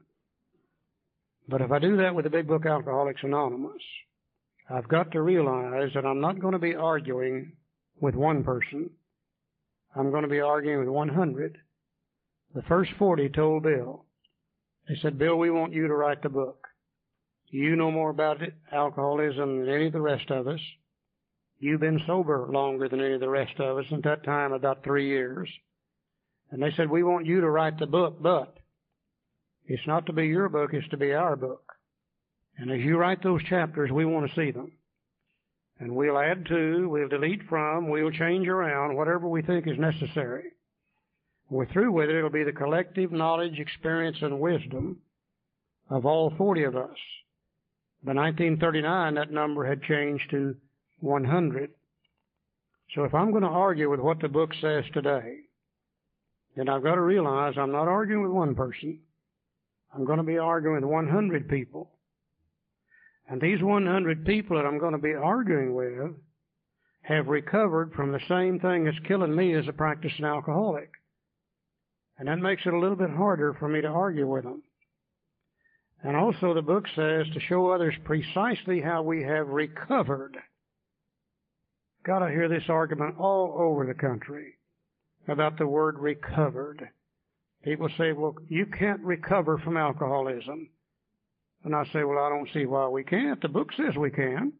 But 1.50 1.62
if 1.62 1.72
I 1.72 1.80
do 1.80 1.96
that 1.96 2.14
with 2.14 2.24
the 2.24 2.30
big 2.30 2.46
book 2.46 2.64
Alcoholics 2.64 3.24
Anonymous, 3.24 3.82
I've 4.70 4.86
got 4.86 5.10
to 5.10 5.20
realize 5.20 5.90
that 5.94 6.06
I'm 6.06 6.20
not 6.20 6.38
going 6.38 6.52
to 6.52 6.60
be 6.60 6.76
arguing 6.76 7.54
with 8.00 8.14
one 8.14 8.44
person. 8.44 8.88
I'm 9.96 10.12
going 10.12 10.22
to 10.22 10.28
be 10.28 10.38
arguing 10.38 10.78
with 10.78 10.88
100. 10.88 11.58
The 12.54 12.62
first 12.62 12.92
40 13.00 13.30
told 13.30 13.64
Bill, 13.64 14.04
they 14.88 14.94
said, 15.02 15.18
Bill, 15.18 15.36
we 15.36 15.50
want 15.50 15.72
you 15.72 15.88
to 15.88 15.94
write 15.94 16.22
the 16.22 16.28
book. 16.28 16.68
You 17.48 17.74
know 17.74 17.90
more 17.90 18.10
about 18.10 18.42
it, 18.42 18.54
alcoholism 18.70 19.58
than 19.58 19.74
any 19.74 19.86
of 19.86 19.92
the 19.92 20.00
rest 20.00 20.30
of 20.30 20.46
us. 20.46 20.60
You've 21.58 21.80
been 21.80 22.00
sober 22.06 22.46
longer 22.48 22.88
than 22.88 23.00
any 23.00 23.14
of 23.14 23.20
the 23.20 23.28
rest 23.28 23.58
of 23.58 23.76
us, 23.76 23.86
at 23.90 24.04
that 24.04 24.22
time 24.22 24.52
about 24.52 24.84
three 24.84 25.08
years. 25.08 25.50
And 26.52 26.62
they 26.62 26.70
said, 26.76 26.88
we 26.88 27.02
want 27.02 27.26
you 27.26 27.40
to 27.40 27.50
write 27.50 27.80
the 27.80 27.86
book, 27.86 28.22
but 28.22 28.59
it's 29.70 29.86
not 29.86 30.06
to 30.06 30.12
be 30.12 30.26
your 30.26 30.48
book, 30.48 30.74
it's 30.74 30.88
to 30.88 30.96
be 30.96 31.12
our 31.12 31.36
book. 31.36 31.62
And 32.58 32.72
as 32.72 32.80
you 32.80 32.96
write 32.96 33.22
those 33.22 33.40
chapters, 33.44 33.92
we 33.92 34.04
want 34.04 34.28
to 34.28 34.34
see 34.34 34.50
them. 34.50 34.72
And 35.78 35.94
we'll 35.94 36.18
add 36.18 36.44
to, 36.46 36.88
we'll 36.88 37.08
delete 37.08 37.44
from, 37.48 37.88
we'll 37.88 38.10
change 38.10 38.48
around, 38.48 38.96
whatever 38.96 39.28
we 39.28 39.42
think 39.42 39.68
is 39.68 39.78
necessary. 39.78 40.42
When 41.46 41.58
we're 41.58 41.72
through 41.72 41.92
with 41.92 42.10
it, 42.10 42.16
it'll 42.16 42.30
be 42.30 42.42
the 42.42 42.50
collective 42.50 43.12
knowledge, 43.12 43.60
experience, 43.60 44.16
and 44.22 44.40
wisdom 44.40 44.98
of 45.88 46.04
all 46.04 46.34
40 46.36 46.64
of 46.64 46.74
us. 46.74 46.98
By 48.02 48.14
1939, 48.14 49.14
that 49.14 49.30
number 49.30 49.64
had 49.64 49.84
changed 49.84 50.30
to 50.30 50.56
100. 50.98 51.70
So 52.96 53.04
if 53.04 53.14
I'm 53.14 53.30
going 53.30 53.44
to 53.44 53.48
argue 53.48 53.88
with 53.88 54.00
what 54.00 54.20
the 54.20 54.28
book 54.28 54.50
says 54.60 54.82
today, 54.92 55.36
then 56.56 56.68
I've 56.68 56.82
got 56.82 56.96
to 56.96 57.02
realize 57.02 57.54
I'm 57.56 57.70
not 57.70 57.86
arguing 57.86 58.24
with 58.24 58.32
one 58.32 58.56
person. 58.56 58.98
I'm 59.94 60.04
going 60.04 60.18
to 60.18 60.24
be 60.24 60.38
arguing 60.38 60.82
with 60.82 60.90
100 60.90 61.48
people. 61.48 61.90
And 63.28 63.40
these 63.40 63.62
100 63.62 64.24
people 64.24 64.56
that 64.56 64.66
I'm 64.66 64.78
going 64.78 64.92
to 64.92 64.98
be 64.98 65.14
arguing 65.14 65.74
with 65.74 66.16
have 67.02 67.28
recovered 67.28 67.92
from 67.94 68.12
the 68.12 68.20
same 68.28 68.60
thing 68.60 68.84
that's 68.84 68.98
killing 69.06 69.34
me 69.34 69.54
as 69.54 69.68
a 69.68 69.72
practicing 69.72 70.24
alcoholic. 70.24 70.90
And 72.18 72.28
that 72.28 72.38
makes 72.38 72.62
it 72.66 72.74
a 72.74 72.78
little 72.78 72.96
bit 72.96 73.10
harder 73.10 73.54
for 73.54 73.68
me 73.68 73.80
to 73.80 73.88
argue 73.88 74.26
with 74.26 74.44
them. 74.44 74.62
And 76.02 76.16
also 76.16 76.54
the 76.54 76.62
book 76.62 76.86
says 76.94 77.26
to 77.32 77.40
show 77.40 77.70
others 77.70 77.94
precisely 78.04 78.80
how 78.80 79.02
we 79.02 79.22
have 79.22 79.48
recovered. 79.48 80.36
Got 82.04 82.20
to 82.20 82.30
hear 82.30 82.48
this 82.48 82.68
argument 82.68 83.16
all 83.18 83.54
over 83.58 83.86
the 83.86 83.94
country 83.94 84.54
about 85.28 85.58
the 85.58 85.66
word 85.66 85.98
recovered. 85.98 86.88
People 87.64 87.88
say, 87.98 88.12
well, 88.12 88.36
you 88.48 88.66
can't 88.66 89.00
recover 89.00 89.58
from 89.58 89.76
alcoholism. 89.76 90.70
And 91.64 91.74
I 91.74 91.84
say, 91.92 92.04
well, 92.04 92.18
I 92.18 92.30
don't 92.30 92.48
see 92.54 92.64
why 92.64 92.88
we 92.88 93.04
can't. 93.04 93.40
The 93.42 93.48
book 93.48 93.68
says 93.76 93.96
we 93.96 94.10
can. 94.10 94.54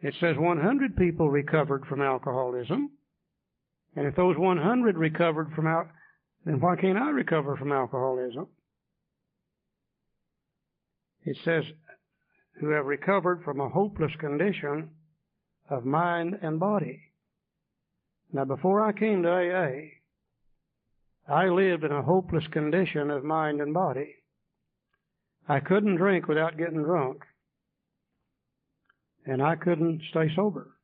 It 0.00 0.14
says 0.20 0.36
100 0.36 0.96
people 0.96 1.28
recovered 1.28 1.86
from 1.86 2.02
alcoholism. 2.02 2.90
And 3.96 4.06
if 4.06 4.14
those 4.14 4.36
100 4.36 4.96
recovered 4.96 5.52
from 5.54 5.66
al, 5.66 5.88
then 6.44 6.60
why 6.60 6.76
can't 6.76 6.98
I 6.98 7.10
recover 7.10 7.56
from 7.56 7.72
alcoholism? 7.72 8.48
It 11.24 11.36
says, 11.44 11.64
who 12.60 12.70
have 12.70 12.86
recovered 12.86 13.42
from 13.44 13.60
a 13.60 13.68
hopeless 13.68 14.12
condition 14.18 14.90
of 15.70 15.84
mind 15.84 16.38
and 16.42 16.58
body. 16.58 17.00
Now, 18.32 18.44
before 18.44 18.84
I 18.84 18.92
came 18.92 19.22
to 19.22 19.28
AA, 19.28 20.01
I 21.28 21.46
lived 21.46 21.84
in 21.84 21.92
a 21.92 22.02
hopeless 22.02 22.46
condition 22.48 23.10
of 23.10 23.24
mind 23.24 23.60
and 23.60 23.72
body. 23.72 24.16
I 25.48 25.60
couldn't 25.60 25.96
drink 25.96 26.28
without 26.28 26.58
getting 26.58 26.82
drunk. 26.82 27.22
And 29.24 29.42
I 29.42 29.56
couldn't 29.56 30.02
stay 30.10 30.34
sober. 30.34 30.76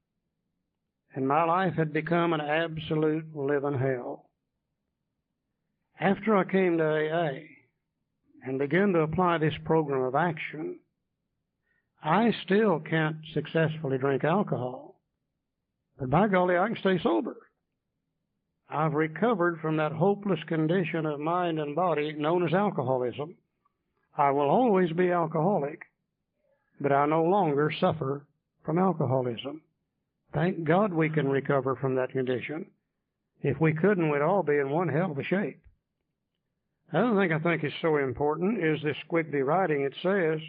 And 1.14 1.26
my 1.26 1.44
life 1.44 1.74
had 1.74 1.92
become 1.92 2.32
an 2.32 2.40
absolute 2.40 3.34
living 3.34 3.78
hell. 3.78 4.30
After 6.00 6.36
I 6.36 6.44
came 6.44 6.78
to 6.78 6.84
AA 6.84 7.40
and 8.44 8.58
began 8.58 8.92
to 8.92 9.00
apply 9.00 9.38
this 9.38 9.54
program 9.64 10.02
of 10.02 10.14
action, 10.14 10.78
I 12.02 12.32
still 12.44 12.78
can't 12.78 13.16
successfully 13.34 13.98
drink 13.98 14.22
alcohol. 14.22 15.00
But 15.98 16.10
by 16.10 16.28
golly, 16.28 16.56
I 16.56 16.68
can 16.68 16.76
stay 16.76 16.98
sober. 17.02 17.47
I've 18.70 18.92
recovered 18.92 19.60
from 19.60 19.76
that 19.78 19.92
hopeless 19.92 20.40
condition 20.46 21.06
of 21.06 21.20
mind 21.20 21.58
and 21.58 21.74
body 21.74 22.12
known 22.12 22.46
as 22.46 22.52
alcoholism. 22.52 23.34
I 24.16 24.30
will 24.30 24.50
always 24.50 24.92
be 24.92 25.10
alcoholic, 25.10 25.82
but 26.80 26.92
I 26.92 27.06
no 27.06 27.22
longer 27.24 27.72
suffer 27.80 28.26
from 28.64 28.78
alcoholism. 28.78 29.62
Thank 30.34 30.64
God 30.64 30.92
we 30.92 31.08
can 31.08 31.28
recover 31.28 31.76
from 31.76 31.94
that 31.94 32.10
condition. 32.10 32.66
If 33.40 33.60
we 33.60 33.72
couldn't, 33.72 34.10
we'd 34.10 34.20
all 34.20 34.42
be 34.42 34.58
in 34.58 34.68
one 34.68 34.88
hell 34.88 35.12
of 35.12 35.18
a 35.18 35.24
shape. 35.24 35.60
Another 36.90 37.20
thing 37.20 37.32
I 37.32 37.38
think 37.38 37.64
is 37.64 37.72
so 37.80 37.96
important 37.96 38.62
is 38.62 38.82
this 38.82 38.96
squiggly 39.08 39.44
writing. 39.44 39.82
It 39.82 39.94
says, 40.02 40.40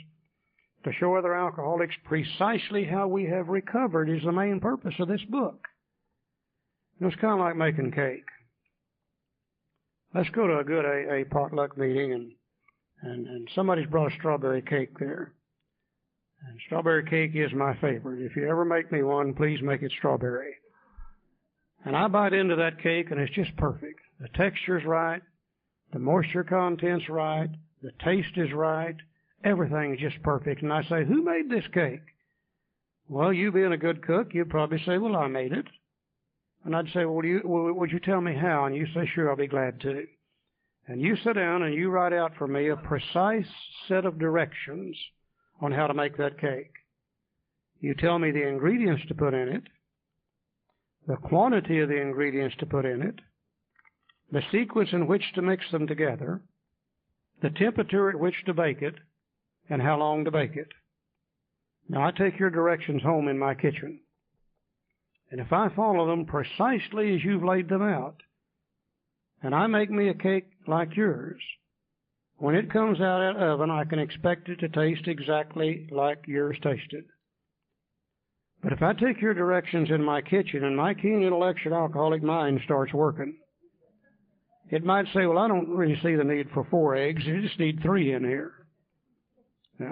to 0.84 0.94
show 0.94 1.16
other 1.16 1.36
alcoholics 1.36 1.96
precisely 2.06 2.86
how 2.86 3.08
we 3.08 3.26
have 3.26 3.50
recovered 3.50 4.10
is 4.10 4.24
the 4.24 4.32
main 4.32 4.60
purpose 4.60 4.96
of 5.00 5.08
this 5.08 5.24
book. 5.30 5.68
Know, 7.00 7.08
it's 7.08 7.16
kind 7.18 7.34
of 7.34 7.40
like 7.40 7.56
making 7.56 7.92
cake. 7.92 8.26
Let's 10.14 10.30
go 10.30 10.48
to 10.48 10.60
a 10.60 10.64
good 10.64 10.86
AA 10.86 11.24
potluck 11.30 11.78
meeting 11.78 12.14
and 12.14 12.32
and, 13.02 13.28
and 13.28 13.50
somebody's 13.56 13.88
brought 13.88 14.12
a 14.12 14.16
strawberry 14.16 14.62
cake 14.62 14.98
there. 15.00 15.34
And 16.48 16.60
strawberry 16.66 17.06
cake 17.06 17.32
is 17.34 17.54
my 17.54 17.74
favorite. 17.76 18.22
If 18.22 18.36
you 18.36 18.50
ever 18.50 18.66
make 18.66 18.92
me 18.92 19.04
one, 19.04 19.34
please 19.34 19.62
make 19.62 19.82
it 19.82 19.92
strawberry. 19.98 20.54
And 21.86 21.96
I 21.96 22.08
bite 22.08 22.34
into 22.34 22.58
that 22.58 22.82
cake 22.82 23.12
and 23.12 23.20
it's 23.20 23.34
just 23.34 23.56
perfect. 23.56 24.00
The 24.20 24.28
texture's 24.30 24.84
right, 24.84 25.22
the 25.94 26.00
moisture 26.00 26.44
content's 26.44 27.08
right, 27.08 27.50
the 27.82 27.92
taste 28.04 28.38
is 28.38 28.52
right, 28.52 28.96
everything's 29.44 30.00
just 30.00 30.22
perfect. 30.22 30.62
And 30.62 30.74
I 30.74 30.84
say, 30.84 31.06
who 31.06 31.24
made 31.24 31.50
this 31.50 31.68
cake? 31.74 32.02
Well, 33.08 33.32
you 33.32 33.52
being 33.52 33.72
a 33.72 33.78
good 33.78 34.06
cook, 34.06 34.34
you'd 34.34 34.50
probably 34.50 34.84
say, 34.86 34.98
well, 34.98 35.16
I 35.16 35.28
made 35.28 35.54
it. 35.54 35.66
And 36.66 36.76
I'd 36.76 36.92
say, 36.94 37.06
well, 37.06 37.26
you, 37.26 37.42
would 37.44 37.92
you 37.92 38.00
tell 38.00 38.22
me 38.22 38.36
how? 38.36 38.66
And 38.66 38.76
you 38.76 38.86
say, 38.94 39.10
sure, 39.14 39.30
I'll 39.30 39.38
be 39.38 39.48
glad 39.48 39.80
to. 39.82 40.06
And 40.88 41.02
you 41.02 41.16
sit 41.24 41.34
down 41.34 41.64
and 41.64 41.74
you 41.74 41.90
write 41.90 42.14
out 42.14 42.34
for 42.38 42.48
me 42.48 42.70
a 42.70 42.76
precise 42.76 43.48
set 43.88 44.06
of 44.06 44.20
directions 44.20 44.96
on 45.62 45.72
how 45.72 45.88
to 45.88 45.94
make 45.94 46.18
that 46.18 46.40
cake. 46.40 46.72
You 47.80 47.94
tell 47.94 48.20
me 48.20 48.32
the 48.32 48.48
ingredients 48.48 49.04
to 49.08 49.16
put 49.16 49.34
in 49.34 49.50
it, 49.50 49.64
the 51.08 51.16
quantity 51.16 51.80
of 51.80 51.90
the 51.90 52.02
ingredients 52.02 52.56
to 52.60 52.66
put 52.66 52.86
in 52.86 53.02
it, 53.02 53.16
the 54.32 54.42
sequence 54.52 54.90
in 54.92 55.08
which 55.08 55.24
to 55.36 55.42
mix 55.42 55.64
them 55.72 55.88
together, 55.88 56.42
the 57.42 57.50
temperature 57.52 58.10
at 58.10 58.20
which 58.20 58.36
to 58.46 58.54
bake 58.54 58.82
it, 58.82 58.96
and 59.70 59.82
how 59.82 59.98
long 59.98 60.26
to 60.26 60.32
bake 60.32 60.56
it. 60.56 60.68
Now, 61.88 62.06
I 62.06 62.12
take 62.12 62.38
your 62.38 62.50
directions 62.50 63.02
home 63.02 63.28
in 63.28 63.40
my 63.40 63.56
kitchen. 63.56 64.02
And 65.32 65.40
if 65.40 65.54
I 65.54 65.70
follow 65.70 66.08
them 66.08 66.26
precisely 66.26 67.16
as 67.16 67.24
you've 67.24 67.44
laid 67.44 67.70
them 67.70 67.84
out, 67.84 68.16
and 69.42 69.54
I 69.54 69.68
make 69.68 69.90
me 69.90 70.10
a 70.10 70.14
cake 70.14 70.48
like 70.68 70.96
yours, 70.96 71.42
when 72.38 72.56
it 72.56 72.72
comes 72.72 73.00
out 73.00 73.22
of 73.22 73.36
the 73.36 73.46
oven, 73.46 73.70
I 73.70 73.84
can 73.84 74.00
expect 74.00 74.50
it 74.50 74.60
to 74.60 74.70
taste 74.70 75.08
exactly 75.08 75.88
like 75.92 76.20
yours 76.26 76.58
tasted. 76.64 77.04
But 78.64 78.74
if 78.74 78.82
I 78.82 78.94
take 78.94 79.22
your 79.22 79.34
directions 79.34 79.90
in 79.90 80.04
my 80.04 80.22
kitchen 80.22 80.64
and 80.64 80.76
my 80.76 80.94
keen 80.94 81.24
intellectual 81.24 81.76
alcoholic 81.76 82.24
mind 82.24 82.60
starts 82.66 82.94
working, 82.94 83.38
it 84.70 84.84
might 84.84 85.06
say, 85.14 85.26
well, 85.26 85.38
I 85.38 85.48
don't 85.48 85.70
really 85.70 86.00
see 86.04 86.16
the 86.16 86.24
need 86.24 86.50
for 86.54 86.66
four 86.70 86.96
eggs. 86.96 87.24
You 87.26 87.42
just 87.42 87.60
need 87.60 87.82
three 87.82 88.14
in 88.14 88.24
here. 88.24 88.54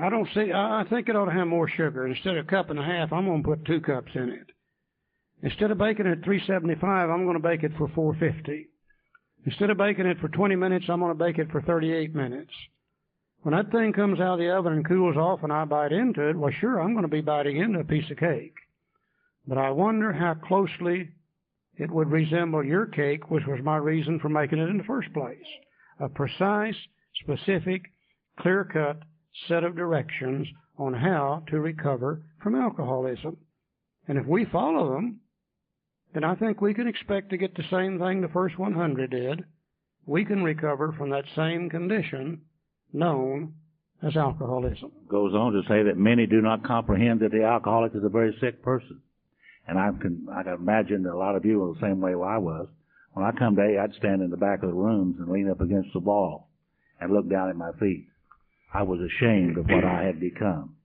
I 0.01 0.09
don't 0.09 0.27
see, 0.33 0.51
I 0.53 0.83
think 0.89 1.07
it 1.07 1.15
ought 1.15 1.25
to 1.25 1.31
have 1.31 1.47
more 1.47 1.69
sugar. 1.69 2.07
Instead 2.07 2.37
of 2.37 2.45
a 2.45 2.49
cup 2.49 2.69
and 2.69 2.79
a 2.79 2.83
half, 2.83 3.13
I'm 3.13 3.25
going 3.25 3.41
to 3.41 3.47
put 3.47 3.65
two 3.65 3.79
cups 3.79 4.11
in 4.15 4.29
it. 4.29 4.47
Instead 5.43 5.71
of 5.71 5.77
baking 5.77 6.07
it 6.07 6.19
at 6.19 6.23
375, 6.23 7.09
I'm 7.09 7.23
going 7.23 7.35
to 7.35 7.47
bake 7.47 7.63
it 7.63 7.73
for 7.77 7.87
450. 7.89 8.67
Instead 9.45 9.69
of 9.69 9.77
baking 9.77 10.07
it 10.07 10.19
for 10.19 10.27
20 10.29 10.55
minutes, 10.55 10.85
I'm 10.89 10.99
going 10.99 11.15
to 11.15 11.23
bake 11.23 11.37
it 11.37 11.51
for 11.51 11.61
38 11.61 12.15
minutes. 12.15 12.51
When 13.43 13.55
that 13.55 13.71
thing 13.71 13.93
comes 13.93 14.19
out 14.19 14.33
of 14.33 14.39
the 14.39 14.49
oven 14.49 14.73
and 14.73 14.87
cools 14.87 15.15
off 15.15 15.43
and 15.43 15.53
I 15.53 15.63
bite 15.65 15.91
into 15.91 16.27
it, 16.27 16.35
well, 16.35 16.51
sure, 16.51 16.81
I'm 16.81 16.93
going 16.93 17.03
to 17.03 17.07
be 17.07 17.21
biting 17.21 17.57
into 17.57 17.79
a 17.79 17.83
piece 17.83 18.09
of 18.09 18.17
cake. 18.17 18.55
But 19.47 19.57
I 19.57 19.69
wonder 19.69 20.11
how 20.11 20.33
closely 20.33 21.09
it 21.77 21.91
would 21.91 22.11
resemble 22.11 22.63
your 22.63 22.87
cake, 22.87 23.29
which 23.29 23.45
was 23.45 23.61
my 23.63 23.77
reason 23.77 24.19
for 24.19 24.29
making 24.29 24.59
it 24.59 24.69
in 24.69 24.77
the 24.77 24.83
first 24.83 25.13
place. 25.13 25.37
A 25.99 26.09
precise, 26.09 26.75
specific, 27.21 27.83
clear 28.39 28.65
cut 28.65 29.03
set 29.47 29.63
of 29.63 29.75
directions 29.75 30.47
on 30.77 30.93
how 30.93 31.43
to 31.47 31.59
recover 31.59 32.23
from 32.41 32.55
alcoholism. 32.55 33.37
And 34.07 34.17
if 34.17 34.25
we 34.25 34.45
follow 34.45 34.93
them, 34.93 35.19
then 36.13 36.23
I 36.23 36.35
think 36.35 36.61
we 36.61 36.73
can 36.73 36.87
expect 36.87 37.29
to 37.29 37.37
get 37.37 37.55
the 37.55 37.63
same 37.69 37.99
thing 37.99 38.21
the 38.21 38.27
first 38.29 38.57
100 38.57 39.11
did. 39.11 39.45
We 40.05 40.25
can 40.25 40.43
recover 40.43 40.93
from 40.93 41.09
that 41.09 41.25
same 41.35 41.69
condition 41.69 42.41
known 42.93 43.53
as 44.01 44.15
alcoholism. 44.15 44.91
Goes 45.09 45.33
on 45.33 45.53
to 45.53 45.61
say 45.67 45.83
that 45.83 45.97
many 45.97 46.25
do 46.25 46.41
not 46.41 46.63
comprehend 46.63 47.19
that 47.19 47.31
the 47.31 47.43
alcoholic 47.43 47.93
is 47.95 48.03
a 48.03 48.09
very 48.09 48.35
sick 48.39 48.63
person. 48.63 49.01
And 49.67 49.77
I 49.77 49.89
can, 49.99 50.27
I 50.31 50.43
can 50.43 50.53
imagine 50.53 51.03
that 51.03 51.13
a 51.13 51.17
lot 51.17 51.35
of 51.35 51.43
you 51.43 51.63
are 51.63 51.73
the 51.73 51.81
same 51.81 51.99
way 51.99 52.11
I 52.11 52.37
was. 52.37 52.67
When 53.13 53.25
I 53.25 53.31
come 53.31 53.55
to 53.55 53.61
A, 53.61 53.79
I'd 53.79 53.95
stand 53.95 54.21
in 54.21 54.29
the 54.29 54.37
back 54.37 54.63
of 54.63 54.69
the 54.69 54.75
rooms 54.75 55.15
and 55.19 55.29
lean 55.29 55.49
up 55.49 55.59
against 55.59 55.91
the 55.91 55.99
wall 55.99 56.49
and 57.01 57.11
look 57.11 57.29
down 57.29 57.49
at 57.49 57.55
my 57.55 57.71
feet. 57.79 58.07
I 58.73 58.83
was 58.83 58.99
ashamed 59.01 59.57
of 59.57 59.65
what 59.65 59.83
I 59.83 60.03
had 60.03 60.19
become. 60.19 60.75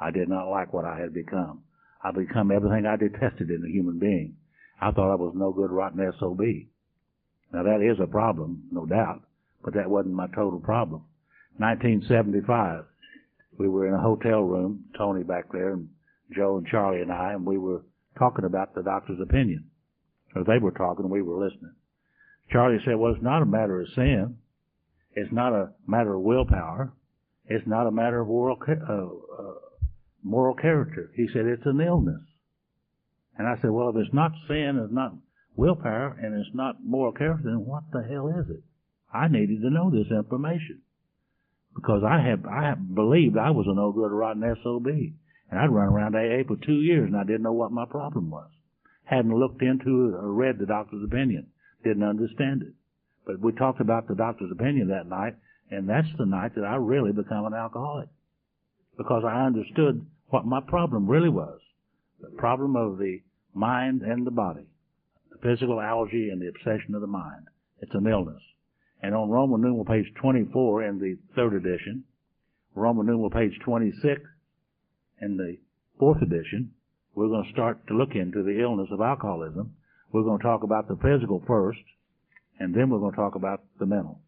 I 0.00 0.10
did 0.10 0.28
not 0.28 0.50
like 0.50 0.72
what 0.72 0.84
I 0.84 1.00
had 1.00 1.12
become. 1.12 1.62
I 2.02 2.12
become 2.12 2.50
everything 2.50 2.86
I 2.86 2.96
detested 2.96 3.50
in 3.50 3.64
a 3.64 3.72
human 3.72 3.98
being. 3.98 4.36
I 4.84 4.90
thought 4.90 5.12
I 5.12 5.14
was 5.14 5.32
no 5.34 5.50
good 5.50 5.70
rotten 5.70 6.12
SOB. 6.20 6.42
Now 7.54 7.62
that 7.62 7.80
is 7.80 7.98
a 8.00 8.06
problem, 8.06 8.64
no 8.70 8.84
doubt, 8.84 9.22
but 9.64 9.72
that 9.72 9.88
wasn't 9.88 10.14
my 10.14 10.26
total 10.26 10.60
problem. 10.60 11.04
1975, 11.56 12.84
we 13.56 13.66
were 13.66 13.88
in 13.88 13.94
a 13.94 14.00
hotel 14.00 14.42
room, 14.42 14.84
Tony 14.98 15.22
back 15.22 15.50
there, 15.52 15.72
and 15.72 15.88
Joe 16.36 16.58
and 16.58 16.66
Charlie 16.66 17.00
and 17.00 17.10
I, 17.10 17.32
and 17.32 17.46
we 17.46 17.56
were 17.56 17.80
talking 18.18 18.44
about 18.44 18.74
the 18.74 18.82
doctor's 18.82 19.20
opinion. 19.22 19.64
Or 20.36 20.44
they 20.44 20.58
were 20.58 20.72
talking, 20.72 21.08
we 21.08 21.22
were 21.22 21.42
listening. 21.42 21.74
Charlie 22.50 22.82
said, 22.84 22.96
well, 22.96 23.14
it's 23.14 23.22
not 23.22 23.40
a 23.40 23.46
matter 23.46 23.80
of 23.80 23.88
sin. 23.94 24.36
It's 25.14 25.32
not 25.32 25.54
a 25.54 25.70
matter 25.86 26.14
of 26.14 26.20
willpower. 26.20 26.92
It's 27.46 27.66
not 27.66 27.86
a 27.86 27.90
matter 27.90 28.20
of 28.20 28.28
moral, 28.28 28.58
uh, 28.68 28.92
uh, 28.92 29.54
moral 30.22 30.54
character. 30.54 31.10
He 31.14 31.26
said, 31.32 31.46
it's 31.46 31.64
an 31.64 31.80
illness. 31.80 32.20
And 33.36 33.48
I 33.48 33.60
said, 33.60 33.70
well, 33.70 33.90
if 33.90 33.96
it's 33.96 34.14
not 34.14 34.32
sin, 34.46 34.80
it's 34.82 34.92
not 34.92 35.14
willpower, 35.56 36.16
and 36.20 36.34
it's 36.38 36.54
not 36.54 36.84
moral 36.84 37.12
character, 37.12 37.44
then 37.44 37.66
what 37.66 37.84
the 37.92 38.02
hell 38.02 38.28
is 38.28 38.48
it? 38.48 38.62
I 39.12 39.28
needed 39.28 39.60
to 39.62 39.70
know 39.70 39.90
this 39.90 40.10
information 40.10 40.82
because 41.74 42.02
I 42.04 42.20
have 42.20 42.46
I 42.46 42.74
believed 42.74 43.36
I 43.36 43.50
was 43.50 43.66
a 43.68 43.74
no 43.74 43.92
good 43.92 44.10
rotten 44.10 44.42
SOB, 44.62 44.86
and 44.86 45.60
I'd 45.60 45.70
run 45.70 45.88
around 45.88 46.16
AA 46.16 46.46
for 46.46 46.56
two 46.56 46.80
years 46.80 47.06
and 47.06 47.16
I 47.16 47.24
didn't 47.24 47.42
know 47.42 47.52
what 47.52 47.72
my 47.72 47.84
problem 47.86 48.30
was. 48.30 48.50
Hadn't 49.04 49.36
looked 49.36 49.62
into 49.62 50.08
it 50.08 50.14
or 50.14 50.32
read 50.32 50.58
the 50.58 50.66
doctor's 50.66 51.04
opinion. 51.04 51.48
Didn't 51.84 52.02
understand 52.02 52.62
it. 52.62 52.74
But 53.26 53.40
we 53.40 53.52
talked 53.52 53.80
about 53.80 54.08
the 54.08 54.14
doctor's 54.14 54.50
opinion 54.50 54.88
that 54.88 55.06
night, 55.06 55.36
and 55.70 55.88
that's 55.88 56.08
the 56.18 56.26
night 56.26 56.54
that 56.54 56.64
I 56.64 56.76
really 56.76 57.12
become 57.12 57.44
an 57.46 57.54
alcoholic 57.54 58.08
because 58.96 59.24
I 59.26 59.44
understood 59.46 60.06
what 60.28 60.46
my 60.46 60.60
problem 60.60 61.06
really 61.06 61.28
was 61.28 61.60
the 62.20 62.36
problem 62.36 62.76
of 62.76 62.98
the 62.98 63.20
mind 63.54 64.02
and 64.02 64.26
the 64.26 64.30
body, 64.30 64.66
the 65.30 65.38
physical 65.38 65.80
allergy 65.80 66.30
and 66.30 66.40
the 66.40 66.48
obsession 66.48 66.94
of 66.94 67.00
the 67.00 67.06
mind. 67.06 67.46
It's 67.80 67.94
an 67.94 68.06
illness. 68.06 68.42
And 69.02 69.14
on 69.14 69.30
Roman 69.30 69.60
numeral 69.60 69.84
page 69.84 70.06
24 70.20 70.84
in 70.84 70.98
the 70.98 71.16
third 71.34 71.54
edition, 71.54 72.04
Roman 72.74 73.06
numeral 73.06 73.30
page 73.30 73.52
26 73.64 74.20
in 75.20 75.36
the 75.36 75.58
fourth 75.98 76.22
edition, 76.22 76.72
we're 77.14 77.28
going 77.28 77.44
to 77.44 77.52
start 77.52 77.86
to 77.88 77.94
look 77.94 78.14
into 78.14 78.42
the 78.42 78.60
illness 78.60 78.88
of 78.90 79.00
alcoholism. 79.00 79.74
We're 80.12 80.22
going 80.22 80.38
to 80.38 80.44
talk 80.44 80.62
about 80.62 80.88
the 80.88 80.96
physical 80.96 81.42
first, 81.46 81.80
and 82.58 82.74
then 82.74 82.90
we're 82.90 82.98
going 82.98 83.12
to 83.12 83.16
talk 83.16 83.34
about 83.34 83.62
the 83.78 83.86
mental. 83.86 84.20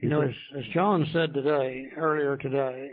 You 0.00 0.10
know, 0.10 0.22
as, 0.22 0.34
as 0.56 0.64
John 0.74 1.06
said 1.12 1.32
today, 1.32 1.88
earlier 1.96 2.36
today, 2.36 2.90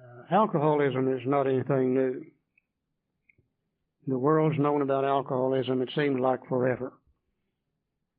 uh, 0.00 0.34
alcoholism 0.34 1.12
is 1.12 1.20
not 1.26 1.46
anything 1.46 1.94
new. 1.94 2.24
The 4.06 4.18
world's 4.18 4.58
known 4.58 4.82
about 4.82 5.04
alcoholism, 5.04 5.80
it 5.80 5.90
seems 5.94 6.20
like 6.20 6.46
forever. 6.48 6.92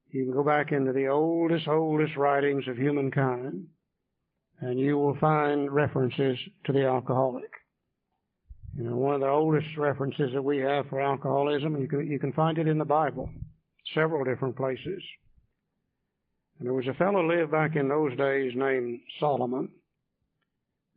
You 0.10 0.24
can 0.24 0.34
go 0.34 0.44
back 0.44 0.72
into 0.72 0.94
the 0.94 1.07
oldest, 1.07 1.68
oldest 1.68 2.16
writings 2.16 2.68
of 2.68 2.78
humankind, 2.78 3.68
and 4.62 4.80
you 4.80 4.98
will 4.98 5.18
find 5.18 5.72
references 5.72 6.40
to 6.66 6.72
the 6.72 6.86
alcoholic. 6.86 7.52
You 8.76 8.84
know, 8.84 8.95
one 8.95 9.16
of 9.16 9.22
the 9.22 9.30
oldest 9.30 9.78
references 9.78 10.32
that 10.34 10.41
we 10.41 10.57
have 10.60 10.90
for 10.90 11.02
alcoholism, 11.02 11.80
you 11.80 11.88
can, 11.88 12.10
you 12.10 12.20
can 12.20 12.34
find 12.34 12.57
it 12.57 12.68
in 12.68 12.78
the 12.78 12.86
Bible, 12.86 13.30
several 13.94 14.24
different 14.24 14.56
places. 14.56 15.03
And 16.57 16.68
there 16.68 16.74
was 16.74 16.88
a 16.88 16.94
fellow 16.94 17.26
lived 17.28 17.52
back 17.52 17.76
in 17.76 17.90
those 17.90 18.18
days 18.18 18.53
named 18.56 19.02
Solomon. 19.20 19.70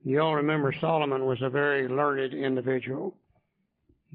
You 0.02 0.20
all 0.20 0.36
remember 0.36 0.73
Solomon 0.73 1.27
was 1.27 1.43
a 1.43 1.51
very 1.51 1.89
learned 1.89 2.32
individual. 2.32 3.17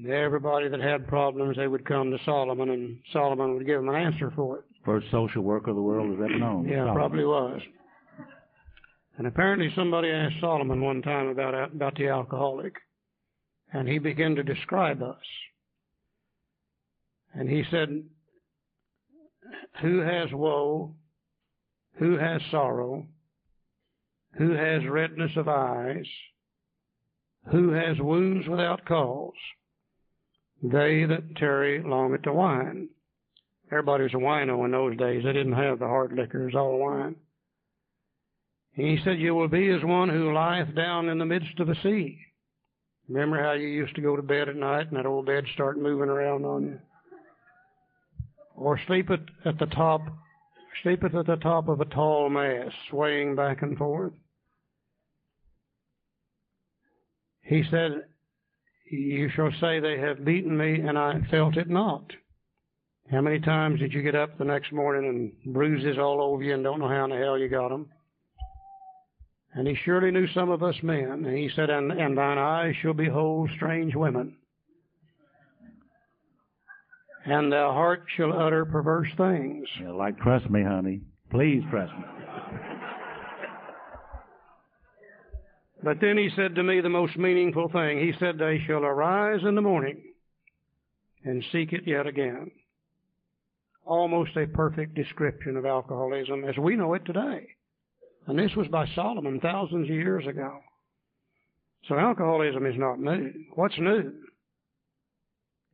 Everybody 0.08 0.70
that 0.70 0.80
had 0.80 1.08
problems, 1.08 1.56
they 1.56 1.68
would 1.68 1.86
come 1.86 2.10
to 2.10 2.18
Solomon, 2.26 2.70
and 2.72 3.00
Solomon 3.12 3.54
would 3.54 3.66
give 3.66 3.80
them 3.80 3.90
an 3.90 3.96
answer 3.96 4.32
for 4.32 4.60
it. 4.60 4.66
First 4.84 5.10
social 5.12 5.44
worker 5.44 5.70
of 5.70 5.76
the 5.76 5.82
world 5.84 6.14
is 6.14 6.20
ever 6.20 6.40
known. 6.40 6.66
Yeah, 6.68 6.78
Solomon. 6.78 6.96
probably 6.96 7.26
was. 7.26 7.62
And 9.18 9.28
apparently 9.28 9.72
somebody 9.76 10.10
asked 10.10 10.40
Solomon 10.42 10.82
one 10.82 11.04
time 11.04 11.28
about 11.28 11.54
about 11.72 11.96
the 11.96 12.08
alcoholic, 12.08 12.74
and 13.72 13.88
he 13.88 14.00
began 14.00 14.36
to 14.36 14.44
describe 14.44 15.04
us. 15.04 15.24
And 17.36 17.48
he 17.48 17.64
said, 17.70 18.04
"Who 19.82 20.00
has 20.00 20.32
woe? 20.34 20.96
Who 21.98 22.18
has 22.18 22.42
sorrow? 22.50 23.06
Who 24.38 24.50
has 24.54 24.84
redness 24.88 25.38
of 25.38 25.48
eyes? 25.48 26.08
Who 27.52 27.70
has 27.70 28.02
wounds 28.02 28.48
without 28.48 28.84
cause?" 28.86 29.34
They 30.64 31.04
that 31.04 31.36
tarry 31.36 31.84
long 31.84 32.14
at 32.14 32.24
the 32.24 32.32
wine. 32.32 32.88
Everybody 33.70 34.04
was 34.04 34.14
a 34.14 34.18
wino 34.18 34.64
in 34.64 34.72
those 34.72 34.96
days. 34.98 35.24
They 35.24 35.34
didn't 35.34 35.54
have 35.54 35.80
the 35.80 35.88
hard 35.88 36.14
liquors, 36.14 36.56
all 36.56 36.80
wine. 36.80 37.16
He 38.74 38.98
said, 39.04 39.20
You 39.20 39.36
will 39.36 39.50
be 39.50 39.70
as 39.70 39.84
one 39.84 40.10
who 40.10 40.34
lieth 40.34 40.74
down 40.74 41.10
in 41.10 41.18
the 41.18 41.26
midst 41.26 41.60
of 41.60 41.68
the 41.68 41.76
sea. 41.84 42.18
Remember 43.10 43.44
how 43.44 43.52
you 43.52 43.68
used 43.68 43.96
to 43.96 44.02
go 44.02 44.16
to 44.16 44.22
bed 44.22 44.48
at 44.48 44.56
night 44.56 44.88
and 44.88 44.96
that 44.96 45.06
old 45.06 45.26
bed 45.26 45.44
start 45.54 45.78
moving 45.78 46.10
around 46.10 46.46
on 46.46 46.64
you? 46.64 46.80
Or 48.56 48.80
sleep 48.88 49.10
at, 49.10 49.20
at 49.46 49.60
the 49.60 49.66
top, 49.66 50.02
sleepeth 50.82 51.14
at 51.14 51.26
the 51.26 51.36
top 51.36 51.68
of 51.68 51.82
a 51.82 51.86
tall 51.86 52.30
mast, 52.30 52.76
swaying 52.90 53.36
back 53.36 53.62
and 53.62 53.78
forth. 53.78 54.14
He 57.42 57.64
said, 57.70 58.06
you 58.98 59.30
shall 59.30 59.52
say, 59.60 59.80
They 59.80 59.98
have 60.00 60.26
beaten 60.26 60.58
me, 60.58 60.80
and 60.82 60.98
I 60.98 61.22
felt 61.30 61.58
it 61.58 61.70
not. 61.70 62.12
How 63.12 63.22
many 63.22 63.40
times 63.40 63.80
did 63.80 63.94
you 63.94 64.02
get 64.02 64.16
up 64.16 64.38
the 64.38 64.46
next 64.46 64.72
morning 64.72 65.10
and 65.10 65.54
bruises 65.54 65.98
all 65.98 66.22
over 66.22 66.42
you 66.42 66.54
and 66.54 66.64
don't 66.64 66.80
know 66.80 66.88
how 66.88 67.04
in 67.04 67.10
the 67.12 67.18
hell 67.18 67.38
you 67.38 67.50
got 67.50 67.70
them? 67.70 67.88
And 69.54 69.68
he 69.68 69.76
surely 69.84 70.10
knew 70.10 70.28
some 70.34 70.50
of 70.50 70.64
us 70.64 70.76
men. 70.82 71.26
And 71.26 71.38
he 71.38 71.50
said, 71.56 71.70
And, 71.70 71.92
and 71.92 72.18
thine 72.18 72.38
eyes 72.38 72.76
shall 72.82 72.94
behold 72.94 73.50
strange 73.56 73.94
women. 73.96 74.38
and 77.26 77.52
thy 77.52 77.72
heart 77.72 78.04
shall 78.18 78.34
utter 78.34 78.66
perverse 78.66 79.10
things. 79.16 79.68
Yeah, 79.80 79.92
like, 79.92 80.18
trust 80.20 80.50
me, 80.50 80.64
honey. 80.64 81.02
Please 81.30 81.64
trust 81.70 81.94
me. 81.94 82.04
But 85.84 86.00
then 86.00 86.18
he 86.18 86.30
said 86.36 86.56
to 86.56 86.64
me 86.64 86.80
the 86.80 86.90
most 86.90 87.18
meaningful 87.18 87.70
thing. 87.70 88.00
He 88.00 88.14
said, 88.18 88.38
They 88.38 88.64
shall 88.66 88.86
arise 88.86 89.42
in 89.46 89.56
the 89.56 89.62
morning 89.62 90.02
and 91.26 91.44
seek 91.52 91.74
it 91.74 91.86
yet 91.86 92.08
again. 92.08 92.52
Almost 93.86 94.38
a 94.38 94.48
perfect 94.48 94.96
description 94.96 95.58
of 95.58 95.66
alcoholism 95.66 96.46
as 96.46 96.58
we 96.58 96.78
know 96.78 96.94
it 96.94 97.06
today. 97.06 97.48
And 98.28 98.40
this 98.40 98.56
was 98.56 98.68
by 98.70 98.88
Solomon 98.96 99.42
thousands 99.42 99.90
of 99.90 99.96
years 99.96 100.26
ago. 100.26 100.60
So 101.90 102.00
alcoholism 102.00 102.66
is 102.66 102.76
not 102.78 103.00
new. 103.00 103.34
What's 103.56 103.78
new 103.78 104.14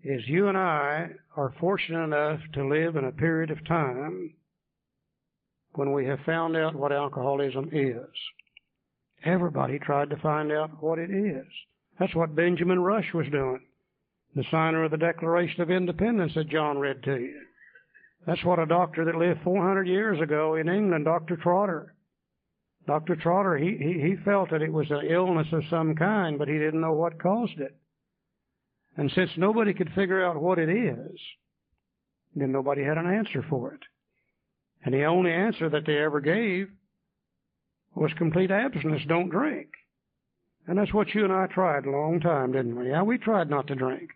is 0.04 0.28
you 0.28 0.48
and 0.48 0.58
I 0.58 1.10
are 1.36 1.54
fortunate 1.60 2.04
enough 2.04 2.40
to 2.54 2.68
live 2.68 2.96
in 2.96 3.06
a 3.06 3.12
period 3.12 3.52
of 3.52 3.64
time 3.68 4.34
when 5.74 5.94
we 5.94 6.06
have 6.08 6.20
found 6.26 6.58
out 6.58 6.76
what 6.76 6.92
alcoholism 6.92 7.70
is. 7.72 8.08
Everybody 9.26 9.80
tried 9.80 10.10
to 10.12 10.18
find 10.18 10.52
out 10.52 10.82
what 10.82 11.00
it 11.00 11.12
is. 11.12 11.46
That's 12.00 12.16
what 12.16 12.36
Benjamin 12.36 12.80
Rush 12.80 13.14
was 13.14 13.28
doing, 13.30 13.62
the 14.36 14.46
signer 14.50 14.86
of 14.86 14.92
the 14.92 14.98
Declaration 14.98 15.62
of 15.62 15.70
Independence 15.70 16.34
that 16.36 16.50
John 16.50 16.78
read 16.78 17.04
to 17.04 17.18
you. 17.18 17.42
That's 18.26 18.44
what 18.44 18.60
a 18.60 18.66
doctor 18.66 19.06
that 19.06 19.16
lived 19.16 19.42
400 19.44 19.88
years 19.88 20.22
ago 20.22 20.56
in 20.56 20.70
England, 20.70 21.06
Dr. 21.06 21.36
Trotter. 21.36 21.94
Dr. 22.88 23.16
Trotter, 23.16 23.58
he, 23.58 23.78
he, 23.78 24.02
he 24.02 24.16
felt 24.24 24.52
that 24.52 24.62
it 24.62 24.72
was 24.72 24.90
an 24.90 25.06
illness 25.06 25.48
of 25.52 25.64
some 25.70 25.96
kind, 25.96 26.40
but 26.40 26.48
he 26.48 26.58
didn't 26.58 26.82
know 26.82 26.94
what 26.94 27.22
caused 27.22 27.60
it. 27.60 27.76
And 28.98 29.12
since 29.12 29.32
nobody 29.38 29.74
could 29.74 29.92
figure 29.94 30.26
out 30.26 30.42
what 30.42 30.60
it 30.60 30.70
is, 30.70 31.20
then 32.36 32.52
nobody 32.52 32.84
had 32.84 32.98
an 32.98 33.12
answer 33.12 33.44
for 33.50 33.74
it. 33.74 33.82
And 34.84 34.94
the 34.94 35.06
only 35.06 35.32
answer 35.32 35.70
that 35.70 35.86
they 35.86 35.98
ever 35.98 36.22
gave 36.22 36.70
was 37.96 38.12
complete 38.18 38.52
abstinence, 38.52 39.04
don't 39.08 39.30
drink. 39.30 39.70
And 40.68 40.78
that's 40.78 40.94
what 40.94 41.14
you 41.16 41.24
and 41.24 41.34
I 41.34 41.48
tried 41.48 41.86
a 41.86 41.92
long 41.92 42.20
time, 42.20 42.52
didn't 42.52 42.78
we? 42.78 42.90
Yeah, 42.90 43.02
we 43.02 43.18
tried 43.18 43.50
not 43.50 43.68
to 43.68 43.76
drink. 43.76 44.12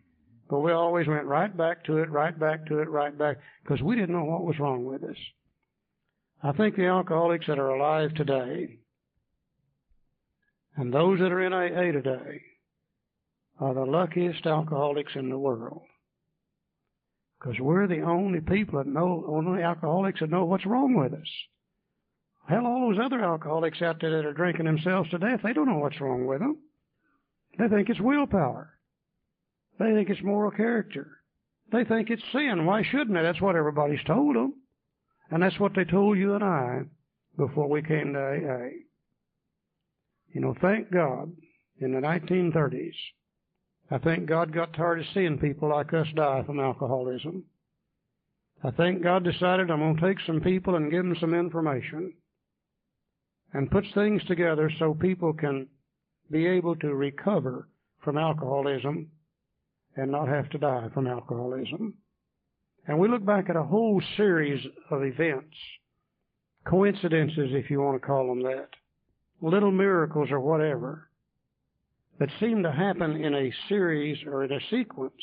But 0.50 0.60
we 0.60 0.72
always 0.72 1.08
went 1.08 1.26
right 1.26 1.56
back 1.56 1.84
to 1.86 1.98
it, 1.98 2.12
right 2.12 2.38
back 2.38 2.68
to 2.68 2.80
it, 2.80 2.90
right 2.90 3.18
back, 3.18 3.38
because 3.64 3.82
we 3.82 3.96
didn't 3.96 4.14
know 4.14 4.26
what 4.26 4.44
was 4.44 4.60
wrong 4.60 4.86
with 4.86 5.04
us. 5.04 5.18
I 6.44 6.52
think 6.52 6.76
the 6.76 6.86
alcoholics 6.86 7.48
that 7.48 7.58
are 7.58 7.70
alive 7.70 8.14
today, 8.14 8.78
and 10.76 10.94
those 10.94 11.20
that 11.20 11.32
are 11.32 11.42
in 11.42 11.54
AA 11.54 11.92
today, 11.92 12.42
are 13.60 13.74
the 13.74 13.86
luckiest 13.86 14.46
alcoholics 14.46 15.14
in 15.16 15.30
the 15.30 15.40
world. 15.40 15.84
Because 17.40 17.60
we're 17.60 17.88
the 17.88 18.02
only 18.02 18.42
people 18.42 18.80
that 18.80 18.88
know, 18.88 19.24
only 19.28 19.64
alcoholics 19.64 20.20
that 20.20 20.30
know 20.30 20.46
what's 20.46 20.66
wrong 20.66 20.96
with 20.96 21.14
us. 21.14 21.28
Hell, 22.48 22.66
all 22.66 22.90
those 22.90 23.04
other 23.04 23.24
alcoholics 23.24 23.82
out 23.82 24.02
there 24.02 24.10
that 24.12 24.26
are 24.26 24.34
drinking 24.34 24.66
themselves 24.66 25.10
to 25.10 25.18
death, 25.18 25.42
they 25.44 25.54
don't 25.54 25.68
know 25.68 25.78
what's 25.78 26.02
wrong 26.02 26.26
with 26.26 26.40
them. 26.40 26.58
They 27.58 27.68
think 27.70 27.90
it's 27.90 28.02
willpower. 28.02 28.78
They 29.80 29.94
think 29.94 30.10
it's 30.10 30.22
moral 30.24 30.52
character. 30.52 31.20
They 31.72 31.86
think 31.86 32.10
it's 32.10 32.24
sin. 32.32 32.66
Why 32.66 32.84
shouldn't 32.84 33.14
they? 33.14 33.22
That's 33.22 33.42
what 33.42 33.56
everybody's 33.56 34.04
told 34.06 34.36
them. 34.36 34.56
And 35.32 35.42
that's 35.42 35.60
what 35.60 35.74
they 35.74 35.86
told 35.86 36.18
you 36.18 36.36
and 36.36 36.44
I 36.44 36.82
before 37.38 37.70
we 37.70 37.82
came 37.82 38.14
to 38.14 38.20
AA. 38.20 38.70
You 40.34 40.42
know, 40.42 40.56
thank 40.62 40.92
God, 40.92 41.32
in 41.80 41.94
the 41.94 42.00
1930s, 42.00 42.94
I 43.90 44.00
think 44.00 44.26
God 44.26 44.54
got 44.54 44.74
tired 44.74 45.00
of 45.00 45.06
seeing 45.14 45.38
people 45.38 45.70
like 45.70 45.94
us 45.94 46.08
die 46.16 46.44
from 46.46 46.60
alcoholism. 46.60 47.46
I 48.64 48.72
think 48.72 49.02
God 49.02 49.24
decided 49.24 49.72
I'm 49.72 49.80
going 49.80 49.98
to 49.98 50.02
take 50.02 50.20
some 50.26 50.42
people 50.42 50.76
and 50.76 50.92
give 50.92 51.04
them 51.04 51.16
some 51.20 51.34
information 51.34 52.14
and 53.54 53.70
puts 53.70 53.88
things 53.94 54.24
together 54.26 54.72
so 54.80 54.94
people 54.94 55.34
can 55.34 55.68
be 56.32 56.48
able 56.48 56.76
to 56.78 56.96
recover 56.96 57.68
from 58.04 58.18
alcoholism 58.18 59.08
and 59.96 60.12
not 60.12 60.28
have 60.28 60.50
to 60.50 60.58
die 60.58 60.90
from 60.94 61.08
alcoholism. 61.08 61.94
And 62.88 63.00
we 63.00 63.08
look 63.08 63.26
back 63.26 63.50
at 63.50 63.56
a 63.56 63.64
whole 63.64 64.02
series 64.18 64.66
of 64.90 65.04
events, 65.04 65.56
coincidences 66.66 67.52
if 67.52 67.70
you 67.70 67.80
want 67.80 68.02
to 68.02 68.06
call 68.06 68.28
them 68.28 68.42
that, 68.44 68.70
little 69.42 69.72
miracles 69.72 70.30
or 70.32 70.40
whatever, 70.40 71.10
that 72.20 72.30
seem 72.40 72.64
to 72.64 72.72
happen 72.72 73.24
in 73.24 73.34
a 73.34 73.54
series 73.70 74.18
or 74.26 74.44
in 74.44 74.52
a 74.52 74.60
sequence 74.70 75.14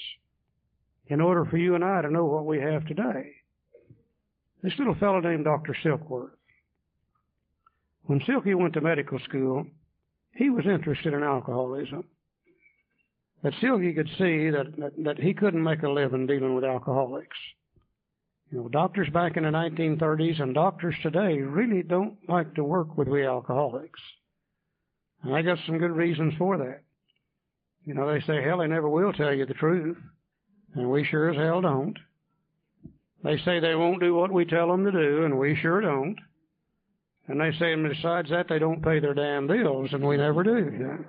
in 1.09 1.21
order 1.21 1.45
for 1.45 1.57
you 1.57 1.75
and 1.75 1.85
I 1.85 2.03
to 2.03 2.11
know 2.11 2.25
what 2.25 2.47
we 2.47 2.61
have 2.61 2.87
today. 2.87 3.33
This 4.63 4.75
little 4.79 4.95
fellow 4.95 5.21
named 5.21 5.45
Dr. 5.45 5.77
Silkworth 5.83 6.31
when 8.11 8.21
Silky 8.27 8.55
went 8.55 8.75
to 8.75 8.81
medical 8.81 9.21
school, 9.21 9.65
he 10.35 10.51
was 10.51 10.67
interested 10.67 11.15
in 11.15 11.23
alcoholism. 11.23 12.03
But 13.41 13.53
Silky 13.61 13.95
could 13.95 14.09
see 14.19 14.51
that, 14.51 14.75
that, 14.79 15.05
that 15.05 15.19
he 15.21 15.33
couldn't 15.33 15.63
make 15.63 15.85
a 15.85 15.89
living 15.89 16.27
dealing 16.27 16.57
with 16.57 16.65
alcoholics. 16.65 17.37
You 18.51 18.59
know, 18.59 18.69
doctors 18.69 19.09
back 19.11 19.37
in 19.37 19.45
the 19.45 19.51
1930s 19.51 20.43
and 20.43 20.53
doctors 20.53 20.97
today 21.05 21.39
really 21.39 21.85
don't 21.85 22.17
like 22.29 22.53
to 22.57 22.65
work 22.65 22.99
with 22.99 23.07
we 23.07 23.25
alcoholics. 23.25 24.01
And 25.23 25.33
I 25.33 25.43
got 25.43 25.59
some 25.65 25.79
good 25.79 25.93
reasons 25.93 26.35
for 26.37 26.59
that. 26.59 26.81
You 27.85 27.95
know, 27.95 28.13
they 28.13 28.21
say, 28.23 28.43
hell, 28.43 28.59
they 28.59 28.67
never 28.67 28.89
will 28.89 29.13
tell 29.13 29.33
you 29.33 29.47
the 29.47 29.55
truth. 29.55 29.99
And 30.75 30.91
we 30.91 31.05
sure 31.05 31.31
as 31.31 31.37
hell 31.37 31.61
don't. 31.61 31.97
They 33.23 33.39
say 33.45 33.61
they 33.61 33.77
won't 33.77 34.01
do 34.01 34.17
what 34.17 34.33
we 34.33 34.47
tell 34.47 34.67
them 34.67 34.85
to 34.85 34.91
do, 34.91 35.25
and 35.25 35.39
we 35.39 35.55
sure 35.55 35.81
don't. 35.81 36.17
And 37.29 37.41
they 37.41 37.53
say, 37.59 37.73
and 37.73 37.89
besides 37.89 38.31
that, 38.31 38.47
they 38.49 38.59
don't 38.59 38.83
pay 38.83 38.99
their 38.99 39.15
damn 39.15 39.47
bills, 39.47 39.93
and 39.93 40.07
we 40.07 40.17
never 40.17 40.43
do. 40.43 40.57
You? 40.57 41.05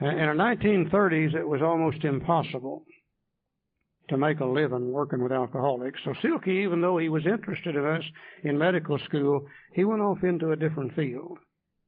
In 0.00 0.16
the 0.16 0.34
1930s, 0.34 1.34
it 1.34 1.46
was 1.46 1.62
almost 1.62 2.04
impossible 2.04 2.84
to 4.08 4.16
make 4.16 4.40
a 4.40 4.44
living 4.44 4.92
working 4.92 5.22
with 5.22 5.32
alcoholics. 5.32 6.00
So 6.04 6.14
Silky, 6.22 6.62
even 6.64 6.80
though 6.80 6.98
he 6.98 7.08
was 7.08 7.26
interested 7.26 7.76
in 7.76 7.84
us 7.84 8.04
in 8.44 8.58
medical 8.58 8.98
school, 8.98 9.46
he 9.72 9.84
went 9.84 10.02
off 10.02 10.22
into 10.22 10.52
a 10.52 10.56
different 10.56 10.94
field, 10.94 11.38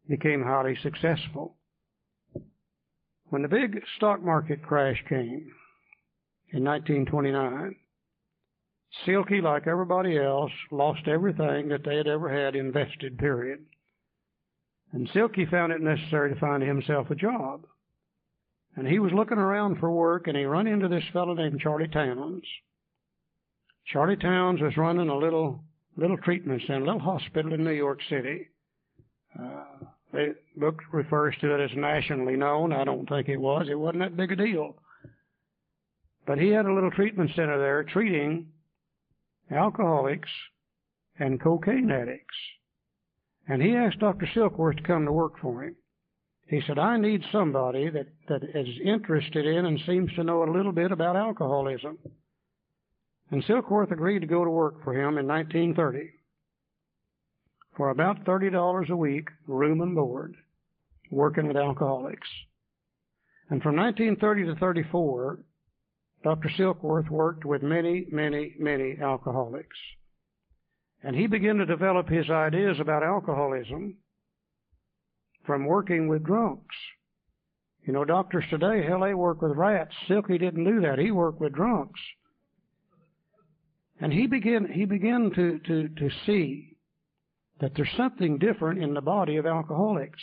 became 0.08 0.42
highly 0.42 0.76
successful. 0.82 1.56
When 3.30 3.42
the 3.42 3.48
big 3.48 3.82
stock 3.96 4.22
market 4.22 4.62
crash 4.62 5.04
came 5.08 5.52
in 6.50 6.64
1929, 6.64 7.76
Silky, 9.04 9.40
like 9.40 9.66
everybody 9.66 10.18
else, 10.18 10.52
lost 10.70 11.06
everything 11.06 11.68
that 11.68 11.84
they 11.84 11.96
had 11.96 12.06
ever 12.06 12.28
had 12.30 12.56
invested, 12.56 13.18
period. 13.18 13.64
And 14.92 15.08
Silky 15.12 15.44
found 15.46 15.72
it 15.72 15.80
necessary 15.80 16.32
to 16.32 16.40
find 16.40 16.62
himself 16.62 17.10
a 17.10 17.14
job. 17.14 17.66
And 18.76 18.86
he 18.86 18.98
was 18.98 19.12
looking 19.12 19.38
around 19.38 19.78
for 19.78 19.90
work, 19.90 20.26
and 20.26 20.36
he 20.36 20.44
run 20.44 20.66
into 20.66 20.88
this 20.88 21.04
fellow 21.12 21.34
named 21.34 21.60
Charlie 21.60 21.88
Towns. 21.88 22.44
Charlie 23.86 24.16
Towns 24.16 24.60
was 24.60 24.76
running 24.76 25.08
a 25.08 25.16
little 25.16 25.64
little 25.96 26.18
treatment 26.18 26.62
center, 26.66 26.84
a 26.84 26.86
little 26.86 27.00
hospital 27.00 27.52
in 27.52 27.64
New 27.64 27.72
York 27.72 28.00
City. 28.08 28.48
Uh, 29.38 29.64
the 30.12 30.36
book 30.56 30.80
refers 30.92 31.34
to 31.40 31.54
it 31.54 31.70
as 31.70 31.76
nationally 31.76 32.36
known. 32.36 32.72
I 32.72 32.84
don't 32.84 33.08
think 33.08 33.28
it 33.28 33.36
was. 33.36 33.66
It 33.68 33.78
wasn't 33.78 34.00
that 34.00 34.16
big 34.16 34.32
a 34.32 34.36
deal. 34.36 34.76
But 36.26 36.38
he 36.38 36.50
had 36.50 36.66
a 36.66 36.72
little 36.72 36.90
treatment 36.90 37.30
center 37.34 37.58
there 37.58 37.82
treating 37.82 38.46
alcoholics, 39.50 40.30
and 41.18 41.40
cocaine 41.40 41.90
addicts. 41.90 42.36
And 43.48 43.62
he 43.62 43.74
asked 43.74 43.98
Dr. 43.98 44.28
Silkworth 44.34 44.76
to 44.76 44.82
come 44.82 45.06
to 45.06 45.12
work 45.12 45.38
for 45.40 45.64
him. 45.64 45.76
He 46.48 46.62
said, 46.66 46.78
I 46.78 46.96
need 46.96 47.22
somebody 47.30 47.90
that, 47.90 48.06
that 48.28 48.42
is 48.42 48.68
interested 48.84 49.46
in 49.46 49.66
and 49.66 49.78
seems 49.86 50.12
to 50.14 50.24
know 50.24 50.42
a 50.44 50.52
little 50.52 50.72
bit 50.72 50.92
about 50.92 51.16
alcoholism. 51.16 51.98
And 53.30 53.44
Silkworth 53.44 53.90
agreed 53.90 54.20
to 54.20 54.26
go 54.26 54.44
to 54.44 54.50
work 54.50 54.82
for 54.82 54.94
him 54.94 55.18
in 55.18 55.26
1930 55.26 56.10
for 57.76 57.90
about 57.90 58.24
$30 58.24 58.88
a 58.90 58.96
week, 58.96 59.28
room 59.46 59.80
and 59.82 59.94
board, 59.94 60.34
working 61.10 61.46
with 61.46 61.56
alcoholics. 61.56 62.26
And 63.50 63.62
from 63.62 63.76
1930 63.76 64.46
to 64.46 64.56
34, 64.58 65.38
Dr. 66.22 66.50
Silkworth 66.58 67.10
worked 67.10 67.44
with 67.44 67.62
many, 67.62 68.06
many, 68.10 68.54
many 68.58 68.96
alcoholics. 69.00 69.76
And 71.02 71.14
he 71.14 71.26
began 71.26 71.56
to 71.56 71.66
develop 71.66 72.08
his 72.08 72.28
ideas 72.28 72.80
about 72.80 73.04
alcoholism 73.04 73.96
from 75.46 75.64
working 75.64 76.08
with 76.08 76.24
drunks. 76.24 76.74
You 77.84 77.92
know, 77.92 78.04
doctors 78.04 78.44
today, 78.50 78.84
hell, 78.86 79.00
they 79.00 79.14
work 79.14 79.40
with 79.40 79.56
rats. 79.56 79.94
Silky 80.08 80.38
didn't 80.38 80.64
do 80.64 80.80
that. 80.80 80.98
He 80.98 81.10
worked 81.10 81.40
with 81.40 81.54
drunks. 81.54 82.00
And 84.00 84.12
he 84.12 84.26
began, 84.26 84.70
he 84.70 84.84
began 84.84 85.30
to, 85.34 85.58
to, 85.60 85.88
to 85.88 86.10
see 86.26 86.76
that 87.60 87.72
there's 87.74 87.88
something 87.96 88.38
different 88.38 88.82
in 88.82 88.94
the 88.94 89.00
body 89.00 89.36
of 89.36 89.46
alcoholics. 89.46 90.22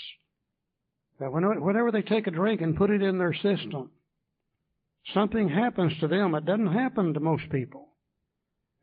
That 1.19 1.31
whenever 1.31 1.91
they 1.91 2.01
take 2.01 2.27
a 2.27 2.31
drink 2.31 2.61
and 2.61 2.75
put 2.75 2.89
it 2.89 3.01
in 3.01 3.17
their 3.17 3.33
system, 3.33 3.91
something 5.13 5.49
happens 5.49 5.93
to 5.99 6.07
them 6.07 6.31
that 6.31 6.45
doesn't 6.45 6.73
happen 6.73 7.13
to 7.13 7.19
most 7.19 7.49
people. 7.49 7.89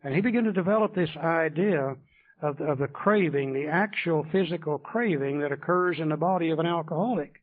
And 0.05 0.15
he 0.15 0.21
began 0.21 0.45
to 0.45 0.53
develop 0.53 0.95
this 0.95 1.11
idea 1.17 1.97
of, 2.43 2.61
of 2.61 2.79
the 2.79 2.89
craving, 2.89 3.53
the 3.53 3.67
actual 3.67 4.27
physical 4.33 4.79
craving 4.79 5.41
that 5.41 5.53
occurs 5.53 5.99
in 6.01 6.09
the 6.09 6.17
body 6.17 6.51
of 6.51 6.59
an 6.59 6.67
alcoholic. 6.67 7.43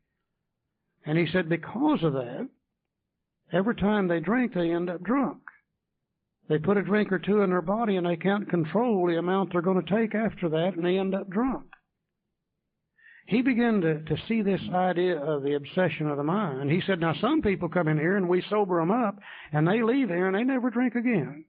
And 1.06 1.18
he 1.18 1.28
said 1.32 1.48
because 1.48 2.04
of 2.04 2.14
that, 2.14 2.50
every 3.54 3.76
time 3.76 4.08
they 4.08 4.20
drink, 4.20 4.54
they 4.54 4.72
end 4.72 4.90
up 4.90 5.02
drunk. 5.04 5.40
They 6.50 6.58
put 6.58 6.78
a 6.78 6.82
drink 6.84 7.12
or 7.12 7.20
two 7.20 7.42
in 7.42 7.52
their 7.52 7.62
body 7.62 7.96
and 7.96 8.06
they 8.06 8.18
can't 8.18 8.50
control 8.50 9.08
the 9.08 9.18
amount 9.18 9.54
they're 9.54 9.62
going 9.62 9.82
to 9.84 9.96
take 9.96 10.16
after 10.16 10.50
that 10.50 10.74
and 10.76 10.84
they 10.84 10.98
end 10.98 11.16
up 11.16 11.30
drunk. 11.30 11.66
He 13.30 13.44
began 13.44 13.80
to, 13.82 14.00
to 14.02 14.18
see 14.28 14.42
this 14.42 14.62
idea 14.74 15.16
of 15.20 15.44
the 15.44 15.54
obsession 15.54 16.10
of 16.10 16.18
the 16.18 16.24
mind. 16.24 16.72
He 16.72 16.82
said, 16.82 17.00
now 17.00 17.14
some 17.22 17.44
people 17.44 17.70
come 17.70 17.88
in 17.88 18.00
here 18.00 18.18
and 18.18 18.28
we 18.28 18.44
sober 18.50 18.80
them 18.80 18.90
up 18.90 19.20
and 19.52 19.68
they 19.68 19.84
leave 19.84 20.10
here 20.10 20.26
and 20.26 20.36
they 20.36 20.44
never 20.44 20.72
drink 20.72 20.96
again. 20.96 21.46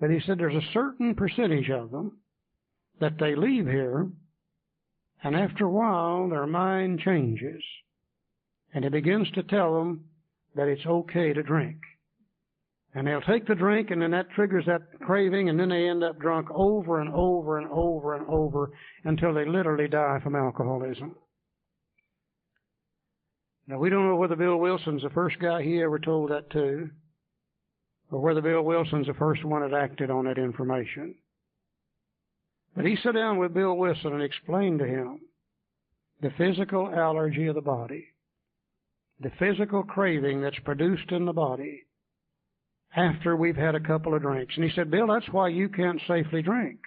But 0.00 0.10
he 0.10 0.20
said 0.20 0.38
there's 0.38 0.54
a 0.54 0.72
certain 0.72 1.16
percentage 1.16 1.68
of 1.68 1.90
them 1.90 2.18
that 3.00 3.18
they 3.18 3.34
leave 3.34 3.66
here, 3.66 4.08
and 5.24 5.34
after 5.34 5.64
a 5.64 5.70
while 5.70 6.28
their 6.28 6.46
mind 6.46 7.00
changes, 7.00 7.62
and 8.72 8.84
it 8.84 8.92
begins 8.92 9.28
to 9.32 9.42
tell 9.42 9.74
them 9.74 10.04
that 10.54 10.68
it's 10.68 10.86
okay 10.86 11.32
to 11.32 11.42
drink. 11.42 11.78
And 12.96 13.06
they'll 13.06 13.20
take 13.20 13.46
the 13.46 13.54
drink, 13.54 13.90
and 13.90 14.00
then 14.00 14.12
that 14.12 14.30
triggers 14.30 14.64
that 14.64 14.80
craving, 15.02 15.50
and 15.50 15.60
then 15.60 15.68
they 15.68 15.86
end 15.86 16.02
up 16.02 16.18
drunk 16.18 16.48
over 16.50 17.02
and 17.02 17.12
over 17.12 17.58
and 17.58 17.68
over 17.70 18.14
and 18.14 18.26
over 18.26 18.72
until 19.04 19.34
they 19.34 19.44
literally 19.44 19.86
die 19.86 20.18
from 20.24 20.34
alcoholism. 20.34 21.14
Now, 23.66 23.78
we 23.78 23.90
don't 23.90 24.06
know 24.08 24.16
whether 24.16 24.34
Bill 24.34 24.56
Wilson's 24.56 25.02
the 25.02 25.10
first 25.10 25.38
guy 25.38 25.62
he 25.62 25.82
ever 25.82 25.98
told 25.98 26.30
that 26.30 26.48
to 26.52 26.88
or 28.10 28.20
whether 28.22 28.40
Bill 28.40 28.62
Wilson's 28.62 29.08
the 29.08 29.14
first 29.14 29.44
one 29.44 29.60
that 29.60 29.76
acted 29.76 30.10
on 30.10 30.24
that 30.24 30.38
information. 30.38 31.16
But 32.74 32.86
he 32.86 32.96
sat 33.02 33.12
down 33.12 33.36
with 33.36 33.52
Bill 33.52 33.76
Wilson 33.76 34.14
and 34.14 34.22
explained 34.22 34.78
to 34.78 34.86
him 34.86 35.20
the 36.22 36.30
physical 36.38 36.88
allergy 36.88 37.46
of 37.46 37.56
the 37.56 37.60
body, 37.60 38.06
the 39.20 39.32
physical 39.38 39.82
craving 39.82 40.40
that's 40.40 40.58
produced 40.60 41.12
in 41.12 41.26
the 41.26 41.34
body 41.34 41.85
after 42.94 43.36
we've 43.36 43.56
had 43.56 43.74
a 43.74 43.80
couple 43.80 44.14
of 44.14 44.22
drinks. 44.22 44.54
And 44.56 44.64
he 44.64 44.70
said, 44.74 44.90
Bill, 44.90 45.06
that's 45.06 45.28
why 45.30 45.48
you 45.48 45.68
can't 45.68 46.00
safely 46.06 46.42
drink. 46.42 46.78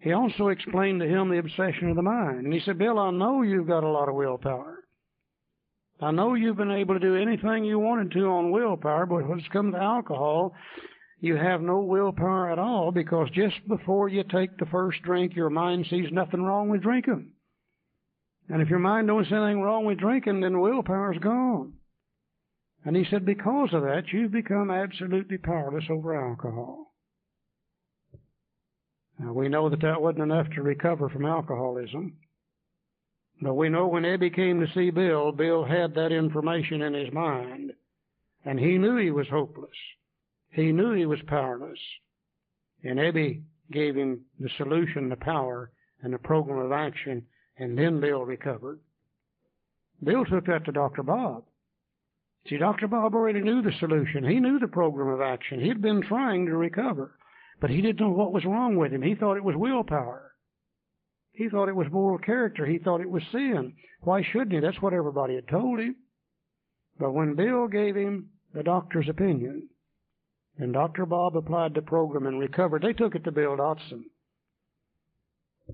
He 0.00 0.12
also 0.12 0.48
explained 0.48 1.00
to 1.00 1.08
him 1.08 1.30
the 1.30 1.38
obsession 1.38 1.88
of 1.90 1.96
the 1.96 2.02
mind. 2.02 2.44
And 2.44 2.52
he 2.52 2.60
said, 2.60 2.78
Bill, 2.78 2.98
I 2.98 3.10
know 3.10 3.42
you've 3.42 3.66
got 3.66 3.84
a 3.84 3.88
lot 3.88 4.08
of 4.08 4.14
willpower. 4.14 4.84
I 6.00 6.10
know 6.10 6.34
you've 6.34 6.58
been 6.58 6.70
able 6.70 6.94
to 6.94 7.00
do 7.00 7.16
anything 7.16 7.64
you 7.64 7.78
wanted 7.78 8.12
to 8.12 8.26
on 8.26 8.50
willpower, 8.50 9.06
but 9.06 9.26
when 9.26 9.38
it's 9.38 9.48
come 9.48 9.72
to 9.72 9.78
alcohol, 9.78 10.54
you 11.20 11.36
have 11.36 11.62
no 11.62 11.80
willpower 11.80 12.50
at 12.50 12.58
all 12.58 12.92
because 12.92 13.30
just 13.30 13.66
before 13.66 14.08
you 14.08 14.22
take 14.24 14.58
the 14.58 14.66
first 14.66 15.00
drink, 15.02 15.34
your 15.34 15.48
mind 15.48 15.86
sees 15.88 16.12
nothing 16.12 16.42
wrong 16.42 16.68
with 16.68 16.82
drinking. 16.82 17.30
And 18.48 18.60
if 18.60 18.68
your 18.68 18.78
mind 18.78 19.08
don't 19.08 19.24
see 19.24 19.34
anything 19.34 19.62
wrong 19.62 19.86
with 19.86 19.98
drinking, 19.98 20.40
then 20.40 20.60
willpower's 20.60 21.18
gone. 21.18 21.72
And 22.86 22.96
he 22.96 23.04
said, 23.10 23.26
because 23.26 23.70
of 23.72 23.82
that, 23.82 24.12
you've 24.12 24.30
become 24.30 24.70
absolutely 24.70 25.38
powerless 25.38 25.84
over 25.90 26.14
alcohol. 26.14 26.94
Now, 29.18 29.32
we 29.32 29.48
know 29.48 29.68
that 29.68 29.80
that 29.80 30.00
wasn't 30.00 30.22
enough 30.22 30.46
to 30.54 30.62
recover 30.62 31.08
from 31.08 31.26
alcoholism. 31.26 32.16
But 33.42 33.54
we 33.54 33.68
know 33.68 33.88
when 33.88 34.04
Ebby 34.04 34.32
came 34.32 34.60
to 34.60 34.72
see 34.72 34.90
Bill, 34.90 35.32
Bill 35.32 35.64
had 35.64 35.94
that 35.94 36.12
information 36.12 36.82
in 36.82 36.94
his 36.94 37.12
mind. 37.12 37.72
And 38.44 38.60
he 38.60 38.78
knew 38.78 38.96
he 38.96 39.10
was 39.10 39.26
hopeless. 39.28 39.68
He 40.52 40.70
knew 40.70 40.92
he 40.92 41.06
was 41.06 41.18
powerless. 41.26 41.80
And 42.84 43.00
Ebby 43.00 43.42
gave 43.72 43.96
him 43.96 44.20
the 44.38 44.48
solution, 44.58 45.08
the 45.08 45.16
power, 45.16 45.72
and 46.02 46.14
the 46.14 46.18
program 46.18 46.58
of 46.60 46.70
action, 46.70 47.26
and 47.58 47.76
then 47.76 47.98
Bill 47.98 48.24
recovered. 48.24 48.78
Bill 50.04 50.24
took 50.24 50.46
that 50.46 50.64
to 50.66 50.72
Dr. 50.72 51.02
Bob. 51.02 51.42
See, 52.48 52.58
Dr. 52.58 52.86
Bob 52.86 53.14
already 53.14 53.40
knew 53.40 53.60
the 53.62 53.72
solution. 53.80 54.24
He 54.24 54.38
knew 54.38 54.58
the 54.58 54.68
program 54.68 55.08
of 55.08 55.20
action. 55.20 55.60
He'd 55.60 55.82
been 55.82 56.02
trying 56.02 56.46
to 56.46 56.56
recover, 56.56 57.18
but 57.60 57.70
he 57.70 57.80
didn't 57.80 58.00
know 58.00 58.10
what 58.10 58.32
was 58.32 58.44
wrong 58.44 58.76
with 58.76 58.92
him. 58.92 59.02
He 59.02 59.14
thought 59.14 59.36
it 59.36 59.44
was 59.44 59.56
willpower. 59.56 60.32
He 61.32 61.48
thought 61.48 61.68
it 61.68 61.76
was 61.76 61.90
moral 61.90 62.18
character. 62.18 62.64
He 62.64 62.78
thought 62.78 63.00
it 63.00 63.10
was 63.10 63.22
sin. 63.32 63.74
Why 64.00 64.22
shouldn't 64.22 64.52
he? 64.52 64.60
That's 64.60 64.80
what 64.80 64.94
everybody 64.94 65.34
had 65.34 65.48
told 65.48 65.80
him. 65.80 65.96
But 66.98 67.12
when 67.12 67.34
Bill 67.34 67.68
gave 67.68 67.96
him 67.96 68.30
the 68.54 68.62
doctor's 68.62 69.08
opinion, 69.08 69.68
and 70.58 70.72
Dr. 70.72 71.04
Bob 71.04 71.36
applied 71.36 71.74
the 71.74 71.82
program 71.82 72.26
and 72.26 72.38
recovered, 72.38 72.82
they 72.82 72.94
took 72.94 73.14
it 73.14 73.24
to 73.24 73.32
Bill 73.32 73.56
Dotson. 73.56 74.04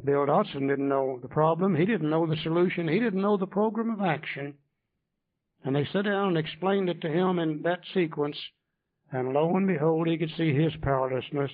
Bill 0.05 0.27
Dotson 0.27 0.69
didn't 0.69 0.89
know 0.89 1.19
the 1.21 1.29
problem. 1.29 1.77
He 1.77 1.85
didn't 1.85 2.11
know 2.11 2.27
the 2.27 2.37
solution. 2.43 2.89
He 2.89 2.99
didn't 2.99 3.21
know 3.21 3.37
the 3.37 3.47
program 3.47 3.91
of 3.91 4.01
action. 4.01 4.55
And 5.65 5.75
they 5.75 5.87
sat 5.93 6.05
down 6.05 6.29
and 6.29 6.39
explained 6.39 6.89
it 6.89 7.01
to 7.03 7.09
him 7.09 7.39
in 7.39 7.63
that 7.63 7.81
sequence. 7.95 8.37
And 9.13 9.33
lo 9.33 9.55
and 9.57 9.67
behold, 9.67 10.09
he 10.09 10.19
could 10.19 10.33
see 10.37 10.55
his 10.55 10.73
powerlessness, 10.83 11.51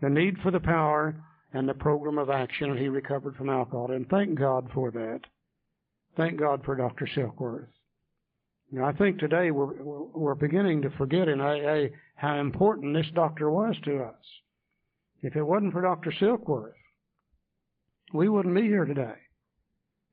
the 0.00 0.08
need 0.08 0.38
for 0.42 0.50
the 0.50 0.60
power, 0.60 1.16
and 1.52 1.68
the 1.68 1.74
program 1.74 2.18
of 2.18 2.30
action, 2.30 2.70
and 2.70 2.78
he 2.78 2.88
recovered 2.88 3.36
from 3.36 3.48
alcohol. 3.48 3.90
And 3.90 4.08
thank 4.08 4.38
God 4.38 4.68
for 4.74 4.90
that. 4.90 5.20
Thank 6.16 6.38
God 6.38 6.64
for 6.64 6.76
Dr. 6.76 7.08
Silkworth. 7.16 7.68
Now, 8.70 8.84
I 8.84 8.92
think 8.92 9.18
today 9.18 9.50
we're, 9.50 9.72
we're 9.82 10.34
beginning 10.34 10.82
to 10.82 10.90
forget 10.90 11.28
in 11.28 11.40
AA 11.40 11.86
how 12.16 12.38
important 12.38 12.94
this 12.94 13.10
doctor 13.14 13.50
was 13.50 13.76
to 13.84 14.02
us. 14.02 14.14
If 15.22 15.36
it 15.36 15.42
wasn't 15.42 15.72
for 15.72 15.82
Dr. 15.82 16.12
Silkworth, 16.20 16.74
we 18.12 18.28
wouldn't 18.28 18.54
be 18.54 18.62
here 18.62 18.84
today. 18.84 19.14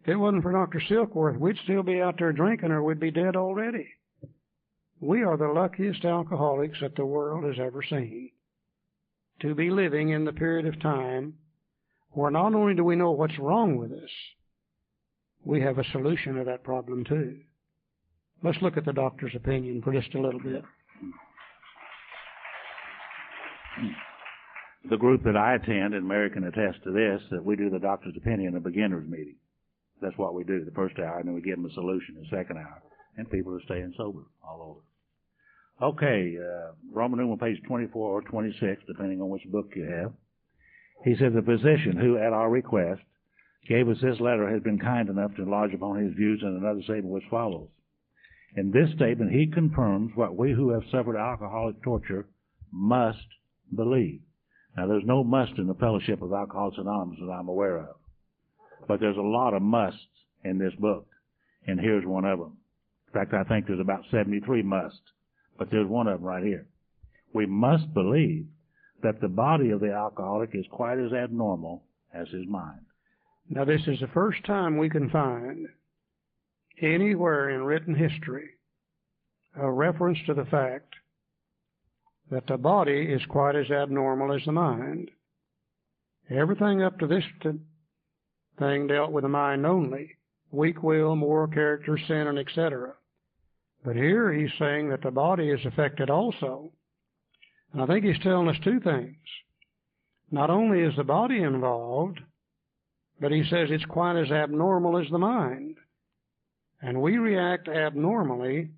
If 0.06 0.10
it 0.10 0.18
wasn't 0.18 0.44
for 0.44 0.52
Dr. 0.52 0.80
Silkworth, 0.88 1.40
we'd 1.40 1.58
still 1.64 1.82
be 1.82 2.00
out 2.00 2.20
there 2.20 2.32
drinking 2.32 2.70
or 2.70 2.84
we'd 2.84 3.00
be 3.00 3.10
dead 3.10 3.36
already. 3.36 3.88
We 5.00 5.24
are 5.24 5.36
the 5.36 5.48
luckiest 5.48 6.06
alcoholics 6.06 6.78
that 6.82 6.96
the 6.96 7.08
world 7.08 7.44
has 7.44 7.56
ever 7.60 7.82
seen 7.82 8.30
to 9.40 9.56
be 9.56 9.72
living 9.72 10.10
in 10.10 10.24
the 10.24 10.32
period 10.32 10.68
of 10.68 10.80
time 10.80 11.34
where 12.12 12.30
not 12.30 12.54
only 12.54 12.76
do 12.76 12.84
we 12.84 12.96
know 12.96 13.10
what's 13.12 13.40
wrong 13.40 13.78
with 13.78 13.92
us, 13.92 14.12
we 15.44 15.60
have 15.62 15.80
a 15.80 15.92
solution 15.92 16.36
to 16.36 16.44
that 16.44 16.64
problem 16.64 17.04
too. 17.04 17.40
Let's 18.44 18.62
look 18.62 18.78
at 18.78 18.86
the 18.86 18.94
doctor's 18.94 19.34
opinion 19.36 19.82
for 19.82 19.92
just 19.92 20.14
a 20.14 20.22
little 20.22 20.40
bit. 20.40 20.64
The 24.88 24.98
group 24.98 25.24
that 25.24 25.36
I 25.36 25.56
attend, 25.56 25.96
and 25.96 26.08
Mary 26.08 26.30
can 26.30 26.44
attest 26.44 26.84
to 26.84 26.92
this, 26.92 27.24
that 27.32 27.44
we 27.44 27.56
do 27.56 27.72
the 27.72 27.80
doctor's 27.80 28.16
opinion 28.16 28.56
at 28.56 28.62
beginner's 28.62 29.10
meeting. 29.10 29.38
That's 30.02 30.18
what 30.18 30.34
we 30.34 30.44
do 30.44 30.64
the 30.64 30.72
first 30.72 31.00
hour, 31.00 31.20
and 31.20 31.28
then 31.28 31.36
we 31.36 31.42
give 31.42 31.56
them 31.56 31.66
a 31.66 31.74
solution 31.74 32.16
the 32.16 32.36
second 32.36 32.58
hour. 32.58 32.82
And 33.18 33.30
people 33.30 33.54
are 33.56 33.62
staying 33.66 33.94
sober 33.98 34.24
all 34.44 34.62
over. 35.82 35.92
Okay, 35.92 36.38
uh, 36.40 36.72
Roman 36.92 37.20
numeral 37.20 37.38
page 37.38 37.62
24 37.68 38.10
or 38.10 38.22
26, 38.22 38.84
depending 38.88 39.22
on 39.22 39.30
which 39.30 39.44
book 39.52 39.72
you 39.76 39.84
have. 39.84 40.14
He 41.04 41.16
said 41.18 41.34
the 41.34 41.42
physician 41.42 41.98
who, 41.98 42.18
at 42.18 42.34
our 42.34 42.50
request, 42.50 43.02
gave 43.68 43.90
us 43.90 43.98
this 44.02 44.20
letter 44.20 44.50
has 44.50 44.62
been 44.64 44.80
kind 44.80 45.10
enough 45.10 45.36
to 45.36 45.44
enlarge 45.44 45.74
upon 45.74 46.04
his 46.04 46.14
views 46.14 46.42
in 46.42 46.50
another 46.50 46.82
statement 46.84 47.14
which 47.14 47.24
follows. 47.30 47.70
In 48.56 48.72
this 48.72 48.92
statement, 48.96 49.32
he 49.32 49.48
confirms 49.48 50.12
what 50.16 50.38
we 50.38 50.54
who 50.54 50.70
have 50.70 50.84
suffered 50.90 51.18
alcoholic 51.18 51.82
torture 51.82 52.28
must 52.72 53.28
believe. 53.76 54.22
Now, 54.78 54.88
there's 54.88 55.06
no 55.06 55.24
must 55.24 55.58
in 55.58 55.68
the 55.68 55.74
Fellowship 55.74 56.22
of 56.22 56.32
Alcoholics 56.32 56.78
Anonymous 56.78 57.20
that 57.20 57.32
I'm 57.32 57.50
aware 57.50 57.78
of. 57.80 57.96
But 58.88 59.00
there's 59.00 59.18
a 59.18 59.22
lot 59.22 59.54
of 59.54 59.62
musts 59.62 60.00
in 60.44 60.58
this 60.58 60.74
book. 60.76 61.08
And 61.68 61.80
here's 61.80 62.06
one 62.06 62.26
of 62.26 62.40
them. 62.40 62.58
In 63.08 63.14
fact, 63.14 63.34
I 63.34 63.44
think 63.44 63.68
there's 63.68 63.80
about 63.80 64.04
73 64.12 64.62
musts. 64.62 65.00
But 65.58 65.72
there's 65.72 65.88
one 65.88 66.08
of 66.08 66.20
them 66.20 66.28
right 66.28 66.44
here. 66.44 66.68
We 67.34 67.46
must 67.46 67.94
believe 67.94 68.46
that 69.04 69.22
the 69.22 69.28
body 69.28 69.72
of 69.72 69.80
the 69.80 69.92
alcoholic 69.92 70.52
is 70.54 70.66
quite 70.72 71.00
as 71.00 71.14
abnormal 71.14 71.84
as 72.14 72.28
his 72.30 72.48
mind. 72.48 72.82
Now, 73.50 73.66
this 73.66 73.82
is 73.88 74.00
the 74.00 74.08
first 74.08 74.44
time 74.46 74.78
we 74.78 74.90
can 74.90 75.10
find 75.10 75.68
anywhere 76.82 77.50
in 77.52 77.64
written 77.64 77.96
history 77.96 78.50
a 79.58 79.72
reference 79.72 80.18
to 80.26 80.34
the 80.34 80.46
fact 80.46 80.94
that 82.32 82.48
the 82.48 82.58
body 82.58 83.04
is 83.04 83.22
quite 83.30 83.56
as 83.56 83.70
abnormal 83.70 84.36
as 84.36 84.44
the 84.46 84.52
mind. 84.52 85.12
Everything 86.30 86.82
up 86.82 87.00
to 87.00 87.08
this 87.08 87.24
thing 88.58 88.88
dealt 88.88 89.12
with 89.12 89.24
the 89.24 89.30
mind 89.30 89.66
only 89.66 90.16
weak 90.52 90.82
will, 90.84 91.16
moral 91.16 91.48
character, 91.48 91.98
sin, 92.08 92.28
and 92.28 92.40
etc. 92.40 92.94
But 93.84 93.96
here 93.96 94.32
he's 94.34 94.52
saying 94.58 94.90
that 94.90 95.02
the 95.04 95.12
body 95.12 95.50
is 95.50 95.66
affected 95.66 96.10
also. 96.10 96.72
And 97.74 97.82
I 97.82 97.86
think 97.86 98.06
he's 98.06 98.20
telling 98.24 98.48
us 98.48 98.56
two 98.64 98.80
things. 98.80 99.18
Not 100.32 100.50
only 100.50 100.82
is 100.82 100.96
the 100.96 101.04
body 101.04 101.42
involved, 101.42 102.20
but 103.20 103.32
he 103.32 103.44
says 103.50 103.70
it's 103.70 103.86
quite 103.86 104.20
as 104.20 104.32
abnormal 104.32 104.98
as 104.98 105.10
the 105.12 105.20
mind. 105.20 105.76
And 106.82 107.02
we 107.02 107.18
react 107.18 107.68
abnormally 107.68 108.70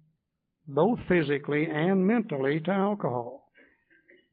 both 0.68 1.00
physically 1.08 1.68
and 1.68 2.06
mentally, 2.06 2.60
to 2.60 2.72
alcohol. 2.72 3.50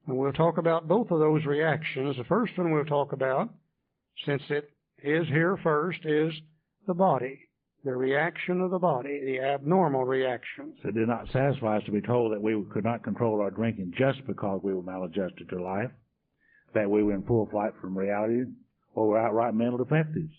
And 0.07 0.17
we'll 0.17 0.33
talk 0.33 0.59
about 0.59 0.89
both 0.89 1.11
of 1.11 1.21
those 1.21 1.45
reactions. 1.45 2.17
The 2.17 2.25
first 2.25 2.59
one 2.59 2.73
we'll 2.73 2.85
talk 2.85 3.13
about, 3.13 3.51
since 4.27 4.43
it 4.51 4.74
is 5.05 5.29
here 5.29 5.59
first, 5.63 6.01
is 6.05 6.33
the 6.87 6.95
body. 6.95 7.41
The 7.85 7.95
reaction 7.95 8.63
of 8.63 8.71
the 8.71 8.79
body, 8.79 9.21
the 9.27 9.41
abnormal 9.41 10.07
reaction. 10.07 10.73
So 10.83 10.89
it 10.89 10.95
did 10.95 11.07
not 11.07 11.29
satisfy 11.31 11.77
us 11.77 11.85
to 11.85 11.93
be 11.93 12.01
told 12.01 12.33
that 12.33 12.41
we 12.41 12.65
could 12.73 12.85
not 12.85 13.05
control 13.05 13.43
our 13.43 13.51
drinking 13.51 13.93
just 13.99 14.27
because 14.27 14.61
we 14.63 14.73
were 14.73 14.83
maladjusted 14.83 15.51
to 15.51 15.63
life, 15.63 15.91
that 16.73 16.91
we 16.91 17.03
were 17.03 17.13
in 17.13 17.25
full 17.25 17.47
flight 17.51 17.73
from 17.83 17.97
reality, 17.97 18.45
or 18.95 19.09
were 19.09 19.19
outright 19.19 19.55
mental 19.55 19.77
defectives. 19.77 20.33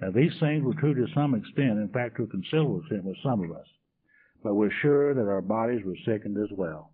Now 0.00 0.12
these 0.12 0.38
things 0.38 0.62
were 0.62 0.74
true 0.74 0.94
to 0.94 1.12
some 1.12 1.34
extent, 1.34 1.78
in 1.78 1.90
fact 1.92 2.16
to 2.16 2.22
a 2.22 2.28
considerable 2.28 2.80
extent 2.80 3.04
with 3.04 3.16
some 3.20 3.42
of 3.42 3.50
us. 3.50 3.66
But 4.44 4.54
we're 4.54 4.70
sure 4.70 5.12
that 5.12 5.28
our 5.28 5.42
bodies 5.42 5.84
were 5.84 5.96
sickened 6.04 6.36
as 6.38 6.56
well. 6.56 6.92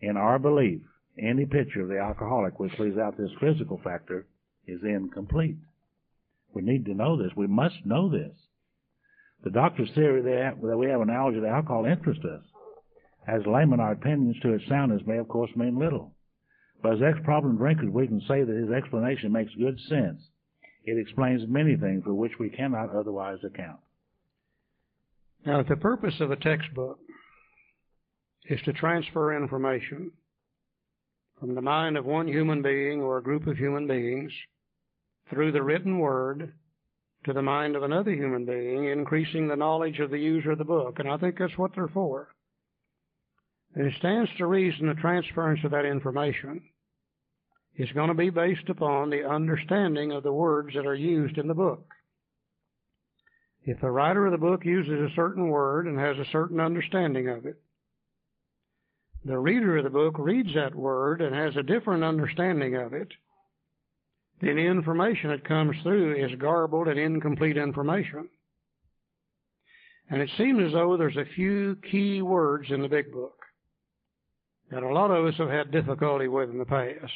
In 0.00 0.16
our 0.16 0.40
belief, 0.40 0.80
any 1.16 1.46
picture 1.46 1.82
of 1.82 1.88
the 1.88 2.00
alcoholic 2.00 2.58
which 2.58 2.76
leaves 2.80 2.98
out 2.98 3.16
this 3.16 3.30
physical 3.40 3.80
factor 3.84 4.26
is 4.66 4.80
incomplete. 4.82 5.58
We 6.54 6.62
need 6.62 6.84
to 6.86 6.94
know 6.94 7.16
this. 7.16 7.32
We 7.36 7.46
must 7.46 7.84
know 7.84 8.08
this. 8.08 8.34
The 9.44 9.50
doctor's 9.50 9.90
theory 9.94 10.22
that 10.22 10.58
we 10.58 10.86
have 10.88 11.00
an 11.00 11.10
allergy 11.10 11.40
to 11.40 11.48
alcohol 11.48 11.84
interests 11.84 12.24
us. 12.24 12.42
As 13.26 13.46
laymen, 13.46 13.80
our 13.80 13.92
opinions 13.92 14.36
to 14.42 14.52
its 14.52 14.66
soundness 14.68 15.02
may 15.06 15.18
of 15.18 15.28
course 15.28 15.50
mean 15.56 15.78
little. 15.78 16.14
But 16.82 16.94
as 16.94 17.02
ex-problem 17.02 17.56
drinkers, 17.56 17.90
we 17.90 18.06
can 18.06 18.20
say 18.22 18.42
that 18.42 18.56
his 18.56 18.70
explanation 18.70 19.32
makes 19.32 19.54
good 19.54 19.78
sense. 19.88 20.20
It 20.84 20.98
explains 20.98 21.42
many 21.48 21.76
things 21.76 22.02
for 22.04 22.14
which 22.14 22.32
we 22.40 22.50
cannot 22.50 22.94
otherwise 22.94 23.38
account. 23.44 23.78
Now, 25.46 25.60
if 25.60 25.68
the 25.68 25.76
purpose 25.76 26.20
of 26.20 26.30
a 26.30 26.36
textbook 26.36 26.98
is 28.46 28.60
to 28.62 28.72
transfer 28.72 29.36
information 29.36 30.10
from 31.38 31.54
the 31.54 31.62
mind 31.62 31.96
of 31.96 32.04
one 32.04 32.26
human 32.26 32.62
being 32.62 33.00
or 33.00 33.18
a 33.18 33.22
group 33.22 33.46
of 33.46 33.56
human 33.56 33.86
beings 33.86 34.32
through 35.32 35.52
the 35.52 35.62
written 35.62 35.98
word 35.98 36.52
to 37.24 37.32
the 37.32 37.42
mind 37.42 37.74
of 37.74 37.82
another 37.82 38.12
human 38.12 38.44
being, 38.44 38.84
increasing 38.84 39.48
the 39.48 39.56
knowledge 39.56 39.98
of 40.00 40.10
the 40.10 40.18
user 40.18 40.52
of 40.52 40.58
the 40.58 40.64
book. 40.64 40.98
And 40.98 41.08
I 41.08 41.16
think 41.16 41.38
that's 41.38 41.56
what 41.56 41.70
they're 41.74 41.88
for. 41.88 42.28
And 43.74 43.86
it 43.86 43.94
stands 43.98 44.30
to 44.36 44.46
reason 44.46 44.86
the 44.86 44.94
transference 44.94 45.60
of 45.64 45.70
that 45.70 45.86
information 45.86 46.62
is 47.76 47.90
going 47.92 48.08
to 48.08 48.14
be 48.14 48.28
based 48.28 48.68
upon 48.68 49.08
the 49.08 49.26
understanding 49.26 50.12
of 50.12 50.22
the 50.22 50.32
words 50.32 50.74
that 50.74 50.86
are 50.86 50.94
used 50.94 51.38
in 51.38 51.48
the 51.48 51.54
book. 51.54 51.86
If 53.64 53.80
the 53.80 53.90
writer 53.90 54.26
of 54.26 54.32
the 54.32 54.38
book 54.38 54.64
uses 54.64 55.10
a 55.10 55.14
certain 55.14 55.48
word 55.48 55.86
and 55.86 55.98
has 55.98 56.18
a 56.18 56.30
certain 56.30 56.60
understanding 56.60 57.28
of 57.28 57.46
it, 57.46 57.56
the 59.24 59.38
reader 59.38 59.78
of 59.78 59.84
the 59.84 59.90
book 59.90 60.18
reads 60.18 60.52
that 60.54 60.74
word 60.74 61.22
and 61.22 61.34
has 61.34 61.56
a 61.56 61.62
different 61.62 62.02
understanding 62.02 62.74
of 62.74 62.92
it, 62.92 63.12
the 64.42 64.48
information 64.48 65.30
that 65.30 65.46
comes 65.46 65.76
through 65.82 66.16
is 66.16 66.34
garbled 66.38 66.88
and 66.88 66.98
incomplete 66.98 67.56
information. 67.56 68.28
And 70.10 70.20
it 70.20 70.30
seems 70.36 70.66
as 70.66 70.72
though 70.72 70.96
there's 70.96 71.16
a 71.16 71.34
few 71.36 71.76
key 71.90 72.22
words 72.22 72.70
in 72.70 72.82
the 72.82 72.88
big 72.88 73.12
book 73.12 73.38
that 74.70 74.82
a 74.82 74.92
lot 74.92 75.12
of 75.12 75.24
us 75.26 75.34
have 75.38 75.48
had 75.48 75.70
difficulty 75.70 76.26
with 76.26 76.50
in 76.50 76.58
the 76.58 76.64
past. 76.64 77.12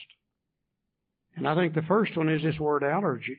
And 1.35 1.49
I 1.49 1.57
think 1.57 1.75
the 1.75 1.83
first 1.83 2.17
one 2.17 2.29
is 2.29 2.43
this 2.43 2.61
word 2.61 2.85
allergy. 2.85 3.39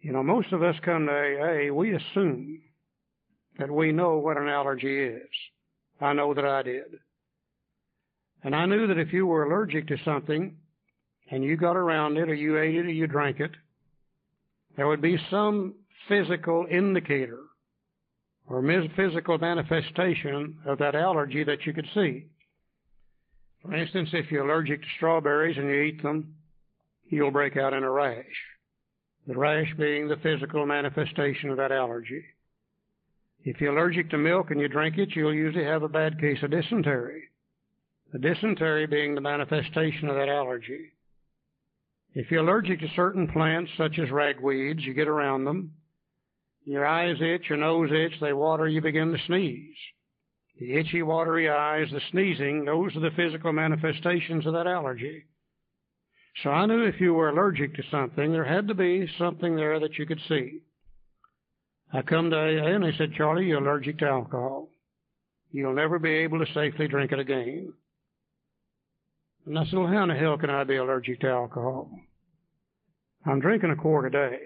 You 0.00 0.12
know, 0.12 0.22
most 0.22 0.50
of 0.52 0.62
us 0.62 0.76
come 0.82 1.06
to 1.06 1.12
AA, 1.12 1.72
we 1.72 1.94
assume 1.94 2.62
that 3.58 3.70
we 3.70 3.92
know 3.92 4.16
what 4.16 4.38
an 4.38 4.48
allergy 4.48 4.98
is. 4.98 5.28
I 6.00 6.14
know 6.14 6.32
that 6.32 6.44
I 6.44 6.62
did. 6.62 6.98
And 8.42 8.56
I 8.56 8.66
knew 8.66 8.86
that 8.86 8.98
if 8.98 9.12
you 9.12 9.26
were 9.26 9.44
allergic 9.44 9.88
to 9.88 9.96
something 10.04 10.56
and 11.34 11.42
you 11.42 11.56
got 11.56 11.76
around 11.76 12.16
it 12.16 12.30
or 12.30 12.34
you 12.34 12.58
ate 12.58 12.76
it 12.76 12.86
or 12.86 12.92
you 12.92 13.08
drank 13.08 13.40
it, 13.40 13.50
there 14.76 14.86
would 14.86 15.02
be 15.02 15.18
some 15.30 15.74
physical 16.06 16.64
indicator 16.70 17.40
or 18.46 18.62
physical 18.94 19.36
manifestation 19.38 20.56
of 20.64 20.78
that 20.78 20.94
allergy 20.94 21.42
that 21.42 21.66
you 21.66 21.72
could 21.72 21.88
see. 21.92 22.26
For 23.62 23.74
instance, 23.74 24.10
if 24.12 24.30
you're 24.30 24.48
allergic 24.48 24.82
to 24.82 24.88
strawberries 24.96 25.56
and 25.56 25.66
you 25.66 25.80
eat 25.80 26.02
them, 26.04 26.34
you'll 27.08 27.32
break 27.32 27.56
out 27.56 27.72
in 27.72 27.82
a 27.82 27.90
rash 27.90 28.24
the 29.26 29.34
rash 29.34 29.72
being 29.78 30.06
the 30.06 30.18
physical 30.18 30.66
manifestation 30.66 31.48
of 31.48 31.56
that 31.56 31.72
allergy. 31.72 32.22
If 33.42 33.58
you're 33.58 33.76
allergic 33.76 34.10
to 34.10 34.18
milk 34.18 34.50
and 34.50 34.60
you 34.60 34.68
drink 34.68 34.98
it, 34.98 35.16
you'll 35.16 35.32
usually 35.32 35.64
have 35.64 35.82
a 35.82 35.88
bad 35.88 36.20
case 36.20 36.42
of 36.42 36.50
dysentery. 36.50 37.22
The 38.12 38.18
dysentery 38.18 38.86
being 38.86 39.14
the 39.14 39.22
manifestation 39.22 40.10
of 40.10 40.16
that 40.16 40.28
allergy. 40.28 40.92
If 42.14 42.30
you're 42.30 42.42
allergic 42.42 42.80
to 42.80 42.88
certain 42.94 43.26
plants, 43.26 43.72
such 43.76 43.98
as 43.98 44.08
ragweeds, 44.08 44.82
you 44.82 44.94
get 44.94 45.08
around 45.08 45.44
them. 45.44 45.72
Your 46.64 46.86
eyes 46.86 47.16
itch, 47.20 47.48
your 47.48 47.58
nose 47.58 47.90
itch, 47.92 48.20
they 48.20 48.32
water, 48.32 48.68
you 48.68 48.80
begin 48.80 49.12
to 49.12 49.18
sneeze. 49.26 49.76
The 50.58 50.74
itchy, 50.76 51.02
watery 51.02 51.50
eyes, 51.50 51.88
the 51.90 52.00
sneezing, 52.12 52.64
those 52.64 52.94
are 52.96 53.00
the 53.00 53.10
physical 53.16 53.52
manifestations 53.52 54.46
of 54.46 54.52
that 54.52 54.68
allergy. 54.68 55.24
So 56.42 56.50
I 56.50 56.66
knew 56.66 56.84
if 56.84 57.00
you 57.00 57.14
were 57.14 57.28
allergic 57.28 57.74
to 57.74 57.82
something, 57.90 58.32
there 58.32 58.44
had 58.44 58.68
to 58.68 58.74
be 58.74 59.08
something 59.18 59.56
there 59.56 59.80
that 59.80 59.98
you 59.98 60.06
could 60.06 60.20
see. 60.28 60.60
I 61.92 62.02
come 62.02 62.30
to 62.30 62.36
AA 62.36 62.74
and 62.74 62.84
they 62.84 62.96
said, 62.96 63.14
Charlie, 63.14 63.46
you're 63.46 63.62
allergic 63.62 63.98
to 63.98 64.08
alcohol. 64.08 64.68
You'll 65.50 65.74
never 65.74 65.98
be 65.98 66.10
able 66.10 66.44
to 66.44 66.52
safely 66.52 66.88
drink 66.88 67.12
it 67.12 67.18
again. 67.18 67.72
And 69.46 69.58
I 69.58 69.64
said, 69.64 69.78
well, 69.78 69.88
how 69.88 70.04
in 70.04 70.08
the 70.08 70.14
hell 70.14 70.38
can 70.38 70.50
I 70.50 70.64
be 70.64 70.76
allergic 70.76 71.20
to 71.20 71.28
alcohol? 71.28 71.90
I'm 73.26 73.40
drinking 73.40 73.70
a 73.70 73.76
quart 73.76 74.06
a 74.06 74.10
day. 74.10 74.38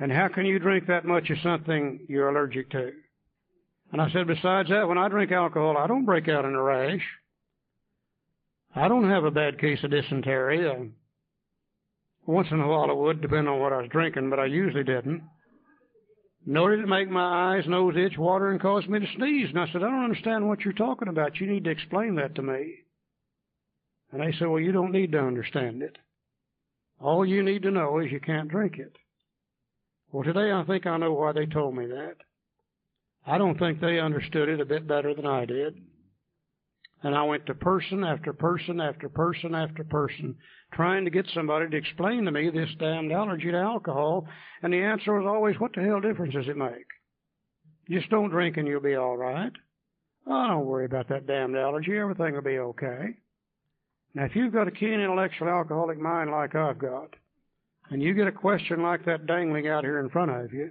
And 0.00 0.10
how 0.10 0.28
can 0.28 0.44
you 0.44 0.58
drink 0.58 0.86
that 0.88 1.04
much 1.04 1.30
of 1.30 1.38
something 1.42 2.00
you're 2.08 2.28
allergic 2.28 2.70
to? 2.70 2.90
And 3.92 4.02
I 4.02 4.10
said, 4.10 4.26
besides 4.26 4.68
that, 4.70 4.88
when 4.88 4.98
I 4.98 5.08
drink 5.08 5.30
alcohol, 5.30 5.76
I 5.78 5.86
don't 5.86 6.04
break 6.04 6.28
out 6.28 6.44
in 6.44 6.54
a 6.54 6.62
rash. 6.62 7.02
I 8.74 8.88
don't 8.88 9.08
have 9.08 9.24
a 9.24 9.30
bad 9.30 9.60
case 9.60 9.78
of 9.84 9.92
dysentery. 9.92 10.68
Uh, 10.68 10.86
once 12.26 12.48
in 12.50 12.60
a 12.60 12.66
while 12.66 12.90
I 12.90 12.92
would, 12.92 13.20
depending 13.20 13.52
on 13.52 13.60
what 13.60 13.72
I 13.72 13.78
was 13.82 13.90
drinking, 13.90 14.30
but 14.30 14.40
I 14.40 14.46
usually 14.46 14.82
didn't. 14.82 15.22
Nor 16.46 16.76
did 16.76 16.80
it 16.80 16.88
make 16.88 17.08
my 17.08 17.56
eyes, 17.56 17.66
nose 17.66 17.94
itch, 17.96 18.18
water, 18.18 18.50
and 18.50 18.60
cause 18.60 18.86
me 18.86 19.00
to 19.00 19.06
sneeze. 19.16 19.48
And 19.48 19.58
I 19.58 19.66
said, 19.66 19.82
I 19.82 19.90
don't 19.90 20.04
understand 20.04 20.46
what 20.46 20.60
you're 20.60 20.74
talking 20.74 21.08
about. 21.08 21.40
You 21.40 21.46
need 21.46 21.64
to 21.64 21.70
explain 21.70 22.16
that 22.16 22.34
to 22.34 22.42
me. 22.42 22.74
And 24.12 24.20
they 24.20 24.36
said, 24.38 24.48
Well, 24.48 24.60
you 24.60 24.72
don't 24.72 24.92
need 24.92 25.12
to 25.12 25.18
understand 25.18 25.82
it. 25.82 25.96
All 27.00 27.24
you 27.24 27.42
need 27.42 27.62
to 27.62 27.70
know 27.70 27.98
is 27.98 28.12
you 28.12 28.20
can't 28.20 28.48
drink 28.48 28.78
it. 28.78 28.96
Well, 30.12 30.22
today 30.22 30.52
I 30.52 30.62
think 30.64 30.86
I 30.86 30.96
know 30.98 31.12
why 31.12 31.32
they 31.32 31.46
told 31.46 31.74
me 31.74 31.86
that. 31.86 32.16
I 33.26 33.38
don't 33.38 33.58
think 33.58 33.80
they 33.80 33.98
understood 33.98 34.48
it 34.48 34.60
a 34.60 34.66
bit 34.66 34.86
better 34.86 35.14
than 35.14 35.26
I 35.26 35.46
did. 35.46 35.76
And 37.02 37.14
I 37.14 37.22
went 37.24 37.46
to 37.46 37.54
person 37.54 38.04
after 38.04 38.32
person 38.32 38.80
after 38.80 39.08
person 39.08 39.54
after 39.54 39.82
person 39.82 40.36
trying 40.74 41.04
to 41.04 41.10
get 41.10 41.26
somebody 41.34 41.68
to 41.68 41.76
explain 41.76 42.24
to 42.24 42.30
me 42.30 42.50
this 42.50 42.68
damned 42.78 43.12
allergy 43.12 43.50
to 43.50 43.58
alcohol. 43.58 44.26
And 44.62 44.72
the 44.72 44.82
answer 44.82 45.18
was 45.18 45.26
always, 45.26 45.58
what 45.58 45.72
the 45.74 45.82
hell 45.82 46.00
difference 46.00 46.34
does 46.34 46.48
it 46.48 46.56
make? 46.56 46.86
Just 47.90 48.10
don't 48.10 48.30
drink 48.30 48.56
and 48.56 48.66
you'll 48.66 48.80
be 48.80 48.96
all 48.96 49.16
right. 49.16 49.52
Oh, 50.26 50.46
don't 50.48 50.66
worry 50.66 50.86
about 50.86 51.08
that 51.08 51.26
damned 51.26 51.56
allergy. 51.56 51.96
Everything 51.98 52.34
will 52.34 52.42
be 52.42 52.58
okay. 52.58 53.14
Now, 54.14 54.24
if 54.24 54.34
you've 54.34 54.52
got 54.52 54.68
a 54.68 54.72
keen 54.72 55.00
intellectual 55.00 55.48
alcoholic 55.48 55.98
mind 55.98 56.30
like 56.30 56.54
I've 56.54 56.78
got, 56.78 57.14
and 57.90 58.02
you 58.02 58.14
get 58.14 58.26
a 58.26 58.32
question 58.32 58.82
like 58.82 59.04
that 59.04 59.26
dangling 59.26 59.68
out 59.68 59.84
here 59.84 60.00
in 60.00 60.08
front 60.08 60.30
of 60.30 60.52
you, 60.52 60.70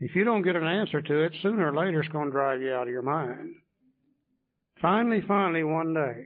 if 0.00 0.14
you 0.14 0.24
don't 0.24 0.42
get 0.42 0.56
an 0.56 0.66
answer 0.66 1.00
to 1.00 1.24
it, 1.24 1.32
sooner 1.42 1.70
or 1.70 1.74
later 1.74 2.00
it's 2.00 2.12
going 2.12 2.26
to 2.26 2.32
drive 2.32 2.60
you 2.60 2.72
out 2.72 2.88
of 2.88 2.92
your 2.92 3.02
mind. 3.02 3.54
Finally, 4.80 5.22
finally, 5.26 5.62
one 5.62 5.94
day, 5.94 6.24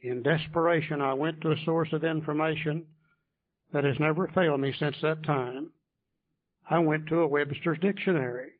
in 0.00 0.22
desperation, 0.22 1.00
I 1.00 1.14
went 1.14 1.40
to 1.40 1.52
a 1.52 1.64
source 1.64 1.92
of 1.92 2.04
information 2.04 2.86
that 3.72 3.84
has 3.84 3.98
never 3.98 4.28
failed 4.28 4.60
me 4.60 4.72
since 4.78 4.96
that 5.02 5.24
time. 5.24 5.70
I 6.70 6.78
went 6.78 7.06
to 7.08 7.20
a 7.20 7.26
Webster's 7.26 7.78
dictionary. 7.80 8.50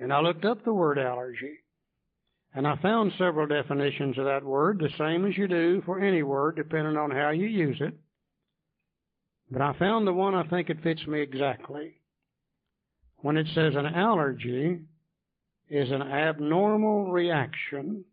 And 0.00 0.12
I 0.12 0.20
looked 0.20 0.44
up 0.44 0.64
the 0.64 0.72
word 0.72 0.98
allergy. 0.98 1.58
And 2.54 2.66
I 2.66 2.76
found 2.76 3.12
several 3.18 3.46
definitions 3.46 4.18
of 4.18 4.24
that 4.24 4.44
word, 4.44 4.78
the 4.78 4.90
same 4.96 5.26
as 5.26 5.36
you 5.36 5.46
do 5.46 5.82
for 5.84 6.00
any 6.00 6.22
word, 6.22 6.56
depending 6.56 6.96
on 6.96 7.10
how 7.10 7.30
you 7.30 7.46
use 7.46 7.78
it. 7.80 7.94
But 9.50 9.62
I 9.62 9.74
found 9.78 10.06
the 10.06 10.12
one 10.12 10.34
I 10.34 10.44
think 10.44 10.70
it 10.70 10.82
fits 10.82 11.06
me 11.06 11.20
exactly. 11.20 11.94
When 13.18 13.36
it 13.36 13.46
says 13.54 13.74
an 13.76 13.86
allergy 13.86 14.80
is 15.68 15.90
an 15.90 16.02
abnormal 16.02 17.10
reaction 17.10 18.04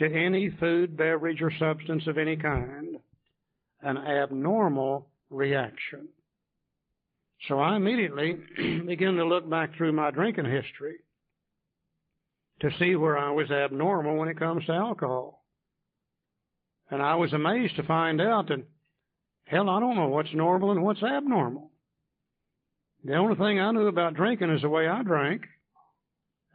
to 0.00 0.06
any 0.06 0.50
food, 0.58 0.96
beverage, 0.96 1.42
or 1.42 1.52
substance 1.58 2.06
of 2.06 2.18
any 2.18 2.36
kind. 2.36 2.96
An 3.82 3.98
abnormal 3.98 5.08
reaction. 5.28 6.08
So 7.48 7.58
I 7.60 7.76
immediately 7.76 8.32
began 8.86 9.14
to 9.14 9.24
look 9.24 9.48
back 9.48 9.76
through 9.76 9.92
my 9.92 10.10
drinking 10.10 10.46
history 10.46 10.96
to 12.60 12.70
see 12.78 12.96
where 12.96 13.16
I 13.16 13.30
was 13.30 13.50
abnormal 13.50 14.16
when 14.16 14.28
it 14.28 14.38
comes 14.38 14.66
to 14.66 14.72
alcohol. 14.72 15.44
And 16.90 17.02
I 17.02 17.14
was 17.14 17.32
amazed 17.32 17.76
to 17.76 17.82
find 17.84 18.20
out 18.20 18.48
that, 18.48 18.66
hell, 19.44 19.70
I 19.70 19.80
don't 19.80 19.96
know 19.96 20.08
what's 20.08 20.34
normal 20.34 20.72
and 20.72 20.82
what's 20.82 21.02
abnormal. 21.02 21.70
The 23.04 23.16
only 23.16 23.36
thing 23.36 23.60
I 23.60 23.70
knew 23.70 23.86
about 23.86 24.14
drinking 24.14 24.50
is 24.50 24.62
the 24.62 24.68
way 24.68 24.88
I 24.88 25.02
drank. 25.02 25.42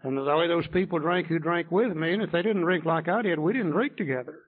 And 0.05 0.15
the 0.15 0.35
way 0.35 0.47
those 0.47 0.67
people 0.67 0.99
drank 0.99 1.25
who 1.25 1.39
drank 1.39 1.71
with 1.71 1.95
me, 1.97 2.13
and 2.13 2.21
if 2.21 2.31
they 2.31 2.43
didn't 2.43 2.61
drink 2.61 2.85
like 2.85 3.07
I 3.09 3.23
did, 3.23 3.39
we 3.39 3.53
didn't 3.53 3.71
drink 3.71 3.97
together. 3.97 4.41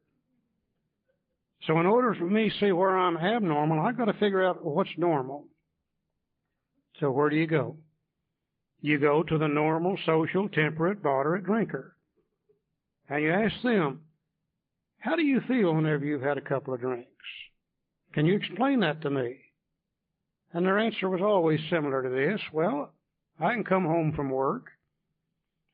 So 1.66 1.80
in 1.80 1.88
order 1.88 2.14
for 2.14 2.26
me 2.26 2.50
to 2.50 2.58
see 2.60 2.72
where 2.72 2.96
I'm 2.96 3.18
abnormal, 3.18 3.82
I've 3.82 3.98
got 3.98 4.06
to 4.06 4.14
figure 4.14 4.48
out 4.48 4.64
what's 4.64 4.92
normal. 4.98 5.48
So 7.00 7.10
where 7.10 7.32
do 7.32 7.36
you 7.36 7.48
go? 7.48 7.76
You 8.82 9.00
go 9.00 9.24
to 9.24 9.38
the 9.40 9.48
normal, 9.48 9.98
social, 10.06 10.48
temperate, 10.48 11.04
moderate 11.04 11.46
drinker. 11.46 11.96
And 13.10 13.24
you 13.24 13.34
ask 13.34 13.60
them, 13.64 14.02
how 15.00 15.16
do 15.16 15.24
you 15.24 15.42
feel 15.48 15.74
whenever 15.74 16.06
you've 16.06 16.22
had 16.22 16.38
a 16.38 16.42
couple 16.42 16.76
of 16.76 16.82
drinks? 16.82 17.10
Can 18.14 18.28
you 18.28 18.36
explain 18.36 18.82
that 18.82 19.02
to 19.02 19.10
me? 19.10 19.38
And 20.54 20.64
their 20.64 20.78
answer 20.78 21.10
was 21.10 21.22
always 21.24 21.60
similar 21.72 22.04
to 22.04 22.10
this. 22.10 22.42
Well, 22.54 22.94
I 23.40 23.54
can 23.54 23.64
come 23.64 23.86
home 23.86 24.14
from 24.16 24.30
work, 24.30 24.68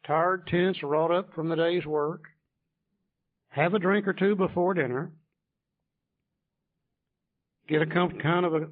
tired, 0.05 0.47
tense, 0.47 0.81
wrought 0.83 1.11
up 1.11 1.33
from 1.33 1.49
the 1.49 1.55
day's 1.55 1.85
work, 1.85 2.23
have 3.49 3.73
a 3.73 3.79
drink 3.79 4.07
or 4.07 4.13
two 4.13 4.35
before 4.35 4.73
dinner, 4.73 5.11
get 7.67 7.81
a 7.81 7.85
com- 7.85 8.19
kind 8.19 8.45
of 8.45 8.55
a 8.55 8.67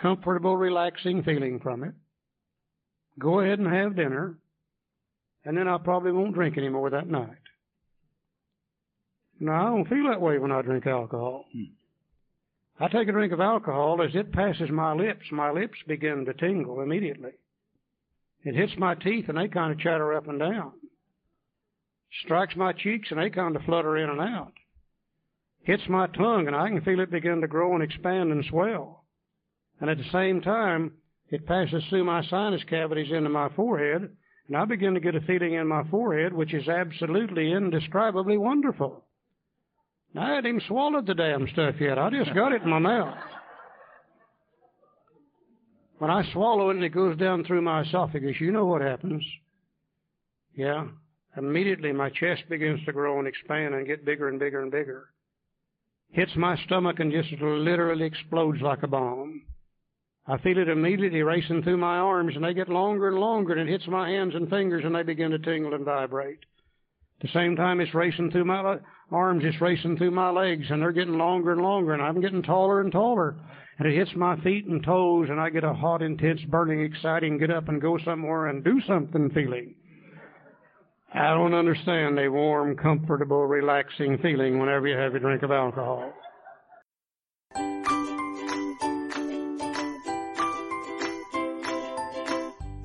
comfortable, 0.00 0.56
relaxing 0.56 1.22
feeling 1.22 1.60
from 1.60 1.84
it. 1.84 1.94
Go 3.18 3.40
ahead 3.40 3.58
and 3.58 3.72
have 3.72 3.96
dinner, 3.96 4.38
and 5.44 5.56
then 5.56 5.68
I 5.68 5.78
probably 5.78 6.12
won't 6.12 6.34
drink 6.34 6.58
anymore 6.58 6.90
that 6.90 7.08
night. 7.08 7.30
Now, 9.38 9.66
I 9.66 9.70
don't 9.70 9.88
feel 9.88 10.08
that 10.08 10.20
way 10.20 10.38
when 10.38 10.52
I 10.52 10.62
drink 10.62 10.86
alcohol. 10.86 11.44
Hmm. 11.52 11.64
I 12.78 12.88
take 12.88 13.08
a 13.08 13.12
drink 13.12 13.32
of 13.32 13.40
alcohol, 13.40 14.02
as 14.02 14.14
it 14.14 14.32
passes 14.32 14.70
my 14.70 14.92
lips, 14.92 15.24
my 15.30 15.50
lips 15.50 15.78
begin 15.86 16.26
to 16.26 16.34
tingle 16.34 16.82
immediately. 16.82 17.32
It 18.46 18.54
hits 18.54 18.78
my 18.78 18.94
teeth, 18.94 19.28
and 19.28 19.36
they 19.36 19.48
kind 19.48 19.72
of 19.72 19.80
chatter 19.80 20.14
up 20.14 20.28
and 20.28 20.38
down. 20.38 20.70
Strikes 22.22 22.54
my 22.54 22.72
cheeks, 22.72 23.08
and 23.10 23.20
they 23.20 23.28
kind 23.28 23.56
of 23.56 23.62
flutter 23.64 23.96
in 23.96 24.08
and 24.08 24.20
out. 24.20 24.52
Hits 25.64 25.82
my 25.88 26.06
tongue, 26.06 26.46
and 26.46 26.54
I 26.54 26.68
can 26.68 26.80
feel 26.82 27.00
it 27.00 27.10
begin 27.10 27.40
to 27.40 27.48
grow 27.48 27.74
and 27.74 27.82
expand 27.82 28.30
and 28.30 28.44
swell. 28.44 29.04
And 29.80 29.90
at 29.90 29.98
the 29.98 30.08
same 30.12 30.40
time, 30.42 30.92
it 31.28 31.44
passes 31.44 31.82
through 31.88 32.04
my 32.04 32.22
sinus 32.22 32.62
cavities 32.70 33.10
into 33.10 33.28
my 33.30 33.48
forehead, 33.48 34.16
and 34.46 34.56
I 34.56 34.64
begin 34.64 34.94
to 34.94 35.00
get 35.00 35.16
a 35.16 35.20
feeling 35.22 35.54
in 35.54 35.66
my 35.66 35.82
forehead 35.90 36.32
which 36.32 36.54
is 36.54 36.68
absolutely 36.68 37.50
indescribably 37.50 38.38
wonderful. 38.38 39.04
I 40.16 40.34
hadn't 40.34 40.46
even 40.46 40.60
swallowed 40.68 41.06
the 41.06 41.14
damn 41.14 41.48
stuff 41.48 41.74
yet. 41.80 41.98
I 41.98 42.10
just 42.10 42.32
got 42.32 42.52
it 42.52 42.62
in 42.62 42.70
my 42.70 42.78
mouth. 42.78 43.18
When 45.98 46.10
I 46.10 46.30
swallow 46.32 46.70
it 46.70 46.76
and 46.76 46.84
it 46.84 46.90
goes 46.90 47.16
down 47.16 47.44
through 47.44 47.62
my 47.62 47.82
esophagus, 47.82 48.36
you 48.40 48.52
know 48.52 48.66
what 48.66 48.82
happens. 48.82 49.24
Yeah. 50.54 50.88
Immediately 51.36 51.92
my 51.92 52.10
chest 52.10 52.42
begins 52.48 52.84
to 52.84 52.92
grow 52.92 53.18
and 53.18 53.28
expand 53.28 53.74
and 53.74 53.86
get 53.86 54.04
bigger 54.04 54.28
and 54.28 54.38
bigger 54.38 54.62
and 54.62 54.70
bigger. 54.70 55.10
Hits 56.10 56.32
my 56.36 56.56
stomach 56.64 57.00
and 57.00 57.12
just 57.12 57.30
literally 57.40 58.06
explodes 58.06 58.60
like 58.60 58.82
a 58.82 58.86
bomb. 58.86 59.42
I 60.26 60.38
feel 60.38 60.58
it 60.58 60.68
immediately 60.68 61.22
racing 61.22 61.62
through 61.62 61.76
my 61.76 61.98
arms, 61.98 62.34
and 62.34 62.44
they 62.44 62.52
get 62.52 62.68
longer 62.68 63.08
and 63.08 63.18
longer, 63.18 63.52
and 63.52 63.68
it 63.68 63.72
hits 63.72 63.86
my 63.86 64.10
hands 64.10 64.34
and 64.34 64.50
fingers, 64.50 64.82
and 64.84 64.94
they 64.94 65.04
begin 65.04 65.30
to 65.30 65.38
tingle 65.38 65.74
and 65.74 65.84
vibrate. 65.84 66.40
At 67.20 67.28
the 67.28 67.32
same 67.32 67.54
time, 67.54 67.80
it's 67.80 67.94
racing 67.94 68.32
through 68.32 68.44
my 68.44 68.78
arms, 69.12 69.44
it's 69.44 69.60
racing 69.60 69.96
through 69.96 70.10
my 70.10 70.30
legs, 70.30 70.66
and 70.68 70.82
they're 70.82 70.90
getting 70.90 71.16
longer 71.16 71.52
and 71.52 71.62
longer, 71.62 71.92
and 71.92 72.02
I'm 72.02 72.20
getting 72.20 72.42
taller 72.42 72.80
and 72.80 72.90
taller. 72.90 73.36
And 73.78 73.88
it 73.88 73.96
hits 73.96 74.16
my 74.16 74.40
feet 74.40 74.66
and 74.66 74.82
toes, 74.82 75.28
and 75.30 75.38
I 75.38 75.50
get 75.50 75.64
a 75.64 75.74
hot, 75.74 76.00
intense, 76.02 76.40
burning, 76.48 76.80
exciting, 76.80 77.38
get 77.38 77.50
up 77.50 77.68
and 77.68 77.80
go 77.80 77.98
somewhere 78.04 78.46
and 78.46 78.64
do 78.64 78.80
something 78.86 79.30
feeling. 79.30 79.74
I 81.12 81.30
don't 81.30 81.54
understand 81.54 82.18
a 82.18 82.30
warm, 82.30 82.76
comfortable, 82.76 83.46
relaxing 83.46 84.18
feeling 84.18 84.58
whenever 84.58 84.88
you 84.88 84.96
have 84.96 85.14
a 85.14 85.18
drink 85.18 85.42
of 85.42 85.50
alcohol. 85.50 86.12